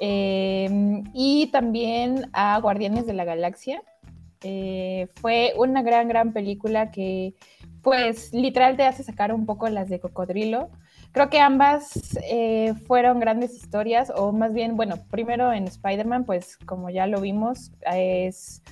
Eh, 0.04 1.02
y 1.14 1.46
también 1.52 2.28
a 2.32 2.58
Guardianes 2.58 3.06
de 3.06 3.12
la 3.12 3.24
Galaxia. 3.24 3.82
Eh, 4.42 5.06
fue 5.14 5.52
una 5.56 5.82
gran, 5.82 6.08
gran 6.08 6.32
película 6.32 6.90
que, 6.90 7.34
pues, 7.82 8.34
literal 8.34 8.76
te 8.76 8.82
hace 8.82 9.04
sacar 9.04 9.32
un 9.32 9.46
poco 9.46 9.68
las 9.68 9.88
de 9.88 10.00
cocodrilo. 10.00 10.70
Creo 11.12 11.30
que 11.30 11.38
ambas 11.38 12.18
eh, 12.24 12.74
fueron 12.88 13.20
grandes 13.20 13.54
historias, 13.54 14.12
o 14.16 14.32
más 14.32 14.52
bien, 14.52 14.76
bueno, 14.76 14.96
primero 15.08 15.52
en 15.52 15.68
Spider-Man, 15.68 16.24
pues, 16.24 16.56
como 16.56 16.90
ya 16.90 17.06
lo 17.06 17.20
vimos, 17.20 17.70
es 17.92 18.62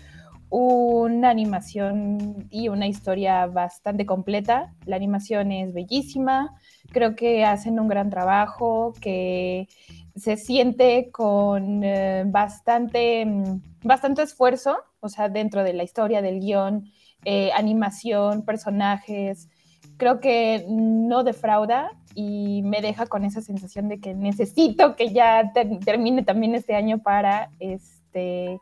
una 0.49 1.31
animación 1.31 2.49
y 2.51 2.69
una 2.69 2.89
historia 2.89 3.47
bastante 3.47 4.05
completa. 4.05 4.75
La 4.85 4.97
animación 4.97 5.53
es 5.53 5.73
bellísima, 5.73 6.57
creo 6.93 7.15
que 7.17 7.45
hacen 7.45 7.79
un 7.81 7.89
gran 7.89 8.11
trabajo, 8.11 8.95
que 9.01 9.69
se 10.17 10.37
siente 10.37 11.11
con 11.11 11.83
eh, 11.85 12.25
bastante, 12.27 13.25
mm, 13.25 13.63
bastante 13.83 14.23
esfuerzo, 14.23 14.79
o 15.01 15.09
sea, 15.09 15.29
dentro 15.29 15.63
de 15.65 15.73
la 15.73 15.83
historia 15.83 16.23
del 16.23 16.41
guion, 16.41 16.91
eh, 17.25 17.51
animación, 17.53 18.45
personajes. 18.45 19.49
Creo 19.97 20.21
que 20.21 20.65
no 20.69 21.25
defrauda 21.25 21.91
y 22.15 22.63
me 22.63 22.81
deja 22.81 23.07
con 23.07 23.25
esa 23.25 23.41
sensación 23.41 23.89
de 23.89 24.01
que 24.01 24.15
necesito 24.15 24.97
que 24.97 25.13
ya 25.13 25.53
ter 25.53 25.79
termine 25.81 26.23
también 26.23 26.55
este 26.55 26.75
año 26.75 26.99
para 26.99 27.51
este, 27.61 28.59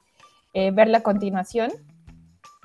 eh, 0.55 0.71
ver 0.73 0.89
la 0.89 1.03
continuación. 1.03 1.71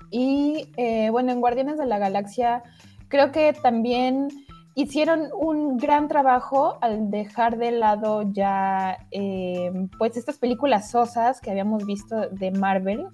Y 0.09 0.71
eh, 0.77 1.09
bueno, 1.11 1.31
en 1.31 1.39
Guardianes 1.39 1.77
de 1.77 1.85
la 1.85 1.99
Galaxia 1.99 2.63
creo 3.07 3.31
que 3.31 3.53
también 3.53 4.29
hicieron 4.75 5.29
un 5.37 5.77
gran 5.77 6.07
trabajo 6.07 6.77
al 6.81 7.11
dejar 7.11 7.57
de 7.57 7.71
lado 7.71 8.23
ya 8.31 8.97
eh, 9.11 9.71
pues 9.97 10.17
estas 10.17 10.37
películas 10.37 10.89
sosas 10.89 11.39
que 11.41 11.51
habíamos 11.51 11.85
visto 11.85 12.29
de 12.29 12.51
Marvel, 12.51 13.07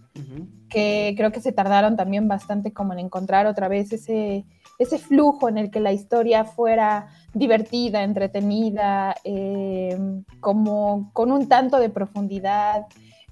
que 0.70 1.14
creo 1.18 1.32
que 1.32 1.42
se 1.42 1.52
tardaron 1.52 1.98
también 1.98 2.28
bastante 2.28 2.72
como 2.72 2.94
en 2.94 3.00
encontrar 3.00 3.46
otra 3.46 3.68
vez 3.68 3.92
ese, 3.92 4.46
ese 4.78 5.00
flujo 5.00 5.50
en 5.50 5.58
el 5.58 5.70
que 5.70 5.82
la 5.82 5.92
historia 5.92 6.46
fuera 6.46 7.08
divertida, 7.34 8.04
entretenida, 8.04 9.16
eh, 9.24 9.98
como 10.40 11.12
con 11.14 11.32
un 11.32 11.48
tanto 11.48 11.80
de 11.80 11.90
profundidad. 11.90 12.86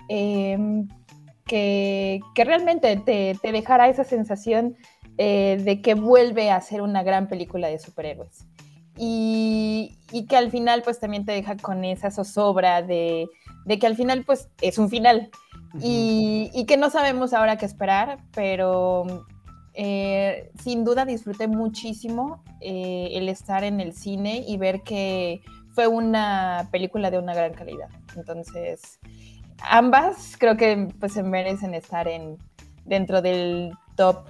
Eh, 0.10 0.86
que, 1.48 2.22
realmente 2.36 2.98
te, 2.98 3.38
te 3.42 3.52
dejara 3.52 3.88
esa 3.88 4.04
sensación 4.04 4.76
eh, 5.18 5.60
de 5.64 5.82
que 5.82 5.96
vuelve 5.96 6.52
a 6.52 6.62
ser 6.62 6.82
una 6.82 7.02
gran 7.02 7.28
película 7.28 7.68
de 7.68 7.80
superhéroes. 7.80 8.46
Y, 9.00 9.98
que 10.30 10.38
al 10.38 10.52
final 10.52 10.82
pues 10.84 11.00
también 11.00 11.26
te 11.26 11.32
deja 11.32 11.58
con 11.58 11.84
esa 11.86 12.12
zozobra 12.12 12.82
de, 12.82 13.28
que 13.80 13.88
al 13.88 13.96
final 13.96 14.24
pues 14.26 14.50
es 14.62 14.78
un 14.78 14.90
final 14.90 15.30
y, 15.82 16.66
que 16.68 16.78
no 16.78 16.90
sabemos 16.90 17.34
ahora 17.34 17.58
qué 17.58 17.66
esperar, 17.66 18.20
pero 18.34 19.26
eh, 19.74 20.52
sin 20.64 20.84
duda 20.84 21.06
disfruté 21.06 21.48
muchísimo 21.48 22.44
eh, 22.62 23.10
el 23.14 23.30
estar 23.30 23.64
en 23.64 23.80
el 23.80 23.94
cine 23.94 24.44
y 24.48 24.58
ver 24.58 24.82
que 24.82 25.42
fue 25.74 25.88
una 25.88 26.70
película 26.72 27.12
de 27.12 27.20
una 27.20 27.36
gran 27.36 27.54
calidad. 27.54 27.90
Entonces, 28.16 29.00
ambas 29.62 30.36
creo 30.40 30.58
que 30.58 30.90
pues 31.00 31.14
se 31.14 31.24
merecen 31.24 31.74
estar 31.74 32.08
en, 32.08 32.38
dentro 32.86 33.22
del 33.22 33.72
top 33.96 34.26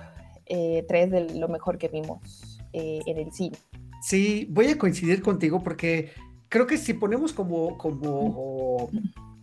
eh, 0.49 0.85
tres 0.87 1.11
de 1.11 1.33
lo 1.35 1.47
mejor 1.49 1.77
que 1.77 1.89
vimos 1.89 2.59
eh, 2.73 3.01
en 3.05 3.17
el 3.17 3.31
cine. 3.31 3.57
Sí, 4.01 4.47
voy 4.49 4.67
a 4.67 4.77
coincidir 4.77 5.21
contigo 5.21 5.61
porque 5.63 6.11
creo 6.49 6.67
que 6.67 6.77
si 6.77 6.93
ponemos 6.93 7.33
como, 7.33 7.77
como 7.77 8.89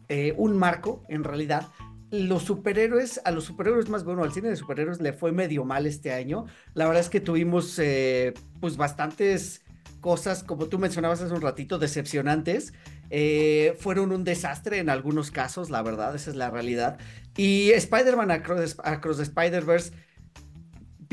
eh, 0.09 0.35
un 0.39 0.57
marco, 0.57 1.03
en 1.09 1.25
realidad, 1.25 1.69
los 2.11 2.45
superhéroes, 2.45 3.21
a 3.25 3.33
los 3.33 3.45
superhéroes 3.45 3.89
más 3.89 4.05
bueno, 4.05 4.23
al 4.23 4.33
cine 4.33 4.49
de 4.49 4.57
superhéroes 4.57 5.01
le 5.01 5.13
fue 5.13 5.33
medio 5.33 5.65
mal 5.65 5.87
este 5.87 6.13
año. 6.13 6.47
La 6.73 6.87
verdad 6.87 7.03
es 7.03 7.11
que 7.11 7.21
tuvimos 7.21 7.81
pues 8.61 8.77
bastantes 8.77 9.63
cosas, 10.01 10.45
como 10.45 10.67
tú 10.67 10.79
mencionabas 10.79 11.21
hace 11.21 11.35
un 11.35 11.41
ratito, 11.41 11.79
decepcionantes. 11.79 12.73
fueron 13.79 14.13
un 14.13 14.23
desastre 14.23 14.79
en 14.79 14.89
algunos 14.91 15.31
casos, 15.31 15.71
la 15.71 15.83
verdad, 15.83 16.15
esa 16.15 16.31
es 16.31 16.37
la 16.37 16.51
realidad. 16.51 16.99
Y 17.37 17.73
Spider-Man 17.73 18.31
Across, 18.31 18.77
Across 18.85 19.17
the 19.17 19.23
Spider-Verse 19.25 19.93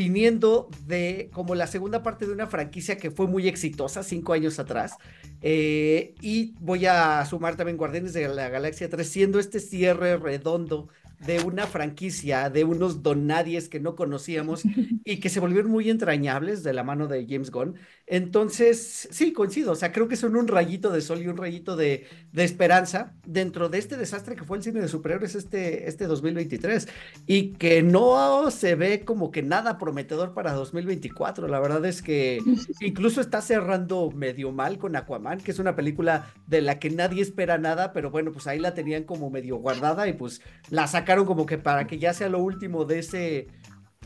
viniendo 0.01 0.69
de 0.87 1.29
como 1.31 1.53
la 1.53 1.67
segunda 1.67 2.01
parte 2.01 2.25
de 2.25 2.31
una 2.31 2.47
franquicia 2.47 2.97
que 2.97 3.11
fue 3.11 3.27
muy 3.27 3.47
exitosa 3.47 4.01
cinco 4.01 4.33
años 4.33 4.57
atrás. 4.57 4.97
Eh, 5.41 6.15
y 6.21 6.55
voy 6.59 6.87
a 6.87 7.23
sumar 7.25 7.55
también 7.55 7.77
Guardianes 7.77 8.13
de 8.13 8.27
la 8.27 8.49
Galaxia 8.49 8.89
3, 8.89 9.07
siendo 9.07 9.39
este 9.39 9.59
cierre 9.59 10.17
redondo 10.17 10.89
de 11.25 11.39
una 11.39 11.67
franquicia, 11.67 12.49
de 12.49 12.63
unos 12.63 13.03
donadies 13.03 13.69
que 13.69 13.79
no 13.79 13.95
conocíamos 13.95 14.63
y 15.05 15.19
que 15.19 15.29
se 15.29 15.39
volvieron 15.39 15.71
muy 15.71 15.89
entrañables 15.89 16.63
de 16.63 16.73
la 16.73 16.83
mano 16.83 17.07
de 17.07 17.25
James 17.27 17.51
Gunn. 17.51 17.75
Entonces, 18.07 19.07
sí, 19.11 19.31
coincido, 19.31 19.71
o 19.71 19.75
sea, 19.75 19.91
creo 19.91 20.07
que 20.07 20.15
son 20.15 20.35
un 20.35 20.47
rayito 20.47 20.91
de 20.91 21.01
sol 21.01 21.21
y 21.21 21.27
un 21.27 21.37
rayito 21.37 21.75
de, 21.75 22.07
de 22.31 22.43
esperanza 22.43 23.13
dentro 23.25 23.69
de 23.69 23.77
este 23.77 23.97
desastre 23.97 24.35
que 24.35 24.43
fue 24.43 24.57
el 24.57 24.63
cine 24.63 24.81
de 24.81 24.87
superhéroes 24.87 25.35
este, 25.35 25.87
este 25.87 26.07
2023 26.07 26.87
y 27.25 27.53
que 27.53 27.83
no 27.83 28.51
se 28.51 28.75
ve 28.75 29.05
como 29.05 29.31
que 29.31 29.43
nada 29.43 29.77
prometedor 29.77 30.33
para 30.33 30.53
2024. 30.53 31.47
La 31.47 31.59
verdad 31.59 31.85
es 31.85 32.01
que 32.01 32.39
incluso 32.81 33.21
está 33.21 33.41
cerrando 33.41 34.11
medio 34.11 34.51
mal 34.51 34.77
con 34.77 34.95
Aquaman, 34.95 35.39
que 35.39 35.51
es 35.51 35.59
una 35.59 35.75
película 35.75 36.33
de 36.47 36.61
la 36.61 36.79
que 36.79 36.89
nadie 36.89 37.21
espera 37.21 37.57
nada, 37.57 37.93
pero 37.93 38.11
bueno, 38.11 38.31
pues 38.31 38.47
ahí 38.47 38.59
la 38.59 38.73
tenían 38.73 39.03
como 39.03 39.29
medio 39.29 39.57
guardada 39.57 40.07
y 40.07 40.13
pues 40.13 40.41
la 40.69 40.87
como 41.25 41.45
que 41.45 41.57
para 41.57 41.87
que 41.87 41.99
ya 41.99 42.13
sea 42.13 42.29
lo 42.29 42.39
último 42.39 42.85
de 42.85 42.99
ese, 42.99 43.47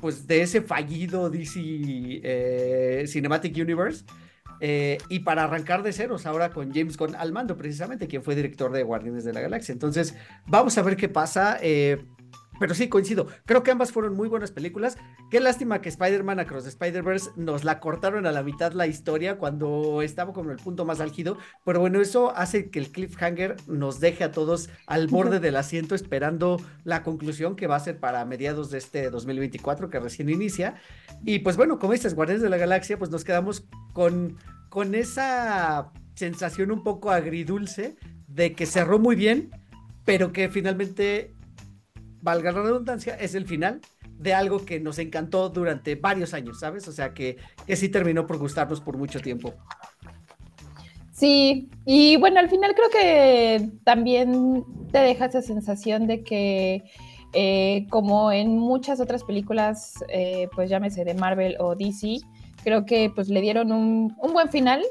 pues 0.01 0.27
de 0.27 0.41
ese 0.41 0.61
fallido 0.61 1.29
DC 1.29 1.59
eh, 2.23 3.05
Cinematic 3.07 3.55
Universe. 3.57 4.05
Eh, 4.61 4.97
y 5.09 5.19
para 5.19 5.43
arrancar 5.43 5.83
de 5.83 5.91
ceros 5.91 6.25
ahora 6.25 6.49
con 6.49 6.73
James 6.73 6.97
Gunn 6.97 7.15
al 7.15 7.31
mando, 7.33 7.57
precisamente, 7.57 8.07
quien 8.07 8.23
fue 8.23 8.35
director 8.35 8.71
de 8.71 8.83
Guardianes 8.83 9.25
de 9.25 9.33
la 9.33 9.41
Galaxia. 9.41 9.73
Entonces, 9.73 10.15
vamos 10.47 10.77
a 10.77 10.81
ver 10.81 10.95
qué 10.95 11.09
pasa. 11.09 11.57
Eh, 11.61 12.05
pero 12.59 12.73
sí, 12.73 12.87
coincido. 12.87 13.27
Creo 13.45 13.63
que 13.63 13.71
ambas 13.71 13.91
fueron 13.91 14.15
muy 14.15 14.27
buenas 14.27 14.51
películas. 14.51 14.97
Qué 15.29 15.39
lástima 15.39 15.81
que 15.81 15.89
Spider-Man 15.89 16.39
Across 16.39 16.63
the 16.63 16.69
Spider-Verse 16.69 17.31
nos 17.35 17.63
la 17.63 17.79
cortaron 17.79 18.25
a 18.25 18.31
la 18.31 18.43
mitad 18.43 18.73
la 18.73 18.87
historia 18.87 19.37
cuando 19.37 20.01
estaba 20.01 20.33
como 20.33 20.51
el 20.51 20.57
punto 20.57 20.85
más 20.85 20.99
álgido. 20.99 21.37
Pero 21.65 21.79
bueno, 21.79 22.01
eso 22.01 22.35
hace 22.35 22.69
que 22.69 22.79
el 22.79 22.91
cliffhanger 22.91 23.55
nos 23.67 23.99
deje 23.99 24.23
a 24.23 24.31
todos 24.31 24.69
al 24.87 25.07
borde 25.07 25.39
del 25.39 25.55
asiento 25.57 25.95
esperando 25.95 26.61
la 26.83 27.03
conclusión 27.03 27.55
que 27.55 27.67
va 27.67 27.75
a 27.75 27.79
ser 27.79 27.99
para 27.99 28.23
mediados 28.25 28.71
de 28.71 28.77
este 28.77 29.09
2024 29.09 29.89
que 29.89 29.99
recién 29.99 30.29
inicia. 30.29 30.75
Y 31.23 31.39
pues 31.39 31.57
bueno, 31.57 31.79
como 31.79 31.93
dices, 31.93 32.15
Guardianes 32.15 32.41
de 32.41 32.49
la 32.49 32.57
Galaxia, 32.57 32.97
pues 32.97 33.11
nos 33.11 33.23
quedamos 33.23 33.67
con, 33.93 34.37
con 34.69 34.95
esa 34.95 35.91
sensación 36.15 36.71
un 36.71 36.83
poco 36.83 37.11
agridulce 37.11 37.97
de 38.27 38.53
que 38.53 38.65
cerró 38.65 38.99
muy 38.99 39.15
bien, 39.15 39.51
pero 40.05 40.31
que 40.31 40.49
finalmente 40.49 41.34
valga 42.25 42.51
la 42.51 42.63
redundancia, 42.63 43.15
es 43.15 43.35
el 43.35 43.45
final 43.45 43.79
de 44.17 44.33
algo 44.33 44.65
que 44.65 44.79
nos 44.79 44.97
encantó 44.97 45.49
durante 45.49 45.93
varios 45.95 46.33
años, 46.33 46.59
¿sabes? 46.59 46.87
O 46.87 46.91
sea, 46.91 47.13
que, 47.13 47.37
que 47.67 47.75
sí 47.75 47.87
terminó 47.87 48.25
por 48.25 48.39
gustarnos 48.39 48.81
por 48.81 48.97
mucho 48.97 49.19
tiempo. 49.19 49.53
Sí, 51.13 51.69
y 51.85 52.17
bueno, 52.17 52.39
al 52.39 52.49
final 52.49 52.73
creo 52.73 52.89
que 52.89 53.69
también 53.83 54.65
te 54.91 54.99
deja 54.99 55.27
esa 55.27 55.43
sensación 55.43 56.07
de 56.07 56.23
que, 56.23 56.83
eh, 57.33 57.85
como 57.89 58.31
en 58.31 58.57
muchas 58.57 58.99
otras 58.99 59.23
películas, 59.23 60.03
eh, 60.09 60.49
pues 60.55 60.69
llámese 60.69 61.05
de 61.05 61.13
Marvel 61.13 61.57
o 61.59 61.75
DC, 61.75 62.17
creo 62.63 62.85
que 62.85 63.11
pues 63.13 63.29
le 63.29 63.39
dieron 63.41 63.71
un, 63.71 64.15
un 64.17 64.33
buen 64.33 64.49
final. 64.49 64.81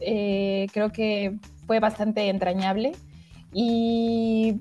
Eh, 0.00 0.66
creo 0.72 0.92
que 0.92 1.38
fue 1.66 1.80
bastante 1.80 2.28
entrañable. 2.28 2.92
Y 3.52 4.60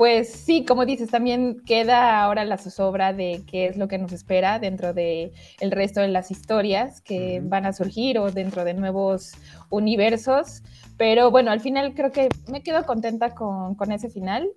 pues 0.00 0.30
sí, 0.30 0.64
como 0.64 0.86
dices, 0.86 1.10
también 1.10 1.60
queda 1.66 2.22
ahora 2.22 2.46
la 2.46 2.56
zozobra 2.56 3.12
de 3.12 3.42
qué 3.46 3.66
es 3.66 3.76
lo 3.76 3.86
que 3.86 3.98
nos 3.98 4.12
espera 4.12 4.58
dentro 4.58 4.94
de 4.94 5.30
el 5.60 5.70
resto 5.70 6.00
de 6.00 6.08
las 6.08 6.30
historias 6.30 7.02
que 7.02 7.42
van 7.44 7.66
a 7.66 7.74
surgir 7.74 8.18
o 8.18 8.30
dentro 8.30 8.64
de 8.64 8.72
nuevos 8.72 9.32
universos. 9.68 10.62
Pero 10.96 11.30
bueno, 11.30 11.50
al 11.50 11.60
final 11.60 11.92
creo 11.92 12.12
que 12.12 12.30
me 12.50 12.62
quedo 12.62 12.86
contenta 12.86 13.34
con, 13.34 13.76
ese 13.92 14.08
final. 14.08 14.48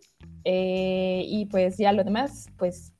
Eh, 0.46 1.26
y 1.28 1.48
pues 1.48 1.76
ya 1.76 1.92
lo 1.92 2.06
demás, 2.06 2.48
pues 2.58 2.94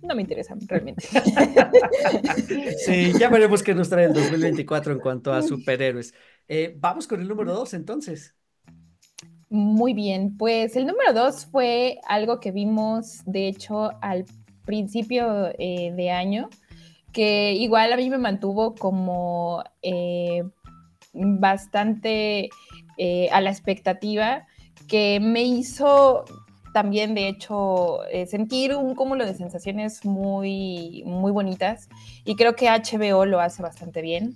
no 0.00 0.14
me 0.14 0.22
interesa 0.22 0.54
realmente. 0.66 1.06
sí, 2.86 3.12
ya 3.20 3.28
veremos 3.28 3.62
qué 3.62 3.74
nos 3.74 3.90
trae 3.90 4.06
el 4.06 4.14
2024 4.14 4.94
en 4.94 5.00
cuanto 5.00 5.34
a 5.34 5.42
superhéroes. 5.42 6.14
Eh, 6.48 6.74
vamos 6.78 7.06
con 7.06 7.20
el 7.20 7.28
número 7.28 7.52
dos 7.52 7.74
entonces. 7.74 8.34
Muy 9.52 9.92
bien, 9.92 10.38
pues 10.38 10.76
el 10.76 10.86
número 10.86 11.12
dos 11.12 11.44
fue 11.44 12.00
algo 12.08 12.40
que 12.40 12.52
vimos, 12.52 13.20
de 13.26 13.48
hecho, 13.48 13.90
al 14.00 14.24
principio 14.64 15.50
eh, 15.58 15.92
de 15.94 16.10
año, 16.10 16.48
que 17.12 17.52
igual 17.52 17.92
a 17.92 17.98
mí 17.98 18.08
me 18.08 18.16
mantuvo 18.16 18.74
como 18.74 19.62
eh, 19.82 20.42
bastante 21.12 22.48
eh, 22.96 23.28
a 23.30 23.42
la 23.42 23.50
expectativa, 23.50 24.46
que 24.88 25.20
me 25.20 25.42
hizo 25.42 26.24
también, 26.72 27.14
de 27.14 27.28
hecho, 27.28 27.98
sentir 28.26 28.74
un 28.74 28.94
cúmulo 28.94 29.26
de 29.26 29.34
sensaciones 29.34 30.06
muy, 30.06 31.02
muy 31.04 31.30
bonitas 31.30 31.90
y 32.24 32.36
creo 32.36 32.56
que 32.56 32.70
HBO 32.70 33.26
lo 33.26 33.38
hace 33.38 33.62
bastante 33.62 34.00
bien. 34.00 34.34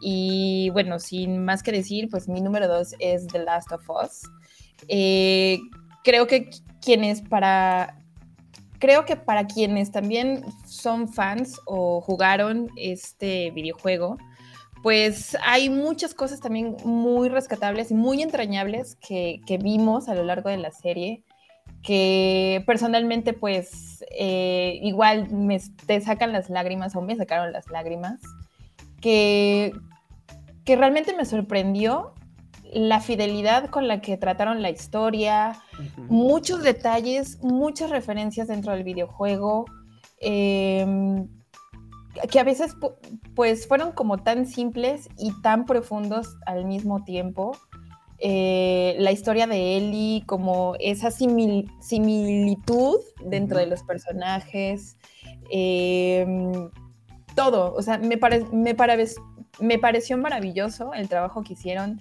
Y 0.00 0.70
bueno, 0.70 1.00
sin 1.00 1.44
más 1.44 1.64
que 1.64 1.72
decir, 1.72 2.08
pues 2.08 2.28
mi 2.28 2.40
número 2.40 2.68
dos 2.68 2.94
es 3.00 3.26
The 3.26 3.40
Last 3.40 3.72
of 3.72 3.88
Us. 3.90 4.22
Eh, 4.88 5.60
creo 6.02 6.26
que 6.26 6.50
quienes 6.80 7.22
para 7.22 7.98
creo 8.78 9.06
que 9.06 9.16
para 9.16 9.46
quienes 9.46 9.90
también 9.90 10.44
son 10.66 11.08
fans 11.08 11.58
o 11.64 12.02
jugaron 12.02 12.70
este 12.76 13.50
videojuego, 13.52 14.18
pues 14.82 15.34
hay 15.42 15.70
muchas 15.70 16.12
cosas 16.12 16.40
también 16.40 16.76
muy 16.84 17.30
rescatables 17.30 17.90
y 17.90 17.94
muy 17.94 18.20
entrañables 18.20 18.96
que, 18.96 19.40
vimos 19.58 20.10
a 20.10 20.14
lo 20.14 20.22
largo 20.22 20.50
de 20.50 20.58
la 20.58 20.70
serie, 20.70 21.24
que 21.82 22.62
personalmente 22.66 23.32
pues 23.32 24.04
eh, 24.10 24.78
igual 24.82 25.30
me 25.30 25.58
te 25.86 26.02
sacan 26.02 26.32
las 26.32 26.50
lágrimas 26.50 26.94
o 26.94 27.00
me 27.00 27.16
sacaron 27.16 27.52
las 27.52 27.70
lágrimas, 27.70 28.20
que, 29.00 29.72
que 30.66 30.76
realmente 30.76 31.16
me 31.16 31.24
sorprendió 31.24 32.12
la 32.74 33.00
fidelidad 33.00 33.70
con 33.70 33.88
la 33.88 34.00
que 34.00 34.16
trataron 34.16 34.60
la 34.60 34.70
historia, 34.70 35.62
muchos 36.08 36.62
detalles, 36.62 37.38
muchas 37.42 37.90
referencias 37.90 38.48
dentro 38.48 38.72
del 38.72 38.84
videojuego. 38.84 39.64
Em, 40.20 41.28
que 42.30 42.38
a 42.38 42.44
veces 42.44 42.76
pues 43.34 43.66
fueron 43.66 43.92
como 43.92 44.18
tan 44.18 44.46
simples 44.46 45.08
y 45.18 45.32
tan 45.42 45.66
profundos 45.66 46.36
al 46.46 46.64
mismo 46.64 47.04
tiempo. 47.04 47.56
Eh, 48.18 48.94
la 48.98 49.10
historia 49.12 49.46
de 49.46 49.76
Ellie, 49.76 50.24
como 50.24 50.76
esa 50.78 51.10
similitud 51.10 53.00
dentro 53.24 53.58
de 53.58 53.66
los 53.66 53.82
personajes, 53.82 54.96
em, 55.50 56.70
todo, 57.34 57.74
o 57.74 57.82
sea, 57.82 57.98
me, 57.98 58.16
me, 58.52 58.76
me, 59.60 59.78
pareció 59.78 60.16
maravilloso 60.16 60.94
el 60.94 61.08
trabajo 61.08 61.42
que 61.42 61.54
hicieron. 61.54 62.00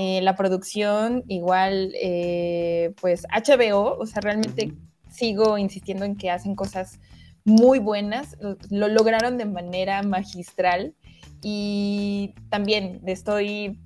Eh, 0.00 0.20
la 0.22 0.36
producción, 0.36 1.24
igual, 1.26 1.92
eh, 2.00 2.94
pues 3.00 3.24
HBO, 3.32 3.98
o 3.98 4.06
sea, 4.06 4.20
realmente 4.20 4.72
sigo 5.10 5.58
insistiendo 5.58 6.04
en 6.04 6.14
que 6.14 6.30
hacen 6.30 6.54
cosas 6.54 7.00
muy 7.44 7.80
buenas, 7.80 8.36
lo 8.70 8.86
lograron 8.86 9.38
de 9.38 9.46
manera 9.46 10.04
magistral 10.04 10.94
y 11.42 12.32
también 12.48 13.00
estoy 13.06 13.80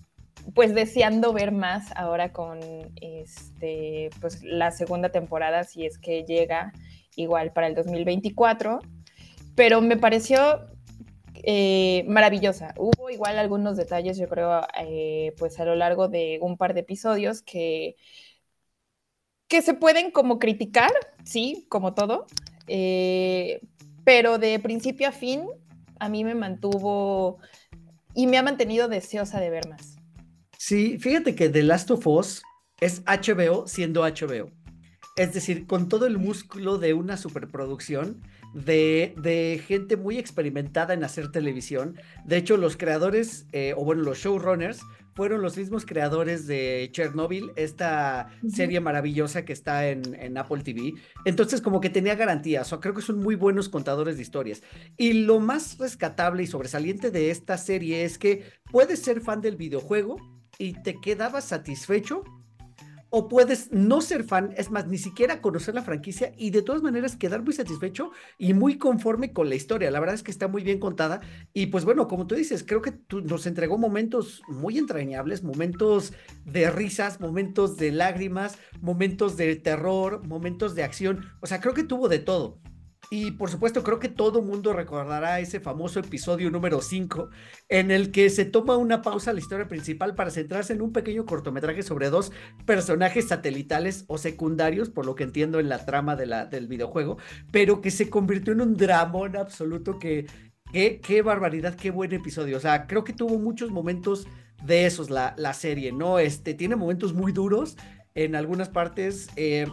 pues 0.54 0.74
deseando 0.74 1.32
ver 1.32 1.50
más 1.50 1.90
ahora 1.96 2.30
con 2.30 2.60
este 3.00 4.10
pues 4.20 4.42
la 4.42 4.70
segunda 4.70 5.08
temporada 5.08 5.64
si 5.64 5.86
es 5.86 5.96
que 5.98 6.24
llega 6.24 6.72
igual 7.14 7.52
para 7.52 7.68
el 7.68 7.76
2024 7.76 8.80
pero 9.54 9.80
me 9.80 9.96
pareció 9.96 10.71
eh, 11.42 12.04
maravillosa 12.08 12.74
hubo 12.76 13.10
igual 13.10 13.38
algunos 13.38 13.76
detalles 13.76 14.16
yo 14.18 14.28
creo 14.28 14.62
eh, 14.78 15.34
pues 15.38 15.58
a 15.60 15.64
lo 15.64 15.74
largo 15.74 16.08
de 16.08 16.38
un 16.40 16.56
par 16.56 16.74
de 16.74 16.80
episodios 16.80 17.42
que 17.42 17.96
que 19.48 19.62
se 19.62 19.74
pueden 19.74 20.10
como 20.10 20.38
criticar 20.38 20.92
sí 21.24 21.66
como 21.68 21.94
todo 21.94 22.26
eh, 22.66 23.60
pero 24.04 24.38
de 24.38 24.58
principio 24.58 25.08
a 25.08 25.12
fin, 25.12 25.44
a 25.98 26.08
mí 26.08 26.24
me 26.24 26.34
mantuvo 26.34 27.38
y 28.14 28.26
me 28.26 28.38
ha 28.38 28.42
mantenido 28.42 28.88
deseosa 28.88 29.40
de 29.40 29.50
ver 29.50 29.68
más. 29.68 29.96
Sí, 30.58 30.98
fíjate 30.98 31.34
que 31.34 31.48
The 31.48 31.62
Last 31.62 31.90
of 31.90 32.06
Us 32.06 32.42
es 32.80 33.02
HBO 33.06 33.66
siendo 33.66 34.02
HBO. 34.02 34.50
Es 35.16 35.34
decir, 35.34 35.66
con 35.66 35.88
todo 35.88 36.06
el 36.06 36.18
músculo 36.18 36.78
de 36.78 36.94
una 36.94 37.16
superproducción, 37.16 38.22
de, 38.54 39.14
de 39.16 39.62
gente 39.66 39.96
muy 39.96 40.18
experimentada 40.18 40.94
en 40.94 41.04
hacer 41.04 41.30
televisión. 41.30 41.96
De 42.24 42.36
hecho, 42.36 42.56
los 42.56 42.76
creadores, 42.76 43.46
eh, 43.52 43.74
o 43.76 43.84
bueno, 43.84 44.02
los 44.02 44.18
showrunners, 44.18 44.82
fueron 45.14 45.42
los 45.42 45.56
mismos 45.56 45.84
creadores 45.84 46.46
de 46.46 46.88
Chernobyl, 46.92 47.52
esta 47.56 48.30
serie 48.48 48.80
maravillosa 48.80 49.44
que 49.44 49.52
está 49.52 49.88
en, 49.88 50.38
Apple 50.38 50.62
TV. 50.62 50.94
Entonces, 51.26 51.60
como 51.60 51.80
que 51.80 51.90
tenía 51.90 52.14
garantías, 52.14 52.72
o 52.72 52.80
creo 52.80 52.94
que 52.94 53.02
son 53.02 53.18
muy 53.18 53.34
buenos 53.34 53.68
contadores 53.68 54.16
de 54.16 54.22
historias. 54.22 54.62
Y 54.96 55.12
lo 55.12 55.38
más 55.38 55.76
rescatable 55.78 56.42
y 56.42 56.46
sobresaliente 56.46 57.10
de 57.10 57.30
esta 57.30 57.58
serie 57.58 58.04
es 58.04 58.16
que 58.16 58.44
puedes 58.70 59.00
ser 59.00 59.20
fan 59.20 59.42
del 59.42 59.56
videojuego 59.56 60.16
y 60.58 60.74
te 60.82 60.98
quedabas 61.00 61.44
satisfecho 61.44 62.24
o 63.14 63.28
puedes 63.28 63.70
no 63.72 64.00
ser 64.00 64.24
fan, 64.24 64.54
es 64.56 64.70
más, 64.70 64.86
ni 64.86 64.96
siquiera 64.96 65.42
conocer 65.42 65.74
la 65.74 65.82
franquicia 65.82 66.32
y 66.38 66.48
de 66.48 66.62
todas 66.62 66.80
maneras 66.80 67.14
quedar 67.14 67.42
muy 67.42 67.52
satisfecho 67.52 68.10
y 68.38 68.54
muy 68.54 68.78
conforme 68.78 69.34
con 69.34 69.50
la 69.50 69.54
historia. 69.54 69.90
La 69.90 70.00
verdad 70.00 70.14
es 70.14 70.22
que 70.22 70.30
está 70.30 70.48
muy 70.48 70.62
bien 70.62 70.78
contada 70.78 71.20
y 71.52 71.66
pues 71.66 71.84
bueno, 71.84 72.08
como 72.08 72.26
tú 72.26 72.34
dices, 72.34 72.64
creo 72.66 72.80
que 72.80 72.94
nos 73.22 73.46
entregó 73.46 73.76
momentos 73.76 74.42
muy 74.48 74.78
entrañables, 74.78 75.42
momentos 75.42 76.14
de 76.46 76.70
risas, 76.70 77.20
momentos 77.20 77.76
de 77.76 77.92
lágrimas, 77.92 78.56
momentos 78.80 79.36
de 79.36 79.56
terror, 79.56 80.26
momentos 80.26 80.74
de 80.74 80.82
acción, 80.82 81.26
o 81.40 81.46
sea, 81.46 81.60
creo 81.60 81.74
que 81.74 81.84
tuvo 81.84 82.08
de 82.08 82.18
todo. 82.18 82.62
Y 83.10 83.32
por 83.32 83.50
supuesto, 83.50 83.82
creo 83.82 83.98
que 83.98 84.08
todo 84.08 84.42
mundo 84.42 84.72
recordará 84.72 85.38
ese 85.40 85.60
famoso 85.60 86.00
episodio 86.00 86.50
número 86.50 86.80
5, 86.80 87.28
en 87.68 87.90
el 87.90 88.10
que 88.10 88.30
se 88.30 88.44
toma 88.44 88.76
una 88.76 89.02
pausa 89.02 89.30
a 89.30 89.34
la 89.34 89.40
historia 89.40 89.68
principal 89.68 90.14
para 90.14 90.30
centrarse 90.30 90.72
en 90.72 90.80
un 90.80 90.92
pequeño 90.92 91.26
cortometraje 91.26 91.82
sobre 91.82 92.08
dos 92.08 92.32
personajes 92.64 93.28
satelitales 93.28 94.04
o 94.06 94.16
secundarios, 94.16 94.88
por 94.88 95.04
lo 95.04 95.14
que 95.14 95.24
entiendo 95.24 95.60
en 95.60 95.68
la 95.68 95.84
trama 95.84 96.16
del 96.16 96.68
videojuego, 96.68 97.18
pero 97.50 97.80
que 97.82 97.90
se 97.90 98.08
convirtió 98.08 98.54
en 98.54 98.62
un 98.62 98.76
dramón 98.76 99.36
absoluto 99.36 99.98
que, 99.98 100.26
qué 100.72 101.22
barbaridad, 101.22 101.74
qué 101.74 101.90
buen 101.90 102.12
episodio. 102.14 102.56
O 102.56 102.60
sea, 102.60 102.86
creo 102.86 103.04
que 103.04 103.12
tuvo 103.12 103.38
muchos 103.38 103.70
momentos 103.70 104.26
de 104.64 104.86
esos 104.86 105.10
la, 105.10 105.34
la 105.36 105.52
serie, 105.52 105.92
¿no? 105.92 106.18
Este, 106.18 106.54
tiene 106.54 106.76
momentos 106.76 107.12
muy 107.12 107.32
duros 107.32 107.76
en 108.14 108.34
algunas 108.36 108.68
partes. 108.68 109.28
Eh, 109.36 109.66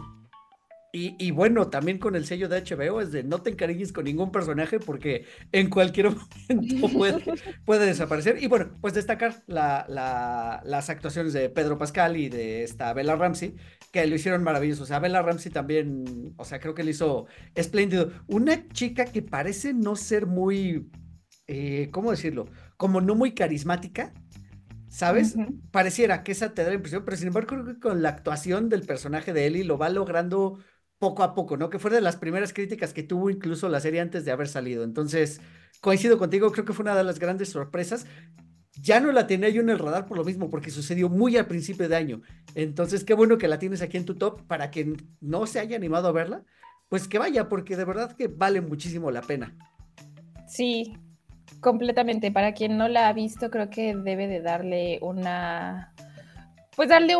y, 0.92 1.30
bueno, 1.30 1.68
también 1.70 1.98
con 1.98 2.16
el 2.16 2.26
sello 2.26 2.48
de 2.48 2.58
HBO 2.58 3.00
es 3.00 3.12
de 3.12 3.22
no 3.22 3.42
te 3.42 3.50
encariñes 3.50 3.92
con 3.92 4.04
ningún 4.04 4.32
personaje 4.32 4.80
porque 4.80 5.24
en 5.52 5.70
cualquier 5.70 6.10
momento 6.48 6.88
puede, 6.98 7.24
puede 7.64 7.86
desaparecer. 7.86 8.42
Y 8.42 8.48
bueno, 8.48 8.76
pues 8.80 8.94
destacar 8.94 9.42
las 9.46 10.90
actuaciones 10.90 11.32
de 11.32 11.48
Pedro 11.48 11.78
Pascal 11.78 12.16
y 12.16 12.28
de 12.28 12.64
esta 12.64 12.92
Bella 12.92 13.14
Ramsey, 13.14 13.54
que 13.92 14.06
lo 14.06 14.16
hicieron 14.16 14.42
maravilloso. 14.42 14.82
O 14.82 14.86
sea, 14.86 14.98
Bella 14.98 15.22
Ramsey 15.22 15.52
también, 15.52 16.34
o 16.36 16.44
sea, 16.44 16.58
creo 16.58 16.74
que 16.74 16.82
lo 16.82 16.90
hizo 16.90 17.26
espléndido. 17.54 18.10
Una 18.26 18.68
chica 18.68 19.04
que 19.04 19.22
parece 19.22 19.72
no 19.72 19.94
ser 19.94 20.26
muy, 20.26 20.90
eh, 21.46 21.88
¿cómo 21.92 22.10
decirlo? 22.10 22.46
Como 22.76 23.00
no 23.00 23.14
muy 23.14 23.32
carismática. 23.32 24.12
¿Sabes? 24.88 25.36
Pareciera 25.70 26.24
que 26.24 26.32
esa 26.32 26.52
te 26.52 26.64
da 26.64 26.70
la 26.70 26.74
impresión, 26.74 27.04
pero 27.04 27.16
sin 27.16 27.28
embargo 27.28 27.46
creo 27.46 27.64
que 27.64 27.78
con 27.78 28.02
la 28.02 28.08
actuación 28.08 28.68
del 28.68 28.82
personaje 28.82 29.32
de 29.32 29.46
Ellie 29.46 29.62
lo 29.62 29.78
va 29.78 29.88
logrando 29.88 30.58
poco 31.00 31.22
a 31.22 31.34
poco, 31.34 31.56
¿no? 31.56 31.70
Que 31.70 31.78
fue 31.78 31.90
de 31.90 32.02
las 32.02 32.16
primeras 32.16 32.52
críticas 32.52 32.92
que 32.92 33.02
tuvo 33.02 33.30
incluso 33.30 33.68
la 33.70 33.80
serie 33.80 34.00
antes 34.00 34.24
de 34.26 34.32
haber 34.32 34.46
salido. 34.46 34.84
Entonces, 34.84 35.40
coincido 35.80 36.18
contigo, 36.18 36.52
creo 36.52 36.66
que 36.66 36.74
fue 36.74 36.84
una 36.84 36.94
de 36.94 37.02
las 37.02 37.18
grandes 37.18 37.48
sorpresas. 37.48 38.06
Ya 38.74 39.00
no 39.00 39.10
la 39.10 39.26
tenía 39.26 39.48
yo 39.48 39.62
en 39.62 39.70
el 39.70 39.78
radar 39.78 40.04
por 40.04 40.18
lo 40.18 40.24
mismo, 40.24 40.50
porque 40.50 40.70
sucedió 40.70 41.08
muy 41.08 41.38
al 41.38 41.46
principio 41.46 41.88
de 41.88 41.96
año. 41.96 42.20
Entonces, 42.54 43.02
qué 43.02 43.14
bueno 43.14 43.38
que 43.38 43.48
la 43.48 43.58
tienes 43.58 43.80
aquí 43.80 43.96
en 43.96 44.04
tu 44.04 44.16
top 44.16 44.42
para 44.46 44.70
que 44.70 44.94
no 45.22 45.46
se 45.46 45.58
haya 45.58 45.74
animado 45.74 46.06
a 46.06 46.12
verla, 46.12 46.44
pues 46.90 47.08
que 47.08 47.18
vaya, 47.18 47.48
porque 47.48 47.78
de 47.78 47.86
verdad 47.86 48.14
que 48.14 48.28
vale 48.28 48.60
muchísimo 48.60 49.10
la 49.10 49.22
pena. 49.22 49.56
Sí, 50.46 50.92
completamente. 51.60 52.30
Para 52.30 52.52
quien 52.52 52.76
no 52.76 52.88
la 52.88 53.08
ha 53.08 53.14
visto, 53.14 53.50
creo 53.50 53.70
que 53.70 53.96
debe 53.96 54.26
de 54.26 54.42
darle 54.42 54.98
una, 55.00 55.94
pues 56.76 56.90
darle 56.90 57.14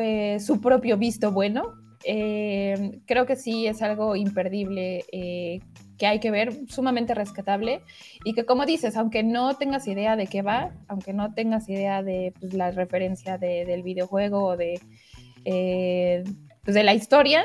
eh, 0.00 0.40
su 0.40 0.62
propio 0.62 0.96
visto 0.96 1.30
bueno 1.30 1.87
eh, 2.10 3.02
creo 3.04 3.26
que 3.26 3.36
sí 3.36 3.66
es 3.66 3.82
algo 3.82 4.16
imperdible 4.16 5.04
eh, 5.12 5.60
que 5.98 6.06
hay 6.06 6.20
que 6.20 6.30
ver, 6.30 6.54
sumamente 6.66 7.14
rescatable 7.14 7.82
y 8.24 8.32
que 8.32 8.46
como 8.46 8.64
dices, 8.64 8.96
aunque 8.96 9.22
no 9.22 9.56
tengas 9.58 9.86
idea 9.86 10.16
de 10.16 10.26
qué 10.26 10.40
va, 10.40 10.72
aunque 10.86 11.12
no 11.12 11.34
tengas 11.34 11.68
idea 11.68 12.02
de 12.02 12.32
pues, 12.40 12.54
la 12.54 12.70
referencia 12.70 13.36
del 13.36 13.82
videojuego 13.82 14.42
o 14.42 14.56
de, 14.56 14.80
eh, 15.44 16.24
pues, 16.64 16.74
de 16.74 16.82
la 16.82 16.94
historia, 16.94 17.44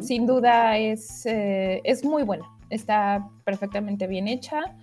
sin 0.00 0.26
duda 0.26 0.76
es, 0.76 1.22
es 1.24 2.04
muy 2.04 2.24
buena, 2.24 2.44
está 2.68 3.28
perfectamente 3.44 4.08
bien 4.08 4.26
hecha 4.26 4.76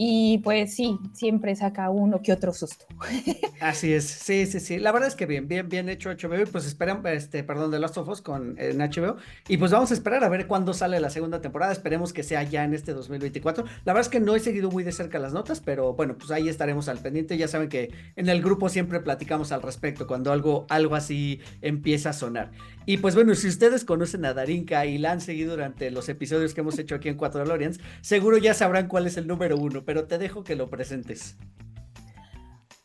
y 0.00 0.38
pues 0.38 0.74
sí, 0.76 0.96
siempre 1.12 1.56
saca 1.56 1.90
uno 1.90 2.22
que 2.22 2.32
otro 2.32 2.52
susto. 2.52 2.86
Así 3.60 3.92
es, 3.92 4.04
sí, 4.04 4.46
sí, 4.46 4.60
sí. 4.60 4.78
La 4.78 4.92
verdad 4.92 5.08
es 5.08 5.16
que 5.16 5.26
bien, 5.26 5.48
bien, 5.48 5.68
bien 5.68 5.88
hecho 5.88 6.10
HBO. 6.10 6.40
Y 6.40 6.46
pues 6.46 6.66
esperan, 6.66 7.04
este, 7.06 7.42
perdón, 7.42 7.72
de 7.72 7.80
Last 7.80 7.98
of 7.98 8.08
Us 8.08 8.22
con 8.22 8.54
en 8.60 8.78
HBO. 8.78 9.16
Y 9.48 9.56
pues 9.56 9.72
vamos 9.72 9.90
a 9.90 9.94
esperar 9.94 10.22
a 10.22 10.28
ver 10.28 10.46
cuándo 10.46 10.72
sale 10.72 11.00
la 11.00 11.10
segunda 11.10 11.40
temporada. 11.40 11.72
Esperemos 11.72 12.12
que 12.12 12.22
sea 12.22 12.44
ya 12.44 12.62
en 12.62 12.74
este 12.74 12.94
2024. 12.94 13.64
La 13.84 13.92
verdad 13.92 14.02
es 14.02 14.08
que 14.08 14.20
no 14.20 14.36
he 14.36 14.40
seguido 14.40 14.70
muy 14.70 14.84
de 14.84 14.92
cerca 14.92 15.18
las 15.18 15.32
notas, 15.32 15.60
pero 15.60 15.94
bueno, 15.94 16.16
pues 16.16 16.30
ahí 16.30 16.48
estaremos 16.48 16.88
al 16.88 16.98
pendiente. 16.98 17.36
Ya 17.36 17.48
saben 17.48 17.68
que 17.68 17.90
en 18.14 18.28
el 18.28 18.40
grupo 18.40 18.68
siempre 18.68 19.00
platicamos 19.00 19.50
al 19.50 19.62
respecto 19.62 20.06
cuando 20.06 20.30
algo, 20.30 20.64
algo 20.68 20.94
así 20.94 21.40
empieza 21.60 22.10
a 22.10 22.12
sonar. 22.12 22.52
Y 22.88 22.96
pues 22.96 23.14
bueno, 23.14 23.34
si 23.34 23.48
ustedes 23.48 23.84
conocen 23.84 24.24
a 24.24 24.32
Darinka 24.32 24.86
y 24.86 24.96
la 24.96 25.12
han 25.12 25.20
seguido 25.20 25.50
durante 25.50 25.90
los 25.90 26.08
episodios 26.08 26.54
que 26.54 26.62
hemos 26.62 26.78
hecho 26.78 26.94
aquí 26.94 27.10
en 27.10 27.18
Cuatro 27.18 27.42
DeLoreans, 27.42 27.80
seguro 28.00 28.38
ya 28.38 28.54
sabrán 28.54 28.88
cuál 28.88 29.06
es 29.06 29.18
el 29.18 29.26
número 29.26 29.58
uno, 29.58 29.84
pero 29.84 30.06
te 30.06 30.16
dejo 30.16 30.42
que 30.42 30.56
lo 30.56 30.70
presentes. 30.70 31.36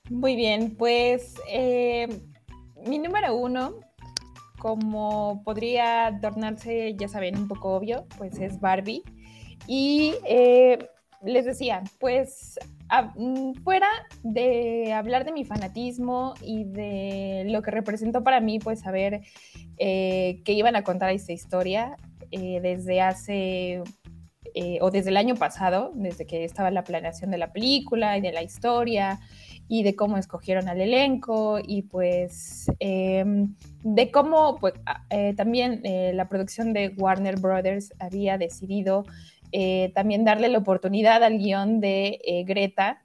Muy 0.09 0.35
bien, 0.35 0.75
pues 0.75 1.35
eh, 1.47 2.09
mi 2.85 2.99
número 2.99 3.33
uno, 3.33 3.79
como 4.59 5.41
podría 5.45 6.19
tornarse, 6.21 6.95
ya 6.97 7.07
saben, 7.07 7.37
un 7.37 7.47
poco 7.47 7.73
obvio, 7.73 8.05
pues 8.17 8.37
es 8.39 8.59
Barbie. 8.59 9.03
Y 9.67 10.15
eh, 10.27 10.85
les 11.23 11.45
decía, 11.45 11.81
pues 12.01 12.59
fuera 13.63 13.87
de 14.21 14.93
hablar 14.93 15.25
de 15.25 15.31
mi 15.31 15.45
fanatismo 15.45 16.33
y 16.41 16.65
de 16.65 17.45
lo 17.47 17.61
que 17.61 17.71
representó 17.71 18.23
para 18.23 18.39
mí, 18.39 18.59
pues 18.59 18.81
saber 18.81 19.21
eh, 19.77 20.41
que 20.45 20.53
iban 20.53 20.75
a 20.75 20.83
contar 20.83 21.09
esta 21.11 21.33
historia 21.33 21.97
eh, 22.31 22.59
desde 22.61 23.01
hace 23.01 23.81
eh, 24.53 24.77
o 24.81 24.91
desde 24.91 25.09
el 25.09 25.17
año 25.17 25.35
pasado, 25.35 25.91
desde 25.95 26.25
que 26.25 26.43
estaba 26.43 26.69
la 26.71 26.83
planeación 26.83 27.31
de 27.31 27.37
la 27.37 27.51
película 27.51 28.17
y 28.17 28.21
de 28.21 28.31
la 28.31 28.43
historia 28.43 29.19
y 29.67 29.83
de 29.83 29.95
cómo 29.95 30.17
escogieron 30.17 30.67
al 30.67 30.81
elenco 30.81 31.59
y 31.65 31.83
pues 31.83 32.67
em, 32.79 33.55
de 33.83 34.11
cómo 34.11 34.57
pues, 34.59 34.73
también 35.37 35.81
la 36.15 36.27
producción 36.27 36.73
de 36.73 36.89
Warner 36.89 37.39
Brothers 37.39 37.93
había 37.97 38.37
decidido 38.37 39.05
también 39.95 40.25
darle 40.25 40.49
la 40.49 40.57
oportunidad 40.57 41.23
al 41.23 41.37
guion 41.37 41.79
de 41.79 42.43
Greta. 42.45 43.02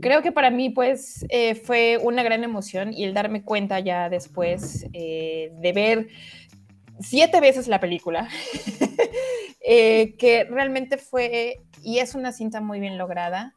Creo 0.00 0.22
que 0.22 0.32
para 0.32 0.50
mí, 0.50 0.70
pues, 0.70 1.24
eh, 1.28 1.54
fue 1.54 1.98
una 2.02 2.22
gran 2.22 2.44
emoción 2.44 2.92
y 2.92 3.04
el 3.04 3.14
darme 3.14 3.42
cuenta 3.42 3.80
ya 3.80 4.08
después 4.08 4.86
de 4.92 5.72
ver 5.74 6.08
siete 7.00 7.40
veces 7.40 7.66
la 7.66 7.80
película, 7.80 8.28
que 9.60 10.46
realmente 10.48 10.96
fue, 10.96 11.62
y 11.82 11.98
es 11.98 12.14
una 12.14 12.32
cinta 12.32 12.60
muy 12.60 12.78
bien 12.80 12.98
lograda, 12.98 13.54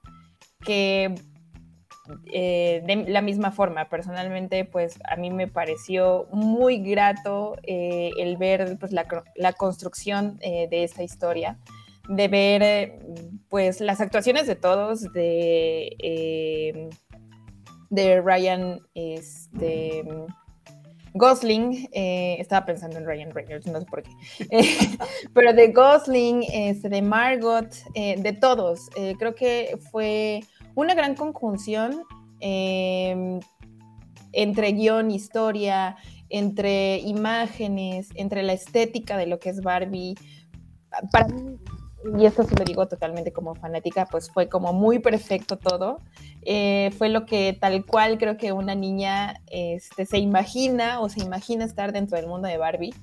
que 0.65 1.13
eh, 2.31 2.81
de 2.85 2.95
la 3.09 3.21
misma 3.21 3.51
forma, 3.51 3.89
personalmente, 3.89 4.65
pues 4.65 4.99
a 5.09 5.15
mí 5.15 5.29
me 5.29 5.47
pareció 5.47 6.27
muy 6.31 6.77
grato 6.79 7.57
eh, 7.63 8.11
el 8.17 8.37
ver 8.37 8.77
pues, 8.79 8.91
la, 8.93 9.53
construcción 9.53 10.37
eh, 10.41 10.67
de 10.69 10.83
esta 10.83 11.03
historia, 11.03 11.57
de 12.09 12.27
ver 12.27 12.99
pues 13.49 13.81
las 13.81 14.01
actuaciones 14.01 14.47
de 14.47 14.55
todos, 14.55 15.11
de, 15.13 16.89
de 17.89 18.21
Ryan 18.21 18.79
este, 18.93 20.03
Gosling, 21.13 21.89
estaba 21.91 22.65
pensando 22.65 22.97
en 22.97 23.05
Ryan 23.05 23.31
Reynolds, 23.31 23.67
no 23.67 23.79
sé 23.79 23.85
por 23.85 24.03
qué, 24.03 24.11
pero 25.33 25.53
de 25.53 25.71
Gosling, 25.71 26.43
este, 26.51 26.89
de 26.89 27.01
Margot, 27.01 27.73
de 27.93 28.37
todos, 28.39 28.89
creo 29.17 29.35
que 29.35 29.77
fue 29.91 30.41
una 30.75 30.93
gran 30.93 31.15
conjunción 31.15 32.03
em, 32.39 33.39
entre 34.31 34.71
guion, 34.73 35.09
historia, 35.09 35.95
entre 36.29 36.99
imágenes, 36.99 38.09
entre 38.15 38.43
la 38.43 38.53
estética 38.53 39.17
de 39.17 39.25
lo 39.27 39.39
que 39.39 39.49
es 39.49 39.61
Barbie. 39.61 40.15
Para 41.11 41.27
mí, 41.27 41.57
y 42.15 42.25
esto 42.25 42.43
se 42.43 42.55
lo 42.55 42.63
digo 42.63 42.87
totalmente 42.87 43.31
como 43.31 43.55
fanática, 43.55 44.05
pues 44.05 44.29
fue 44.31 44.47
como 44.47 44.73
muy 44.73 44.99
perfecto 44.99 45.57
todo. 45.57 45.99
Eh, 46.43 46.91
fue 46.97 47.09
lo 47.09 47.25
que 47.25 47.57
tal 47.59 47.85
cual 47.85 48.17
creo 48.17 48.37
que 48.37 48.51
una 48.51 48.75
niña 48.75 49.41
este, 49.47 50.05
se 50.05 50.17
imagina 50.17 51.01
o 51.01 51.09
se 51.09 51.21
imagina 51.21 51.65
estar 51.65 51.91
dentro 51.91 52.17
del 52.17 52.27
mundo 52.27 52.47
de 52.47 52.57
Barbie. 52.57 52.93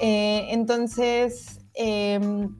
Eh, 0.00 0.48
entonces, 0.50 1.60
em, 1.74 2.56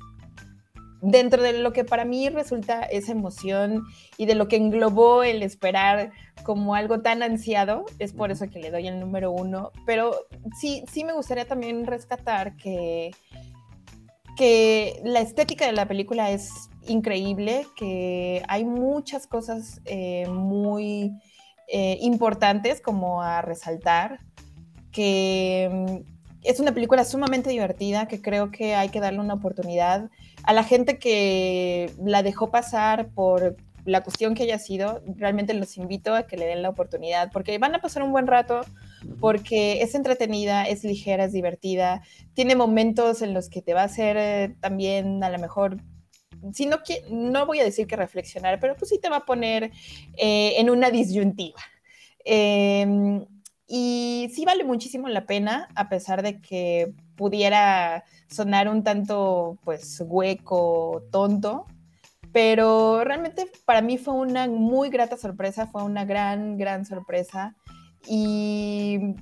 dentro 1.01 1.43
de 1.43 1.53
lo 1.53 1.73
que 1.73 1.85
para 1.85 2.05
mí 2.05 2.29
resulta 2.29 2.83
esa 2.83 3.13
emoción 3.13 3.85
y 4.17 4.27
de 4.27 4.35
lo 4.35 4.49
que 4.49 4.57
englobó 4.57 5.23
el 5.23 5.43
esperar 5.43 6.11
como 6.43 6.75
algo 6.75 7.01
tan 7.01 7.23
ansiado, 7.23 7.85
es 8.01 8.13
por 8.13 8.33
eso 8.33 8.49
que 8.51 8.59
le 8.59 8.71
doy 8.71 8.89
el 8.89 8.99
número 8.99 9.31
uno, 9.31 9.71
pero 9.87 10.27
sí, 10.59 10.85
sí 10.91 11.05
me 11.05 11.13
gustaría 11.13 11.47
también 11.47 11.87
rescatar 11.87 12.57
que, 12.57 13.13
que 14.39 15.01
la 15.05 15.21
estética 15.21 15.67
de 15.67 15.73
la 15.73 15.89
película 15.89 16.31
es 16.31 16.71
increíble, 16.87 17.67
que 17.77 18.43
hay 18.49 18.65
muchas 18.65 19.27
cosas 19.27 19.81
eh, 19.85 20.29
muy 20.29 21.13
eh, 21.67 21.99
importantes 22.01 22.81
como 22.81 23.21
a 23.21 23.43
resaltar, 23.43 24.21
que 24.93 25.69
mm, 25.71 26.39
es 26.45 26.61
una 26.61 26.73
película 26.73 27.05
sumamente 27.05 27.51
divertida 27.51 28.07
que 28.07 28.23
creo 28.23 28.53
que 28.53 28.77
hay 28.77 28.91
que 28.91 29.01
darle 29.01 29.19
una 29.19 29.35
oportunidad 29.35 30.09
a 30.45 30.53
la 30.53 30.63
gente 30.63 30.99
que 30.99 31.91
la 32.03 32.23
dejó 32.23 32.51
pasar 32.51 33.09
por 33.09 33.57
la 33.85 34.03
cuestión 34.03 34.35
que 34.35 34.45
haya 34.45 34.61
sido, 34.61 35.03
realmente 35.17 35.53
los 35.53 35.77
invito 35.77 36.15
a 36.15 36.29
que 36.29 36.37
le 36.37 36.47
den 36.47 36.63
la 36.63 36.69
oportunidad, 36.69 37.33
porque 37.33 37.59
van 37.59 37.75
a 37.75 37.81
pasar 37.81 38.05
un 38.05 38.13
buen 38.13 38.29
rato, 38.29 38.61
porque 39.21 39.83
es 39.83 39.95
entretenida, 39.95 40.65
es 40.65 40.85
ligera, 40.85 41.25
es 41.25 41.33
divertida, 41.33 42.03
tiene 42.35 42.57
momentos 42.57 43.23
en 43.23 43.35
los 43.35 43.49
que 43.49 43.63
te 43.63 43.75
va 43.75 43.83
a 43.83 43.85
hacer 43.85 44.17
eh, 44.17 44.57
también 44.61 45.23
a 45.23 45.31
lo 45.31 45.39
mejor, 45.39 45.79
si 46.53 46.67
no, 46.67 46.79
no 47.11 47.47
voy 47.47 47.61
a 47.61 47.65
decir 47.65 47.87
que 47.87 47.97
reflexionar, 47.97 48.61
pero 48.61 48.77
pues 48.77 48.91
sí 48.91 48.99
te 48.99 49.09
va 49.09 49.19
a 49.19 49.27
poner 49.27 49.71
eh, 50.17 50.55
en 50.57 50.71
una 50.71 50.91
disyuntiva. 50.91 51.61
Em, 52.25 53.25
y 53.67 54.31
sí 54.35 54.45
vale 54.45 54.65
muchísimo 54.65 55.09
la 55.09 55.27
pena, 55.27 55.69
a 55.75 55.89
pesar 55.89 56.23
de 56.23 56.41
que 56.41 56.93
pudiera 57.17 58.05
sonar 58.31 58.69
un 58.69 58.83
tanto, 58.83 59.59
pues, 59.65 60.03
hueco, 60.07 61.03
tonto, 61.11 61.67
pero 62.33 63.03
realmente 63.05 63.51
para 63.65 63.81
mí 63.83 63.99
fue 63.99 64.15
una 64.15 64.47
muy 64.47 64.91
grata 64.91 65.17
sorpresa, 65.17 65.67
fue 65.67 65.83
una 65.83 66.05
gran, 66.05 66.57
gran 66.57 66.85
sorpresa. 66.85 67.57
Y 68.07 69.17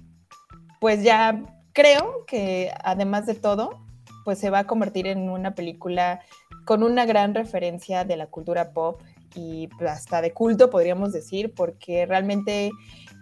pues 0.81 1.03
ya 1.03 1.43
creo 1.73 2.25
que 2.27 2.71
además 2.85 3.27
de 3.27 3.35
todo, 3.35 3.87
pues 4.25 4.39
se 4.39 4.51
va 4.51 4.61
a 4.61 4.67
convertir 4.67 5.07
en 5.07 5.31
una 5.31 5.55
película 5.55 6.21
con 6.65 6.83
una 6.83 7.07
gran 7.07 7.35
referencia 7.35 8.05
de 8.05 8.17
la 8.17 8.27
cultura 8.27 8.73
pop 8.73 9.01
y 9.35 9.69
hasta 9.87 10.21
de 10.21 10.33
culto, 10.33 10.71
podríamos 10.71 11.13
decir, 11.13 11.53
porque 11.55 12.07
realmente 12.07 12.71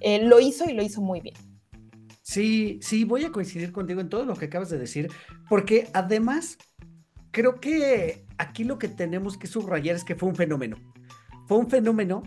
eh, 0.00 0.22
lo 0.24 0.40
hizo 0.40 0.68
y 0.68 0.72
lo 0.72 0.82
hizo 0.82 1.00
muy 1.00 1.20
bien. 1.20 1.36
Sí, 2.22 2.78
sí, 2.80 3.04
voy 3.04 3.24
a 3.24 3.32
coincidir 3.32 3.70
contigo 3.70 4.00
en 4.00 4.08
todo 4.08 4.24
lo 4.24 4.34
que 4.34 4.46
acabas 4.46 4.70
de 4.70 4.78
decir, 4.78 5.10
porque 5.48 5.88
además 5.92 6.56
creo 7.32 7.60
que 7.60 8.24
aquí 8.38 8.64
lo 8.64 8.78
que 8.78 8.88
tenemos 8.88 9.36
que 9.36 9.46
subrayar 9.46 9.96
es 9.96 10.04
que 10.04 10.14
fue 10.14 10.28
un 10.28 10.36
fenómeno. 10.36 10.76
Fue 11.46 11.58
un 11.58 11.68
fenómeno 11.68 12.22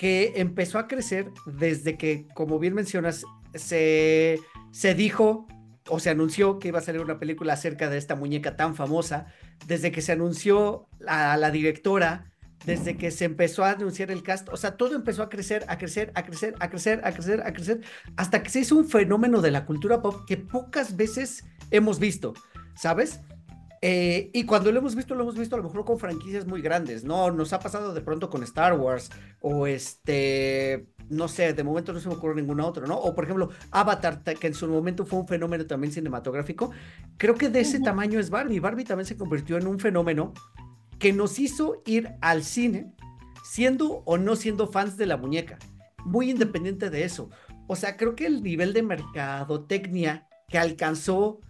que 0.00 0.32
empezó 0.36 0.78
a 0.78 0.88
crecer 0.88 1.30
desde 1.44 1.98
que, 1.98 2.26
como 2.32 2.58
bien 2.58 2.72
mencionas, 2.72 3.22
se, 3.54 4.40
se 4.70 4.94
dijo 4.94 5.46
o 5.90 6.00
se 6.00 6.08
anunció 6.08 6.58
que 6.58 6.68
iba 6.68 6.78
a 6.78 6.82
salir 6.82 7.02
una 7.02 7.18
película 7.18 7.52
acerca 7.52 7.90
de 7.90 7.98
esta 7.98 8.16
muñeca 8.16 8.56
tan 8.56 8.74
famosa, 8.74 9.26
desde 9.66 9.92
que 9.92 10.00
se 10.00 10.12
anunció 10.12 10.88
a 11.06 11.36
la 11.36 11.50
directora, 11.50 12.32
desde 12.64 12.96
que 12.96 13.10
se 13.10 13.26
empezó 13.26 13.62
a 13.62 13.72
anunciar 13.72 14.10
el 14.10 14.22
cast, 14.22 14.48
o 14.48 14.56
sea, 14.56 14.78
todo 14.78 14.96
empezó 14.96 15.22
a 15.22 15.28
crecer, 15.28 15.66
a 15.68 15.76
crecer, 15.76 16.12
a 16.14 16.24
crecer, 16.24 16.54
a 16.60 16.70
crecer, 16.70 17.02
a 17.04 17.12
crecer, 17.12 17.42
a 17.42 17.52
crecer, 17.52 17.80
hasta 18.16 18.42
que 18.42 18.48
se 18.48 18.60
hizo 18.60 18.76
un 18.76 18.88
fenómeno 18.88 19.42
de 19.42 19.50
la 19.50 19.66
cultura 19.66 20.00
pop 20.00 20.24
que 20.26 20.38
pocas 20.38 20.96
veces 20.96 21.44
hemos 21.70 21.98
visto, 21.98 22.32
¿sabes? 22.74 23.20
Eh, 23.82 24.30
y 24.34 24.44
cuando 24.44 24.70
lo 24.70 24.78
hemos 24.78 24.94
visto, 24.94 25.14
lo 25.14 25.22
hemos 25.22 25.38
visto 25.38 25.54
a 25.54 25.58
lo 25.58 25.64
mejor 25.64 25.84
con 25.86 25.98
franquicias 25.98 26.46
muy 26.46 26.60
grandes, 26.60 27.02
¿no? 27.02 27.30
Nos 27.30 27.52
ha 27.54 27.60
pasado 27.60 27.94
de 27.94 28.00
pronto 28.02 28.28
con 28.28 28.42
Star 28.42 28.78
Wars 28.78 29.10
o 29.40 29.66
este, 29.66 30.86
no 31.08 31.28
sé, 31.28 31.54
de 31.54 31.64
momento 31.64 31.92
no 31.92 32.00
se 32.00 32.08
me 32.08 32.14
ocurre 32.14 32.34
ninguna 32.34 32.66
otra, 32.66 32.86
¿no? 32.86 32.98
O 32.98 33.14
por 33.14 33.24
ejemplo, 33.24 33.48
Avatar, 33.70 34.22
que 34.22 34.46
en 34.46 34.54
su 34.54 34.68
momento 34.68 35.06
fue 35.06 35.20
un 35.20 35.26
fenómeno 35.26 35.66
también 35.66 35.92
cinematográfico. 35.92 36.72
Creo 37.16 37.36
que 37.36 37.48
de 37.48 37.60
ese 37.60 37.80
tamaño 37.80 38.20
es 38.20 38.28
Barbie. 38.28 38.60
Barbie 38.60 38.84
también 38.84 39.06
se 39.06 39.16
convirtió 39.16 39.56
en 39.56 39.66
un 39.66 39.78
fenómeno 39.78 40.34
que 40.98 41.14
nos 41.14 41.38
hizo 41.38 41.82
ir 41.86 42.10
al 42.20 42.44
cine 42.44 42.92
siendo 43.42 44.02
o 44.04 44.18
no 44.18 44.36
siendo 44.36 44.68
fans 44.68 44.98
de 44.98 45.06
la 45.06 45.16
muñeca, 45.16 45.58
muy 46.04 46.30
independiente 46.30 46.90
de 46.90 47.04
eso. 47.04 47.30
O 47.66 47.76
sea, 47.76 47.96
creo 47.96 48.14
que 48.14 48.26
el 48.26 48.42
nivel 48.42 48.74
de 48.74 48.82
mercadotecnia 48.82 50.28
que 50.48 50.58
alcanzó 50.58 51.40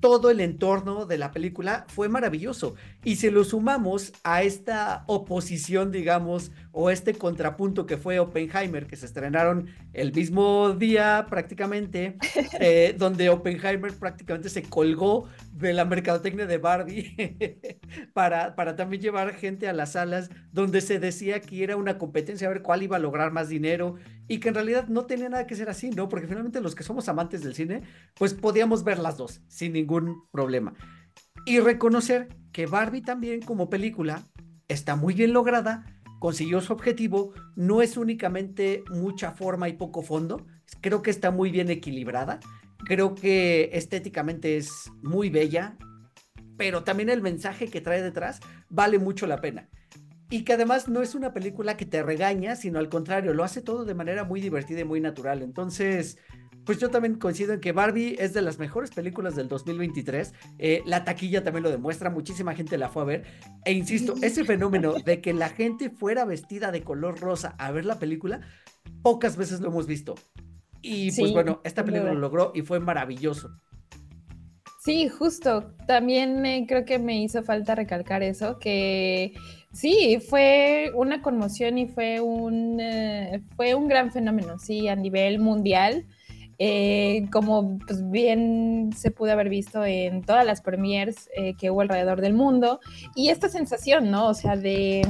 todo 0.00 0.30
el 0.30 0.40
entorno 0.40 1.06
de 1.06 1.18
la 1.18 1.30
película 1.30 1.84
fue 1.88 2.08
maravilloso. 2.08 2.74
Y 3.04 3.16
si 3.16 3.30
lo 3.30 3.44
sumamos 3.44 4.12
a 4.24 4.42
esta 4.42 5.04
oposición, 5.06 5.92
digamos, 5.92 6.50
o 6.72 6.90
este 6.90 7.14
contrapunto 7.14 7.86
que 7.86 7.96
fue 7.96 8.18
Oppenheimer, 8.18 8.86
que 8.86 8.96
se 8.96 9.06
estrenaron 9.06 9.68
el 9.92 10.12
mismo 10.12 10.72
día 10.72 11.26
prácticamente, 11.30 12.16
eh, 12.60 12.94
donde 12.98 13.30
Oppenheimer 13.30 13.94
prácticamente 13.94 14.48
se 14.48 14.64
colgó 14.64 15.28
de 15.52 15.72
la 15.72 15.84
mercadotecnia 15.84 16.46
de 16.46 16.58
Barbie 16.58 17.60
para, 18.12 18.56
para 18.56 18.74
también 18.74 19.00
llevar 19.00 19.34
gente 19.34 19.68
a 19.68 19.72
las 19.72 19.92
salas 19.92 20.30
donde 20.52 20.80
se 20.80 20.98
decía 20.98 21.40
que 21.40 21.62
era 21.62 21.76
una 21.76 21.98
competencia 21.98 22.48
a 22.48 22.50
ver 22.50 22.62
cuál 22.62 22.82
iba 22.82 22.96
a 22.96 23.00
lograr 23.00 23.30
más 23.32 23.48
dinero 23.48 23.94
y 24.26 24.40
que 24.40 24.48
en 24.48 24.54
realidad 24.54 24.88
no 24.88 25.06
tenía 25.06 25.28
nada 25.28 25.46
que 25.46 25.56
ser 25.56 25.70
así, 25.70 25.90
¿no? 25.90 26.08
Porque 26.08 26.26
finalmente 26.26 26.60
los 26.60 26.74
que 26.74 26.84
somos 26.84 27.08
amantes 27.08 27.42
del 27.42 27.54
cine, 27.54 27.82
pues 28.14 28.34
podíamos 28.34 28.84
ver 28.84 28.98
las 28.98 29.16
dos 29.16 29.40
sin 29.48 29.72
ningún 29.72 30.28
problema. 30.30 30.74
Y 31.48 31.60
reconocer 31.60 32.28
que 32.52 32.66
Barbie 32.66 33.00
también 33.00 33.40
como 33.40 33.70
película 33.70 34.28
está 34.68 34.96
muy 34.96 35.14
bien 35.14 35.32
lograda, 35.32 35.86
consiguió 36.18 36.60
su 36.60 36.74
objetivo, 36.74 37.32
no 37.56 37.80
es 37.80 37.96
únicamente 37.96 38.84
mucha 38.90 39.30
forma 39.30 39.66
y 39.66 39.72
poco 39.72 40.02
fondo, 40.02 40.44
creo 40.82 41.00
que 41.00 41.10
está 41.10 41.30
muy 41.30 41.50
bien 41.50 41.70
equilibrada, 41.70 42.38
creo 42.84 43.14
que 43.14 43.70
estéticamente 43.72 44.58
es 44.58 44.92
muy 45.00 45.30
bella, 45.30 45.78
pero 46.58 46.84
también 46.84 47.08
el 47.08 47.22
mensaje 47.22 47.68
que 47.68 47.80
trae 47.80 48.02
detrás 48.02 48.40
vale 48.68 48.98
mucho 48.98 49.26
la 49.26 49.40
pena. 49.40 49.70
Y 50.28 50.44
que 50.44 50.52
además 50.52 50.86
no 50.86 51.00
es 51.00 51.14
una 51.14 51.32
película 51.32 51.78
que 51.78 51.86
te 51.86 52.02
regaña, 52.02 52.56
sino 52.56 52.78
al 52.78 52.90
contrario, 52.90 53.32
lo 53.32 53.42
hace 53.42 53.62
todo 53.62 53.86
de 53.86 53.94
manera 53.94 54.24
muy 54.24 54.42
divertida 54.42 54.80
y 54.80 54.84
muy 54.84 55.00
natural. 55.00 55.40
Entonces, 55.40 56.18
pues 56.68 56.78
yo 56.78 56.90
también 56.90 57.14
coincido 57.14 57.54
en 57.54 57.60
que 57.60 57.72
Barbie 57.72 58.16
es 58.18 58.34
de 58.34 58.42
las 58.42 58.58
mejores 58.58 58.90
películas 58.90 59.34
del 59.34 59.48
2023. 59.48 60.34
Eh, 60.58 60.82
la 60.84 61.02
taquilla 61.02 61.42
también 61.42 61.62
lo 61.62 61.70
demuestra, 61.70 62.10
muchísima 62.10 62.54
gente 62.54 62.76
la 62.76 62.90
fue 62.90 63.00
a 63.00 63.06
ver. 63.06 63.24
E 63.64 63.72
insisto, 63.72 64.16
ese 64.20 64.44
fenómeno 64.44 64.92
de 64.92 65.22
que 65.22 65.32
la 65.32 65.48
gente 65.48 65.88
fuera 65.88 66.26
vestida 66.26 66.70
de 66.70 66.82
color 66.82 67.20
rosa 67.20 67.54
a 67.58 67.70
ver 67.70 67.86
la 67.86 67.98
película, 67.98 68.42
pocas 69.00 69.38
veces 69.38 69.60
lo 69.60 69.68
hemos 69.68 69.86
visto. 69.86 70.14
Y 70.82 71.10
pues 71.12 71.32
bueno, 71.32 71.62
esta 71.64 71.86
película 71.86 72.12
lo 72.12 72.20
logró 72.20 72.52
y 72.54 72.60
fue 72.60 72.80
maravilloso. 72.80 73.48
Sí, 74.84 75.08
justo. 75.08 75.74
También 75.86 76.44
eh, 76.44 76.66
creo 76.68 76.84
que 76.84 76.98
me 76.98 77.18
hizo 77.22 77.42
falta 77.42 77.76
recalcar 77.76 78.22
eso, 78.22 78.58
que 78.58 79.32
sí, 79.72 80.18
fue 80.28 80.92
una 80.94 81.22
conmoción 81.22 81.78
y 81.78 81.86
fue 81.86 82.20
un, 82.20 82.78
eh, 82.78 83.42
fue 83.56 83.74
un 83.74 83.88
gran 83.88 84.12
fenómeno, 84.12 84.58
sí, 84.58 84.86
a 84.88 84.96
nivel 84.96 85.38
mundial. 85.38 86.04
Eh, 86.60 87.26
como 87.30 87.78
pues, 87.78 88.10
bien 88.10 88.90
se 88.96 89.12
pudo 89.12 89.32
haber 89.32 89.48
visto 89.48 89.84
en 89.84 90.22
todas 90.22 90.44
las 90.44 90.60
premiers 90.60 91.30
eh, 91.36 91.54
que 91.56 91.70
hubo 91.70 91.82
alrededor 91.82 92.20
del 92.20 92.34
mundo. 92.34 92.80
Y 93.14 93.28
esta 93.28 93.48
sensación, 93.48 94.10
¿no? 94.10 94.26
O 94.26 94.34
sea, 94.34 94.56
de, 94.56 95.06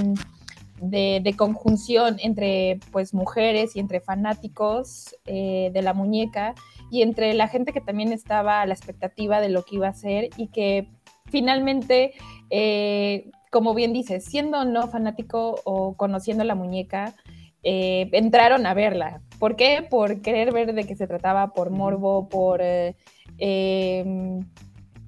de, 0.80 1.20
de 1.22 1.36
conjunción 1.36 2.16
entre 2.20 2.80
pues 2.92 3.14
mujeres 3.14 3.76
y 3.76 3.80
entre 3.80 4.00
fanáticos 4.00 5.16
eh, 5.26 5.70
de 5.72 5.82
la 5.82 5.94
muñeca 5.94 6.54
y 6.90 7.02
entre 7.02 7.34
la 7.34 7.48
gente 7.48 7.72
que 7.72 7.80
también 7.80 8.12
estaba 8.12 8.60
a 8.60 8.66
la 8.66 8.74
expectativa 8.74 9.40
de 9.40 9.48
lo 9.48 9.62
que 9.64 9.76
iba 9.76 9.88
a 9.88 9.94
ser 9.94 10.30
y 10.36 10.48
que 10.48 10.88
finalmente, 11.26 12.14
eh, 12.50 13.30
como 13.50 13.74
bien 13.74 13.92
dices, 13.92 14.24
siendo 14.24 14.64
no 14.64 14.88
fanático 14.88 15.60
o 15.64 15.94
conociendo 15.96 16.44
la 16.44 16.54
muñeca, 16.54 17.14
eh, 17.62 18.08
entraron 18.12 18.66
a 18.66 18.74
verla. 18.74 19.20
¿Por 19.38 19.56
qué? 19.56 19.86
Por 19.88 20.20
querer 20.20 20.52
ver 20.52 20.74
de 20.74 20.84
qué 20.84 20.96
se 20.96 21.06
trataba, 21.06 21.52
por 21.52 21.70
morbo, 21.70 22.28
por, 22.28 22.60
eh, 22.62 22.96
em, 23.38 24.40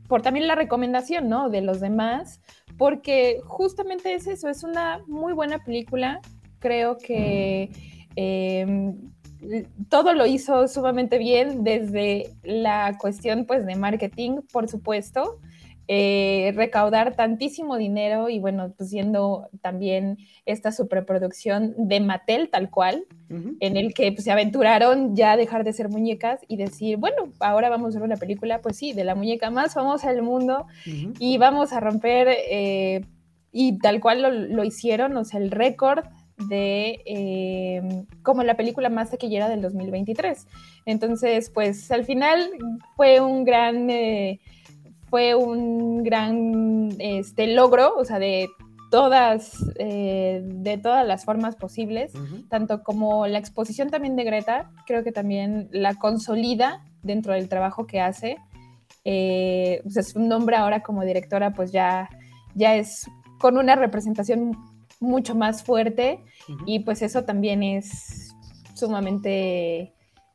por 0.09 0.23
también 0.23 0.47
la 0.47 0.55
recomendación 0.55 1.29
¿no? 1.29 1.51
de 1.51 1.61
los 1.61 1.81
demás, 1.81 2.41
porque 2.77 3.41
justamente 3.45 4.15
es 4.15 4.27
eso, 4.27 4.49
es 4.49 4.63
una 4.65 5.01
muy 5.07 5.33
buena 5.33 5.59
película. 5.65 6.21
Creo 6.59 6.99
que 6.99 7.71
em, 8.17 8.97
todo 9.89 10.13
lo 10.13 10.27
hizo 10.27 10.69
sumamente 10.69 11.19
bien 11.19 11.65
desde 11.65 12.35
la 12.43 12.97
cuestión 12.99 13.47
pues 13.47 13.65
de 13.67 13.77
marketing, 13.77 14.41
por 14.53 14.69
supuesto, 14.69 15.41
eh, 15.93 16.53
recaudar 16.55 17.17
tantísimo 17.17 17.77
dinero 17.77 18.29
y 18.29 18.39
bueno, 18.39 18.73
pues 18.79 18.91
siendo 18.91 19.49
también 19.61 20.19
esta 20.47 20.71
superproducción 20.71 21.75
de 21.77 21.99
Mattel 21.99 22.49
tal 22.49 22.71
cual, 22.71 23.07
en 23.29 23.77
el 23.77 23.93
que 23.93 24.13
pues, 24.13 24.23
se 24.23 24.31
aventuraron 24.31 25.17
ya 25.17 25.33
a 25.33 25.37
dejar 25.37 25.65
de 25.65 25.73
ser 25.73 25.89
muñecas 25.89 26.43
y 26.47 26.57
decir, 26.57 26.97
bueno, 26.97 27.33
ahora 27.41 27.71
vamos 27.71 27.97
a 27.97 27.99
ver 27.99 28.07
una 28.07 28.19
película, 28.19 28.61
pues 28.61 28.77
sí, 28.77 28.93
de 28.93 29.03
la 29.03 29.17
muñeca 29.17 29.51
más 29.51 29.75
famosa 29.75 30.13
del 30.13 30.23
mundo 30.23 30.67
y 31.19 31.39
vamos 31.39 31.73
a 31.73 31.81
romper, 31.81 32.29
eh, 32.29 33.05
y 33.51 33.79
tal 33.79 34.01
cual 34.01 34.23
lo, 34.23 34.31
lo 34.31 34.63
hicieron, 34.63 35.17
o 35.17 35.25
sea, 35.25 35.41
el 35.41 35.51
récord 35.51 36.05
de 36.49 37.01
eh, 37.05 38.05
como 38.23 38.43
la 38.43 38.57
película 38.57 38.89
más 38.89 39.11
taquillera 39.11 39.49
del 39.49 39.63
2023. 39.63 40.47
Entonces, 40.87 41.51
pues 41.51 41.91
al 41.91 42.05
final 42.05 42.51
fue 42.97 43.21
un 43.21 43.45
gran, 43.45 43.91
eh, 43.91 44.41
fue 45.11 45.35
un 45.35 46.03
gran 46.03 46.95
este, 46.99 47.49
logro, 47.49 47.95
o 47.97 48.05
sea, 48.05 48.19
de 48.19 48.49
todas, 48.91 49.65
eh, 49.77 50.43
de 50.45 50.79
todas 50.79 51.07
las 51.07 51.25
formas 51.25 51.55
posibles 51.57 52.13
tanto 52.49 52.83
como 52.83 53.27
la 53.27 53.39
exposición 53.39 53.89
también 53.89 54.17
de 54.17 54.25
Greta, 54.25 54.71
creo 54.87 55.05
que 55.05 55.13
también 55.13 55.69
la 55.73 55.95
consolida 55.95 56.85
dentro 57.03 57.33
del 57.33 57.49
trabajo 57.49 57.87
que 57.87 58.01
hace. 58.01 58.37
Eh, 59.05 59.81
pues 59.85 59.97
es 59.97 60.17
un 60.17 60.29
nombre 60.29 60.57
ahora 60.57 60.83
como 60.83 61.05
directora, 61.05 61.53
pues 61.53 61.73
ya, 61.73 62.11
ya 62.55 62.77
es 62.77 63.09
con 63.39 63.57
una 63.57 63.77
representación 63.77 64.57
mucho 64.99 65.35
más 65.35 65.63
fuerte 65.63 66.21
y 66.67 66.81
pues 66.81 67.01
eso 67.01 67.25
también 67.25 67.63
es 67.63 68.35
sumamente 68.75 69.95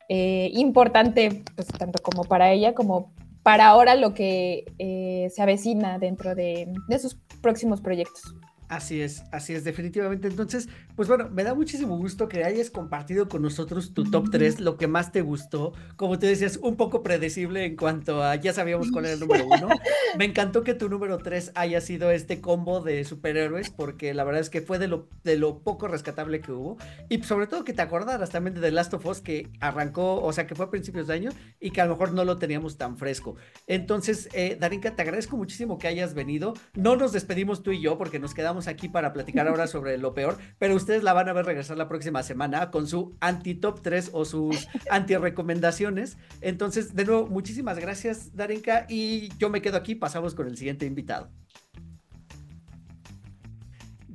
eh, 0.10 0.50
importante, 0.54 1.44
pues 1.56 1.68
tanto 1.68 2.02
como 2.02 2.24
para 2.24 2.52
ella 2.52 2.74
como 2.74 3.12
para 3.46 3.68
ahora 3.68 3.94
lo 3.94 4.16
que 4.16 4.66
eh, 4.80 5.30
se 5.30 5.44
avecina 5.44 6.00
dentro 6.00 6.34
de, 6.34 6.74
de 6.88 6.98
sus 6.98 7.14
próximos 7.44 7.80
proyectos. 7.80 8.34
Así 8.68 9.02
es, 9.02 9.24
así 9.32 9.54
es, 9.54 9.64
definitivamente. 9.64 10.28
Entonces, 10.28 10.68
pues 10.96 11.08
bueno, 11.08 11.30
me 11.30 11.44
da 11.44 11.54
muchísimo 11.54 11.98
gusto 11.98 12.28
que 12.28 12.44
hayas 12.44 12.72
compartido 12.72 13.28
con 13.30 13.44
nosotros 13.44 13.94
tu 13.94 14.06
top 14.06 14.32
3, 14.32 14.60
lo 14.60 14.78
que 14.78 14.88
más 14.88 15.12
te 15.12 15.22
gustó. 15.22 15.74
Como 15.98 16.18
tú 16.18 16.26
decías, 16.26 16.58
un 16.58 16.76
poco 16.76 17.04
predecible 17.04 17.66
en 17.66 17.76
cuanto 17.76 18.24
a 18.24 18.36
ya 18.36 18.54
sabíamos 18.54 18.90
cuál 18.92 19.06
era 19.06 19.14
el 19.14 19.20
número 19.20 19.46
uno. 19.46 19.70
Me 20.18 20.26
encantó 20.26 20.64
que 20.64 20.74
tu 20.74 20.90
número 20.90 21.20
3 21.20 21.52
haya 21.54 21.80
sido 21.80 22.10
este 22.10 22.42
combo 22.42 22.82
de 22.82 23.04
superhéroes, 23.04 23.70
porque 23.70 24.14
la 24.14 24.24
verdad 24.24 24.42
es 24.42 24.50
que 24.50 24.62
fue 24.62 24.80
de 24.80 24.88
lo, 24.88 25.10
de 25.24 25.38
lo 25.38 25.60
poco 25.60 25.88
rescatable 25.88 26.42
que 26.42 26.52
hubo. 26.52 26.78
Y 27.08 27.22
sobre 27.22 27.46
todo 27.46 27.66
que 27.66 27.74
te 27.74 27.84
acordaras 27.84 28.32
también 28.32 28.56
de 28.56 28.62
The 28.62 28.72
Last 28.72 28.94
of 28.96 29.06
Us, 29.06 29.22
que 29.22 29.50
arrancó, 29.60 30.24
o 30.24 30.34
sea, 30.34 30.48
que 30.48 30.56
fue 30.56 30.66
a 30.66 30.72
principios 30.72 31.08
de 31.08 31.14
año 31.14 31.32
y 31.60 31.70
que 31.70 31.82
a 31.82 31.86
lo 31.86 31.92
mejor 31.92 32.14
no 32.14 32.26
lo 32.26 32.38
teníamos 32.38 32.78
tan 32.78 32.98
fresco. 32.98 33.36
Entonces, 33.68 34.30
eh, 34.34 34.58
Darinka, 34.60 34.96
te 34.96 35.04
agradezco 35.04 35.38
muchísimo 35.38 35.78
que 35.78 35.88
hayas 35.88 36.16
venido. 36.16 36.54
No 36.74 36.96
nos 36.96 37.12
despedimos 37.12 37.62
tú 37.62 37.72
y 37.72 37.82
yo, 37.82 37.98
porque 37.98 38.18
nos 38.18 38.34
quedamos 38.34 38.55
aquí 38.68 38.90
para 38.90 39.14
platicar 39.14 39.48
ahora 39.48 39.68
sobre 39.68 39.98
lo 39.98 40.14
peor, 40.14 40.38
pero 40.58 40.76
ustedes 40.76 41.04
la 41.04 41.14
van 41.14 41.30
a 41.30 41.34
ver 41.34 41.46
regresar 41.46 41.78
la 41.78 41.88
próxima 41.88 42.24
semana 42.24 42.72
con 42.72 42.88
su 42.88 43.16
anti-top 43.20 43.82
3 43.82 44.10
o 44.14 44.26
sus 44.26 44.68
anti-recomendaciones. 44.90 46.18
Entonces, 46.42 46.96
de 46.96 47.06
nuevo, 47.06 47.28
muchísimas 47.28 47.80
gracias, 47.80 48.36
Darinka, 48.36 48.86
y 48.90 49.30
yo 49.38 49.50
me 49.50 49.62
quedo 49.62 49.78
aquí, 49.78 49.96
pasamos 49.96 50.36
con 50.36 50.48
el 50.48 50.58
siguiente 50.58 50.86
invitado. 50.86 51.30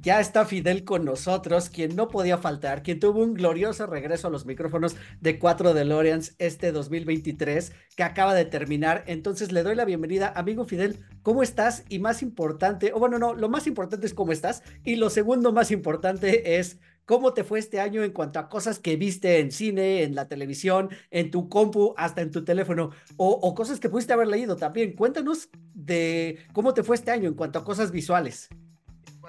Ya 0.02 0.18
está 0.18 0.46
Fidel 0.46 0.84
con 0.84 1.04
nosotros, 1.04 1.68
quien 1.68 1.94
no 1.94 2.08
podía 2.08 2.38
faltar, 2.38 2.82
quien 2.82 2.98
tuvo 2.98 3.22
un 3.22 3.34
glorioso 3.34 3.84
regreso 3.86 4.28
a 4.28 4.30
los 4.30 4.46
micrófonos 4.46 4.96
de 5.20 5.38
4 5.38 5.74
DeLoreans 5.74 6.36
este 6.38 6.72
2023 6.72 7.72
que 7.96 8.02
acaba 8.02 8.32
de 8.32 8.46
terminar. 8.46 9.04
Entonces 9.06 9.52
le 9.52 9.62
doy 9.62 9.74
la 9.74 9.84
bienvenida, 9.84 10.32
amigo 10.34 10.64
Fidel, 10.64 11.00
¿cómo 11.22 11.42
estás? 11.42 11.84
Y 11.90 11.98
más 11.98 12.22
importante, 12.22 12.92
o 12.94 12.98
bueno, 12.98 13.18
no, 13.18 13.34
lo 13.34 13.50
más 13.50 13.66
importante 13.66 14.06
es 14.06 14.14
cómo 14.14 14.32
estás. 14.32 14.62
Y 14.84 14.96
lo 14.96 15.10
segundo 15.10 15.52
más 15.52 15.70
importante 15.70 16.58
es 16.58 16.78
cómo 17.04 17.34
te 17.34 17.44
fue 17.44 17.58
este 17.58 17.78
año 17.78 18.02
en 18.02 18.12
cuanto 18.12 18.38
a 18.38 18.48
cosas 18.48 18.78
que 18.78 18.96
viste 18.96 19.38
en 19.38 19.52
cine, 19.52 20.02
en 20.02 20.14
la 20.14 20.28
televisión, 20.28 20.88
en 21.10 21.30
tu 21.30 21.50
compu, 21.50 21.92
hasta 21.98 22.22
en 22.22 22.30
tu 22.30 22.42
teléfono, 22.42 22.88
o, 23.18 23.28
o 23.28 23.54
cosas 23.54 23.78
que 23.80 23.90
pudiste 23.90 24.14
haber 24.14 24.28
leído 24.28 24.56
también. 24.56 24.94
Cuéntanos 24.94 25.50
de 25.74 26.38
cómo 26.54 26.72
te 26.72 26.84
fue 26.84 26.96
este 26.96 27.10
año 27.10 27.28
en 27.28 27.34
cuanto 27.34 27.58
a 27.58 27.64
cosas 27.66 27.90
visuales. 27.90 28.48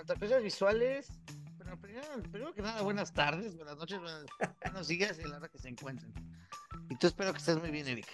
Cuanto 0.07 0.41
visuales, 0.41 1.07
bueno, 1.57 1.79
primero, 1.79 2.07
primero 2.31 2.53
que 2.55 2.61
nada, 2.63 2.81
buenas 2.81 3.13
tardes, 3.13 3.55
buenas 3.55 3.77
noches, 3.77 3.99
buenas- 3.99 4.25
buenos 4.63 4.87
días 4.87 5.19
y 5.19 5.27
la 5.27 5.37
hora 5.37 5.47
que 5.47 5.59
se 5.59 5.69
encuentren. 5.69 6.11
Y 6.89 6.95
tú 6.95 7.05
espero 7.05 7.31
que 7.31 7.37
estés 7.37 7.59
muy 7.59 7.69
bien, 7.69 7.87
Eric. 7.87 8.07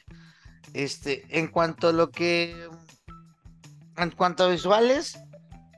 Este, 0.73 1.25
en 1.29 1.47
cuanto 1.47 1.87
a 1.87 1.93
lo 1.93 2.11
que. 2.11 2.69
En 3.95 4.11
cuanto 4.11 4.43
a 4.43 4.49
visuales, 4.49 5.17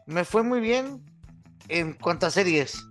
me 0.07 0.26
fue 0.26 0.41
muy 0.41 0.60
bien. 0.61 1.06
En 1.68 1.94
cuanto 1.94 2.26
a 2.26 2.31
series, 2.31 2.84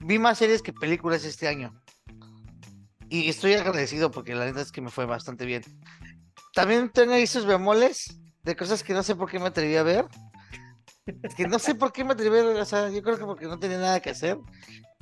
vi 0.00 0.18
más 0.18 0.38
series 0.38 0.62
que 0.62 0.72
películas 0.72 1.24
este 1.24 1.46
año. 1.46 1.80
Y 3.08 3.28
estoy 3.28 3.54
agradecido 3.54 4.10
porque 4.10 4.34
la 4.34 4.46
neta 4.46 4.60
es 4.60 4.72
que 4.72 4.80
me 4.80 4.90
fue 4.90 5.06
bastante 5.06 5.46
bien. 5.46 5.62
También 6.52 6.90
tengo 6.90 7.12
ahí 7.12 7.28
sus 7.28 7.46
bemoles 7.46 8.18
de 8.42 8.56
cosas 8.56 8.82
que 8.82 8.92
no 8.92 9.04
sé 9.04 9.14
por 9.14 9.30
qué 9.30 9.38
me 9.38 9.46
atreví 9.46 9.76
a 9.76 9.84
ver. 9.84 10.06
Es 11.22 11.34
que 11.34 11.46
no 11.46 11.58
sé 11.58 11.74
por 11.74 11.92
qué 11.92 12.02
me 12.02 12.12
atreví 12.14 12.38
o 12.38 12.64
sea, 12.64 12.90
yo 12.90 13.02
creo 13.02 13.16
que 13.16 13.24
porque 13.24 13.46
no 13.46 13.58
tenía 13.58 13.78
nada 13.78 14.00
que 14.00 14.10
hacer. 14.10 14.38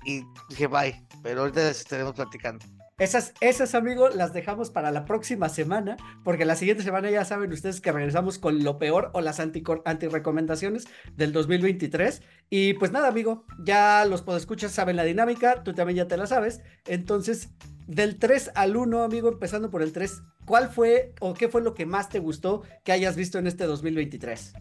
Y 0.05 0.23
dije, 0.51 0.67
bye, 0.67 1.03
pero 1.23 1.41
ahorita 1.41 1.61
les 1.61 1.81
estaremos 1.81 2.13
platicando. 2.13 2.67
Esas, 2.99 3.33
esas, 3.41 3.75
amigos, 3.75 4.15
las 4.15 4.33
dejamos 4.33 4.71
para 4.71 4.93
la 4.93 5.05
próxima 5.05 5.49
semana, 5.49 5.97
porque 6.23 6.45
la 6.45 6.55
siguiente 6.55 6.85
semana 6.85 7.11
ya 7.11 7.25
saben 7.25 7.53
ustedes 7.53 7.81
que 7.81 7.91
regresamos 7.91 8.39
con 8.39 8.63
lo 8.63 8.79
peor 8.79 9.11
o 9.15 9.21
las 9.21 9.41
anti-recomendaciones 9.41 10.85
del 11.17 11.33
2023. 11.33 12.23
Y 12.51 12.75
pues 12.75 12.93
nada, 12.93 13.09
amigo, 13.09 13.47
ya 13.65 14.05
los 14.05 14.23
podescuchas 14.23 14.71
saben 14.71 14.95
la 14.95 15.03
dinámica, 15.05 15.65
tú 15.65 15.73
también 15.73 15.97
ya 15.97 16.07
te 16.07 16.17
la 16.17 16.27
sabes. 16.27 16.61
Entonces, 16.87 17.49
del 17.89 18.19
3 18.19 18.53
al 18.55 18.77
1, 18.77 19.03
amigo, 19.03 19.29
empezando 19.29 19.71
por 19.71 19.83
el 19.83 19.93
3, 19.93 20.23
¿cuál 20.45 20.69
fue 20.69 21.15
o 21.19 21.35
qué 21.35 21.49
fue 21.49 21.63
lo 21.63 21.75
que 21.75 21.87
más 21.87 22.11
te 22.11 22.21
gustó 22.21 22.63
que 22.85 22.93
hayas 22.93 23.17
visto 23.17 23.39
en 23.39 23.49
este 23.49 23.65
2023? 23.65 24.53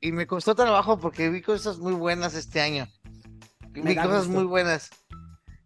Y, 0.00 0.12
me 0.12 0.26
costó 0.26 0.54
trabajo 0.54 0.98
porque 0.98 1.28
vi 1.30 1.42
cosas 1.42 1.78
muy 1.78 1.92
buenas 1.92 2.34
este 2.34 2.60
año. 2.60 2.86
Me 3.72 3.82
Vi 3.82 3.96
cosas 3.96 4.26
gusto. 4.26 4.32
muy 4.32 4.44
buenas. 4.44 4.90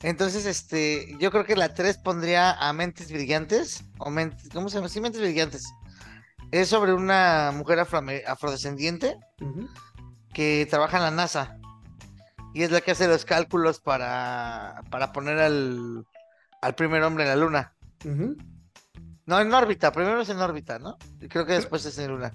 Entonces, 0.02 0.44
este, 0.44 1.16
yo 1.19 1.31
creo 1.31 1.44
que 1.47 1.56
la 1.56 1.73
3 1.73 1.98
pondría 1.98 2.52
a 2.52 2.73
Mentes 2.73 3.11
Brillantes, 3.11 3.85
o 3.98 4.11
Mentes, 4.11 4.48
¿cómo 4.52 4.69
se 4.69 4.77
llama? 4.77 4.89
Sí, 4.89 5.01
Mentes 5.01 5.20
Brillantes. 5.23 5.65
Es 6.51 6.69
sobre 6.69 6.93
una 6.93 7.52
mujer 7.55 7.78
afroame- 7.78 8.23
afrodescendiente 8.27 9.16
que 10.32 10.66
trabaja 10.69 10.98
en 10.98 11.02
la 11.05 11.11
NASA 11.11 11.56
y 12.52 12.62
es 12.62 12.70
la 12.70 12.81
que 12.81 12.90
hace 12.93 13.09
los 13.09 13.24
cálculos 13.24 13.81
para, 13.81 14.82
para 14.90 15.12
poner 15.12 15.39
al, 15.39 16.06
al 16.61 16.74
primer 16.74 17.02
hombre 17.02 17.24
en 17.24 17.31
la 17.31 17.36
luna. 17.36 17.73
No, 19.27 19.40
en 19.40 19.55
órbita, 19.55 19.90
primero 19.90 20.20
es 20.20 20.28
en 20.28 20.39
órbita, 20.39 20.78
¿no? 20.78 20.98
Y 21.20 21.28
creo 21.28 21.47
que 21.47 21.55
después 21.55 21.85
es 21.86 21.97
en 21.98 22.11
luna. 22.11 22.35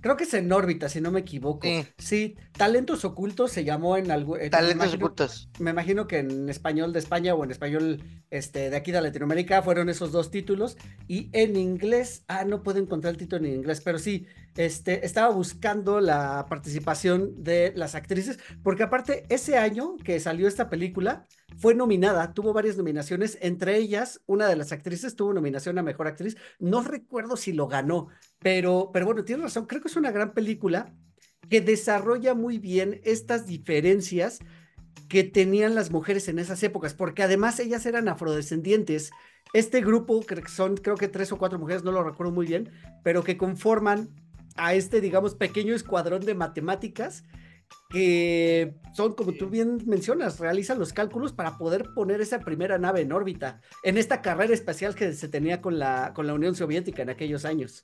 Creo 0.00 0.16
que 0.16 0.24
es 0.24 0.34
en 0.34 0.50
órbita, 0.52 0.88
si 0.88 1.00
no 1.00 1.10
me 1.10 1.20
equivoco. 1.20 1.66
Sí. 1.66 1.86
Sí, 1.98 2.36
Talentos 2.52 3.04
Ocultos 3.04 3.52
se 3.52 3.64
llamó 3.64 3.96
en 3.96 4.06
eh, 4.10 4.50
Talentos 4.50 4.50
me 4.52 4.72
imagino- 4.72 5.04
ocultos. 5.06 5.48
Me 5.58 5.70
imagino 5.70 6.06
que 6.06 6.18
en 6.18 6.48
español 6.48 6.92
de 6.92 6.98
España 6.98 7.34
o 7.34 7.44
en 7.44 7.50
español 7.50 8.02
este, 8.30 8.70
de 8.70 8.76
aquí 8.76 8.92
de 8.92 9.00
Latinoamérica 9.00 9.62
fueron 9.62 9.88
esos 9.88 10.12
dos 10.12 10.30
títulos. 10.30 10.76
Y 11.06 11.30
en 11.32 11.56
inglés, 11.56 12.24
ah, 12.28 12.44
no 12.44 12.62
puedo 12.62 12.78
encontrar 12.78 13.12
el 13.12 13.18
título 13.18 13.44
en 13.46 13.54
inglés, 13.54 13.80
pero 13.84 13.98
sí, 13.98 14.26
este, 14.56 15.04
estaba 15.06 15.32
buscando 15.32 16.00
la 16.00 16.46
participación 16.48 17.42
de 17.44 17.72
las 17.76 17.94
actrices, 17.94 18.38
porque 18.62 18.82
aparte, 18.82 19.24
ese 19.28 19.56
año 19.56 19.96
que 20.04 20.18
salió 20.20 20.48
esta 20.48 20.68
película, 20.68 21.26
fue 21.56 21.74
nominada, 21.74 22.34
tuvo 22.34 22.52
varias 22.52 22.76
nominaciones, 22.76 23.38
entre 23.40 23.76
ellas, 23.76 24.20
una 24.26 24.46
de 24.46 24.56
las 24.56 24.70
actrices 24.72 25.16
tuvo 25.16 25.32
nominación 25.32 25.78
a 25.78 25.82
Mejor 25.82 26.06
Actriz. 26.06 26.36
No 26.58 26.82
recuerdo 26.82 27.36
si 27.36 27.52
lo 27.52 27.66
ganó, 27.68 28.08
pero, 28.40 28.90
pero 28.92 29.06
bueno, 29.06 29.24
tienes 29.24 29.44
razón, 29.44 29.66
creo 29.66 29.82
que 29.82 29.88
es 29.88 29.96
una 29.96 30.12
gran 30.12 30.32
película 30.32 30.94
que 31.48 31.60
desarrolla 31.60 32.34
muy 32.34 32.58
bien 32.58 33.00
estas 33.04 33.46
diferencias 33.46 34.38
que 35.08 35.24
tenían 35.24 35.74
las 35.74 35.90
mujeres 35.90 36.28
en 36.28 36.38
esas 36.38 36.62
épocas, 36.62 36.94
porque 36.94 37.22
además 37.22 37.58
ellas 37.60 37.86
eran 37.86 38.08
afrodescendientes. 38.08 39.10
Este 39.54 39.80
grupo, 39.80 40.20
creo 40.20 40.42
que 40.42 40.50
son 40.50 40.76
creo 40.76 40.96
que 40.96 41.08
tres 41.08 41.32
o 41.32 41.38
cuatro 41.38 41.58
mujeres, 41.58 41.82
no 41.82 41.92
lo 41.92 42.04
recuerdo 42.04 42.32
muy 42.32 42.46
bien, 42.46 42.70
pero 43.02 43.24
que 43.24 43.38
conforman 43.38 44.10
a 44.56 44.74
este, 44.74 45.00
digamos, 45.00 45.34
pequeño 45.34 45.74
escuadrón 45.74 46.24
de 46.24 46.34
matemáticas 46.34 47.24
que 47.90 48.76
son, 48.94 49.14
como 49.14 49.32
tú 49.32 49.48
bien 49.48 49.78
mencionas, 49.86 50.38
realizan 50.40 50.78
los 50.78 50.92
cálculos 50.92 51.32
para 51.32 51.56
poder 51.56 51.90
poner 51.94 52.20
esa 52.20 52.40
primera 52.40 52.78
nave 52.78 53.02
en 53.02 53.12
órbita, 53.12 53.60
en 53.82 53.96
esta 53.96 54.20
carrera 54.20 54.52
espacial 54.52 54.94
que 54.94 55.12
se 55.12 55.28
tenía 55.28 55.60
con 55.62 55.78
la, 55.78 56.12
con 56.14 56.26
la 56.26 56.34
Unión 56.34 56.54
Soviética 56.54 57.02
en 57.02 57.10
aquellos 57.10 57.44
años. 57.44 57.82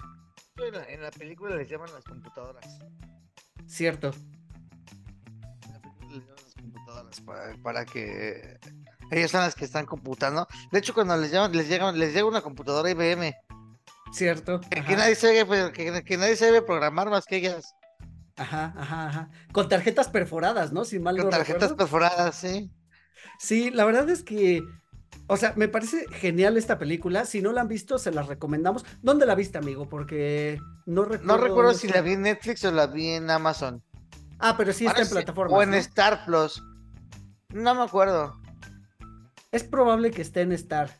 En 0.56 0.72
la, 0.72 0.84
en 0.84 1.02
la 1.02 1.10
película 1.10 1.56
les 1.56 1.68
llaman 1.68 1.92
las 1.92 2.04
computadoras. 2.04 2.78
Cierto. 3.66 4.12
En 5.62 5.72
la 5.72 5.80
película 5.80 6.12
les 6.14 6.24
llaman 6.24 6.44
las 6.44 6.54
computadoras 6.54 7.20
para, 7.22 7.56
para 7.62 7.84
que 7.84 8.58
ellas 9.10 9.30
son 9.32 9.40
las 9.40 9.54
que 9.56 9.64
están 9.64 9.84
computando. 9.84 10.46
De 10.70 10.78
hecho, 10.78 10.94
cuando 10.94 11.16
les 11.16 11.32
llaman, 11.32 11.52
les 11.52 11.68
llega 12.14 12.24
una 12.24 12.40
computadora 12.40 12.90
IBM. 12.90 13.34
Cierto. 14.12 14.60
Que, 14.70 14.80
nadie 14.96 15.16
sabe, 15.16 15.44
pues, 15.44 15.70
que, 15.72 16.04
que 16.04 16.16
nadie 16.16 16.36
sabe 16.36 16.62
programar 16.62 17.10
más 17.10 17.24
que 17.26 17.36
ellas. 17.36 17.74
Ajá, 18.36 18.72
ajá, 18.76 19.08
ajá. 19.08 19.30
Con 19.52 19.68
tarjetas 19.68 20.08
perforadas, 20.08 20.72
¿no? 20.72 20.84
Si 20.84 21.00
mal 21.00 21.16
Con 21.16 21.24
no 21.26 21.30
tarjetas 21.30 21.70
recuerdo. 21.70 21.76
perforadas, 21.76 22.36
sí. 22.36 22.70
Sí, 23.40 23.70
la 23.70 23.84
verdad 23.84 24.08
es 24.08 24.22
que, 24.22 24.62
o 25.26 25.36
sea, 25.36 25.52
me 25.56 25.68
parece 25.68 26.06
genial 26.10 26.56
esta 26.56 26.78
película. 26.78 27.24
Si 27.24 27.40
no 27.40 27.52
la 27.52 27.62
han 27.62 27.68
visto, 27.68 27.98
se 27.98 28.10
las 28.10 28.26
recomendamos. 28.26 28.84
¿Dónde 29.02 29.26
la 29.26 29.34
viste, 29.34 29.58
amigo? 29.58 29.88
Porque 29.88 30.58
no 30.86 31.02
recuerdo. 31.04 31.24
No 31.26 31.36
recuerdo 31.42 31.74
si 31.74 31.86
está. 31.86 31.98
la 31.98 32.02
vi 32.04 32.12
en 32.12 32.22
Netflix 32.22 32.64
o 32.64 32.72
la 32.72 32.86
vi 32.86 33.08
en 33.10 33.30
Amazon. 33.30 33.82
Ah, 34.38 34.54
pero 34.56 34.72
sí 34.72 34.86
está 34.86 35.02
en 35.02 35.08
plataformas. 35.08 35.58
O 35.58 35.62
en 35.62 35.70
¿no? 35.70 35.76
Star 35.76 36.24
Plus. 36.26 36.62
No 37.50 37.74
me 37.74 37.82
acuerdo. 37.82 38.38
Es 39.52 39.62
probable 39.64 40.10
que 40.10 40.22
esté 40.22 40.42
en 40.42 40.52
Star. 40.52 40.90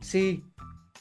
Sí, 0.00 0.44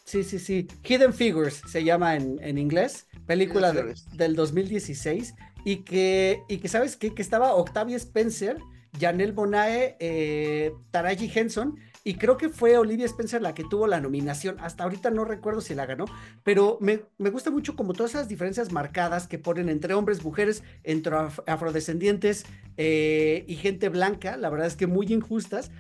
sí, 0.06 0.24
sí, 0.24 0.40
sí. 0.40 0.68
Hidden 0.84 1.14
Figures 1.14 1.62
se 1.68 1.84
llama 1.84 2.16
en, 2.16 2.40
en 2.42 2.58
inglés. 2.58 3.08
Película 3.28 3.72
de- 3.74 3.94
del 4.14 4.36
2016. 4.36 5.34
Y 5.66 5.84
que, 5.84 6.42
y 6.50 6.58
que 6.58 6.68
¿sabes 6.68 6.96
qué? 6.98 7.14
Que 7.14 7.22
estaba 7.22 7.54
Octavia 7.54 7.98
Spencer, 7.98 8.58
Janelle 9.00 9.34
Bonae, 9.34 9.96
eh, 10.00 10.72
Taraji 10.90 11.32
Henson. 11.34 11.78
Y 12.04 12.16
creo 12.16 12.36
que 12.38 12.50
fue 12.50 12.78
Olivia 12.78 13.06
Spencer 13.06 13.42
la 13.42 13.54
que 13.54 13.64
tuvo 13.64 13.86
la 13.86 14.00
nominación. 14.02 14.58
Hasta 14.60 14.84
ahorita 14.84 15.12
no 15.12 15.24
recuerdo 15.24 15.62
si 15.62 15.76
la 15.76 15.86
ganó. 15.86 16.06
Pero 16.44 16.78
me, 16.82 17.04
me 17.20 17.30
gusta 17.30 17.52
mucho 17.52 17.76
como 17.76 17.94
todas 17.94 18.16
esas 18.16 18.28
diferencias 18.28 18.72
marcadas 18.72 19.28
que 19.28 19.38
ponen 19.38 19.70
entre 19.70 19.94
hombres, 19.94 20.24
mujeres, 20.24 20.64
entre 20.84 21.14
af- 21.14 21.44
afrodescendientes 21.46 22.46
eh, 22.78 23.46
y 23.48 23.56
gente 23.56 23.90
blanca. 23.90 24.36
La 24.38 24.50
verdad 24.50 24.68
es 24.68 24.76
que 24.76 24.88
muy 24.88 25.14
injustas 25.14 25.72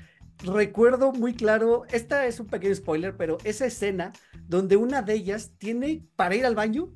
recuerdo 0.44 1.12
muy 1.12 1.34
claro, 1.36 1.84
esta 1.92 2.26
es 2.26 2.40
un 2.40 2.48
pequeño 2.48 2.74
spoiler, 2.74 3.16
pero 3.16 3.38
esa 3.44 3.66
escena 3.66 4.12
donde 4.48 4.76
una 4.76 5.02
de 5.04 5.14
ellas 5.14 5.52
tiene, 5.60 6.04
para 6.16 6.36
ir 6.36 6.46
al 6.46 6.56
baño, 6.56 6.92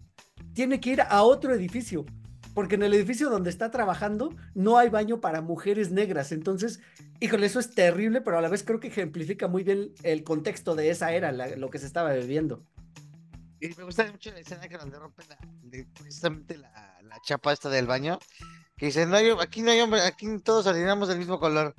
tiene 0.54 0.80
que 0.80 0.92
ir 0.92 1.02
a 1.02 1.22
otro 1.22 1.54
edificio, 1.54 2.06
porque 2.56 2.76
en 2.76 2.84
el 2.84 2.94
edificio 2.94 3.30
donde 3.30 3.52
está 3.52 3.70
trabajando 3.70 4.34
no 4.56 4.78
hay 4.80 4.90
baño 4.90 5.22
para 5.22 5.42
mujeres 5.42 5.92
negras. 5.92 6.32
Entonces, 6.32 6.80
híjole, 7.20 7.46
eso 7.46 7.60
es 7.60 7.76
terrible, 7.76 8.22
pero 8.22 8.40
a 8.40 8.42
la 8.42 8.50
vez 8.50 8.64
creo 8.64 8.80
que 8.80 8.88
ejemplifica 8.88 9.48
muy 9.48 9.64
bien 9.64 9.94
el 10.02 10.24
contexto 10.24 10.74
de 10.74 10.90
esa 10.90 11.12
era, 11.12 11.32
lo 11.34 11.70
que 11.70 11.78
se 11.78 11.86
estaba 11.86 12.14
viviendo. 12.14 12.64
Y 13.60 13.68
me 13.78 13.84
gusta 13.84 14.10
mucho 14.10 14.32
la 14.32 14.40
escena 14.40 14.68
que 14.68 14.78
donde 14.78 14.98
rompen 14.98 15.28
la, 15.30 15.38
precisamente 16.00 16.58
la, 16.58 16.98
la 17.04 17.20
chapa 17.22 17.52
esta 17.52 17.70
del 17.70 17.88
baño. 17.88 18.20
Que 18.78 18.88
dice, 18.88 19.06
no 19.06 19.18
hay, 19.18 19.30
aquí 19.40 19.62
no 19.62 19.72
hay 19.72 19.82
hombre, 19.82 20.02
aquí 20.02 20.28
todos 20.40 20.66
orinamos 20.66 21.10
del 21.10 21.20
mismo 21.20 21.40
color. 21.40 21.76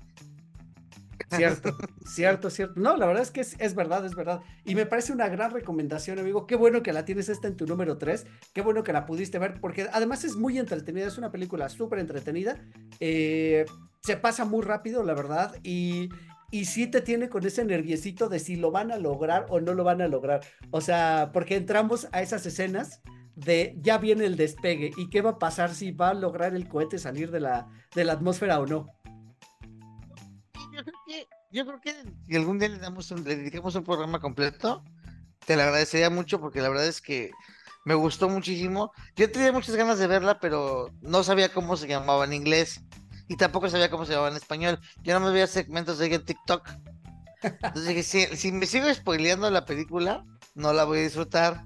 Cierto, 1.30 1.76
cierto, 2.06 2.50
cierto. 2.50 2.80
No, 2.80 2.96
la 2.96 3.06
verdad 3.06 3.22
es 3.22 3.30
que 3.30 3.40
es, 3.40 3.74
verdad, 3.74 4.04
es 4.04 4.14
verdad. 4.14 4.40
Y 4.64 4.74
me 4.74 4.86
parece 4.86 5.12
una 5.12 5.28
gran 5.28 5.50
recomendación, 5.50 6.18
amigo. 6.18 6.46
Qué 6.46 6.56
bueno 6.56 6.82
que 6.82 6.92
la 6.92 7.04
tienes 7.04 7.28
esta 7.28 7.48
en 7.48 7.56
tu 7.56 7.66
número 7.66 7.98
3. 7.98 8.26
Qué 8.52 8.62
bueno 8.62 8.82
que 8.82 8.92
la 8.92 9.06
pudiste 9.06 9.38
ver, 9.38 9.60
porque 9.60 9.88
además 9.92 10.24
es 10.24 10.36
muy 10.36 10.58
entretenida. 10.58 11.06
Es 11.06 11.18
una 11.18 11.30
película 11.30 11.68
súper 11.68 11.98
entretenida. 11.98 12.60
Eh, 13.00 13.64
se 14.02 14.16
pasa 14.16 14.44
muy 14.44 14.62
rápido, 14.62 15.02
la 15.02 15.14
verdad. 15.14 15.56
Y, 15.62 16.08
y 16.50 16.66
sí 16.66 16.86
te 16.86 17.00
tiene 17.00 17.28
con 17.28 17.44
ese 17.44 17.64
nerviosito 17.64 18.28
de 18.28 18.38
si 18.38 18.56
lo 18.56 18.70
van 18.70 18.92
a 18.92 18.98
lograr 18.98 19.46
o 19.48 19.60
no 19.60 19.74
lo 19.74 19.84
van 19.84 20.00
a 20.00 20.08
lograr. 20.08 20.40
O 20.70 20.80
sea, 20.80 21.30
porque 21.32 21.56
entramos 21.56 22.08
a 22.12 22.22
esas 22.22 22.46
escenas 22.46 23.00
de 23.36 23.76
ya 23.82 23.98
viene 23.98 24.24
el 24.24 24.36
despegue 24.36 24.92
y 24.96 25.10
qué 25.10 25.20
va 25.20 25.30
a 25.30 25.38
pasar 25.38 25.74
si 25.74 25.92
va 25.92 26.10
a 26.10 26.14
lograr 26.14 26.54
el 26.54 26.68
cohete 26.68 26.98
salir 26.98 27.30
de 27.30 27.40
la, 27.40 27.68
de 27.94 28.04
la 28.04 28.14
atmósfera 28.14 28.58
o 28.60 28.66
no. 28.66 28.95
Yo 30.76 30.84
creo 30.84 31.00
que, 31.06 31.28
yo 31.50 31.66
creo 31.66 31.80
que 31.80 31.94
si 32.26 32.36
algún 32.36 32.58
día 32.58 32.68
le 32.68 32.78
damos 32.78 33.10
un, 33.10 33.24
le 33.24 33.36
dedicamos 33.36 33.74
un 33.74 33.84
programa 33.84 34.20
completo, 34.20 34.84
te 35.46 35.56
lo 35.56 35.62
agradecería 35.62 36.10
mucho 36.10 36.38
porque 36.38 36.60
la 36.60 36.68
verdad 36.68 36.86
es 36.86 37.00
que 37.00 37.30
me 37.86 37.94
gustó 37.94 38.28
muchísimo. 38.28 38.92
Yo 39.14 39.30
tenía 39.30 39.52
muchas 39.52 39.74
ganas 39.76 39.98
de 39.98 40.06
verla, 40.06 40.38
pero 40.38 40.90
no 41.00 41.22
sabía 41.22 41.52
cómo 41.52 41.76
se 41.76 41.86
llamaba 41.86 42.24
en 42.24 42.34
inglés 42.34 42.82
y 43.28 43.36
tampoco 43.36 43.70
sabía 43.70 43.90
cómo 43.90 44.04
se 44.04 44.12
llamaba 44.12 44.30
en 44.30 44.36
español. 44.36 44.78
Yo 45.02 45.18
no 45.18 45.24
me 45.24 45.32
veía 45.32 45.46
segmentos 45.46 45.98
de 45.98 46.06
ella 46.06 46.16
en 46.16 46.24
TikTok. 46.24 46.68
Entonces 47.42 47.86
dije, 47.86 48.36
si, 48.36 48.52
me 48.52 48.66
sigo 48.66 48.92
spoileando 48.92 49.48
la 49.50 49.64
película, 49.64 50.24
no 50.54 50.72
la 50.72 50.84
voy 50.84 50.98
a 50.98 51.02
disfrutar. 51.02 51.64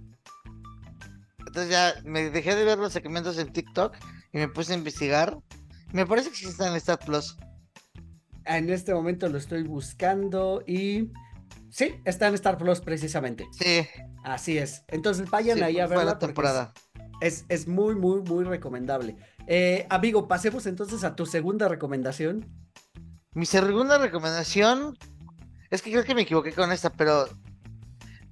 Entonces 1.39 1.71
ya 1.71 1.95
me 2.05 2.31
dejé 2.31 2.55
de 2.55 2.65
ver 2.65 2.79
los 2.79 2.93
segmentos 2.93 3.39
en 3.39 3.53
TikTok 3.53 3.97
y 4.33 4.39
me 4.39 4.49
puse 4.49 4.75
a 4.75 4.77
investigar. 4.77 5.37
Me 5.93 6.07
parece 6.07 6.31
que 6.31 6.37
sí 6.37 6.47
está 6.47 6.69
en 6.69 6.77
Star 6.77 6.99
Plus. 6.99 7.37
En 8.45 8.71
este 8.71 8.95
momento 8.95 9.29
lo 9.29 9.39
estoy 9.39 9.63
buscando 9.63 10.63
y 10.67 11.11
sí, 11.71 11.95
está 12.05 12.29
en 12.29 12.35
Star 12.35 12.59
Plus 12.59 12.81
precisamente. 12.81 13.47
Sí, 13.53 13.87
Así 14.23 14.59
es. 14.59 14.85
Entonces 14.89 15.31
vayan 15.31 15.59
sí, 15.59 15.65
ahí 15.65 15.81
a 15.81 15.87
verla 15.87 16.19
temporada. 16.19 16.73
Es, 17.21 17.45
es, 17.49 17.61
es 17.61 17.69
muy, 17.69 17.95
muy, 17.95 18.23
muy 18.23 18.45
recomendable. 18.45 19.17
Eh, 19.47 19.87
amigo, 19.91 20.29
pasemos 20.29 20.67
entonces 20.67 21.05
a 21.05 21.17
tu 21.17 21.27
segunda 21.27 21.69
recomendación. 21.69 22.47
Mi 23.33 23.47
segunda 23.47 23.99
recomendación 23.99 24.97
es 25.71 25.83
que 25.83 25.91
creo 25.91 26.05
que 26.05 26.15
me 26.15 26.23
equivoqué 26.23 26.53
con 26.53 26.73
esta, 26.73 26.91
pero 26.91 27.29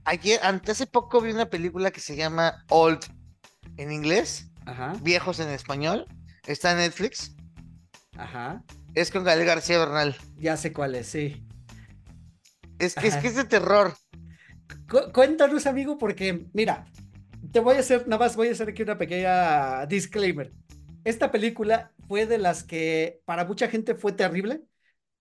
ayer, 0.05 0.41
ante 0.43 0.73
hace 0.73 0.87
poco 0.87 1.21
vi 1.21 1.33
una 1.33 1.47
película 1.47 1.91
que 1.91 2.01
se 2.01 2.17
llama 2.17 2.65
Old 2.69 3.01
en 3.77 3.93
inglés, 3.93 4.51
Ajá, 4.67 4.93
Viejos 5.03 5.41
en 5.41 5.49
español. 5.49 6.07
Está 6.47 6.73
en 6.73 6.79
Netflix. 6.79 7.35
Ajá. 8.19 8.63
Es 8.95 9.11
con 9.11 9.25
Gael 9.25 9.45
García 9.45 9.79
Bernal. 9.79 10.17
Ya 10.39 10.57
sé 10.57 10.73
cuál 10.73 10.95
es, 10.95 11.07
sí. 11.07 11.45
Es 12.79 12.95
que 12.95 13.09
es, 13.09 13.17
que 13.17 13.29
es 13.29 13.37
de 13.37 13.45
terror. 13.45 13.95
Cu- 14.89 15.13
cuéntanos, 15.13 15.67
amigo, 15.67 15.99
porque 15.99 16.47
mira, 16.53 16.85
te 17.53 17.61
voy 17.61 17.77
a 17.77 17.81
hacer, 17.81 18.07
nada 18.09 18.25
más 18.25 18.37
voy 18.37 18.49
a 18.49 18.53
hacer 18.53 18.69
aquí 18.69 18.83
una 18.83 18.99
pequeña 18.99 19.87
disclaimer. 19.87 20.53
Esta 21.05 21.31
película 21.31 21.93
fue 22.07 22.27
de 22.27 22.39
las 22.39 22.65
que 22.65 23.21
para 23.25 23.45
mucha 23.45 23.69
gente 23.69 23.95
fue 23.95 24.13
terrible. 24.13 24.63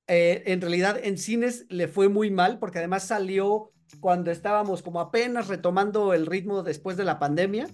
Eh, 0.08 0.44
en 0.48 0.62
realidad 0.62 0.98
en 1.04 1.18
cines 1.18 1.66
le 1.70 1.88
fue 1.88 2.08
muy 2.10 2.32
mal 2.32 2.60
porque 2.60 2.80
además 2.80 3.04
salió 3.04 3.72
cuando 4.00 4.32
estábamos 4.32 4.82
como 4.82 5.02
apenas 5.02 5.48
retomando 5.48 6.14
el 6.14 6.26
ritmo 6.26 6.64
después 6.64 6.98
de 6.98 7.06
la 7.06 7.20
pandemia. 7.20 7.68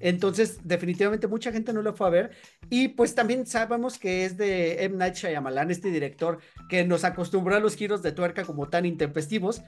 Entonces, 0.00 0.58
definitivamente 0.64 1.26
mucha 1.26 1.52
gente 1.52 1.72
no 1.72 1.82
lo 1.82 1.94
fue 1.94 2.06
a 2.06 2.10
ver. 2.10 2.30
Y 2.70 2.88
pues 2.88 3.14
también 3.14 3.46
sabemos 3.46 3.98
que 3.98 4.24
es 4.24 4.36
de 4.36 4.84
M. 4.84 4.96
Night 4.96 5.14
Shyamalan, 5.14 5.70
este 5.70 5.90
director 5.90 6.38
que 6.68 6.84
nos 6.84 7.04
acostumbró 7.04 7.56
a 7.56 7.60
los 7.60 7.76
giros 7.76 8.02
de 8.02 8.12
tuerca 8.12 8.44
como 8.44 8.68
tan 8.68 8.84
intempestivos 8.86 9.62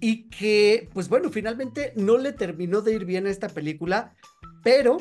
y 0.00 0.28
que, 0.28 0.88
pues 0.92 1.08
bueno, 1.08 1.30
finalmente 1.30 1.92
no 1.96 2.18
le 2.18 2.32
terminó 2.32 2.80
de 2.82 2.94
ir 2.94 3.04
bien 3.04 3.26
a 3.26 3.30
esta 3.30 3.48
película, 3.48 4.14
pero 4.62 4.98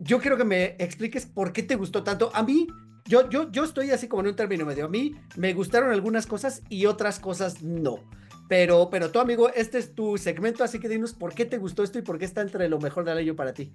yo 0.00 0.20
quiero 0.20 0.36
que 0.36 0.44
me 0.44 0.76
expliques 0.78 1.26
por 1.26 1.52
qué 1.52 1.62
te 1.62 1.76
gustó 1.76 2.02
tanto. 2.04 2.30
A 2.34 2.42
mí, 2.42 2.66
yo, 3.06 3.28
yo, 3.30 3.50
yo 3.50 3.64
estoy 3.64 3.90
así 3.90 4.08
como 4.08 4.22
en 4.22 4.28
un 4.28 4.36
término 4.36 4.64
medio. 4.64 4.86
A 4.86 4.88
mí 4.88 5.14
me 5.36 5.54
gustaron 5.54 5.90
algunas 5.90 6.26
cosas 6.26 6.62
y 6.68 6.86
otras 6.86 7.18
cosas 7.18 7.62
no. 7.62 8.08
Pero, 8.48 8.88
pero 8.90 9.10
tú, 9.10 9.20
amigo, 9.20 9.50
este 9.50 9.78
es 9.78 9.94
tu 9.94 10.16
segmento, 10.16 10.64
así 10.64 10.80
que 10.80 10.88
dinos 10.88 11.12
por 11.12 11.34
qué 11.34 11.44
te 11.44 11.58
gustó 11.58 11.82
esto 11.82 11.98
y 11.98 12.02
por 12.02 12.18
qué 12.18 12.24
está 12.24 12.40
entre 12.40 12.68
lo 12.68 12.80
mejor 12.80 13.04
del 13.04 13.18
año 13.18 13.36
para 13.36 13.52
ti. 13.52 13.72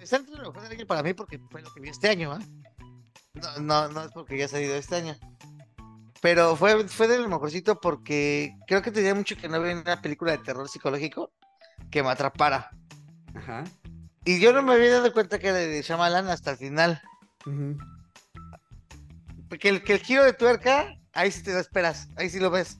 está 0.00 0.16
entre 0.16 0.36
lo 0.36 0.52
mejor 0.52 0.62
del 0.62 0.78
año 0.78 0.86
para 0.86 1.02
mí 1.02 1.12
porque 1.12 1.40
fue 1.50 1.62
lo 1.62 1.72
que 1.74 1.80
vi 1.80 1.88
este 1.88 2.08
año, 2.08 2.32
¿ah? 2.32 2.38
No, 3.34 3.58
no, 3.60 3.88
no 3.88 4.04
es 4.04 4.12
porque 4.12 4.38
ya 4.38 4.44
ha 4.44 4.48
salido 4.48 4.74
este 4.76 4.96
año. 4.96 5.16
Pero 6.20 6.56
fue, 6.56 6.88
fue 6.88 7.08
de 7.08 7.18
lo 7.18 7.28
mejorcito 7.28 7.80
porque 7.80 8.54
creo 8.66 8.82
que 8.82 8.90
tenía 8.90 9.14
mucho 9.14 9.36
que 9.36 9.48
no 9.48 9.60
ver 9.60 9.76
una 9.76 10.00
película 10.00 10.32
de 10.32 10.38
terror 10.38 10.68
psicológico 10.68 11.32
que 11.90 12.02
me 12.02 12.10
atrapara. 12.10 12.70
Ajá. 13.34 13.64
Y 14.24 14.40
yo 14.40 14.52
no 14.52 14.62
me 14.62 14.74
había 14.74 14.94
dado 14.94 15.12
cuenta 15.12 15.38
que 15.38 15.48
era 15.48 15.58
de 15.58 15.82
Shyamalan 15.82 16.28
hasta 16.28 16.52
el 16.52 16.56
final. 16.58 17.02
ujú. 17.46 17.76
Porque 19.48 19.70
el, 19.70 19.82
que 19.82 19.94
el 19.94 20.00
giro 20.00 20.24
de 20.24 20.34
tuerca, 20.34 20.94
ahí 21.12 21.30
sí 21.30 21.42
te 21.42 21.52
lo 21.52 21.58
esperas, 21.58 22.08
ahí 22.16 22.28
sí 22.28 22.38
lo 22.38 22.50
ves. 22.50 22.78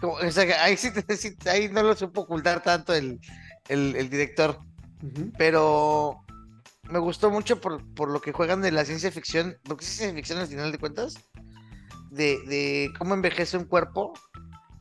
Como, 0.00 0.14
o 0.14 0.30
sea, 0.30 0.46
que 0.46 0.54
ahí 0.54 0.76
sí, 0.76 0.90
ahí 1.46 1.68
no 1.68 1.82
lo 1.82 1.94
supo 1.96 2.22
ocultar 2.22 2.62
tanto 2.62 2.94
el, 2.94 3.18
el, 3.68 3.96
el 3.96 4.08
director. 4.10 4.60
Pero 5.36 6.24
me 6.84 6.98
gustó 6.98 7.30
mucho 7.30 7.60
por, 7.60 7.84
por 7.94 8.10
lo 8.10 8.20
que 8.20 8.32
juegan 8.32 8.60
de 8.62 8.72
la 8.72 8.84
ciencia 8.84 9.10
ficción, 9.12 9.56
porque 9.64 9.84
es 9.84 9.90
ciencia 9.90 10.14
ficción 10.14 10.38
al 10.38 10.46
final 10.48 10.72
de 10.72 10.78
cuentas, 10.78 11.14
de, 12.10 12.38
de 12.46 12.90
cómo 12.98 13.14
envejece 13.14 13.56
un 13.56 13.64
cuerpo, 13.64 14.12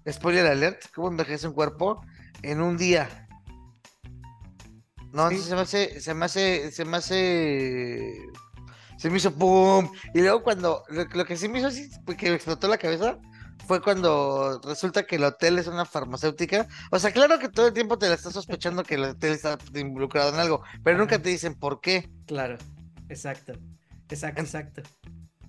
spoiler 0.09 0.45
alert, 0.47 0.81
cómo 0.95 1.09
envejece 1.09 1.47
un 1.47 1.53
cuerpo 1.53 2.01
en 2.41 2.61
un 2.61 2.77
día. 2.77 3.27
No, 5.13 5.29
Sí. 5.29 5.37
se 5.39 5.55
me 5.55 5.61
hace, 5.61 5.99
se 6.01 6.13
me 6.13 6.25
hace, 6.25 6.71
se 6.71 6.85
me 6.85 6.97
hace, 6.97 8.13
se 8.97 9.09
me 9.09 9.17
hizo 9.17 9.31
boom. 9.31 9.91
Y 10.13 10.19
luego 10.21 10.43
cuando, 10.43 10.83
lo, 10.89 11.05
lo 11.05 11.25
que 11.25 11.37
sí 11.37 11.47
me 11.47 11.59
hizo 11.59 11.67
así, 11.67 11.89
que 12.17 12.29
me 12.29 12.35
explotó 12.35 12.67
la 12.67 12.77
cabeza, 12.77 13.17
fue 13.65 13.81
cuando 13.81 14.61
resulta 14.63 15.05
que 15.05 15.17
el 15.17 15.23
hotel 15.23 15.59
es 15.59 15.67
una 15.67 15.85
farmacéutica. 15.85 16.67
O 16.91 16.99
sea, 16.99 17.11
claro 17.11 17.39
que 17.39 17.49
todo 17.49 17.67
el 17.67 17.73
tiempo 17.73 17.97
te 17.97 18.07
la 18.07 18.15
estás 18.15 18.33
sospechando 18.33 18.83
que 18.83 18.95
el 18.95 19.03
hotel 19.03 19.33
está 19.33 19.57
involucrado 19.75 20.33
en 20.33 20.39
algo, 20.39 20.61
pero 20.83 20.97
nunca 20.97 21.21
te 21.21 21.29
dicen 21.29 21.55
por 21.55 21.81
qué. 21.81 22.09
Claro, 22.25 22.57
exacto, 23.09 23.53
exacto, 24.09 24.41
exacto. 24.41 24.81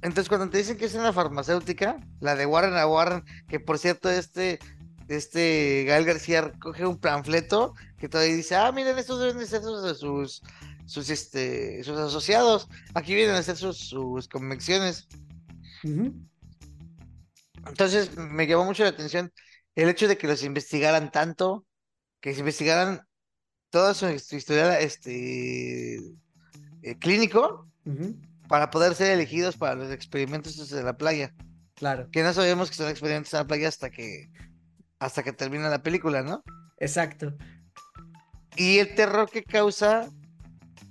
Entonces, 0.01 0.29
cuando 0.29 0.49
te 0.49 0.59
dicen 0.59 0.77
que 0.77 0.85
es 0.85 0.95
una 0.95 1.13
farmacéutica, 1.13 1.99
la 2.21 2.37
de 2.37 2.47
Warren 2.47 2.77
a 2.77 2.87
Warren, 2.87 3.25
que 3.49 3.59
por 3.59 3.79
cierto, 3.79 4.09
este, 4.09 4.61
este 5.09 5.85
Gael 5.87 6.05
García 6.05 6.53
coge 6.61 6.87
un 6.87 6.99
panfleto 6.99 7.75
que 7.99 8.09
todavía 8.09 8.37
dice, 8.37 8.55
ah, 8.55 8.71
miren, 8.71 8.99
estos 8.99 9.19
deben 9.21 9.39
de 9.39 9.47
ser 9.47 9.63
sus, 9.63 9.99
sus, 9.99 10.43
sus, 10.87 11.11
este, 11.11 11.83
sus 11.83 11.99
asociados, 11.99 12.69
aquí 12.95 13.15
vienen 13.15 13.35
a 13.35 13.39
hacer 13.39 13.57
sus, 13.57 13.77
sus 13.77 14.29
convenciones. 14.29 15.09
Entonces, 17.69 18.17
me 18.17 18.47
llamó 18.47 18.65
mucho 18.65 18.83
la 18.83 18.91
atención 18.91 19.33
el 19.75 19.89
hecho 19.89 20.09
de 20.09 20.19
que 20.19 20.27
los 20.27 20.43
investigaran 20.43 21.11
tanto, 21.13 21.65
que 22.21 22.35
se 22.35 22.41
investigaran 22.41 23.03
todo 23.71 23.95
su, 23.95 24.19
su 24.19 24.37
historial 24.37 24.77
este, 24.81 25.97
eh, 26.83 26.99
clínico 26.99 27.69
para 28.49 28.71
poder 28.71 28.95
ser 28.95 29.13
elegidos 29.13 29.57
para 29.57 29.75
los 29.75 29.93
experimentos 29.93 30.69
de 30.69 30.83
la 30.83 30.97
playa. 30.97 31.35
Claro, 31.75 32.09
Que 32.11 32.23
no 32.25 32.33
sabemos 32.33 32.71
que 32.71 32.77
son 32.77 32.89
experimentos 32.89 33.33
en 33.33 33.39
la 33.39 33.47
playa 33.47 33.69
hasta 33.69 33.91
que 33.91 34.31
hasta 34.99 35.23
que 35.23 35.33
termina 35.33 35.69
la 35.69 35.83
película, 35.83 36.23
¿no? 36.23 36.43
exacto. 36.79 37.37
Y 38.57 38.79
el 38.79 38.97
terror 38.97 39.31
que 39.31 39.45
causa 39.45 40.09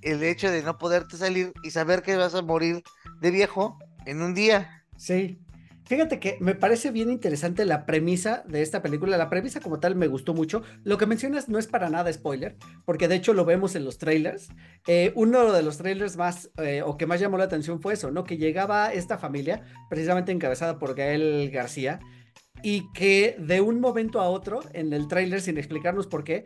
el 0.02 0.24
hecho 0.24 0.50
de 0.50 0.64
no 0.64 0.78
poderte 0.78 1.18
salir 1.18 1.52
y 1.64 1.72
saber 1.72 2.02
que 2.04 2.16
vas 2.16 2.36
a 2.36 2.42
morir 2.42 2.82
de 3.20 3.32
viejo 3.32 3.78
en 4.06 4.22
un 4.22 4.34
día. 4.34 4.86
Sí. 4.96 5.42
Fíjate 5.88 6.20
que 6.20 6.38
me 6.42 6.54
parece 6.54 6.92
bien 6.92 7.10
interesante 7.10 7.64
la 7.64 7.86
premisa 7.86 8.44
de 8.46 8.62
esta 8.62 8.82
película. 8.82 9.18
La 9.18 9.30
premisa 9.30 9.62
como 9.62 9.80
tal 9.80 9.96
me 9.96 10.08
gustó 10.08 10.34
mucho. 10.34 10.62
Lo 10.84 10.98
que 10.98 11.06
mencionas 11.06 11.48
no 11.48 11.58
es 11.58 11.68
para 11.68 11.90
nada 11.90 12.12
spoiler, 12.12 12.58
porque 12.84 13.08
de 13.08 13.16
hecho 13.16 13.34
lo 13.34 13.46
vemos 13.46 13.74
en 13.76 13.86
los 13.86 13.98
trailers. 13.98 14.50
Eh, 14.86 15.14
uno 15.16 15.54
de 15.54 15.64
los 15.64 15.78
trailers 15.78 16.18
más 16.18 16.52
eh, 16.58 16.82
o 16.86 16.98
que 16.98 17.06
más 17.06 17.22
llamó 17.22 17.38
la 17.38 17.46
atención 17.46 17.82
fue 17.82 17.94
eso, 17.94 18.12
¿no? 18.12 18.26
Que 18.26 18.38
llegaba 18.38 18.92
esta 18.92 19.18
familia, 19.18 19.64
precisamente 19.90 20.34
encabezada 20.34 20.78
por 20.78 20.94
Gael 20.94 21.50
García, 21.52 22.02
y 22.62 22.92
que 22.92 23.38
de 23.40 23.62
un 23.62 23.80
momento 23.80 24.20
a 24.20 24.30
otro, 24.30 24.60
en 24.74 24.92
el 24.92 25.08
trailer, 25.08 25.40
sin 25.40 25.58
explicarnos 25.58 26.08
por 26.08 26.26
qué, 26.26 26.46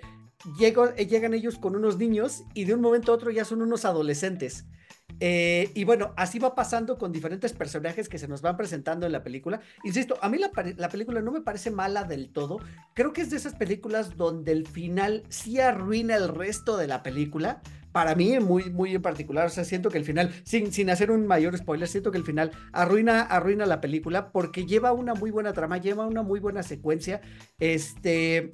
eh, 0.60 1.08
llegan 1.08 1.34
ellos 1.34 1.58
con 1.58 1.76
unos 1.76 1.98
niños 1.98 2.44
y 2.54 2.66
de 2.66 2.76
un 2.76 2.82
momento 2.82 3.12
a 3.12 3.16
otro 3.16 3.32
ya 3.32 3.46
son 3.46 3.64
unos 3.64 3.86
adolescentes. 3.86 4.66
Eh, 5.24 5.70
y 5.76 5.84
bueno, 5.84 6.14
así 6.18 6.40
va 6.40 6.56
pasando 6.56 6.98
con 6.98 7.12
diferentes 7.12 7.54
personajes 7.54 8.10
que 8.10 8.18
se 8.18 8.28
nos 8.28 8.42
van 8.42 8.58
presentando 8.58 9.06
en 9.06 9.12
la 9.12 9.24
película. 9.24 9.62
Insisto, 9.84 10.18
a 10.20 10.30
mí 10.30 10.40
la, 10.40 10.52
la 10.78 10.90
película 10.90 11.22
no 11.22 11.32
me 11.32 11.42
parece 11.42 11.70
mala 11.70 12.04
del 12.04 12.34
todo. 12.34 12.60
Creo 12.96 13.14
que 13.14 13.22
es 13.22 13.30
de 13.30 13.38
esas 13.38 13.54
películas 13.54 14.18
donde 14.18 14.52
el 14.52 14.66
final 14.68 15.24
sí 15.30 15.60
arruina 15.60 16.16
el 16.16 16.28
resto 16.28 16.76
de 16.76 16.88
la 16.88 17.04
película. 17.04 17.62
Para 17.92 18.16
mí, 18.16 18.40
muy, 18.40 18.72
muy 18.72 18.96
en 18.96 19.02
particular, 19.02 19.46
o 19.46 19.50
sea, 19.50 19.64
siento 19.64 19.90
que 19.92 20.00
el 20.00 20.06
final, 20.06 20.34
sin, 20.44 20.72
sin 20.72 20.90
hacer 20.90 21.12
un 21.12 21.28
mayor 21.28 21.56
spoiler, 21.58 21.88
siento 21.88 22.10
que 22.10 22.18
el 22.18 22.24
final 22.24 22.52
arruina, 22.72 23.22
arruina 23.22 23.66
la 23.66 23.82
película 23.82 24.32
porque 24.32 24.66
lleva 24.66 24.92
una 24.92 25.14
muy 25.14 25.30
buena 25.30 25.54
trama, 25.54 25.78
lleva 25.78 26.08
una 26.08 26.24
muy 26.24 26.40
buena 26.40 26.64
secuencia. 26.64 27.22
Este, 27.60 28.52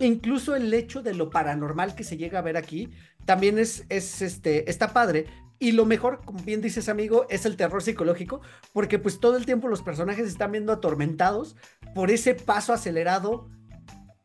incluso 0.00 0.56
el 0.56 0.74
hecho 0.74 1.02
de 1.02 1.14
lo 1.14 1.30
paranormal 1.30 1.94
que 1.94 2.04
se 2.04 2.16
llega 2.16 2.40
a 2.40 2.42
ver 2.42 2.56
aquí 2.56 2.90
también 3.26 3.58
es, 3.58 3.84
es 3.90 4.22
este, 4.22 4.68
está 4.68 4.92
padre. 4.92 5.26
Y 5.58 5.72
lo 5.72 5.86
mejor, 5.86 6.20
como 6.24 6.40
bien 6.40 6.60
dices, 6.60 6.88
amigo, 6.88 7.26
es 7.30 7.46
el 7.46 7.56
terror 7.56 7.82
psicológico, 7.82 8.40
porque 8.72 8.98
pues 8.98 9.20
todo 9.20 9.36
el 9.36 9.46
tiempo 9.46 9.68
los 9.68 9.82
personajes 9.82 10.26
están 10.26 10.52
viendo 10.52 10.72
atormentados 10.72 11.56
por 11.94 12.10
ese 12.10 12.34
paso 12.34 12.72
acelerado 12.72 13.48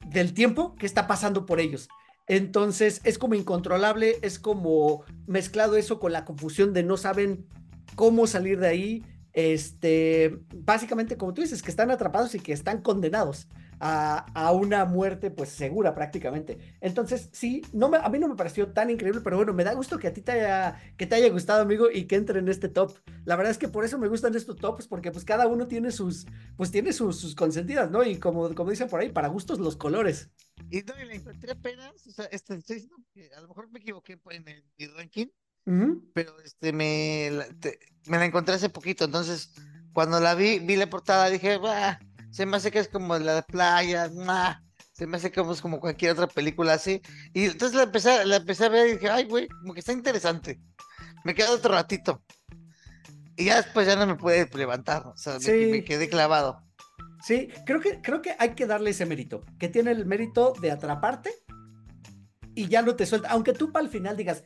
del 0.08 0.34
tiempo 0.34 0.76
que 0.76 0.86
está 0.86 1.08
pasando 1.08 1.46
por 1.46 1.60
ellos. 1.60 1.88
Entonces 2.28 3.02
es 3.04 3.18
como 3.18 3.36
incontrolable, 3.36 4.18
es 4.22 4.40
como 4.40 5.04
mezclado 5.28 5.78
eso 5.78 6.00
con 6.00 6.12
la 6.12 6.26
confusión 6.26 6.74
de 6.74 6.84
no 6.84 6.98
saben 6.98 7.48
cómo 7.96 8.28
salir 8.28 8.60
de 8.60 8.68
ahí. 8.68 9.06
Este, 9.34 10.40
básicamente, 10.56 11.18
como 11.18 11.34
tú 11.34 11.42
dices, 11.42 11.62
que 11.62 11.72
están 11.72 11.92
atrapados 11.92 12.34
y 12.36 12.40
que 12.40 12.54
están 12.54 12.82
condenados 12.82 13.48
a, 13.80 14.26
a 14.34 14.52
una 14.52 14.86
muerte, 14.86 15.32
pues 15.32 15.50
segura 15.50 15.94
prácticamente. 15.96 16.58
Entonces, 16.82 17.30
sí, 17.32 17.62
no 17.74 17.90
me, 17.90 17.98
a 17.98 18.10
mí 18.10 18.20
no 18.20 18.28
me 18.28 18.36
pareció 18.36 18.72
tan 18.74 18.90
increíble, 18.90 19.22
pero 19.24 19.38
bueno, 19.38 19.54
me 19.54 19.64
da 19.64 19.74
gusto 19.74 19.98
que 20.00 20.08
a 20.08 20.14
ti 20.14 20.22
te 20.22 20.34
haya, 20.34 20.80
que 20.98 21.06
te 21.06 21.16
haya 21.16 21.30
gustado, 21.30 21.62
amigo, 21.62 21.90
y 21.92 22.06
que 22.06 22.16
entre 22.16 22.40
en 22.40 22.50
este 22.50 22.70
top. 22.70 22.98
La 23.26 23.36
verdad 23.36 23.52
es 23.52 23.58
que 23.58 23.68
por 23.68 23.86
eso 23.86 23.98
me 23.98 24.08
gustan 24.08 24.36
estos 24.36 24.58
tops, 24.58 24.88
porque 24.88 25.12
pues 25.12 25.24
cada 25.26 25.48
uno 25.48 25.68
tiene 25.68 25.92
sus, 25.92 26.26
pues 26.58 26.72
tiene 26.72 26.94
sus, 26.94 27.18
sus 27.20 27.36
consentidas, 27.36 27.90
¿no? 27.92 28.04
Y 28.04 28.18
como, 28.18 28.54
como 28.56 28.70
dicen 28.72 28.90
por 28.90 29.00
ahí, 29.00 29.10
para 29.12 29.28
gustos 29.30 29.60
los 29.60 29.76
colores. 29.78 30.30
Y 30.70 30.82
no, 30.84 30.94
y 31.02 31.06
la 31.06 31.16
encontré 31.16 31.52
apenas, 31.52 32.06
o 32.08 32.12
sea, 32.12 32.26
este, 32.26 32.56
estoy 32.56 32.76
diciendo 32.78 32.98
que 33.14 33.30
a 33.34 33.42
lo 33.42 33.48
mejor 33.48 33.70
me 33.72 33.80
equivoqué 33.80 34.20
en 34.32 34.48
el, 34.48 34.64
mi 34.78 34.88
ranking, 34.88 35.28
Ujú. 35.66 36.04
pero 36.14 36.40
este 36.42 36.74
me 36.74 37.30
la, 37.32 37.48
te- 37.60 37.80
me 38.08 38.18
la 38.18 38.26
encontré 38.26 38.56
hace 38.56 38.70
poquito, 38.70 39.06
entonces 39.06 39.54
cuando 39.94 40.20
la 40.20 40.36
vi, 40.36 40.60
vi 40.60 40.76
la 40.76 40.90
portada, 40.90 41.30
dije, 41.30 41.58
"Bah, 41.58 42.00
se 42.32 42.46
me 42.46 42.58
hace 42.58 42.72
que 42.72 42.80
es 42.80 42.88
como 42.88 43.18
la 43.18 43.42
playa, 43.44 44.10
nah, 44.14 44.56
se 44.94 45.08
me 45.08 45.18
hace 45.18 45.32
como 45.32 45.54
es 45.54 45.62
como 45.62 45.80
cualquier 45.80 46.12
otra 46.12 46.28
película 46.28 46.74
así. 46.74 47.02
Y 47.34 47.46
entonces 47.46 47.76
la 47.78 47.84
empecé, 47.84 48.26
la 48.26 48.38
empecé 48.38 48.66
a 48.66 48.70
ver 48.70 48.88
y 48.88 48.92
dije, 48.94 49.10
ay, 49.10 49.26
güey, 49.26 49.48
como 49.48 49.74
que 49.74 49.80
está 49.80 49.94
interesante. 49.94 50.60
Me 51.24 51.34
quedo 51.36 51.54
otro 51.54 51.74
ratito. 51.74 52.22
Y 53.36 53.46
ya 53.46 53.58
después 53.58 53.88
ya 53.88 53.96
no 53.96 54.06
me 54.06 54.16
pude 54.16 54.50
levantar, 54.54 55.08
o 55.08 55.16
sea, 55.16 55.40
me- 55.40 55.84
quedé 55.84 56.10
clavado. 56.10 56.62
Sí, 57.24 57.50
creo 57.66 57.80
que, 57.82 58.02
creo 58.02 58.22
que 58.22 58.36
hay 58.38 58.50
que 58.56 58.66
darle 58.66 58.90
ese 58.92 59.06
mérito, 59.06 59.44
que 59.58 59.68
tiene 59.70 59.92
el 59.92 60.06
mérito 60.06 60.54
de 60.62 60.72
atraparte 60.72 61.32
y 62.56 62.68
ya 62.68 62.82
no 62.82 62.96
te 62.96 63.06
suelta, 63.06 63.30
aunque 63.30 63.54
tú 63.54 63.72
para 63.72 63.86
el 63.86 63.92
final 63.92 64.18
digas, 64.18 64.44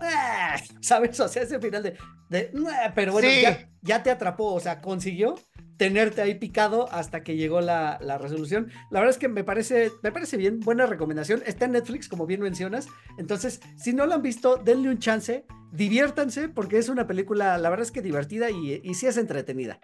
"Ah", 0.00 0.56
¿sabes? 0.82 1.18
O 1.20 1.28
sea, 1.28 1.42
ese 1.42 1.58
final 1.60 1.82
de, 1.82 1.96
de 2.28 2.52
"Ah", 2.70 2.92
pero 2.94 3.12
bueno, 3.12 3.28
Sí. 3.28 3.40
ya, 3.42 3.68
ya 3.82 4.02
te 4.02 4.10
atrapó, 4.10 4.54
o 4.54 4.60
sea, 4.60 4.80
consiguió 4.80 5.36
tenerte 5.76 6.22
ahí 6.22 6.34
picado 6.34 6.90
hasta 6.92 7.22
que 7.22 7.36
llegó 7.36 7.60
la, 7.60 7.98
la 8.00 8.18
resolución. 8.18 8.70
La 8.90 9.00
verdad 9.00 9.14
es 9.14 9.18
que 9.18 9.28
me 9.28 9.44
parece, 9.44 9.90
me 10.02 10.12
parece 10.12 10.36
bien, 10.36 10.60
buena 10.60 10.86
recomendación. 10.86 11.42
Está 11.46 11.66
en 11.66 11.72
Netflix, 11.72 12.08
como 12.08 12.26
bien 12.26 12.40
mencionas. 12.40 12.88
Entonces, 13.18 13.60
si 13.76 13.92
no 13.92 14.06
la 14.06 14.16
han 14.16 14.22
visto, 14.22 14.56
denle 14.56 14.88
un 14.88 14.98
chance, 14.98 15.44
diviértanse, 15.72 16.48
porque 16.48 16.78
es 16.78 16.88
una 16.88 17.06
película, 17.06 17.58
la 17.58 17.70
verdad 17.70 17.84
es 17.84 17.92
que 17.92 18.02
divertida 18.02 18.50
y, 18.50 18.80
y 18.82 18.94
sí 18.94 19.06
es 19.06 19.16
entretenida. 19.16 19.80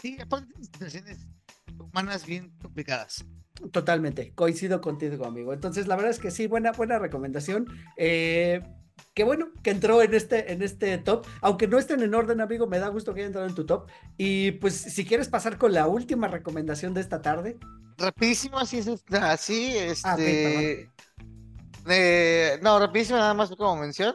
Sí, 0.00 0.16
aparte 0.20 0.52
de 0.56 0.64
situaciones 0.64 1.26
humanas 1.78 2.26
bien 2.26 2.52
complicadas. 2.60 3.24
Totalmente, 3.72 4.32
coincido 4.34 4.80
contigo, 4.80 5.24
amigo. 5.24 5.52
Entonces, 5.52 5.88
la 5.88 5.96
verdad 5.96 6.12
es 6.12 6.20
que 6.20 6.30
sí, 6.30 6.46
buena, 6.46 6.72
buena 6.72 6.98
recomendación. 6.98 7.66
Eh, 7.96 8.62
qué 9.14 9.24
bueno 9.24 9.48
que 9.62 9.70
entró 9.70 10.02
en 10.02 10.14
este, 10.14 10.52
en 10.52 10.62
este 10.62 10.98
top. 10.98 11.26
Aunque 11.40 11.68
no 11.68 11.78
estén 11.78 12.02
en 12.02 12.14
orden, 12.14 12.40
amigo, 12.40 12.66
me 12.66 12.78
da 12.78 12.88
gusto 12.88 13.14
que 13.14 13.20
haya 13.20 13.26
entrado 13.28 13.46
en 13.48 13.54
tu 13.54 13.66
top. 13.66 13.88
Y 14.16 14.52
pues, 14.52 14.74
si 14.74 15.04
quieres 15.06 15.28
pasar 15.28 15.58
con 15.58 15.72
la 15.72 15.86
última 15.88 16.28
recomendación 16.28 16.94
de 16.94 17.00
esta 17.00 17.22
tarde. 17.22 17.58
Rapidísimo, 17.98 18.58
así 18.58 18.78
es, 18.78 18.88
así, 19.10 19.76
Ah, 20.02 20.16
ok, 20.16 20.26
este... 20.26 20.88
eh, 21.88 22.58
no, 22.62 22.78
rapidísimo, 22.78 23.18
nada 23.18 23.34
más 23.34 23.50
como 23.56 23.76
mención. 23.76 24.14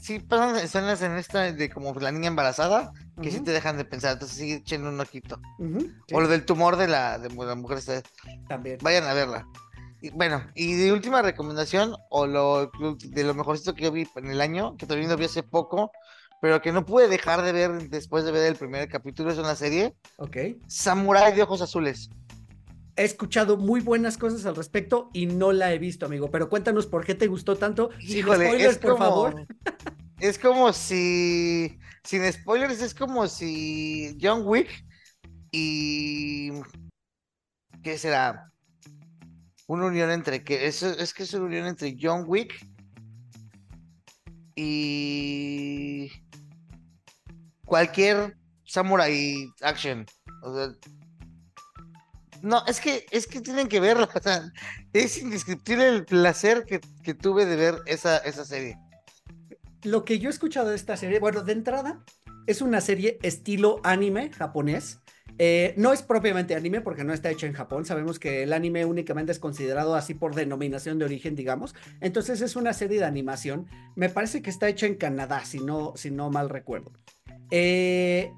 Sí 0.00 0.20
pasan 0.20 0.56
escenas 0.56 1.02
en 1.02 1.12
esta 1.18 1.52
de 1.52 1.70
como 1.70 1.94
la 2.00 2.12
niña 2.12 2.28
embarazada 2.28 2.92
que 3.20 3.30
sí 3.32 3.40
Ujú, 3.40 3.42
te 3.42 3.52
dejan 3.52 3.76
de 3.78 3.84
pensar, 3.86 4.14
entonces 4.14 4.38
sí 4.38 4.52
echen 4.52 4.86
un 4.86 5.00
ojito. 5.00 5.40
sí, 6.06 6.14
O 6.14 6.20
lo 6.20 6.28
del 6.28 6.46
tumor 6.46 6.76
de 6.76 6.88
la, 6.88 7.18
de 7.18 7.30
la 7.30 7.54
mujer, 7.56 7.80
también. 8.48 8.80
vayan 8.80 9.04
a 9.04 9.14
verla. 9.14 9.46
Y, 10.04 10.10
bueno, 10.10 10.46
y 10.54 10.74
de 10.74 10.92
última 10.92 11.22
recomendación, 11.22 11.96
o 12.10 12.26
lo 12.26 12.70
de 13.06 13.24
lo 13.24 13.32
mejorcito 13.32 13.74
que 13.74 13.84
yo 13.84 13.90
vi 13.90 14.06
en 14.16 14.26
el 14.26 14.42
año, 14.42 14.76
que 14.76 14.84
también 14.84 15.08
lo 15.08 15.16
vi 15.16 15.24
hace 15.24 15.42
poco, 15.42 15.92
pero 16.42 16.60
que 16.60 16.72
no 16.72 16.84
pude 16.84 17.08
dejar 17.08 17.40
de 17.40 17.52
ver 17.52 17.88
después 17.88 18.22
de 18.26 18.30
ver 18.30 18.46
el 18.46 18.56
primer 18.56 18.86
capítulo, 18.90 19.30
es 19.30 19.38
una 19.38 19.54
serie, 19.56 19.96
Ok. 20.18 20.36
Samurai 20.66 21.34
de 21.34 21.42
Ojos 21.42 21.62
Azules. 21.62 22.10
He 22.96 23.04
escuchado 23.04 23.56
muy 23.56 23.80
buenas 23.80 24.18
cosas 24.18 24.44
al 24.44 24.56
respecto 24.56 25.08
y 25.14 25.24
no 25.24 25.52
la 25.52 25.72
he 25.72 25.78
visto, 25.78 26.04
amigo. 26.04 26.30
Pero 26.30 26.50
cuéntanos 26.50 26.86
por 26.86 27.06
qué 27.06 27.14
te 27.14 27.26
gustó 27.26 27.56
tanto. 27.56 27.88
Sin 27.98 28.18
Híjole, 28.18 28.44
spoilers, 28.44 28.72
es 28.72 28.78
por 28.78 28.92
como, 28.92 29.04
favor. 29.04 29.46
Es 30.20 30.38
como 30.38 30.74
si, 30.74 31.78
sin 32.04 32.30
spoilers, 32.30 32.82
es 32.82 32.94
como 32.94 33.26
si 33.26 34.18
John 34.20 34.42
Wick 34.44 34.84
y 35.50 36.50
¿qué 37.82 37.96
será? 37.96 38.53
Una 39.66 39.86
unión 39.86 40.10
entre 40.10 40.44
que 40.44 40.66
eso 40.66 40.90
es 40.90 41.14
que 41.14 41.22
es 41.22 41.32
una 41.34 41.46
unión 41.46 41.66
entre 41.66 41.96
John 42.00 42.24
Wick 42.26 42.54
y 44.56 46.10
cualquier 47.64 48.36
samurai 48.64 49.50
action. 49.62 50.06
O 50.42 50.54
sea, 50.54 50.72
no, 52.42 52.62
es 52.66 52.78
que 52.78 53.06
es 53.10 53.26
que 53.26 53.40
tienen 53.40 53.68
que 53.68 53.80
verla. 53.80 54.08
es 54.92 55.18
indescriptible 55.18 55.88
el 55.88 56.04
placer 56.04 56.64
que, 56.66 56.80
que 57.02 57.14
tuve 57.14 57.46
de 57.46 57.56
ver 57.56 57.76
esa, 57.86 58.18
esa 58.18 58.44
serie. 58.44 58.78
Lo 59.82 60.04
que 60.04 60.18
yo 60.18 60.28
he 60.28 60.32
escuchado 60.32 60.68
de 60.68 60.76
esta 60.76 60.96
serie, 60.96 61.20
bueno, 61.20 61.42
de 61.42 61.52
entrada, 61.52 62.04
es 62.46 62.62
una 62.62 62.80
serie 62.80 63.18
estilo 63.22 63.80
anime 63.82 64.30
japonés. 64.30 65.00
Eh, 65.38 65.74
no 65.76 65.92
es 65.92 66.02
propiamente 66.02 66.54
anime 66.54 66.80
porque 66.80 67.02
no 67.02 67.12
está 67.12 67.30
hecho 67.30 67.46
en 67.46 67.54
Japón. 67.54 67.84
Sabemos 67.84 68.18
que 68.18 68.44
el 68.44 68.52
anime 68.52 68.84
únicamente 68.84 69.32
es 69.32 69.38
considerado 69.38 69.94
así 69.94 70.14
por 70.14 70.34
denominación 70.34 70.98
de 70.98 71.06
origen, 71.06 71.34
digamos. 71.34 71.74
Entonces 72.00 72.40
es 72.40 72.54
una 72.56 72.72
serie 72.72 72.98
de 72.98 73.04
animación. 73.04 73.66
Me 73.96 74.08
parece 74.08 74.42
que 74.42 74.50
está 74.50 74.68
hecha 74.68 74.86
en 74.86 74.94
Canadá, 74.94 75.44
si 75.44 75.58
no, 75.58 75.92
si 75.96 76.10
no 76.10 76.30
mal 76.30 76.48
recuerdo. 76.48 76.92
Eh, 77.50 78.32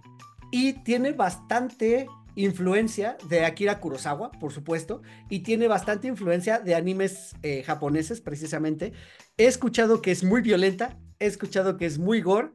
y 0.50 0.72
tiene 0.84 1.12
bastante 1.12 2.06
influencia 2.34 3.16
de 3.28 3.44
Akira 3.44 3.80
Kurosawa, 3.80 4.30
por 4.30 4.52
supuesto, 4.52 5.02
y 5.28 5.40
tiene 5.40 5.68
bastante 5.68 6.06
influencia 6.06 6.60
de 6.60 6.74
animes 6.74 7.34
eh, 7.42 7.62
japoneses, 7.62 8.20
precisamente. 8.20 8.92
He 9.38 9.46
escuchado 9.46 10.02
que 10.02 10.12
es 10.12 10.22
muy 10.22 10.42
violenta, 10.42 10.98
he 11.18 11.26
escuchado 11.26 11.76
que 11.76 11.86
es 11.86 11.98
muy 11.98 12.20
gore, 12.20 12.50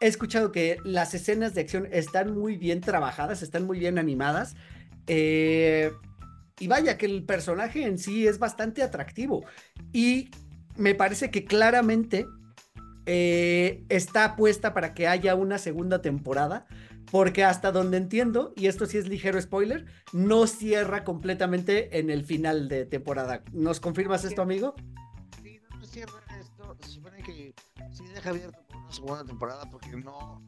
he 0.00 0.06
escuchado 0.06 0.52
que 0.52 0.78
las 0.84 1.14
escenas 1.14 1.54
de 1.54 1.62
acción 1.62 1.88
están 1.90 2.36
muy 2.36 2.56
bien 2.56 2.80
trabajadas, 2.80 3.42
están 3.42 3.66
muy 3.66 3.78
bien 3.78 3.98
animadas. 3.98 4.56
eh, 5.06 5.90
y 6.58 6.68
vaya 6.68 6.96
que 6.96 7.06
el 7.06 7.24
personaje 7.24 7.84
en 7.84 7.98
sí 7.98 8.26
es 8.26 8.38
bastante 8.38 8.82
atractivo. 8.82 9.44
Y 9.92 10.30
me 10.76 10.94
parece 10.94 11.30
que 11.30 11.44
claramente 11.44 12.26
eh, 13.06 13.84
está 13.88 14.36
puesta 14.36 14.72
para 14.72 14.94
que 14.94 15.08
haya 15.08 15.34
una 15.34 15.58
segunda 15.58 16.00
temporada. 16.00 16.66
Porque 17.10 17.44
hasta 17.44 17.70
donde 17.70 17.96
entiendo, 17.96 18.54
y 18.56 18.66
esto 18.66 18.86
sí 18.86 18.98
es 18.98 19.08
ligero 19.08 19.40
spoiler, 19.40 19.84
no 20.12 20.46
cierra 20.46 21.04
completamente 21.04 21.98
en 21.98 22.10
el 22.10 22.24
final 22.24 22.68
de 22.68 22.86
temporada. 22.86 23.42
¿Nos 23.52 23.78
confirmas 23.78 24.24
esto, 24.24 24.42
amigo? 24.42 24.74
Sí, 25.42 25.60
no 25.78 25.84
cierra 25.84 26.20
esto. 26.40 26.76
Se 26.82 26.88
supone 26.88 27.22
que 27.22 27.54
sí 27.92 28.04
deja 28.14 28.30
abierto 28.30 28.63
una 28.84 28.92
segunda 28.92 29.24
temporada 29.24 29.68
porque 29.70 29.96
no, 29.96 30.42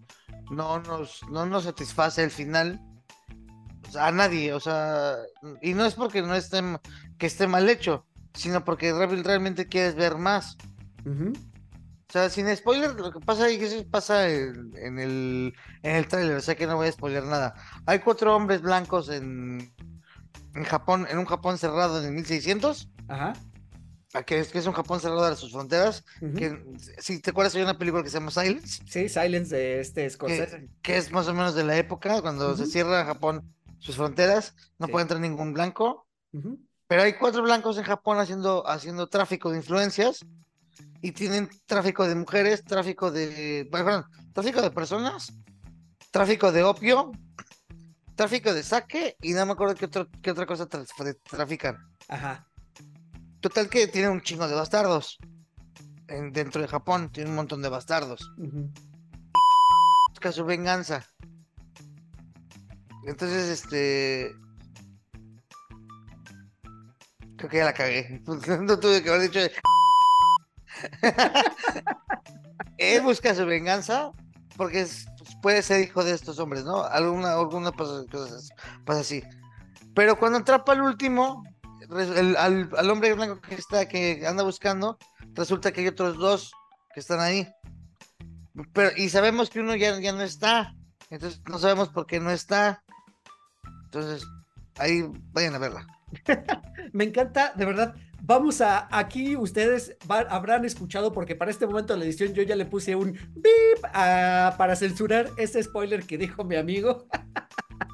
no, 0.51 0.79
nos, 0.81 1.21
no 1.31 1.47
nos 1.47 1.65
satisface 1.65 2.23
el 2.23 2.31
final. 2.31 2.81
O 3.89 3.93
sea, 3.93 4.09
a 4.09 4.13
nadie, 4.13 4.53
o 4.53 4.61
sea, 4.61 5.17
y 5.63 5.75
no 5.75 5.85
es 5.85 5.95
porque 5.95 6.23
no 6.23 6.35
esté, 6.35 6.61
que 7.19 7.27
esté 7.27 7.47
mal 7.47 7.69
hecho, 7.69 8.05
sino 8.35 8.65
porque 8.65 8.93
re- 8.93 9.23
realmente 9.23 9.69
quieres 9.69 9.95
ver 9.95 10.17
más. 10.17 10.57
O 12.09 12.13
sea, 12.13 12.31
sin 12.31 12.55
spoiler, 12.57 12.95
lo 12.95 13.13
que 13.13 13.21
pasa 13.21 13.45
ahí, 13.45 13.59
que 13.59 13.67
eso 13.67 13.85
pasa 13.91 14.29
en, 14.29 14.73
en 14.77 14.99
el, 14.99 15.55
en 15.83 15.97
el 15.97 16.07
tráiler, 16.09 16.37
o 16.37 16.41
sea 16.41 16.55
que 16.57 16.67
no 16.67 16.77
voy 16.77 16.89
a 16.89 16.93
spoiler 16.93 17.25
nada. 17.25 17.55
Hay 17.87 17.99
cuatro 18.01 18.35
hombres 18.35 18.61
blancos 18.63 19.09
en, 19.09 19.73
en 20.55 20.65
Japón, 20.65 21.07
en 21.11 21.19
un 21.19 21.25
Japón 21.27 21.59
cerrado 21.59 21.99
en 22.01 22.07
el 22.07 22.13
1600, 22.13 22.89
Ajá. 23.09 23.33
Que 24.25 24.39
es, 24.41 24.49
que 24.49 24.59
es 24.59 24.67
un 24.67 24.73
Japón 24.73 25.01
cerrado 25.01 25.25
a 25.25 25.37
sus 25.37 25.53
fronteras, 25.53 26.05
ujú. 26.21 26.35
que 26.35 26.63
si 26.99 27.21
te 27.21 27.31
acuerdas 27.31 27.55
hay 27.55 27.63
una 27.63 27.77
película 27.79 28.03
que 28.03 28.11
se 28.11 28.19
llama 28.19 28.31
Silence, 28.31 28.83
Sí, 28.87 29.09
Silence 29.09 29.55
de 29.55 29.81
este 29.81 30.09
Scorsese. 30.09 30.69
que 30.83 30.97
es 30.97 31.11
más 31.13 31.29
o 31.29 31.35
menos 31.35 31.55
de 31.55 31.65
la 31.65 31.77
época, 31.77 32.21
cuando 32.23 32.57
se 32.57 32.63
Ujú. 32.63 32.71
cierra 32.73 33.05
Japón 33.05 33.55
sus 33.79 33.97
fronteras, 33.97 34.55
no 34.79 34.87
Sí. 34.87 34.93
puede 34.93 35.03
entrar 35.03 35.21
ningún 35.21 35.53
blanco, 35.53 36.07
Ujú. 36.33 36.59
pero 36.87 37.03
hay 37.03 37.15
cuatro 37.15 37.43
blancos 37.43 37.77
en 37.79 37.85
Japón 37.85 38.19
haciendo, 38.19 38.67
haciendo 38.69 39.07
tráfico 39.09 39.51
de 39.51 39.59
influencias 39.59 40.25
y 41.03 41.13
tienen 41.13 41.49
tráfico 41.67 42.07
de 42.09 42.15
mujeres, 42.15 42.65
tráfico 42.65 43.11
de, 43.11 43.69
perdón, 43.71 44.05
tráfico 44.33 44.63
de 44.63 44.71
personas, 44.71 45.33
tráfico 46.11 46.53
de 46.53 46.63
opio, 46.63 47.13
tráfico 48.15 48.55
de 48.55 48.63
saque 48.63 49.17
y 49.21 49.33
no 49.35 49.45
me 49.45 49.53
acuerdo 49.53 49.75
qué, 49.75 49.85
otro- 49.87 50.09
qué 50.23 50.31
otra 50.31 50.47
cosa 50.47 50.67
tra- 50.69 50.87
tra- 50.87 51.17
trafican. 51.29 51.77
Ajá. 52.09 52.47
Total 53.41 53.69
que 53.69 53.87
tienen 53.87 54.11
un 54.11 54.23
chingo 54.23 54.49
de 54.49 54.55
bastardos. 54.55 55.19
En- 56.09 56.33
dentro 56.33 56.61
de 56.63 56.69
Japón 56.69 57.11
tienen 57.11 57.31
un 57.31 57.37
montón 57.37 57.63
de 57.63 57.69
bastardos. 57.69 58.33
Busca 60.11 60.33
su 60.33 60.45
venganza. 60.45 61.05
Entonces, 63.07 63.49
este. 63.49 64.33
Creo 67.37 67.51
que 67.51 67.57
ya 67.59 67.65
la 67.67 67.75
cagué. 67.75 68.23
No 68.63 68.79
tuve 68.79 69.03
que 69.03 69.11
haber 69.11 69.31
dicho. 69.31 69.41
Él 72.79 73.03
busca 73.03 73.35
su 73.35 73.47
venganza 73.47 74.11
porque 74.57 74.83
es- 74.83 75.07
pues, 75.19 75.37
puede 75.43 75.63
ser 75.63 75.81
hijo 75.83 76.05
de 76.05 76.13
estos 76.13 76.39
hombres, 76.39 76.65
¿no? 76.65 76.83
Alguna, 76.85 77.33
alguna 77.35 77.73
cosa, 77.73 78.05
cosas- 78.11 78.51
pasa 78.85 79.01
así. 79.01 79.23
Pero 79.95 80.19
cuando 80.19 80.39
atrapa 80.39 80.73
al 80.73 80.83
último, 80.83 81.43
el- 81.91 82.37
al, 82.37 82.71
al 82.77 82.91
hombre 82.91 83.13
blanco 83.15 83.41
que 83.41 83.55
está, 83.55 83.87
que 83.89 84.27
anda 84.27 84.43
buscando, 84.43 84.99
resulta 85.35 85.73
que 85.73 85.81
hay 85.83 85.89
otros 85.89 86.17
dos 86.17 86.53
que 86.95 87.01
están 87.01 87.21
ahí. 87.21 87.49
Pero, 88.73 88.91
y 88.97 89.09
sabemos 89.11 89.51
que 89.51 89.61
uno 89.61 89.75
ya, 89.77 89.99
ya 90.01 90.13
no 90.13 90.23
está. 90.23 90.75
Entonces 91.11 91.41
no 91.49 91.59
sabemos 91.59 91.91
por 91.91 92.07
qué 92.07 92.21
no 92.21 92.31
está. 92.31 92.83
Entonces, 93.85 94.27
ahí 94.79 95.05
vayan 95.33 95.55
a 95.55 95.59
verla. 95.59 95.87
Me 96.93 97.05
encanta, 97.05 97.53
de 97.55 97.65
verdad. 97.65 97.95
Vamos 98.23 98.61
a, 98.61 98.89
aquí 98.91 99.37
ustedes 99.37 99.95
habrán 100.09 100.65
escuchado, 100.65 101.13
porque 101.13 101.37
para 101.37 101.51
este 101.51 101.67
momento 101.67 101.93
de 101.93 101.99
la 102.01 102.07
edición 102.07 102.33
yo 102.33 102.43
ya 102.43 102.57
le 102.57 102.65
puse 102.65 102.97
un 102.97 103.13
beep 103.13 103.85
ah, 103.93 104.55
para 104.59 104.75
censurar 104.75 105.31
ese 105.37 105.63
spoiler 105.63 106.05
que 106.05 106.19
dijo 106.19 106.43
mi 106.43 106.57
amigo. 106.57 107.07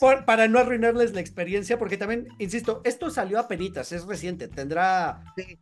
por- 0.00 0.24
para 0.24 0.48
no 0.48 0.58
arruinarles 0.58 1.12
la 1.14 1.20
experiencia, 1.20 1.78
porque 1.78 1.96
también, 1.96 2.28
insisto, 2.38 2.80
esto 2.84 3.10
salió 3.10 3.38
a 3.38 3.48
penitas, 3.48 3.92
es 3.92 4.04
reciente, 4.04 4.48
tendrá 4.48 5.22
Sí. 5.36 5.58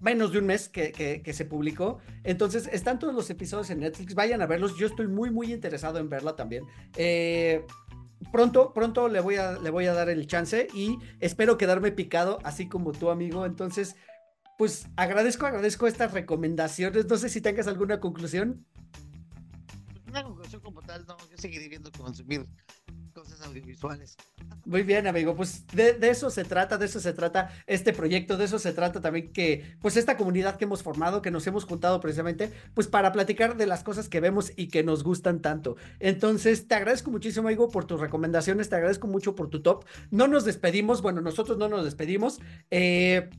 menos 0.00 0.32
de 0.32 0.38
un 0.38 0.46
mes 0.46 0.68
que, 0.68 0.92
que- 0.92 1.22
que 1.22 1.32
se 1.32 1.44
publicó. 1.44 1.98
Entonces, 2.24 2.68
están 2.72 2.98
todos 2.98 3.14
los 3.14 3.30
episodios 3.30 3.70
en 3.70 3.80
Netflix, 3.80 4.14
vayan 4.14 4.42
a 4.42 4.46
verlos. 4.46 4.76
Yo 4.76 4.86
estoy 4.86 5.08
muy, 5.08 5.30
muy 5.30 5.52
interesado 5.52 5.98
en 5.98 6.10
verla 6.10 6.36
también. 6.36 6.64
Eh, 6.96 7.64
pronto, 8.32 8.72
pronto 8.74 9.08
le 9.08 9.20
voy, 9.20 9.36
a, 9.36 9.52
le 9.52 9.70
voy 9.70 9.86
a 9.86 9.94
dar 9.94 10.08
el 10.10 10.26
chance 10.26 10.66
y 10.74 10.98
espero 11.20 11.56
quedarme 11.56 11.92
picado, 11.92 12.38
así 12.44 12.68
como 12.68 12.92
tu 12.92 13.10
amigo. 13.10 13.46
Entonces, 13.46 13.96
pues 14.58 14.86
agradezco, 14.96 15.46
agradezco 15.46 15.86
estas 15.86 16.12
recomendaciones. 16.12 17.06
No 17.06 17.16
sé 17.16 17.28
si 17.28 17.40
tengas 17.40 17.66
alguna 17.66 17.98
conclusión. 18.00 18.64
Una 20.08 20.22
conclusión 20.22 20.60
como 20.62 20.80
tal, 20.82 21.04
no, 21.06 21.16
yo 21.30 21.36
seguiré 21.36 21.68
viendo 21.68 21.90
consumir 21.90 22.46
cosas 23.14 23.40
audiovisuales. 23.42 24.16
Muy 24.64 24.82
bien, 24.82 25.06
amigo. 25.06 25.34
Pues 25.36 25.66
de, 25.68 25.96
eso 26.02 26.30
se 26.30 26.44
trata, 26.44 26.76
de 26.76 26.86
eso 26.86 27.00
se 27.00 27.12
trata 27.12 27.50
este 27.66 27.92
proyecto, 27.92 28.36
de 28.36 28.44
eso 28.44 28.58
se 28.58 28.72
trata 28.72 29.00
también 29.00 29.32
que, 29.32 29.76
pues 29.80 29.96
esta 29.96 30.16
comunidad 30.16 30.56
que 30.56 30.64
hemos 30.64 30.82
formado, 30.82 31.22
que 31.22 31.30
nos 31.30 31.46
hemos 31.46 31.64
juntado 31.64 32.00
precisamente, 32.00 32.52
pues 32.74 32.88
para 32.88 33.12
platicar 33.12 33.56
de 33.56 33.66
las 33.66 33.84
cosas 33.84 34.08
que 34.08 34.20
vemos 34.20 34.52
y 34.56 34.68
que 34.68 34.82
nos 34.82 35.04
gustan 35.04 35.40
tanto. 35.40 35.76
Entonces, 36.00 36.66
te 36.66 36.74
agradezco 36.74 37.10
muchísimo, 37.10 37.48
amigo, 37.48 37.70
por 37.70 37.86
tus 37.86 38.00
recomendaciones, 38.00 38.68
te 38.68 38.76
agradezco 38.76 39.06
mucho 39.06 39.34
por 39.34 39.48
tu 39.48 39.62
top. 39.62 39.84
No 40.10 40.26
nos 40.26 40.44
despedimos, 40.44 41.00
bueno, 41.00 41.20
nosotros 41.20 41.56
no 41.56 41.68
nos 41.68 41.84
despedimos. 41.84 42.40
Eh, 42.70 43.30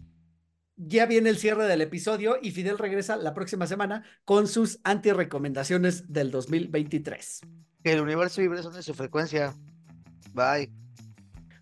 ya 0.77 1.05
viene 1.05 1.29
el 1.29 1.37
cierre 1.37 1.67
del 1.67 1.81
episodio 1.81 2.37
y 2.41 2.51
Fidel 2.51 2.77
regresa 2.77 3.17
la 3.17 3.33
próxima 3.33 3.67
semana 3.67 4.03
con 4.23 4.47
sus 4.47 4.79
anti-recomendaciones 4.83 6.11
del 6.11 6.31
2023. 6.31 7.41
Que 7.85 7.93
el 7.93 8.01
universo 8.01 8.41
vibre 8.41 8.63
de 8.63 8.81
su 8.81 8.95
frecuencia. 8.95 9.53
Bye. 10.33 10.71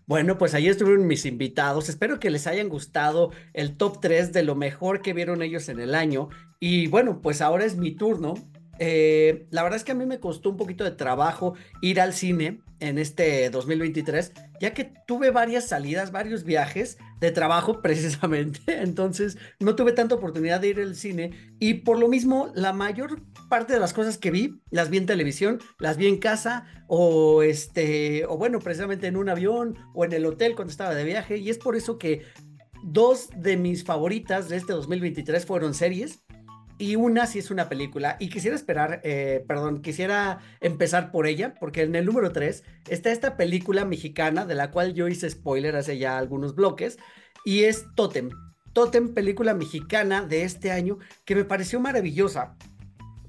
Bueno, 0.06 0.38
pues 0.38 0.54
ahí 0.54 0.68
estuvieron 0.68 1.06
mis 1.06 1.26
invitados. 1.26 1.90
Espero 1.90 2.18
que 2.18 2.30
les 2.30 2.46
hayan 2.46 2.70
gustado 2.70 3.30
el 3.52 3.76
top 3.76 4.00
3 4.00 4.32
de 4.32 4.42
lo 4.42 4.54
mejor 4.54 5.02
que 5.02 5.12
vieron 5.12 5.42
ellos 5.42 5.68
en 5.68 5.80
el 5.80 5.94
año. 5.94 6.30
Y 6.60 6.86
bueno, 6.86 7.20
pues 7.20 7.42
ahora 7.42 7.66
es 7.66 7.76
mi 7.76 7.90
turno. 7.90 8.32
Eh, 8.78 9.46
la 9.50 9.62
verdad 9.64 9.76
es 9.76 9.84
que 9.84 9.92
a 9.92 9.94
mí 9.94 10.06
me 10.06 10.18
costó 10.18 10.48
un 10.48 10.56
poquito 10.56 10.82
de 10.82 10.92
trabajo 10.92 11.56
ir 11.82 12.00
al 12.00 12.14
cine 12.14 12.62
en 12.80 12.98
este 12.98 13.50
2023, 13.50 14.32
ya 14.60 14.74
que 14.74 14.92
tuve 15.06 15.30
varias 15.30 15.68
salidas, 15.68 16.12
varios 16.12 16.44
viajes 16.44 16.98
de 17.20 17.30
trabajo 17.30 17.80
precisamente, 17.82 18.80
entonces 18.80 19.38
no 19.60 19.76
tuve 19.76 19.92
tanta 19.92 20.14
oportunidad 20.14 20.60
de 20.60 20.68
ir 20.68 20.80
al 20.80 20.94
cine 20.94 21.54
y 21.58 21.74
por 21.74 21.98
lo 21.98 22.08
mismo 22.08 22.50
la 22.54 22.72
mayor 22.72 23.22
parte 23.48 23.72
de 23.72 23.80
las 23.80 23.92
cosas 23.92 24.18
que 24.18 24.30
vi 24.30 24.60
las 24.70 24.90
vi 24.90 24.98
en 24.98 25.06
televisión, 25.06 25.60
las 25.78 25.96
vi 25.96 26.06
en 26.08 26.18
casa 26.18 26.66
o 26.88 27.42
este 27.42 28.24
o 28.26 28.36
bueno, 28.36 28.58
precisamente 28.58 29.06
en 29.06 29.16
un 29.16 29.28
avión 29.28 29.76
o 29.94 30.04
en 30.04 30.12
el 30.12 30.26
hotel 30.26 30.54
cuando 30.54 30.70
estaba 30.70 30.94
de 30.94 31.04
viaje. 31.04 31.36
Y 31.38 31.50
es 31.50 31.58
por 31.58 31.76
eso 31.76 31.98
que 31.98 32.22
dos 32.82 33.28
de 33.36 33.56
mis 33.56 33.84
favoritas 33.84 34.48
de 34.48 34.56
este 34.56 34.72
2023 34.72 35.46
fueron 35.46 35.74
series 35.74 36.23
y 36.78 36.96
una 36.96 37.26
sí 37.26 37.38
es 37.38 37.50
una 37.50 37.68
película. 37.68 38.16
Y 38.18 38.28
quisiera 38.28 38.56
esperar, 38.56 39.00
eh, 39.04 39.44
perdón, 39.46 39.82
quisiera 39.82 40.40
empezar 40.60 41.10
por 41.10 41.26
ella, 41.26 41.54
porque 41.54 41.82
en 41.82 41.94
el 41.94 42.06
número 42.06 42.32
3 42.32 42.64
está 42.88 43.12
esta 43.12 43.36
película 43.36 43.84
mexicana 43.84 44.44
de 44.44 44.54
la 44.54 44.70
cual 44.70 44.94
yo 44.94 45.08
hice 45.08 45.30
spoiler 45.30 45.76
hace 45.76 45.98
ya 45.98 46.18
algunos 46.18 46.54
bloques, 46.54 46.98
y 47.44 47.64
es 47.64 47.84
Totem. 47.94 48.30
Totem, 48.72 49.14
película 49.14 49.54
mexicana 49.54 50.22
de 50.22 50.42
este 50.42 50.72
año, 50.72 50.98
que 51.24 51.36
me 51.36 51.44
pareció 51.44 51.78
maravillosa. 51.78 52.56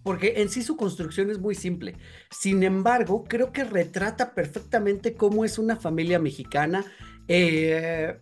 Porque 0.01 0.35
en 0.37 0.49
sí 0.49 0.61
su 0.61 0.77
construcción 0.77 1.31
es 1.31 1.39
muy 1.39 1.55
simple. 1.55 1.95
Sin 2.29 2.61
embargo, 2.63 3.23
creo 3.23 3.51
que 3.51 3.63
retrata 3.63 4.33
perfectamente 4.35 5.15
cómo 5.15 5.45
es 5.45 5.57
una 5.57 5.75
familia 5.75 6.19
mexicana. 6.19 6.85
Eh, 7.27 8.21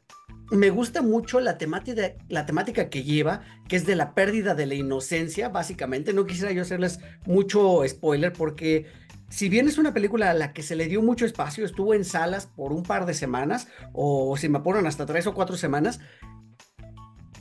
me 0.54 0.70
gusta 0.70 1.02
mucho 1.02 1.40
la 1.40 1.58
temática, 1.58 2.90
que 2.90 3.04
lleva, 3.04 3.42
que 3.68 3.76
es 3.76 3.86
de 3.86 3.96
la 3.96 4.14
pérdida 4.14 4.54
de 4.54 4.66
la 4.66 4.76
inocencia, 4.76 5.50
básicamente. 5.50 6.14
No 6.14 6.26
quisiera 6.26 6.52
yo 6.52 6.62
hacerles 6.62 7.00
mucho 7.26 7.82
spoiler 7.88 8.32
porque 8.34 8.86
si 9.30 9.50
bien 9.50 9.68
es 9.68 9.78
una 9.78 9.94
película 9.94 10.30
a 10.30 10.34
la 10.34 10.54
que 10.54 10.62
se 10.62 10.76
le 10.76 10.88
dio 10.88 11.02
mucho 11.02 11.26
espacio, 11.26 11.66
estuvo 11.66 11.94
en 11.94 12.06
salas 12.06 12.46
por 12.46 12.72
un 12.72 12.84
par 12.84 13.06
de 13.06 13.16
semanas, 13.16 13.68
o 13.94 14.38
si 14.38 14.48
me 14.48 14.60
apuran 14.60 14.86
hasta 14.86 15.08
tres 15.08 15.26
o 15.26 15.34
cuatro 15.34 15.58
semanas, 15.58 16.00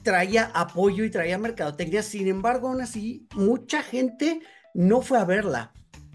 traía 0.03 0.51
apoyo 0.55 1.05
y 1.05 1.11
traía 1.11 1.37
mercadotecnia. 1.39 2.03
Sin 2.03 2.29
embargo, 2.29 2.69
aún 2.69 2.81
así, 2.81 3.27
mucha 3.35 3.83
gente 3.83 4.41
no 4.75 5.03
fue 5.03 5.19
a 5.19 5.25
verla. 5.25 5.73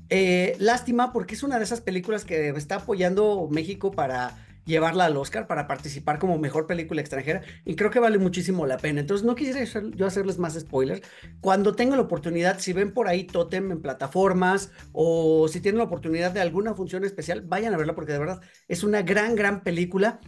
Eh, 0.10 0.56
lástima 0.60 1.12
porque 1.12 1.36
es 1.36 1.44
una 1.44 1.58
de 1.58 1.66
esas 1.66 1.82
películas 1.82 2.26
que 2.26 2.50
está 2.50 2.78
apoyando 2.78 3.48
México 3.52 3.92
para 3.92 4.47
llevarla 4.68 5.06
al 5.06 5.18
Oscar 5.18 5.48
para 5.48 5.66
participar 5.68 6.20
como 6.20 6.38
mejor 6.38 6.68
película 6.68 7.02
extranjera 7.02 7.42
y 7.66 7.76
creo 7.76 7.90
que 7.90 8.00
vale 8.00 8.20
muchísimo 8.20 8.68
la 8.68 8.78
pena. 8.78 9.00
Entonces 9.00 9.26
no 9.26 9.36
quisiera 9.36 9.64
yo 9.96 10.06
hacerles 10.06 10.38
más 10.38 10.54
spoilers. 10.54 11.02
Cuando 11.42 11.74
tenga 11.74 11.96
la 11.96 12.04
oportunidad, 12.04 12.60
si 12.60 12.74
ven 12.74 12.94
por 12.94 13.08
ahí 13.08 13.24
Totem 13.24 13.72
en 13.72 13.82
plataformas 13.82 14.72
o 14.92 15.48
si 15.48 15.62
tienen 15.62 15.80
la 15.80 15.86
oportunidad 15.86 16.32
de 16.32 16.42
alguna 16.42 16.76
función 16.76 17.04
especial, 17.04 17.42
vayan 17.42 17.74
a 17.74 17.78
verla 17.78 17.96
porque 17.96 18.14
de 18.14 18.20
verdad 18.20 18.42
es 18.68 18.84
una 18.84 19.02
gran, 19.02 19.36
gran 19.36 19.64
película 19.64 20.20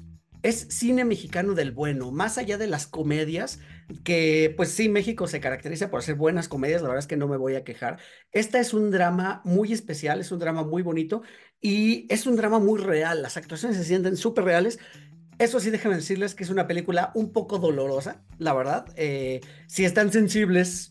es 0.42 0.68
cine 0.70 1.06
mexicano 1.06 1.54
del 1.54 1.72
bueno, 1.72 2.12
más 2.12 2.38
allá 2.38 2.58
de 2.58 2.68
las 2.68 2.88
comedias, 2.88 3.60
que 4.04 4.54
pues 4.56 4.70
sí, 4.70 4.90
México 4.90 5.28
se 5.28 5.40
caracteriza 5.40 5.90
por 5.90 6.00
hacer 6.00 6.16
buenas 6.16 6.48
comedias, 6.48 6.82
la 6.82 6.88
verdad 6.88 7.04
es 7.04 7.08
que 7.08 7.18
no 7.18 7.28
me 7.28 7.38
voy 7.38 7.56
a 7.56 7.64
quejar. 7.64 8.00
Esta 8.32 8.60
es 8.60 8.74
un 8.74 8.92
drama 8.92 9.42
muy 9.44 9.74
especial, 9.74 10.20
es 10.20 10.32
un 10.32 10.40
drama 10.40 10.64
muy 10.64 10.82
bonito 10.82 11.22
y 11.60 12.06
es 12.14 12.26
un 12.28 12.36
drama 12.36 12.60
muy 12.60 12.80
real, 12.80 13.22
las 13.22 13.38
actuaciones 13.38 13.78
se 13.78 13.84
sienten 13.84 14.16
súper 14.18 14.46
reales. 14.46 14.80
Eso 15.40 15.62
sí, 15.62 15.70
déjenme 15.70 15.96
decirles 15.96 16.36
que 16.36 16.44
es 16.44 16.50
una 16.50 16.68
película 16.68 17.12
un 17.16 17.32
poco 17.32 17.60
dolorosa, 17.60 18.26
la 18.38 18.54
verdad. 18.54 18.86
Eh, 18.98 19.40
si 19.68 19.86
están 19.86 20.12
sensibles 20.12 20.90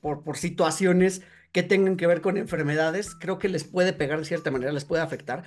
por 0.00 0.36
situaciones 0.36 1.22
que 1.50 1.64
tengan 1.64 1.96
que 1.96 2.06
ver 2.06 2.20
con 2.20 2.36
enfermedades, 2.36 3.16
creo 3.16 3.38
que 3.38 3.48
les 3.48 3.64
puede 3.64 3.92
pegar 3.92 4.20
de 4.20 4.26
cierta 4.26 4.50
manera, 4.52 4.70
les 4.72 4.84
puede 4.84 5.02
afectar. 5.02 5.42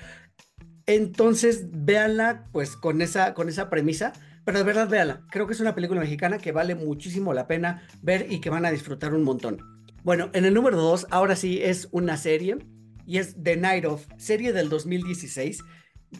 Entonces, 0.85 1.67
véanla 1.71 2.47
pues 2.51 2.75
con 2.75 3.01
esa, 3.01 3.33
con 3.33 3.49
esa 3.49 3.69
premisa, 3.69 4.13
pero 4.45 4.57
de 4.57 4.63
verdad 4.63 4.89
véanla. 4.89 5.21
Creo 5.29 5.47
que 5.47 5.53
es 5.53 5.59
una 5.59 5.75
película 5.75 6.01
mexicana 6.01 6.37
que 6.37 6.51
vale 6.51 6.75
muchísimo 6.75 7.33
la 7.33 7.47
pena 7.47 7.87
ver 8.01 8.27
y 8.29 8.41
que 8.41 8.49
van 8.49 8.65
a 8.65 8.71
disfrutar 8.71 9.13
un 9.13 9.23
montón. 9.23 9.59
Bueno, 10.03 10.29
en 10.33 10.45
el 10.45 10.53
número 10.53 10.77
2, 10.77 11.07
ahora 11.11 11.35
sí 11.35 11.59
es 11.61 11.87
una 11.91 12.17
serie 12.17 12.57
y 13.05 13.17
es 13.17 13.35
The 13.41 13.57
Night 13.57 13.85
of, 13.85 14.07
serie 14.17 14.51
del 14.53 14.69
2016. 14.69 15.63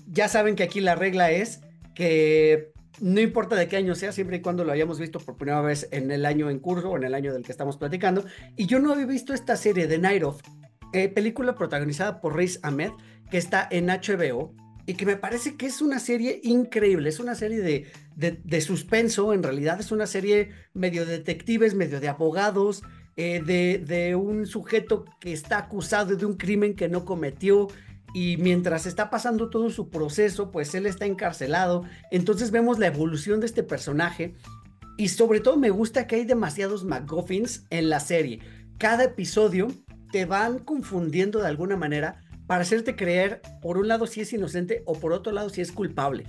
Ya 0.08 0.28
saben 0.28 0.56
que 0.56 0.64
aquí 0.64 0.82
la 0.82 0.96
regla 0.96 1.32
es 1.32 1.62
que 1.96 2.72
no 3.00 3.20
importa 3.20 3.56
de 3.56 3.68
qué 3.68 3.78
año 3.78 3.96
sea, 3.96 4.12
siempre 4.12 4.38
y 4.38 4.42
cuando 4.42 4.64
lo 4.64 4.72
hayamos 4.72 5.00
visto 5.00 5.20
por 5.20 5.36
primera 5.36 5.62
vez 5.62 5.88
en 5.92 6.12
el 6.12 6.26
año 6.26 6.50
en 6.50 6.60
curso 6.60 6.90
o 6.90 6.98
en 6.98 7.04
el 7.04 7.16
año 7.16 7.34
del 7.34 7.44
que 7.44 7.52
estamos 7.52 7.78
platicando. 7.78 8.24
Y 8.56 8.68
yo 8.68 8.80
no 8.80 8.94
había 8.94 9.08
visto 9.08 9.34
esta 9.34 9.56
serie 9.56 9.88
The 9.88 9.98
Night 9.98 10.24
of, 10.24 10.42
eh, 10.94 11.10
película 11.10 11.56
protagonizada 11.56 12.22
por 12.22 12.36
Riz 12.36 12.60
Ahmed, 12.64 12.92
que 13.32 13.38
está 13.38 13.68
en 13.72 13.88
HBO 13.88 14.54
y 14.86 14.96
que 14.96 15.06
me 15.06 15.16
parece 15.16 15.56
que 15.56 15.66
es 15.66 15.82
una 15.82 16.00
serie 16.00 16.42
increíble, 16.44 17.10
es 17.10 17.20
una 17.20 17.34
serie 17.36 17.62
de, 17.62 17.88
de, 18.16 18.62
suspenso, 18.62 19.34
en 19.34 19.42
realidad 19.42 19.80
es 19.80 19.92
una 19.92 20.06
serie 20.06 20.50
medio 20.74 21.06
de 21.06 21.14
detectives, 21.14 21.74
medio 21.74 22.00
de 22.00 22.10
abogados, 22.10 22.84
eh, 23.16 23.42
de, 23.46 23.80
de, 23.80 24.16
un 24.16 24.46
sujeto 24.46 25.06
que 25.20 25.34
está 25.34 25.60
acusado 25.60 26.16
de 26.16 26.26
un 26.26 26.36
crimen 26.36 26.76
que 26.76 26.90
no 26.90 27.06
cometió 27.06 27.68
y 28.14 28.38
mientras 28.38 28.86
está 28.86 29.10
pasando 29.10 29.50
todo 29.50 29.70
su 29.70 29.90
proceso, 29.90 30.52
pues 30.52 30.76
él 30.76 30.86
está 30.86 31.06
encarcelado, 31.06 31.84
entonces 32.12 32.52
vemos 32.52 32.80
la 32.80 32.88
evolución 32.88 33.40
de 33.40 33.46
este 33.46 33.64
personaje 33.64 34.36
y 34.98 35.08
sobre 35.08 35.40
todo 35.40 35.58
me 35.58 35.70
gusta 35.70 36.06
que 36.08 36.18
hay 36.18 36.26
demasiados 36.26 36.84
McGuffins 36.84 37.66
en 37.70 37.90
la 37.90 38.00
serie. 38.00 38.40
Cada 38.78 39.06
episodio 39.06 39.70
te 40.12 40.26
van 40.26 40.60
confundiendo 40.60 41.40
de 41.40 41.48
alguna 41.48 41.78
manera 41.78 42.22
para 42.52 42.64
hacerte 42.64 42.98
creer, 42.98 43.42
por 43.62 43.78
un 43.78 43.88
lado, 43.88 44.08
si 44.08 44.20
es 44.20 44.34
inocente 44.34 44.84
o 44.86 45.00
por 45.00 45.14
otro 45.14 45.32
lado, 45.32 45.48
si 45.48 45.62
es 45.62 45.72
culpable. 45.72 46.26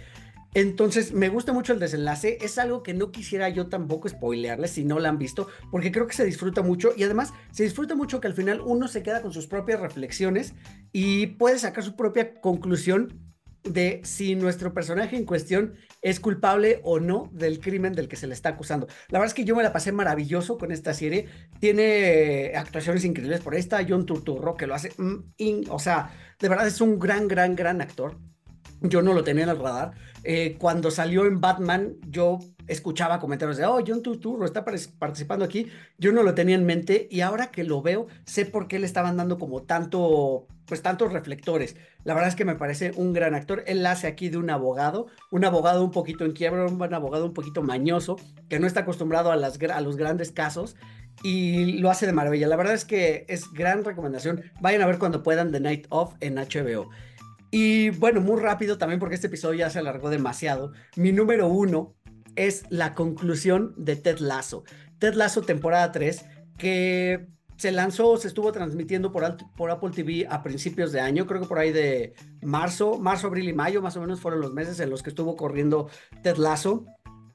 Entonces, 0.55 1.12
me 1.12 1.28
gusta 1.28 1.53
mucho 1.53 1.73
el 1.73 1.81
desenlace. 1.81 2.39
Es 2.43 2.59
algo 2.59 2.85
que 2.85 2.94
no 2.94 3.11
quisiera 3.11 3.49
yo 3.49 3.66
tampoco 3.66 4.09
spoilearles 4.09 4.70
si 4.70 4.85
no 4.85 5.01
la 5.01 5.09
han 5.09 5.19
visto, 5.19 5.49
porque 5.73 5.90
creo 5.90 6.07
que 6.07 6.15
se 6.15 6.24
disfruta 6.24 6.62
mucho 6.62 6.93
y 6.97 7.03
además 7.03 7.32
se 7.51 7.65
disfruta 7.65 7.97
mucho 7.97 8.20
que 8.20 8.28
al 8.28 8.35
final 8.35 8.61
uno 8.61 8.86
se 8.86 9.03
queda 9.03 9.20
con 9.20 9.32
sus 9.32 9.49
propias 9.49 9.81
reflexiones 9.81 10.55
y 10.93 11.27
puede 11.27 11.59
sacar 11.59 11.82
su 11.82 11.97
propia 11.97 12.40
conclusión 12.40 13.32
de 13.65 14.01
si 14.05 14.35
nuestro 14.35 14.75
personaje 14.75 15.17
en 15.17 15.25
cuestión 15.25 15.75
es 16.01 16.19
culpable 16.19 16.81
o 16.83 16.99
no 16.99 17.31
del 17.33 17.61
crimen 17.61 17.93
del 17.93 18.09
que 18.09 18.17
se 18.17 18.27
le 18.27 18.35
está 18.35 18.51
acusando. 18.51 18.89
La 19.09 19.19
verdad 19.19 19.31
es 19.31 19.35
que 19.35 19.45
yo 19.45 19.55
me 19.55 19.63
la 19.63 19.73
pasé 19.73 19.93
maravilloso 19.93 20.59
con 20.59 20.73
esta 20.73 20.95
serie. 20.95 21.29
Tiene 21.61 22.53
actuaciones 22.57 23.05
increíbles. 23.05 23.41
Por 23.41 23.55
está 23.55 23.85
John 23.89 24.05
Turturro, 24.05 24.57
que 24.57 24.67
lo 24.67 24.75
hace. 24.75 24.93
Mm, 24.97 25.71
o 25.71 25.79
sea, 25.79 26.11
de 26.41 26.49
verdad 26.49 26.67
es 26.67 26.81
un 26.81 26.99
gran, 26.99 27.29
gran, 27.29 27.55
gran 27.55 27.81
actor. 27.81 28.19
Yo 28.81 29.01
no 29.01 29.13
lo 29.13 29.23
tenía 29.23 29.45
en 29.45 29.51
el 29.51 29.59
radar. 29.59 29.93
Eh, 30.25 30.57
cuando 30.59 30.91
salió 30.91 31.25
en 31.27 31.41
Batman, 31.41 31.95
yo 32.09 32.41
escuchaba 32.67 33.21
comentarios 33.21 33.57
de, 33.57 33.65
oh, 33.65 33.81
John 33.87 34.03
Turturro 34.03 34.45
está 34.45 34.65
participando 34.65 35.45
aquí. 35.45 35.69
Yo 35.99 36.13
no 36.13 36.25
lo 36.25 36.35
tenía 36.35 36.57
en 36.57 36.67
mente 36.67 37.07
y 37.11 37.21
ahora 37.21 37.53
que 37.53 37.63
lo 37.63 37.81
veo, 37.83 38.09
sé 38.25 38.45
por 38.45 38.67
qué 38.67 38.81
le 38.81 38.87
estaban 38.87 39.17
dando 39.17 39.39
como 39.39 39.63
tanto 39.63 40.49
pues 40.67 40.83
tantos 40.83 41.13
reflectores. 41.13 41.77
La 42.05 42.15
verdad 42.15 42.29
es 42.29 42.37
que 42.37 42.45
me 42.45 42.55
parece 42.55 42.93
un 42.97 43.13
gran 43.13 43.35
actor. 43.35 43.65
Él 43.67 43.85
hace 43.87 44.07
aquí 44.07 44.29
de 44.29 44.39
un 44.39 44.51
abogado, 44.51 45.07
un 45.31 45.45
abogado 45.45 45.85
un 45.85 45.91
poquito 45.91 46.25
en 46.25 46.33
quiebra, 46.33 46.67
un 46.67 46.95
abogado 46.95 47.27
un 47.27 47.35
poquito 47.35 47.63
mañoso, 47.63 48.17
que 48.49 48.59
no 48.59 48.67
está 48.67 48.81
acostumbrado 48.81 49.33
a, 49.33 49.37
los 49.37 49.97
grandes 49.97 50.33
casos 50.33 50.77
y 51.23 51.79
lo 51.79 51.91
hace 51.91 52.07
de 52.07 52.13
maravilla. 52.13 52.49
La 52.49 52.57
verdad 52.57 52.75
es 52.75 52.85
que 52.85 53.27
es 53.29 53.53
gran 53.53 53.85
recomendación. 53.85 54.43
Vayan 54.61 54.83
a 54.83 54.87
ver 54.87 54.99
cuando 54.99 55.23
puedan 55.23 55.53
The 55.53 55.61
Night 55.61 55.87
Of 55.91 56.15
en 56.21 56.37
HBO. 56.37 56.89
Y 57.51 57.91
bueno, 57.91 58.21
muy 58.21 58.41
rápido 58.41 58.79
también 58.79 58.99
porque 58.99 59.15
este 59.15 59.27
episodio 59.27 59.59
ya 59.59 59.71
se 59.71 59.79
alargó 59.79 60.09
demasiado. 60.09 60.73
Mi 60.97 61.13
número 61.13 61.49
uno 61.49 61.95
es 62.35 62.65
la 62.71 62.95
conclusión 62.95 63.75
de 63.77 63.97
Ted 63.97 64.19
Lasso. 64.19 64.65
Ted 64.99 65.15
Lasso 65.15 65.43
temporada 65.43 65.93
3, 65.93 66.25
que 66.57 67.27
se 67.63 67.71
lanzó, 67.71 68.17
se 68.17 68.27
estuvo 68.27 68.51
transmitiendo 68.51 69.13
por, 69.13 69.37
por 69.55 69.71
Apple 69.71 69.91
TV 69.91 70.27
a 70.29 70.43
principios 70.43 70.91
de 70.91 70.99
año, 70.99 71.29
creo 71.29 71.43
que 71.43 71.47
por 71.47 71.61
ahí 71.61 71.71
de 71.71 72.13
marzo, 72.43 72.99
marzo, 72.99 73.29
abril 73.29 73.49
y 73.49 73.53
mayo, 73.53 73.81
más 73.81 73.97
o 73.97 74.01
menos 74.01 74.19
fueron 74.19 74.41
los 74.41 74.53
meses 74.53 74.81
en 74.81 74.91
los 74.91 75.01
que 75.01 75.11
estuvo 75.11 75.37
corriendo 75.37 75.89
Ted 76.25 76.39
Lasso. 76.39 76.85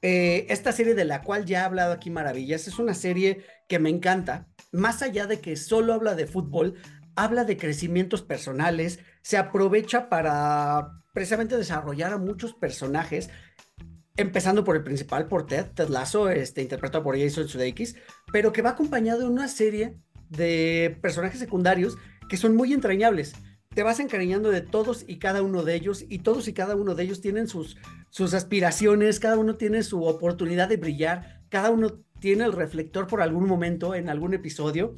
Eh, 0.02 0.44
esta 0.50 0.72
serie 0.72 0.94
de 0.94 1.06
la 1.06 1.22
cual 1.22 1.46
ya 1.46 1.60
he 1.60 1.64
hablado 1.64 1.94
aquí 1.94 2.10
maravillas, 2.10 2.68
es 2.68 2.78
una 2.78 2.92
serie 2.92 3.42
que 3.68 3.78
me 3.78 3.88
encanta, 3.88 4.48
más 4.70 5.00
allá 5.00 5.26
de 5.26 5.40
que 5.40 5.56
solo 5.56 5.94
habla 5.94 6.14
de 6.14 6.26
fútbol, 6.26 6.74
habla 7.16 7.44
de 7.44 7.56
crecimientos 7.56 8.20
personales, 8.20 8.98
se 9.22 9.38
aprovecha 9.38 10.10
para 10.10 10.90
precisamente 11.14 11.56
desarrollar 11.56 12.12
a 12.12 12.18
muchos 12.18 12.52
personajes, 12.52 13.30
empezando 14.18 14.62
por 14.62 14.76
el 14.76 14.84
principal, 14.84 15.26
por 15.26 15.46
Ted, 15.46 15.68
Ted 15.74 15.88
Lasso, 15.88 16.28
este, 16.28 16.60
interpretado 16.60 17.02
por 17.02 17.18
Jason 17.18 17.48
Sudeikis, 17.48 17.96
pero 18.30 18.52
que 18.52 18.60
va 18.60 18.70
acompañado 18.70 19.20
de 19.20 19.28
una 19.28 19.48
serie 19.48 19.96
de 20.30 20.96
personajes 21.00 21.38
secundarios 21.38 21.96
que 22.28 22.36
son 22.36 22.56
muy 22.56 22.72
entrañables. 22.72 23.34
Te 23.74 23.82
vas 23.82 24.00
encariñando 24.00 24.50
de 24.50 24.60
todos 24.60 25.04
y 25.06 25.18
cada 25.18 25.42
uno 25.42 25.62
de 25.62 25.74
ellos 25.74 26.04
y 26.08 26.20
todos 26.20 26.48
y 26.48 26.52
cada 26.52 26.74
uno 26.74 26.94
de 26.94 27.04
ellos 27.04 27.20
tienen 27.20 27.48
sus, 27.48 27.76
sus 28.10 28.34
aspiraciones, 28.34 29.20
cada 29.20 29.36
uno 29.36 29.56
tiene 29.56 29.82
su 29.82 30.04
oportunidad 30.04 30.68
de 30.68 30.76
brillar, 30.78 31.42
cada 31.48 31.70
uno 31.70 32.00
tiene 32.20 32.44
el 32.44 32.52
reflector 32.52 33.06
por 33.06 33.22
algún 33.22 33.46
momento 33.46 33.94
en 33.94 34.08
algún 34.08 34.34
episodio, 34.34 34.96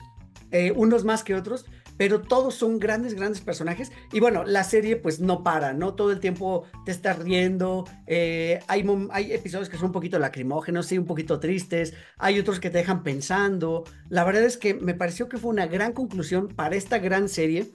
eh, 0.51 0.73
unos 0.74 1.05
más 1.05 1.23
que 1.23 1.35
otros, 1.35 1.66
pero 2.01 2.22
todos 2.22 2.55
son 2.55 2.78
grandes, 2.78 3.12
grandes 3.12 3.43
personajes. 3.43 3.93
Y 4.10 4.20
bueno, 4.20 4.43
la 4.43 4.64
serie 4.64 4.97
pues 4.97 5.20
no 5.20 5.43
para, 5.43 5.74
¿no? 5.74 5.93
Todo 5.97 6.12
el 6.12 6.18
tiempo 6.18 6.64
te 6.86 6.93
estás 6.93 7.18
riendo. 7.18 7.85
eh, 8.06 8.60
hay, 8.68 8.86
hay 9.10 9.32
episodios 9.35 9.68
que 9.68 9.77
son 9.77 9.89
un 9.89 9.93
poquito 9.93 10.18
lacrimógenos, 10.18 10.86
sí, 10.86 10.97
un 10.97 11.05
poquito 11.05 11.40
tristes. 11.40 11.93
Hay 12.16 12.39
otros 12.39 12.59
que 12.59 12.70
te 12.70 12.78
dejan 12.78 13.02
pensando. 13.02 13.85
La 14.09 14.24
verdad 14.24 14.44
es 14.44 14.56
que 14.56 14.72
me 14.72 14.94
pareció 14.94 15.28
que 15.28 15.36
fue 15.36 15.51
una 15.51 15.66
gran 15.66 15.93
conclusión 15.93 16.48
para 16.48 16.74
esta 16.74 16.98
gran 16.98 17.28
serie 17.28 17.66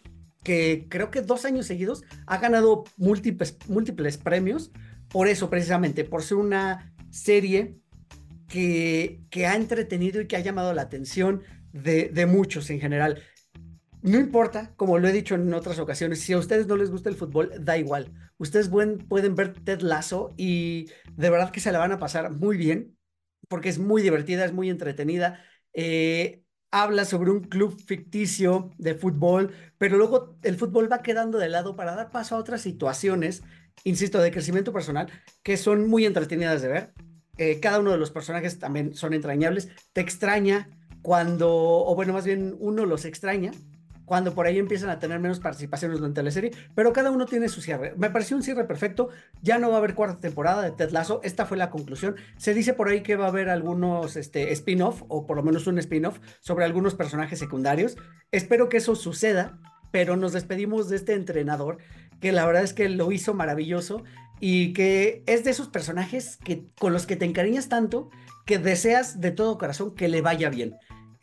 que 0.43 0.88
creo 0.89 1.11
que 1.11 1.22
dos 1.22 1.45
años 1.45 1.68
seguidos 1.68 2.03
ha 2.26 2.39
ganado 2.39 2.84
múltiples, 2.97 3.60
múltiples 3.68 4.18
premios. 4.18 4.72
Por 5.07 5.27
eso, 5.27 5.52
precisamente, 5.52 6.03
por 6.03 6.23
ser 6.23 6.38
una 6.38 6.95
serie 7.11 7.77
que, 8.47 9.22
que 9.30 9.45
ha 9.45 9.56
entretenido 9.56 10.19
y 10.19 10.26
que 10.26 10.35
ha 10.35 10.39
llamado 10.39 10.73
la 10.73 10.81
atención 10.81 11.43
de, 11.73 12.10
de 12.10 12.26
muchos 12.26 12.72
en 12.72 12.80
general. 12.80 13.22
No 14.06 14.19
importa, 14.19 14.72
como 14.76 14.99
lo 14.99 15.07
he 15.07 15.11
dicho 15.11 15.34
en 15.34 15.52
otras 15.52 15.80
ocasiones, 15.80 16.19
si 16.22 16.34
a 16.34 16.38
ustedes 16.38 16.68
no 16.68 16.77
les 16.77 16.91
gusta 16.91 17.10
el 17.10 17.15
fútbol, 17.15 17.52
da 17.60 17.76
igual. 17.76 18.14
Ustedes 18.38 18.69
pueden 18.69 19.34
ver 19.34 19.53
Ted 19.64 19.82
Lasso 19.82 20.36
y 20.38 20.91
de 21.15 21.32
verdad 21.32 21.49
que 21.49 21.60
se 21.60 21.72
la 21.72 21.80
van 21.80 21.91
a 21.91 21.98
pasar 21.98 22.30
muy 22.30 22.56
bien, 22.56 22.95
porque 23.48 23.68
es 23.69 23.80
muy 23.80 24.03
divertida, 24.03 24.45
es 24.45 24.53
muy 24.53 24.69
entretenida. 24.69 25.44
Eh, 25.73 26.44
habla 26.69 27.03
sobre 27.06 27.32
un 27.32 27.45
club 27.45 27.82
ficticio 27.84 28.69
de 28.77 28.94
fútbol, 28.94 29.52
pero 29.80 29.98
luego 29.98 30.38
el 30.44 30.56
fútbol 30.56 30.91
va 30.91 31.02
quedando 31.02 31.40
de 31.40 31.49
lado 31.49 31.76
para 31.76 31.95
dar 31.95 32.11
paso 32.11 32.36
a 32.36 32.38
otras 32.38 32.61
situaciones, 32.61 33.41
insisto, 33.84 34.22
de 34.22 34.30
crecimiento 34.30 34.72
personal, 34.72 35.11
que 35.41 35.57
son 35.57 35.90
muy 35.90 36.06
entretenidas 36.06 36.61
de 36.61 36.68
ver. 36.68 36.94
Eh, 37.40 37.60
cada 37.60 37.80
uno 37.80 37.91
de 37.91 37.98
los 37.98 38.11
personajes 38.11 38.60
también 38.60 38.94
son 38.94 39.15
entrañables. 39.15 39.69
Te 39.94 40.02
extraña 40.02 40.69
cuando, 41.02 41.49
o 41.52 41.95
bueno, 41.95 42.14
más 42.14 42.26
bien 42.26 42.56
uno 42.60 42.86
los 42.86 43.06
extraña 43.06 43.52
cuando 44.06 44.34
por 44.34 44.45
ahí 44.45 44.60
empiezan 44.60 44.90
a 44.90 44.99
tener 44.99 45.19
menos 45.19 45.40
participaciones 45.40 45.98
durante 45.98 46.23
la 46.23 46.32
serie, 46.32 46.52
pero 46.76 46.94
cada 46.94 47.11
uno 47.11 47.26
tiene 47.26 47.49
su 47.49 47.61
cierre. 47.61 47.94
Me 47.98 48.10
pareció 48.10 48.38
un 48.38 48.44
cierre 48.44 48.64
perfecto. 48.65 49.10
Ya 49.41 49.57
no 49.57 49.69
va 49.69 49.76
a 49.76 49.77
haber 49.80 49.95
cuarta 49.95 50.19
temporada 50.19 50.61
de 50.61 50.72
Ted 50.72 50.91
Lasso. 50.91 51.19
Esta 51.23 51.45
fue 51.45 51.57
la 51.57 51.69
conclusión. 51.69 52.15
Se 52.38 52.53
dice 52.53 52.73
por 52.73 52.88
ahí 52.88 53.02
que 53.02 53.15
va 53.15 53.26
a 53.26 53.30
haber 53.30 53.49
algunos 53.49 54.15
este, 54.15 54.52
spin-off, 54.53 55.03
o 55.07 55.26
por 55.26 55.38
lo 55.38 55.44
menos 55.44 55.68
un 55.68 55.80
spin-off, 55.80 56.19
sobre 56.40 56.65
algunos 56.65 56.95
personajes 56.95 57.40
secundarios. 57.40 57.98
Espero 58.32 58.69
que 58.69 58.77
eso 58.77 58.95
suceda, 58.95 59.60
pero 59.91 60.15
nos 60.15 60.34
despedimos 60.34 60.90
de 60.90 60.98
este 60.98 61.14
entrenador, 61.14 61.77
que 62.19 62.32
la 62.32 62.45
verdad 62.45 62.64
es 62.64 62.73
que 62.73 62.90
lo 62.90 63.11
hizo 63.11 63.34
maravilloso 63.34 64.03
y 64.40 64.73
que 64.73 65.23
es 65.26 65.44
de 65.44 65.52
esos 65.52 65.69
personajes 65.69 66.38
que, 66.38 66.68
con 66.80 66.94
los 66.94 67.06
que 67.06 67.15
te 67.15 67.26
encariñas 67.26 67.69
tanto 67.69 68.10
que 68.45 68.60
deseas 68.60 69.22
de 69.22 69.32
todo 69.32 69.57
corazón 69.57 69.95
que 69.95 70.07
le 70.07 70.22
vaya 70.22 70.49
bien. 70.49 70.76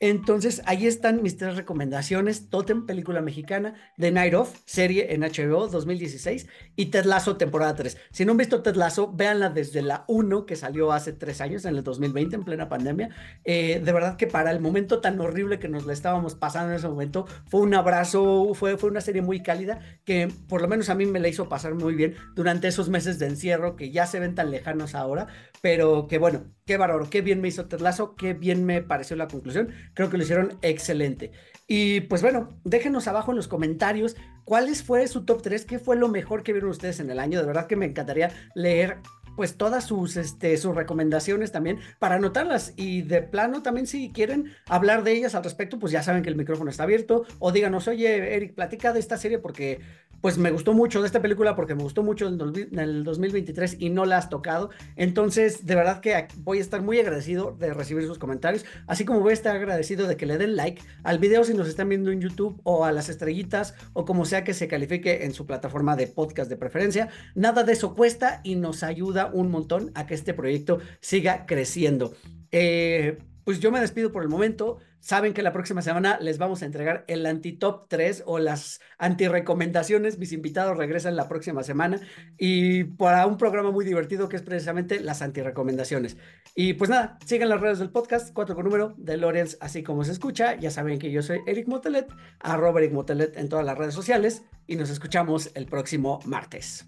Entonces, 0.03 0.63
ahí 0.67 0.89
están 0.89 1.23
mis 1.23 1.37
tres 1.37 1.55
recomendaciones. 1.55 2.51
Totem, 2.51 2.87
película 2.87 3.21
mexicana, 3.21 3.75
The 3.99 4.11
Night 4.11 4.35
Of, 4.35 4.53
serie 4.65 5.15
en 5.15 5.21
HBO 5.21 5.69
2016, 5.69 6.49
y 6.75 6.87
Ted 6.87 7.05
Lasso, 7.05 7.37
temporada 7.37 7.77
3. 7.77 7.97
Si 8.11 8.25
no 8.25 8.33
han 8.33 8.39
visto 8.39 8.63
Ted 8.63 8.75
Lasso, 8.75 9.13
véanla 9.13 9.51
desde 9.51 9.81
la 9.81 10.05
1 10.09 10.45
que 10.45 10.57
salió 10.57 10.91
hace 10.91 11.13
tres 11.13 11.41
años, 11.41 11.65
en 11.67 11.77
el 11.77 11.85
2020, 11.85 12.35
en 12.35 12.43
plena 12.43 12.69
pandemia. 12.69 13.11
Eh, 13.45 13.81
de 13.81 13.93
verdad 13.93 14.17
que 14.17 14.27
para 14.27 14.51
el 14.51 14.59
momento 14.59 15.01
tan 15.01 15.21
horrible 15.21 15.61
que 15.61 15.69
nos 15.69 15.87
la 15.87 15.93
estábamos 15.93 16.35
pasando 16.35 16.73
en 16.73 16.79
ese 16.79 16.89
momento, 16.89 17.29
fue 17.47 17.61
un 17.61 17.73
abrazo, 17.73 18.55
fue, 18.55 18.77
fue 18.79 18.91
una 18.91 19.03
serie 19.03 19.23
muy 19.23 19.41
cálida 19.41 19.79
que 20.05 20.29
por 20.49 20.63
lo 20.63 20.67
menos 20.67 20.89
a 20.89 20.97
mí 20.97 21.07
me 21.07 21.21
la 21.21 21.29
hizo 21.29 21.49
pasar 21.49 21.75
muy 21.75 21.95
bien 21.95 22.17
durante 22.35 22.67
esos 22.67 22.89
meses 22.89 23.21
de 23.21 23.27
encierro 23.27 23.77
que 23.77 23.93
ya 23.93 24.07
se 24.07 24.19
ven 24.19 24.35
tan 24.35 24.51
lejanos 24.51 24.97
ahora, 24.97 25.29
pero 25.61 26.09
que 26.09 26.19
bueno, 26.19 26.47
qué 26.65 26.77
bárbaro, 26.77 27.09
qué 27.09 27.21
bien 27.21 27.41
me 27.41 27.49
hizo 27.49 27.67
Ted 27.67 27.81
qué 28.17 28.35
bien 28.35 28.65
me 28.65 28.83
pareció 28.83 29.17
la 29.17 29.29
conclusión. 29.29 29.73
Creo 29.95 30.11
que 30.11 30.17
lo 30.17 30.23
hicieron 30.23 30.59
excelente. 30.63 31.33
Y 31.67 32.03
pues 32.03 32.23
bueno, 32.23 32.51
déjenos 32.65 33.09
abajo 33.09 33.33
en 33.33 33.37
los 33.37 33.49
comentarios 33.49 34.17
cuáles 34.45 34.83
fue 34.83 35.07
su 35.09 35.25
top 35.25 35.43
3, 35.43 35.65
qué 35.65 35.79
fue 35.79 35.97
lo 35.97 36.09
mejor 36.09 36.43
que 36.43 36.53
vieron 36.53 36.71
ustedes 36.71 37.01
en 37.01 37.11
el 37.11 37.19
año. 37.19 37.41
De 37.41 37.47
verdad 37.47 37.67
que 37.67 37.77
me 37.77 37.87
encantaría 37.87 38.31
leer 38.55 38.99
pues 39.37 39.57
todas 39.57 39.85
sus, 39.85 40.17
este, 40.17 40.57
sus 40.57 40.75
recomendaciones 40.75 41.53
también 41.53 41.79
para 41.99 42.17
anotarlas 42.17 42.75
y 42.77 43.03
de 43.03 43.23
plano 43.23 43.63
también 43.63 43.87
si 43.87 44.13
quieren 44.13 44.53
hablar 44.69 45.05
de 45.05 45.13
ellas 45.13 45.35
al 45.35 45.45
respecto, 45.45 45.79
pues 45.79 45.93
ya 45.93 46.03
saben 46.03 46.23
que 46.23 46.29
el 46.29 46.37
micrófono 46.37 46.71
está 46.71 46.83
abierto 46.83 47.25
o 47.39 47.53
díganos, 47.53 47.89
oye 47.89 48.35
Eric, 48.37 48.55
platica 48.55 48.93
de 48.93 49.01
esta 49.01 49.17
serie 49.17 49.39
porque 49.39 49.81
pues 50.23 50.39
me 50.39 50.53
gustó 50.53 50.73
mucho 50.73 51.01
de 51.01 51.07
esta 51.07 51.21
película 51.21 51.55
porque 51.55 51.75
me 51.75 51.83
gustó 51.83 52.03
mucho 52.03 52.29
en 52.29 52.41
el, 52.41 52.69
en 52.73 52.79
el 52.79 53.05
2023 53.05 53.77
y 53.81 53.91
no 53.91 54.07
la 54.07 54.17
has 54.19 54.31
tocado. 54.31 54.71
Entonces, 54.97 55.67
de 55.67 55.75
verdad 55.75 56.01
que 56.01 56.29
voy 56.39 56.59
a 56.59 56.61
estar 56.61 56.81
muy 56.81 56.99
agradecido 57.01 57.55
de 57.59 57.75
recibir 57.75 58.07
sus 58.07 58.19
comentarios, 58.19 58.65
así 58.87 59.05
como 59.05 59.21
voy 59.21 59.33
a 59.33 59.35
estar 59.35 59.55
agradecido 59.55 60.07
de 60.07 60.17
que 60.17 60.25
le 60.25 60.39
den 60.39 60.57
like 60.57 60.81
al 61.03 61.19
video 61.19 61.43
si 61.45 61.55
nos 61.55 61.69
están 61.69 61.89
viendo 61.89 62.13
en 62.13 62.21
YouTube 62.21 62.61
o 62.63 62.85
a 62.85 62.93
las 62.93 63.09
estrellitas 63.09 63.75
o 63.93 64.05
como 64.05 64.25
sea 64.25 64.45
que 64.45 64.55
se 64.55 64.69
califique 64.69 65.25
en 65.25 65.35
su 65.35 65.45
plataforma 65.45 65.97
de 65.97 66.07
podcast 66.07 66.49
de 66.49 66.57
preferencia. 66.57 67.09
Nada 67.35 67.65
de 67.65 67.73
eso 67.73 67.97
cuesta 67.97 68.41
y 68.45 68.55
nos 68.55 68.85
ayuda 68.85 69.31
un 69.33 69.51
montón 69.51 69.91
a 69.95 70.07
que 70.07 70.15
este 70.15 70.35
proyecto 70.35 70.79
siga 71.01 71.47
creciendo. 71.47 72.15
Eh, 72.53 73.19
pues 73.45 73.59
yo 73.59 73.73
me 73.73 73.81
despido 73.81 74.13
por 74.13 74.23
el 74.23 74.29
momento. 74.29 74.79
Saben 75.03 75.35
que 75.35 75.43
la 75.43 75.53
próxima 75.53 75.83
semana 75.83 76.17
les 76.21 76.39
vamos 76.39 76.63
a 76.63 76.65
entregar 76.65 77.05
el 77.09 77.27
anti-top 77.27 77.89
3 77.89 78.23
o 78.25 78.39
las 78.39 78.81
anti-recomendaciones. 78.99 80.17
Mis 80.17 80.31
invitados 80.31 80.77
regresan 80.77 81.17
la 81.17 81.29
próxima 81.29 81.65
semana 81.65 82.01
y 82.39 82.85
para 82.85 83.27
un 83.27 83.37
programa 83.37 83.73
muy 83.73 83.85
divertido 83.85 84.29
que 84.29 84.37
es 84.37 84.43
precisamente 84.43 85.01
las 85.01 85.21
anti-recomendaciones. 85.21 86.19
Y 86.55 86.75
pues 86.75 86.89
nada, 86.89 87.19
sigan 87.27 87.49
las 87.49 87.61
redes 87.61 87.81
del 87.81 87.91
podcast, 87.91 88.33
4 88.33 88.55
con 88.55 88.65
número 88.65 88.95
de 88.97 89.17
Lorenz, 89.17 89.59
así 89.61 89.83
como 89.83 90.05
se 90.05 90.13
escucha. 90.13 90.55
Ya 90.55 90.71
saben 90.71 91.01
que 91.01 91.11
yo 91.11 91.21
soy 91.21 91.41
Eric 91.49 91.67
Motelet, 91.67 92.07
arroba 92.39 92.79
Eric 92.79 92.93
Motelet 92.93 93.37
en 93.37 93.49
todas 93.49 93.67
las 93.67 93.77
redes 93.77 93.95
sociales 93.95 94.45
y 94.69 94.77
nos 94.77 94.89
escuchamos 94.89 95.51
el 95.55 95.67
próximo 95.67 96.21
martes. 96.27 96.87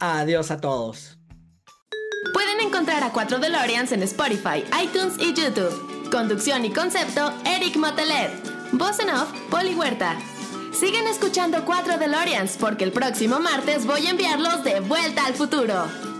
Adiós 0.00 0.50
a 0.50 0.60
todos. 0.60 1.20
Pueden 2.32 2.66
encontrar 2.66 3.04
a 3.04 3.12
4 3.12 3.38
DeLoreans 3.38 3.92
en 3.92 4.02
Spotify, 4.02 4.64
iTunes 4.82 5.14
y 5.20 5.32
YouTube. 5.34 5.93
Conducción 6.14 6.64
y 6.64 6.70
concepto, 6.70 7.32
Eric 7.44 7.74
Motelet. 7.74 8.30
Voz 8.70 9.00
en 9.00 9.10
off, 9.10 9.32
Poli 9.50 9.74
Huerta. 9.74 10.16
Sigan 10.72 11.08
escuchando 11.08 11.64
4 11.64 11.98
DeLoreans 11.98 12.56
porque 12.56 12.84
el 12.84 12.92
próximo 12.92 13.40
martes 13.40 13.84
voy 13.84 14.06
a 14.06 14.10
enviarlos 14.10 14.62
de 14.62 14.78
vuelta 14.78 15.26
al 15.26 15.34
futuro. 15.34 16.13